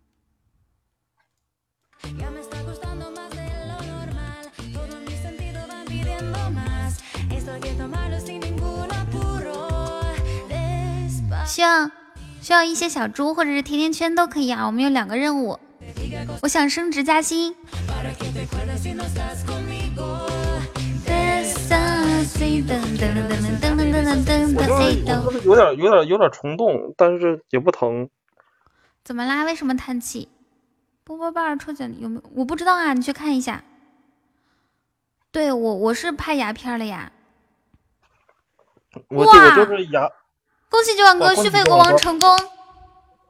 [11.59, 11.91] 需要
[12.41, 15.59] 需要一些小猪或者是甜甜圈都可以啊，我们有两个任务。
[16.41, 17.53] 我想升职加薪。
[25.45, 28.09] 我有点有点有点冲动，但是也不疼。
[29.03, 29.43] 怎么啦？
[29.43, 30.29] 为什么叹气？
[31.03, 32.31] 波波棒抽奖有没有？
[32.37, 33.65] 我不知道啊，你去看一下。
[35.33, 37.11] 对我我是拍牙片了呀。
[39.09, 40.09] 我这个就是牙。
[40.71, 42.37] 恭喜九万哥续费国王成功！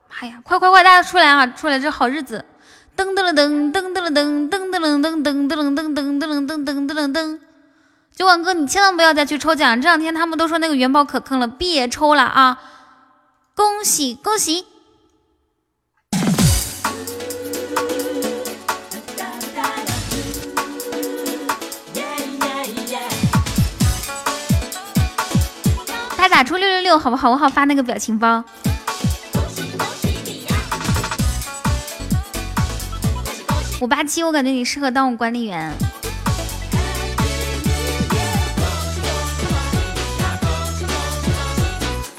[0.09, 1.47] 妈呀，快快快，大家出来啊！
[1.47, 2.45] 出来，这好日子，
[2.97, 7.39] 噔噔了噔噔噔了噔噔噔噔噔噔噔噔噔噔噔噔噔噔噔。
[8.15, 9.81] 九万哥，你千万不要再去抽奖！
[9.81, 12.61] 这两天他们都说那个元宝可坑了，别抽了啊！
[13.55, 14.67] 恭喜恭喜！
[26.39, 27.33] 打出六六六，好不好？
[27.33, 28.45] 我好发那个表情包。
[33.81, 35.75] 五八七，我感觉你适合当我管理员。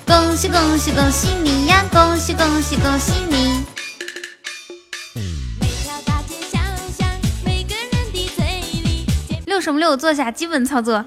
[0.05, 1.85] 恭喜恭喜恭喜你呀！
[1.89, 3.63] 恭喜恭喜恭喜你！
[9.45, 9.95] 六什么六？
[9.95, 11.05] 坐下，基本操作。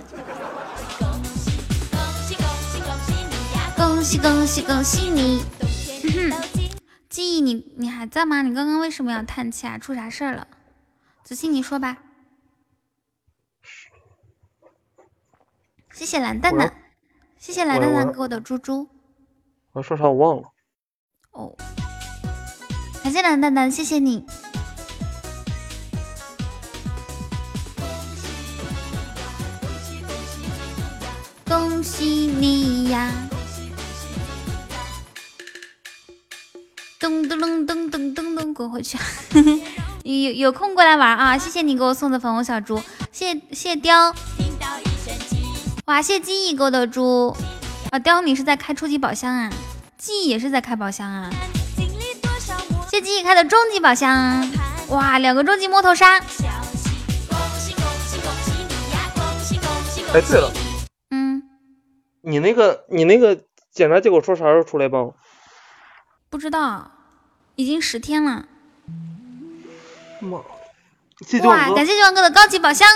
[3.83, 5.43] 恭喜恭喜恭喜你！
[7.09, 8.41] 记忆，你你还在吗？
[8.43, 9.77] 你刚刚为什么要叹气啊？
[9.77, 10.47] 出啥事儿了？
[11.25, 11.99] 子欣，你说吧。
[15.93, 16.73] 谢谢蓝蛋蛋，
[17.39, 18.89] 谢谢蓝蛋蛋给我的猪猪。
[19.73, 20.49] 我要说啥我忘了。
[21.33, 21.53] 哦，
[23.03, 24.25] 感谢蓝蛋蛋，谢谢你。
[31.45, 33.11] 恭喜你呀！
[37.03, 38.97] 噔噔噔噔噔噔噔，滚回去！
[40.05, 41.37] 有有空过来玩啊！
[41.37, 44.15] 谢谢你给我送的粉红小猪，谢谢雕。
[45.87, 47.37] 哇，谢记忆给我的猪
[47.91, 47.99] 啊！
[47.99, 49.51] 雕，你是在开初级宝箱啊？
[49.99, 51.29] 记忆也是在开宝箱啊？
[52.89, 54.49] 谢记忆开的终极宝箱，
[54.91, 56.21] 哇，两个终极摸头杀！
[60.15, 60.53] 哎，对了，
[61.11, 61.43] 嗯，
[62.21, 63.37] 你那个你那个
[63.73, 64.99] 检查结果说啥时候出来吧？
[66.31, 66.92] 不知道，
[67.63, 68.47] 已经十天了。
[70.19, 70.43] 妈，哇！
[71.77, 72.89] 感谢九王哥的高级宝箱。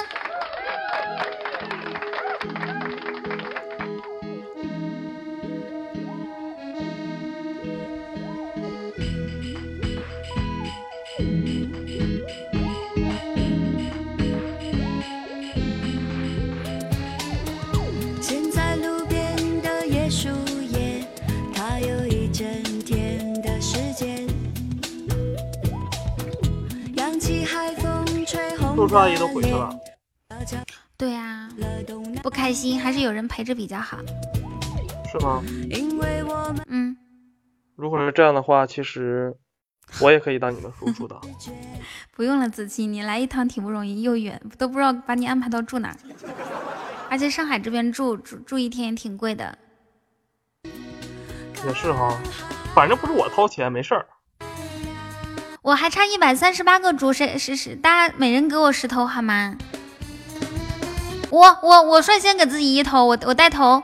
[28.77, 29.75] 叔叔阿姨都回去了。
[30.99, 31.49] 对呀、
[32.23, 33.97] 不开心还是有人陪着比较好。
[35.11, 35.43] 是吗？
[36.69, 36.95] 嗯，
[37.75, 39.35] 如果是这样的话，其实
[40.03, 41.19] 我也可以当你们叔叔的。
[42.15, 45.97] 不用了，子期，你来一趟挺不容易，又远，都不知道把你安排到住哪儿。
[47.09, 49.57] 而且上海这边住住住一天也挺贵的。
[50.65, 52.15] 也是哈，
[52.75, 54.07] 反正不是我掏钱，没事儿。
[55.67, 59.57] 我还差一百三十八个猪，谁谁谁大家每人给我十头好吗？
[61.29, 63.83] 我我我率先给自己一头，我我带头。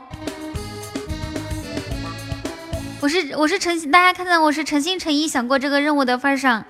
[3.01, 6.63] 我是我是诚心，大家看在我是诚心诚意想过这个任务的份上，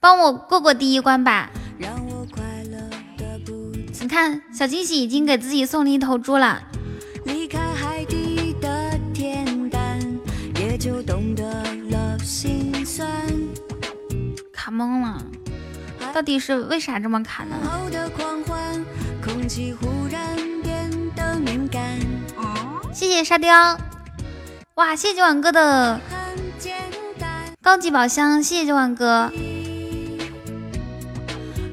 [0.00, 1.48] 帮我过过第一关吧。
[4.00, 6.62] 你看，小惊喜已经给自己送了一头猪了。
[7.24, 8.15] 离开海底
[14.76, 15.22] 懵了，
[16.12, 17.56] 到底是为啥这么卡呢？
[17.64, 18.84] 后的狂欢，
[19.24, 21.82] 空气忽然变得敏感。
[22.92, 23.78] 谢谢沙雕，
[24.74, 25.98] 哇，谢谢九碗哥的
[27.62, 29.30] 高级宝箱，谢谢九碗哥，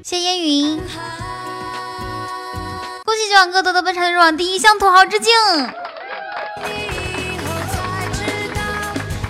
[0.03, 0.77] 谢谢烟云，
[3.05, 5.31] 恭喜九碗哥夺得本场的入网第一，向土豪致敬。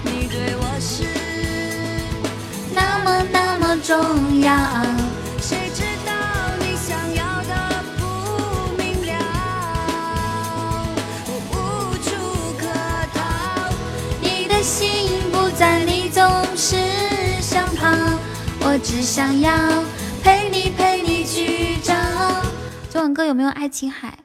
[0.03, 1.03] 你对我是
[2.73, 3.42] 那么那么
[3.83, 4.55] 重要，
[5.41, 6.13] 谁知道
[6.57, 8.03] 你想要的不
[8.81, 9.13] 明了，
[11.27, 11.53] 我无
[12.01, 12.09] 处
[12.57, 12.65] 可
[13.13, 13.19] 逃。
[14.21, 16.23] 你的心不在，你总
[16.55, 16.77] 是
[17.41, 17.89] 想跑，
[18.61, 19.51] 我只想要
[20.23, 21.93] 陪你陪你去找。
[22.89, 24.17] 酒馆哥有没有爱琴海？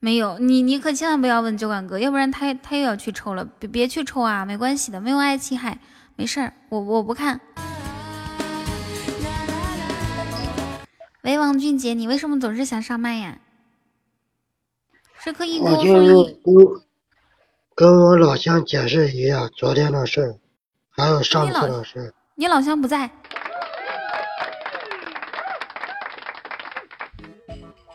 [0.00, 5.78] 没有，你你可千万不要问酒馆哥，要不然他他又要去抽了，别别去抽啊，没关系的，没有爱琴海，
[6.16, 7.40] 没事儿，我我不看。
[11.24, 13.38] 喂，王俊杰，你为什么总是想上麦呀？
[15.16, 16.38] 是可以给我我就是？
[17.74, 20.36] 跟跟我老乡解释一下昨天的事儿，
[20.90, 22.12] 还有上次的事儿。
[22.34, 23.10] 你老乡不在，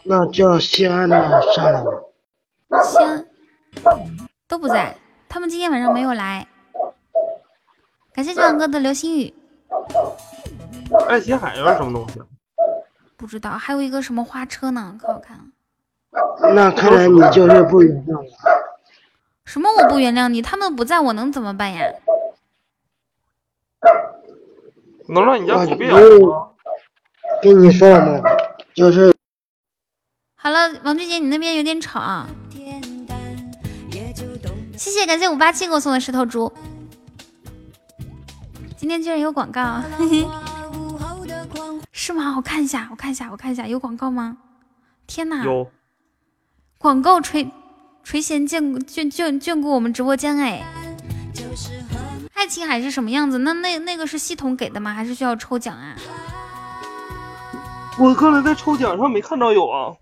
[0.02, 1.92] 那叫西安的上来吗？
[2.84, 3.24] 西安
[4.48, 4.98] 都不在，
[5.30, 6.48] 他们今天晚上没有来。
[8.12, 9.32] 感谢九碗哥的流星雨。
[11.08, 12.20] 爱琴海又是什么东西？
[13.20, 15.44] 不知道，还有一个什么花车呢，可好看了。
[16.54, 18.26] 那看来你就是不原谅我。
[19.44, 19.70] 什么？
[19.78, 20.42] 我不原谅你？
[20.42, 21.84] 他们不在我能怎么办呀？
[25.10, 26.56] 能让你家狗变我
[27.42, 28.30] 跟你说了吗？
[28.74, 29.14] 就是
[30.36, 32.26] 好了，王俊杰，你那边有点吵啊。
[34.78, 36.50] 谢谢，感谢五八七给我送的石头猪。
[38.78, 40.28] 今天居然有广告，嘿嘿，
[42.10, 42.34] 是吗？
[42.36, 44.38] 我看一下，我看一下，我看一下，有广告吗？
[45.06, 45.46] 天哪！
[45.46, 45.70] 有
[46.80, 47.52] 广告垂
[48.04, 50.66] 垂涎眷眷眷眷顾我们直播间哎。
[52.34, 53.38] 爱琴海是什么样子？
[53.38, 54.92] 那那那个是系统给的吗？
[54.92, 55.96] 还是需要抽奖啊？
[58.00, 59.94] 我刚才在抽奖上没看到有啊。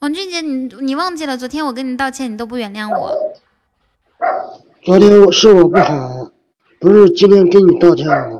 [0.00, 1.38] 王俊杰，你你忘记了？
[1.38, 3.16] 昨天我跟你道歉，你都不原谅我。
[4.84, 6.30] 昨天我是我不好，
[6.78, 8.37] 不是今天跟你道歉了。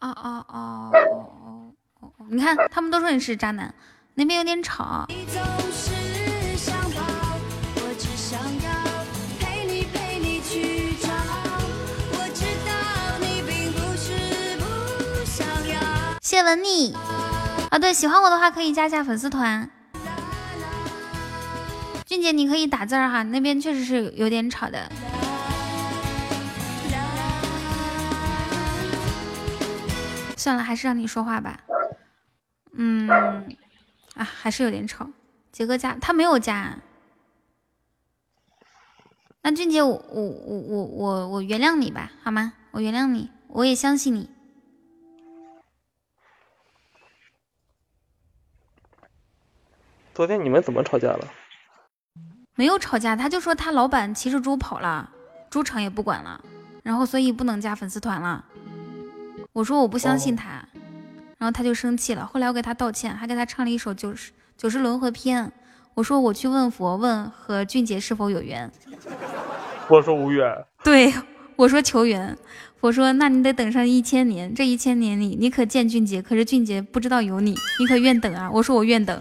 [0.00, 2.26] 哦哦哦哦哦哦！
[2.28, 3.74] 你看，他们都说你是渣男，
[4.14, 5.06] 那边有点吵。
[16.22, 16.94] 谢文丽
[17.70, 19.68] 啊，对，喜欢我的话可以加一下粉丝团。
[22.06, 24.88] 俊杰，你可以打字儿哈，那边确实是有点吵的。
[30.48, 31.60] 算了，还是让你说话吧。
[32.72, 33.06] 嗯，
[34.14, 35.06] 啊，还是有点吵。
[35.52, 36.78] 杰哥加他没有加。
[39.42, 42.54] 那俊杰，我我我我我我原谅你吧，好吗？
[42.70, 44.30] 我原谅你，我也相信你。
[50.14, 51.28] 昨天你们怎么吵架了？
[52.54, 55.12] 没有吵架，他就说他老板骑着猪跑了，
[55.50, 56.42] 猪场也不管了，
[56.82, 58.46] 然后所以不能加粉丝团了。
[59.58, 60.64] 我说我不相信他，
[61.36, 62.24] 然后他就生气了。
[62.24, 65.44] 后来我给他道歉，还给他唱了一首《九十九十轮回篇》。
[65.94, 68.70] 我说我去问佛，问和俊杰是否有缘。
[69.88, 70.56] 我说无缘。
[70.84, 71.12] 对，
[71.56, 72.38] 我说求缘。
[72.78, 78.48] 我说那你得等上一千年，这一千年里你可见俊杰，可是俊杰不知道有你，你可愿等啊？
[78.52, 79.20] 我说我愿等。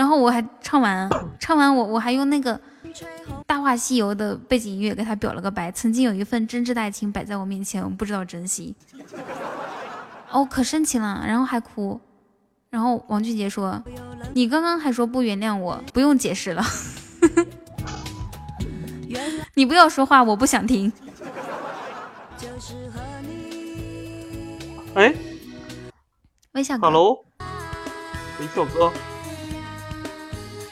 [0.00, 2.56] 然后我还唱完，唱完我我还用那个
[3.46, 5.70] 《大话西游》的背景音乐给他表了个白。
[5.72, 8.74] 曾经有一份真挚的爱情摆在我面前，我不知道珍惜。
[10.30, 12.00] 哦，可深情了，然后还哭。
[12.70, 13.82] 然后王俊杰说
[14.32, 16.64] ：“你刚刚还说不原谅我，不用解释了。
[19.52, 20.90] 你不要说话，我不想听。”
[24.96, 25.14] 哎，
[26.52, 27.22] 微笑哥，Hello，
[28.40, 28.90] 微笑哥。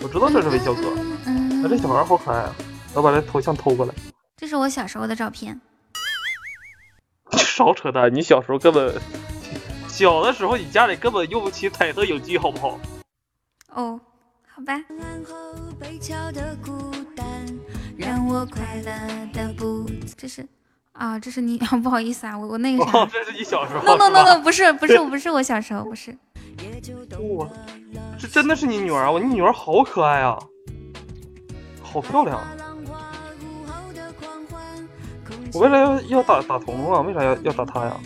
[0.00, 0.82] 我知道这是微笑哥，
[1.26, 2.54] 嗯，这小孩好可爱啊！
[2.94, 3.94] 我把这头像偷过来。
[4.36, 5.60] 这是我小时候的照片。
[7.36, 8.14] 少扯淡！
[8.14, 8.94] 你小时候根本
[9.88, 12.78] 小的时候，你家里根本用不起彩色影机，好不好？
[13.74, 14.00] 哦，
[14.48, 14.80] 好吧。
[20.16, 20.46] 这是
[20.92, 23.84] 啊，这是你 不好意思啊，我我那个啥，这是你小时候。
[23.84, 26.16] no no no no，不是不是不是我小时候，不是。
[27.36, 27.48] 哇，
[28.18, 29.10] 这真的是你女儿啊！
[29.10, 30.36] 我你女儿好可爱啊，
[31.82, 32.40] 好漂亮。
[35.54, 37.00] 我为啥要要打打童啊？
[37.00, 37.96] 为啥要要打她呀？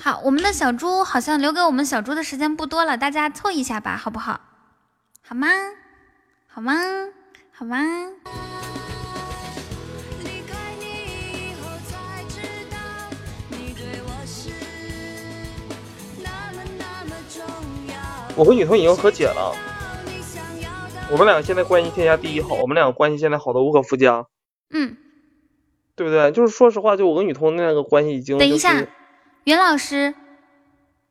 [0.00, 4.40] 好，我们的小猪好像留给我们小猪的时间不多了，大家凑一下吧，好不好？
[5.22, 5.48] 好吗？
[6.46, 6.74] 好吗？
[7.52, 7.76] 好吗？
[18.38, 19.52] 我和女童已经和解了，
[21.10, 24.24] 我们两个现在关系天下第一好，我们两个关系现在好的无可复加。
[24.70, 24.96] 嗯，
[25.96, 26.30] 对不对？
[26.30, 28.48] 就是说实话，就我跟女童那个关系已经、就是。
[28.48, 28.86] 等一下，
[29.42, 30.14] 袁老师，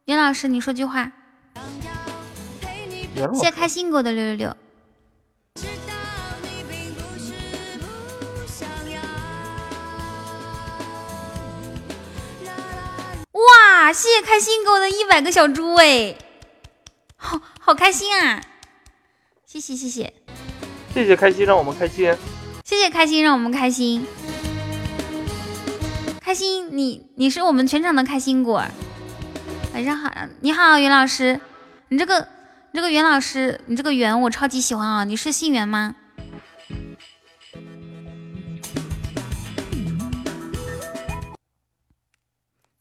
[0.06, 1.12] 袁老师，你说句话。
[3.34, 4.56] 谢谢开心果的六六六。
[13.34, 13.92] 哇！
[13.92, 16.16] 谢谢开心给我的一百个小猪哎，
[17.28, 18.42] 好 好开心啊！
[19.46, 20.14] 谢谢谢谢
[20.94, 22.16] 谢谢开心，让我们开心。
[22.64, 24.08] 谢谢开心，让我们开心。
[26.22, 28.64] 开心，你你是我们全场的开心果。
[29.74, 31.42] 晚上好，你好，袁老师。
[31.90, 32.20] 你这个
[32.72, 35.04] 你这个袁老师，你这个袁我超级喜欢啊！
[35.04, 35.96] 你是姓袁吗？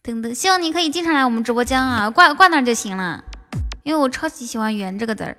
[0.02, 3.24] 等等，希望你可以经常来我们直播间啊，挂挂那就行了，
[3.86, 5.38] 因为我超级喜欢“圆”这个字儿。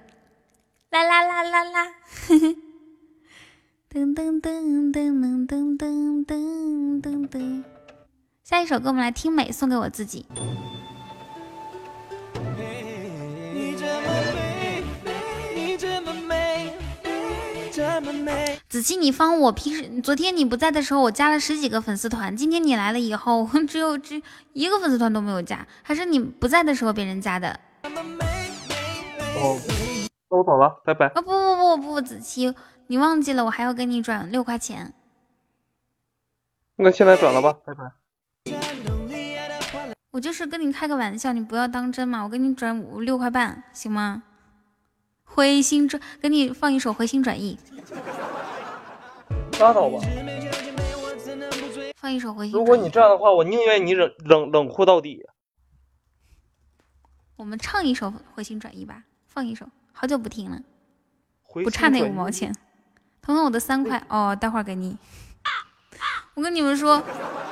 [0.90, 1.88] 啦啦啦啦啦，
[3.92, 5.46] 噔噔噔噔噔
[5.78, 7.64] 噔噔噔噔。
[8.46, 10.26] 下一首歌我们来听美，送给我自己。
[18.70, 22.34] 子期，你方我平时昨天你不在的时候，我加了十几个粉丝团。
[22.38, 24.22] 今天你来了以后，我只有只
[24.54, 27.60] 一个粉丝团都没有加，还是你不在的时候别人加的？
[29.38, 29.60] 哦，
[30.30, 31.08] 那我走了，拜拜。
[31.08, 32.54] 啊不不不不，子期，
[32.88, 34.94] 你忘记了，我还要给你转六块钱。
[36.76, 37.92] 那现在转了吧，拜拜。
[40.12, 42.24] 我就是跟你开个玩笑，你不要当真嘛。
[42.24, 44.24] 我给你转五六块半，行吗？
[45.24, 47.60] 回心转，给你放一首《回心转意》。
[49.60, 50.00] 拉倒吧。
[51.96, 52.56] 放一首《回心》。
[52.58, 55.24] 如果你这样的话，我宁愿你冷冷冷酷到底。
[57.36, 59.04] 我们唱一首《回心转意》吧，
[59.38, 59.70] 放一首。
[59.94, 60.60] 好久不听了，
[61.64, 62.52] 不差那五毛钱。
[63.22, 64.98] 彤彤，我的三块哦，待会儿给你。
[66.34, 67.04] 我跟你们说，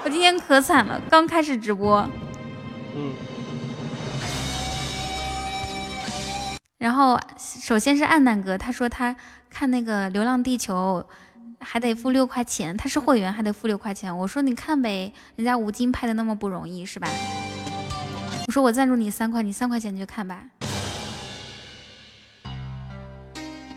[0.04, 2.10] 我今天可惨了，刚开始直播，
[2.96, 3.14] 嗯，
[6.80, 9.16] 然后首先是暗淡哥，他说他
[9.48, 11.06] 看那个《流浪地球》
[11.64, 14.18] 还得付六块钱，他是会员还得付六块钱。
[14.18, 17.08] 我说你看呗，人家吴京拍的那么不容易是吧？
[18.48, 20.42] 我说我赞助你三块，你三块钱你就看吧。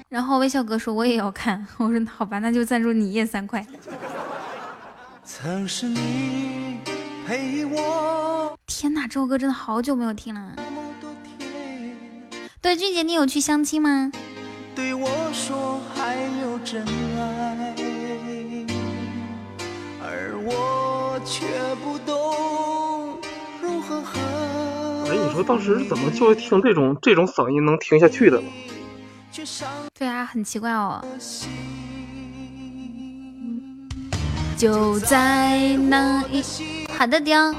[0.08, 3.66] 然后微笑哥说我也要看， 我说好吧，那就赞助你也三块。
[5.22, 6.78] 曾是你
[7.26, 8.56] 陪我。
[8.66, 10.56] 天哪，这首歌真的好久没有听了。
[12.62, 14.10] 对，俊杰，你有去相亲吗？
[14.74, 16.82] 对我说还有真
[17.18, 17.74] 爱，
[20.02, 21.46] 而我却
[21.84, 23.20] 不懂
[23.60, 24.18] 如何和。
[25.10, 28.48] 哎，你说当时怎么就听这种这种嗓音能听下去的呢？
[29.94, 31.04] 对啊，很奇怪哦。
[34.56, 36.42] 就在那一
[36.92, 37.54] 好的雕。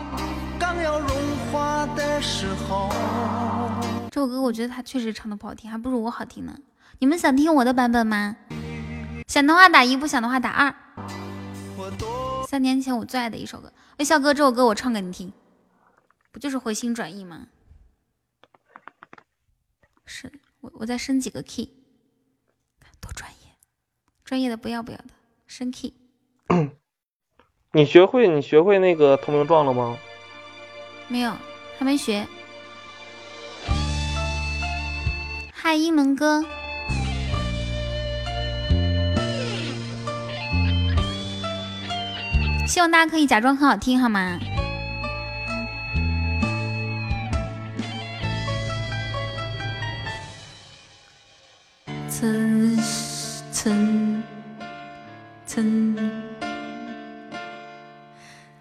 [4.11, 6.53] 这首歌我觉得他确实唱的不好听，还不如我好听呢。
[6.99, 8.35] 你们想听我的版本吗？
[9.27, 10.75] 想的话打一，不想的话打二。
[12.47, 15.31] 三年前我最爱的一首歌，微笑哥，这首歌我唱给你听，
[16.31, 17.47] 不就是回心转意吗？
[20.05, 20.29] 是
[20.61, 21.69] 我我再升几个 key，
[22.99, 23.55] 多专业，
[24.25, 25.05] 专业的不要不要的，
[25.47, 25.93] 升 key。
[27.71, 29.97] 你学会你学会那个投名状了吗？
[31.07, 31.31] 没有，
[31.77, 32.27] 还没学。
[35.53, 36.43] 嗨，英伦哥，
[42.67, 44.39] 希望大家可以假装很好听，好吗？
[52.19, 52.77] 曾
[53.49, 54.21] 曾
[55.45, 55.95] 曾。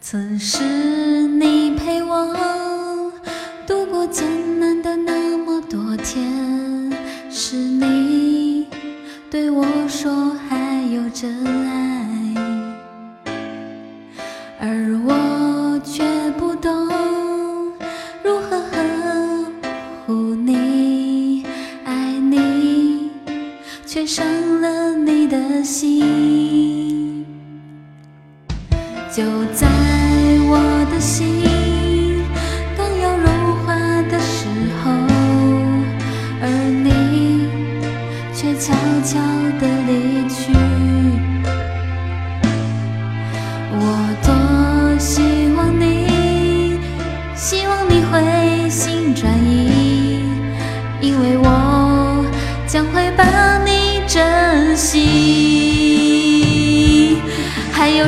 [0.01, 0.63] 曾是
[1.27, 3.13] 你陪我
[3.67, 4.25] 度过艰
[4.61, 6.93] 难的那么多天，
[7.33, 8.69] 是你
[9.29, 11.88] 对我说还有真爱，
[25.69, 27.27] 心，
[29.15, 29.23] 就
[29.53, 29.69] 在。
[30.51, 31.58] 我的心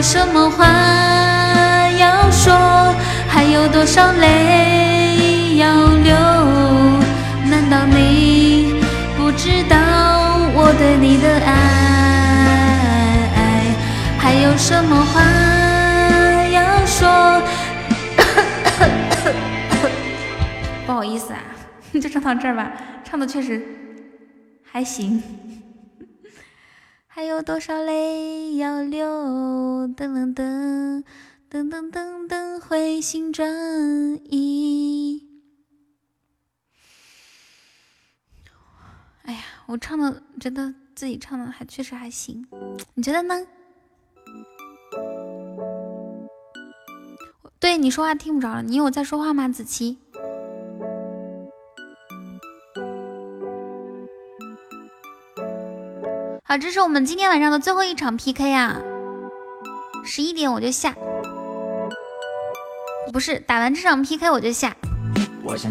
[0.00, 0.64] 有什么话？
[1.98, 2.54] 要说，
[3.28, 6.16] 还有多少泪要流？
[7.44, 8.76] 难道你
[9.18, 9.76] 不知道
[10.54, 11.52] 我对你的爱？
[14.18, 15.20] 还有什么话
[16.48, 17.42] 要说？
[20.86, 21.40] 不好意思啊，
[22.00, 22.72] 就唱到这儿吧，
[23.04, 23.60] 唱的确实
[24.72, 25.22] 还行。
[27.20, 29.06] 还有多少泪要流？
[29.88, 31.04] 噔噔噔。
[31.50, 33.46] 噔噔噔噔，回心转
[34.30, 35.28] 意。
[39.24, 42.46] 哎呀，我唱的觉得自己唱的还确实还行，
[42.94, 43.46] 你觉得呢？
[47.58, 49.98] 对你说话听不着了，你有在说话吗，子期？
[56.50, 58.80] 好，这是我们今天晚上的最后一场 PK 啊，
[60.04, 60.92] 十一点我就下，
[63.12, 64.74] 不是打完这场 PK 我就下，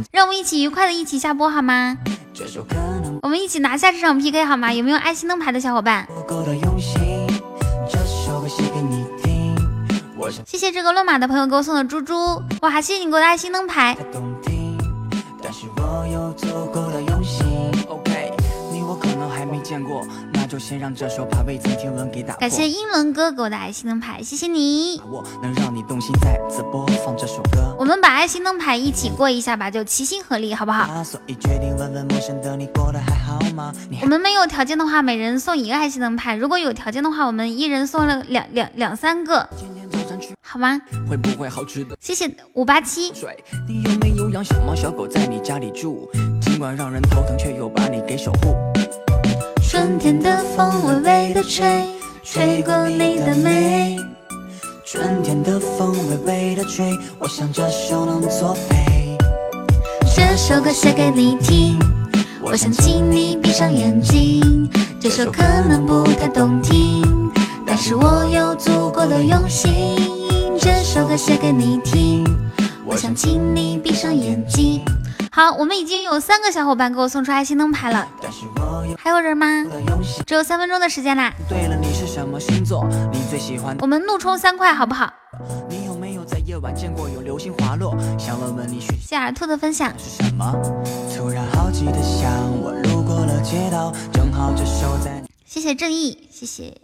[0.09, 1.98] 让我们一起愉快的一起下播好吗？
[3.22, 4.72] 我们一起拿下这场 PK 好吗？
[4.72, 6.08] 有没有爱心灯牌的小伙伴？
[10.45, 12.80] 谢谢这个乱码的朋友给我送的猪猪，哇！
[12.80, 13.98] 谢谢你给我的爱心灯牌。
[20.50, 25.00] 就先让这首怕未曾听闻给打感谢英伦哥给我的爱心灯牌，谢谢你。
[25.44, 27.76] 能让你动心再次播放这首歌。
[27.78, 30.90] 我们把爱心灯牌一起过一下吧，就齐心合力，好不好？
[34.02, 39.48] 我们没有条件的话，每人送一个爱心灯牌；如果有条件的话，我们一人送了两两两三个，
[40.42, 40.82] 好吗？
[41.08, 41.95] 会不会好吃的？
[42.02, 43.11] 谢谢五八七。
[43.68, 46.10] 你有没有养小猫小狗在你家里住？
[46.42, 48.56] 尽管让人头疼，却又把你给守护。
[49.80, 51.88] 春天的风微微的吹，
[52.22, 53.98] 吹过你的眉。
[54.83, 59.17] 春天的风微微的吹，我想这首能作陪。
[60.14, 61.80] 这首歌写给你听，
[62.41, 64.69] 我想请你闭上眼睛。
[64.99, 67.32] 这首可能不太动听，
[67.66, 69.95] 但是我有足够的用心。
[70.59, 72.18] 这首歌写给你听，
[72.90, 74.84] 我想请你闭上眼睛。
[75.32, 78.08] 好，我们已经有三个小伙伴给我送出爱心灯牌了，
[78.98, 79.45] 还有人吗？
[80.26, 81.32] 只有三分钟的时间啦。
[81.48, 82.90] 对了，你是什么星座？
[83.14, 85.14] 你最喜欢我们怒冲三块，好不好？
[89.00, 89.93] 谢耳兔的分享。
[95.45, 96.76] 谢谢正义，谢谢。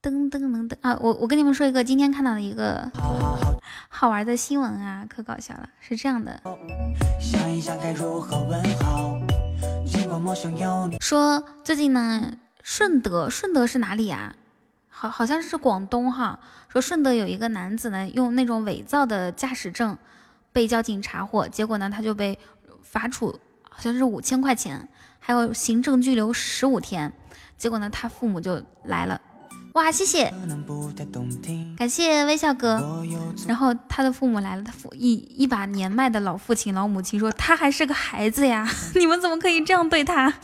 [0.00, 0.96] 噔噔噔噔啊！
[1.00, 3.47] 我我跟你们说一个今天看到的一个好好好
[3.88, 5.68] 好玩的新闻啊，可搞笑了。
[5.80, 6.40] 是这样的，
[7.20, 9.18] 想一想该如何问好
[11.00, 12.32] 说最近呢，
[12.62, 14.34] 顺德顺德是哪里啊？
[14.88, 16.38] 好好像是广东哈。
[16.68, 19.96] 说顺德有一个男子呢，用那种伪造的驾驶证
[20.52, 22.38] 被交警查获，结果呢他就被
[22.82, 23.38] 罚处
[23.68, 24.88] 好像是五千块钱，
[25.18, 27.12] 还有行政拘留十五天。
[27.56, 29.20] 结果呢他父母就来了。
[29.78, 30.28] 哇，谢谢，
[31.78, 32.82] 感谢微笑哥。
[33.46, 38.66] 然后他的父母来了，他父一一把年迈的老父亲、老母亲说：“他还是个孩子呀，
[38.98, 40.34] 你们怎么可以这样对他？”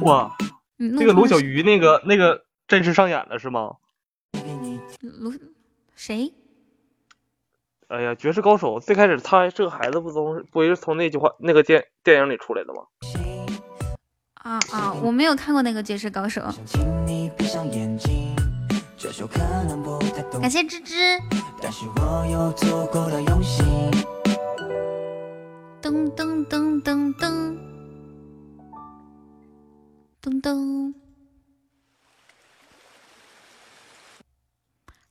[0.00, 0.34] 哇，
[0.78, 3.72] 那个罗小鱼，那个那个真实上演了是吗？
[5.02, 5.34] 罗
[5.94, 6.32] 谁？
[7.88, 12.80] 哎呀，绝世高手最开始他还是个孩子，不从不是从那句话那个电电影里出来的吗？
[14.42, 14.92] 啊啊！
[15.02, 16.40] 我没有看过那个绝世高手。
[20.40, 20.94] 感谢芝芝。
[25.82, 27.58] 噔噔噔噔噔
[30.22, 30.94] 噔噔。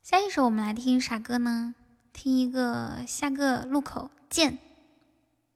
[0.02, 1.76] 下一首我们来听啥歌呢？
[2.12, 4.58] 听一个下个路口见。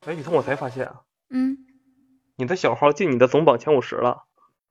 [0.05, 1.01] 哎，雨桐，我才发现啊。
[1.29, 1.62] 嗯。
[2.35, 4.23] 你的小号进你的总榜前五十了，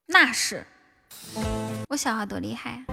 [0.07, 0.67] 那是
[1.91, 2.71] 我小号多厉害！
[2.71, 2.85] 啊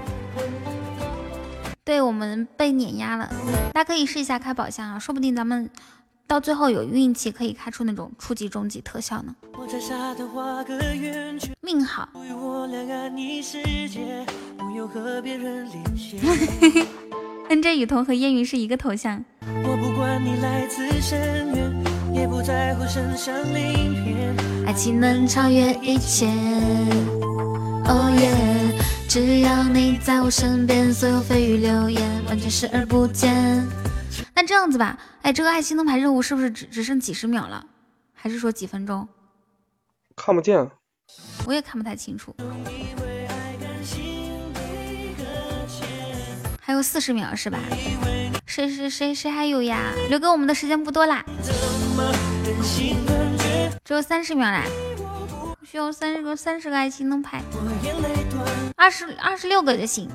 [1.83, 3.27] 对我们被碾压了，
[3.73, 5.67] 大家可以试一下开宝箱啊，说不定咱们
[6.27, 9.35] 到最后有运气可以开出那种初级、中级特效呢。
[11.61, 12.07] 命好。
[17.49, 19.25] 跟这雨桐和烟云是一个头像。
[24.65, 26.25] 爱情能超越一切，
[27.85, 28.79] 哦耶！
[29.09, 33.67] 只要你在我身边，所有蜚语流言完全视而不见。
[34.33, 37.65] 那这样子吧，哎，这个爱心灯牌任务是不是只只剩几十秒了？
[38.13, 39.05] 还是说几分钟？
[40.15, 40.65] 看不见，
[41.45, 42.33] 我也看不太清楚。
[46.61, 47.59] 还有四十秒是吧？
[48.45, 49.91] 谁谁谁谁还有呀？
[50.09, 51.25] 留给我们的时间不多啦。
[53.83, 54.63] 只有三十秒啦，
[55.63, 57.41] 需要三十个三十个爱心灯牌，
[58.75, 60.07] 二十二十六个就行，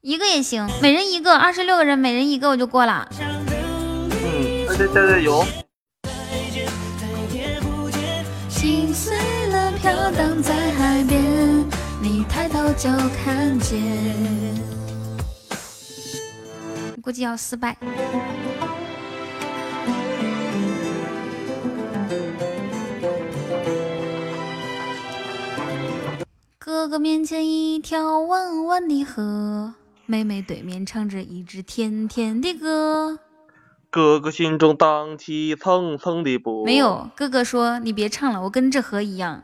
[0.00, 3.08] 一个也行，每人一个，二十六个人每人一个我就过了。
[3.20, 5.44] 嗯，再加加油。
[8.48, 9.16] 心碎
[9.48, 11.22] 了，飘荡在海边，
[12.02, 12.90] 你抬头就
[13.24, 14.77] 看见。
[17.08, 17.74] 估计要失败。
[26.58, 29.72] 哥哥面前一条弯弯的河，
[30.04, 33.18] 妹妹对面唱着一支甜甜的歌。
[33.88, 36.66] 哥哥心中荡起层层的波。
[36.66, 39.42] 没有，哥哥说你别唱了，我跟这河一样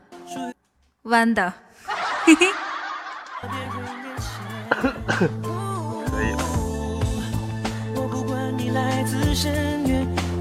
[1.01, 1.51] 弯的。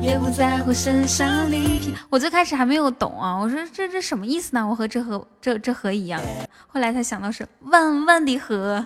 [0.05, 1.95] 也不在乎身上鳞片。
[2.11, 4.67] 我最开始还没有懂啊，我说这这什么意思呢？
[4.69, 6.21] 我和这河这这河一样。
[6.67, 8.85] 后来才想到是万万的河。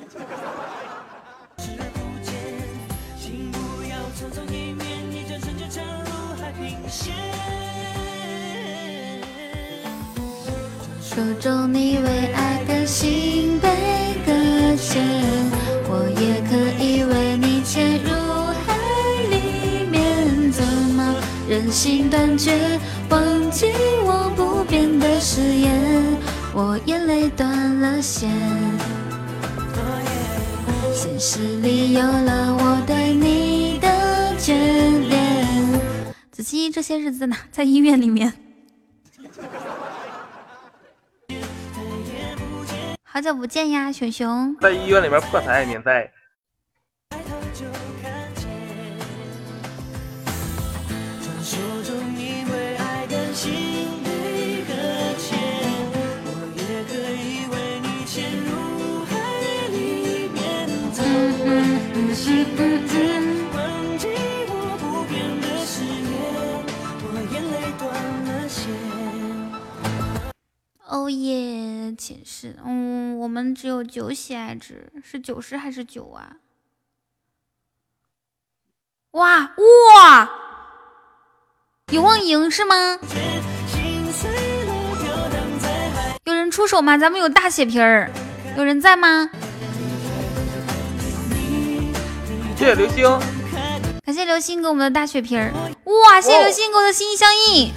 [11.01, 13.69] 手中你为爱的心被
[14.25, 14.33] 搁
[14.77, 15.05] 浅，
[21.71, 22.81] 心断绝，
[23.11, 23.67] 忘记
[24.03, 26.05] 我不变的誓言，
[26.55, 28.31] 我眼泪断了线，
[30.95, 33.89] 现实里有了我对你的
[34.39, 34.53] 眷
[35.09, 35.47] 恋。
[36.31, 37.37] 子期这些日子在哪？
[37.51, 38.33] 在医院里面。
[43.03, 44.57] 好久不见呀，熊熊。
[44.61, 46.11] 在医院里面破财免灾。
[70.91, 76.37] 哦耶，寝室，嗯，我们只有九喜爱值，是九十还是九啊？
[79.13, 79.55] 哇
[79.97, 80.31] 哇，
[81.91, 82.99] 有望赢是吗？
[86.25, 86.97] 有人出手吗？
[86.97, 88.11] 咱们有大血瓶儿，
[88.57, 89.31] 有人在吗？
[92.59, 93.05] 谢谢流星，
[94.05, 95.53] 感谢流星给我们的大血瓶儿。
[95.85, 97.73] 哇，谢谢流星给我的心心相印，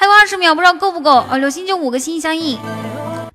[0.00, 1.22] 还有二十秒，不知道够不够？
[1.30, 2.58] 哦，流星就五个心心相印。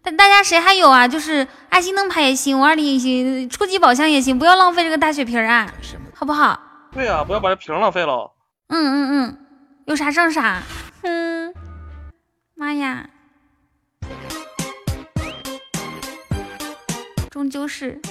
[0.01, 1.07] 但大家谁还有啊？
[1.07, 5.71] 就是爱心灯牌也行，五二零也行，初级宝箱也行，不要浪费这个大血瓶儿啊，
[6.15, 6.59] 好不好？
[6.91, 8.31] 对呀、不要把这瓶浪费了。
[8.69, 9.37] 嗯嗯嗯，
[9.85, 10.63] 有啥上啥。
[11.03, 11.53] 哼，
[12.55, 13.07] 妈呀，
[17.29, 18.01] 终究是。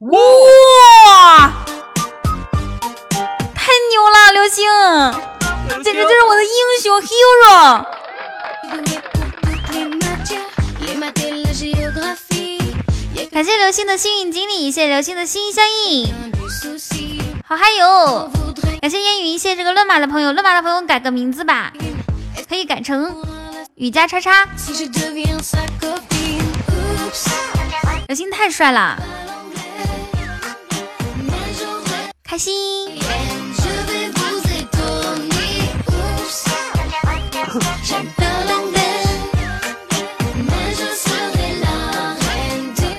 [0.00, 1.52] 哇，
[3.54, 4.68] 太牛了，流星，
[5.82, 6.50] 简直就是我的英
[6.82, 7.86] 雄 hero。
[13.30, 16.12] 感谢流星的幸运锦鲤，谢谢流星的心心相印。
[17.46, 18.30] 好，嗨哟
[18.80, 21.72] 感谢烟云，谢谢这个乱码的朋友，乱码的朋友改个名字吧，
[22.48, 23.24] 可以改成
[23.76, 24.46] 雨加叉叉。
[28.06, 29.00] 流星太帅了，
[32.34, 32.52] 开心。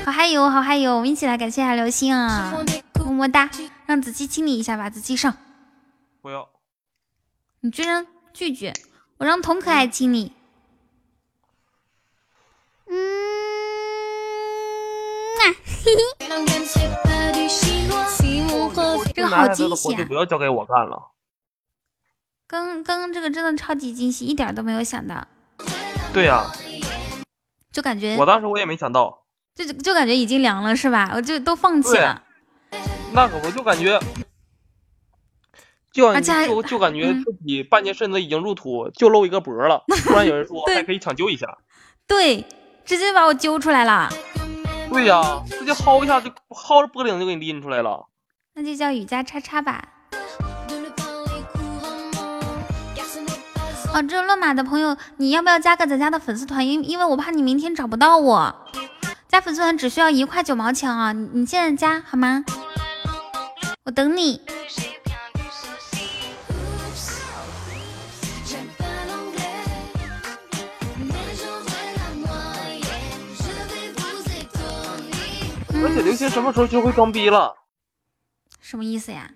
[0.05, 0.95] 好嗨哟，好嗨哟！
[0.95, 2.64] 我们一起来感谢一下流星啊，
[3.03, 3.49] 么么哒！
[3.85, 5.35] 让子期清理一下吧，子期上。
[6.22, 6.47] 不要，
[7.59, 8.72] 你居然拒绝，
[9.17, 10.31] 我让童可爱清理。
[12.88, 13.34] 嗯
[19.14, 19.98] 这个好惊喜啊！
[19.98, 21.11] 就不要交给我干了。
[22.48, 25.25] 刚刚刚这个真的超级惊喜，一点都没有想到，
[26.14, 26.51] 对呀、
[27.72, 29.24] 就感觉我当时我也没想到，
[29.56, 31.11] 就就感觉已经凉了是吧？
[31.15, 32.24] 我就都放弃了。
[33.14, 33.99] 那可不就感觉，
[35.91, 39.83] 就就就感觉自己半截身子已经入土，就露一个脖了。
[40.03, 41.57] 突然有人说还可以抢救一下，
[42.06, 42.45] 对，
[42.83, 44.09] 直接把我揪出来了，
[44.95, 48.07] 对呀、直接薅一下就薅着脖领就给你拎出来了。
[48.53, 49.83] 那就叫雨加叉叉吧。
[53.93, 56.65] 哦，这乱码的朋友，你要不要加个咱家的粉丝团？
[56.65, 58.56] 因因为我怕你明天找不到我。
[59.27, 61.11] 加粉丝团只需要一块九毛钱啊！
[61.11, 62.45] 你你现在加好吗？
[63.83, 64.40] 我等你。
[75.85, 77.55] 而且刘星什么时候学会装逼了？
[78.59, 79.30] 什么意思呀？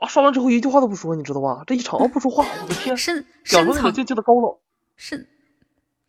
[0.00, 1.62] 啊，刷完之后一句话都不说，你知道吧？
[1.64, 4.58] 这一场不说话，我的天，深讲深藏出那种境界的高冷。
[4.96, 5.28] 是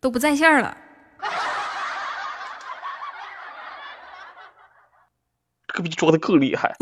[0.00, 0.76] 都不在线了。
[5.68, 6.74] 这个逼装的更厉害。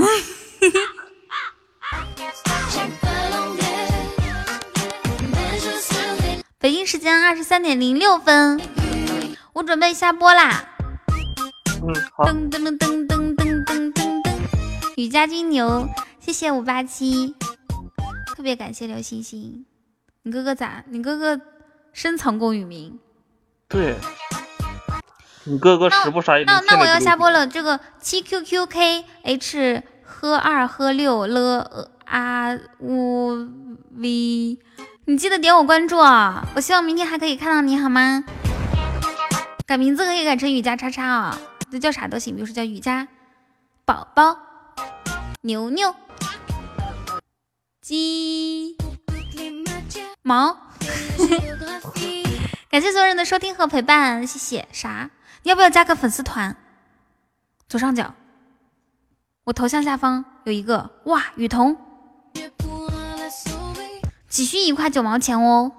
[6.58, 8.58] 北京时间二十三点零六分，
[9.52, 10.76] 我准备下播啦。
[11.82, 12.24] 嗯，好。
[12.24, 14.22] 噔噔噔噔噔噔
[14.96, 17.34] 雨家军牛，谢谢五八七，
[18.34, 19.64] 特别感谢刘星星。
[20.22, 20.84] 你哥哥咋？
[20.88, 21.40] 你哥哥
[21.92, 22.98] 深藏功与名。
[23.68, 23.96] 对，
[25.44, 27.46] 你哥哥时不杀那那我要下播了。
[27.46, 33.34] 这个七 Q Q K H 喝二喝六了啊呜
[33.96, 34.58] V，
[35.04, 36.48] 你记得点我关注啊！
[36.56, 38.24] 我希望明天还可以看到你，好吗？
[39.66, 41.38] 改名字可以改成雨家叉叉啊，
[41.70, 43.06] 这叫啥都行，比如说叫雨家
[43.84, 44.38] 宝宝、
[45.42, 45.94] 牛牛、
[47.80, 48.76] 鸡
[50.22, 50.56] 毛。
[52.70, 54.68] 感谢所有人的收听和陪伴，谢谢。
[54.72, 55.10] 啥？
[55.42, 56.56] 你要不要加个粉丝团？
[57.68, 58.14] 左上角，
[59.44, 61.76] 我头像下方有一个哇，雨桐，
[64.28, 65.72] 只需一块九毛钱哦。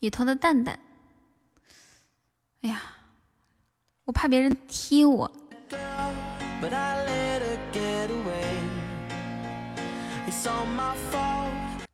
[0.00, 0.78] 雨桐的蛋蛋，
[2.62, 2.82] 哎呀，
[4.04, 5.30] 我怕别人踢我。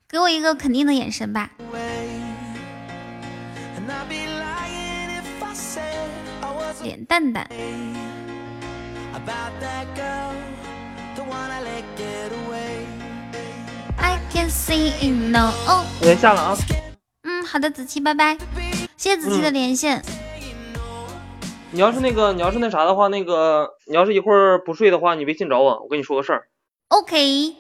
[0.08, 1.50] 给我一个肯定的眼神吧。
[6.82, 7.46] 脸蛋蛋。
[13.96, 15.52] I can see it now。
[16.00, 16.56] 连下了啊。
[17.22, 18.38] 嗯，好的，子期，拜拜。
[18.96, 20.02] 谢谢子期的连线。
[21.74, 26.46] 你要是那个，你要是那啥的话，那个，你要是一会儿不睡的话，你微信找我，我跟你说个事儿。
[26.86, 27.56] OK。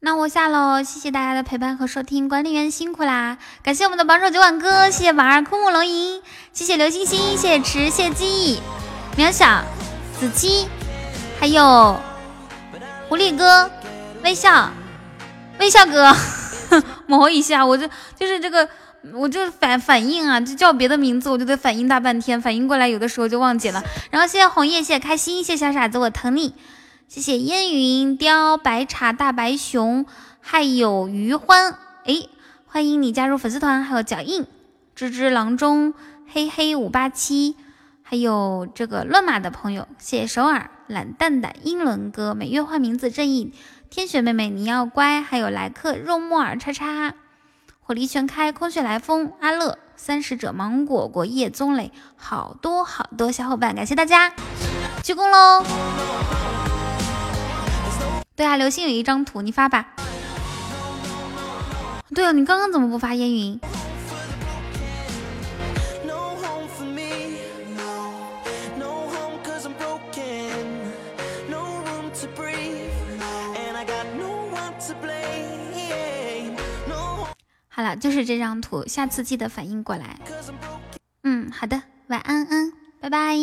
[0.00, 3.38] 那我下喽，谢谢大家的陪伴和收听，管理员辛苦啦！
[3.62, 6.20] 感谢我们的榜首酒馆哥，谢谢婉儿枯木龙吟，
[6.52, 8.60] 谢谢刘星星，谢谢池，谢谢记忆，
[9.16, 9.62] 渺小，
[10.18, 10.66] 子期，
[11.38, 11.96] 还有
[13.08, 13.70] 狐狸哥，
[14.24, 14.68] 微笑，
[15.58, 16.14] 微笑哥，
[17.06, 18.68] 摸一下，我就就是这个，
[19.12, 23.82] 我就是反反应啊，就叫别的名字，我就得反应大半天，反应过来有的时候就忘记了。
[24.10, 26.54] 然后谢谢红叶，谢谢开心，谢谢小傻子，我疼你。
[27.08, 30.06] 谢谢烟云雕白茶大白熊，
[30.40, 32.26] 还有余欢，哎，
[32.66, 34.44] 欢迎你加入粉丝团，还有脚印，
[34.94, 35.94] 芝芝郎中，
[36.26, 37.54] 嘿嘿五八七，
[38.02, 43.52] 还有这个乱码的朋友，谢谢首尔懒蛋蛋，英伦哥，每月换名字正义，
[43.96, 47.14] 天雪妹妹你要乖，还有来客肉木耳叉叉，
[47.80, 54.30] 火力全开，空穴来风，阿乐三十者芒果果叶宗磊，好多好多小伙伴，感谢大家，
[55.02, 55.64] 鞠躬喽。
[58.36, 59.86] 对啊，流星有一张图，你发吧。
[62.14, 63.58] 对啊，你刚刚怎么不发烟云？
[77.76, 80.18] 好了，就是这张图，下次记得反应过来。
[81.24, 82.72] 嗯，好的，晚安，嗯，
[83.02, 83.36] 拜拜。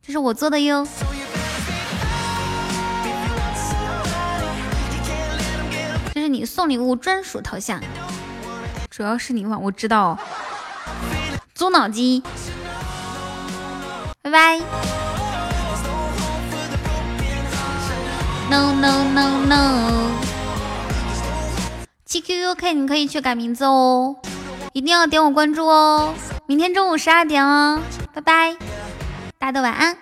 [0.00, 0.86] 这是我做的哟。
[6.14, 7.82] 这是你送礼物专属头像，
[8.90, 10.16] 主要是你忘，我知道。
[11.52, 12.22] 猪脑机，
[14.22, 14.60] 拜拜。
[18.48, 20.25] No no no no。
[22.06, 24.14] 七 Q Q K，你可以去改名字哦，
[24.72, 26.14] 一定要点我关注哦。
[26.46, 27.80] 明天中午十二点哦，
[28.14, 28.56] 拜拜，
[29.38, 29.96] 大家的晚安。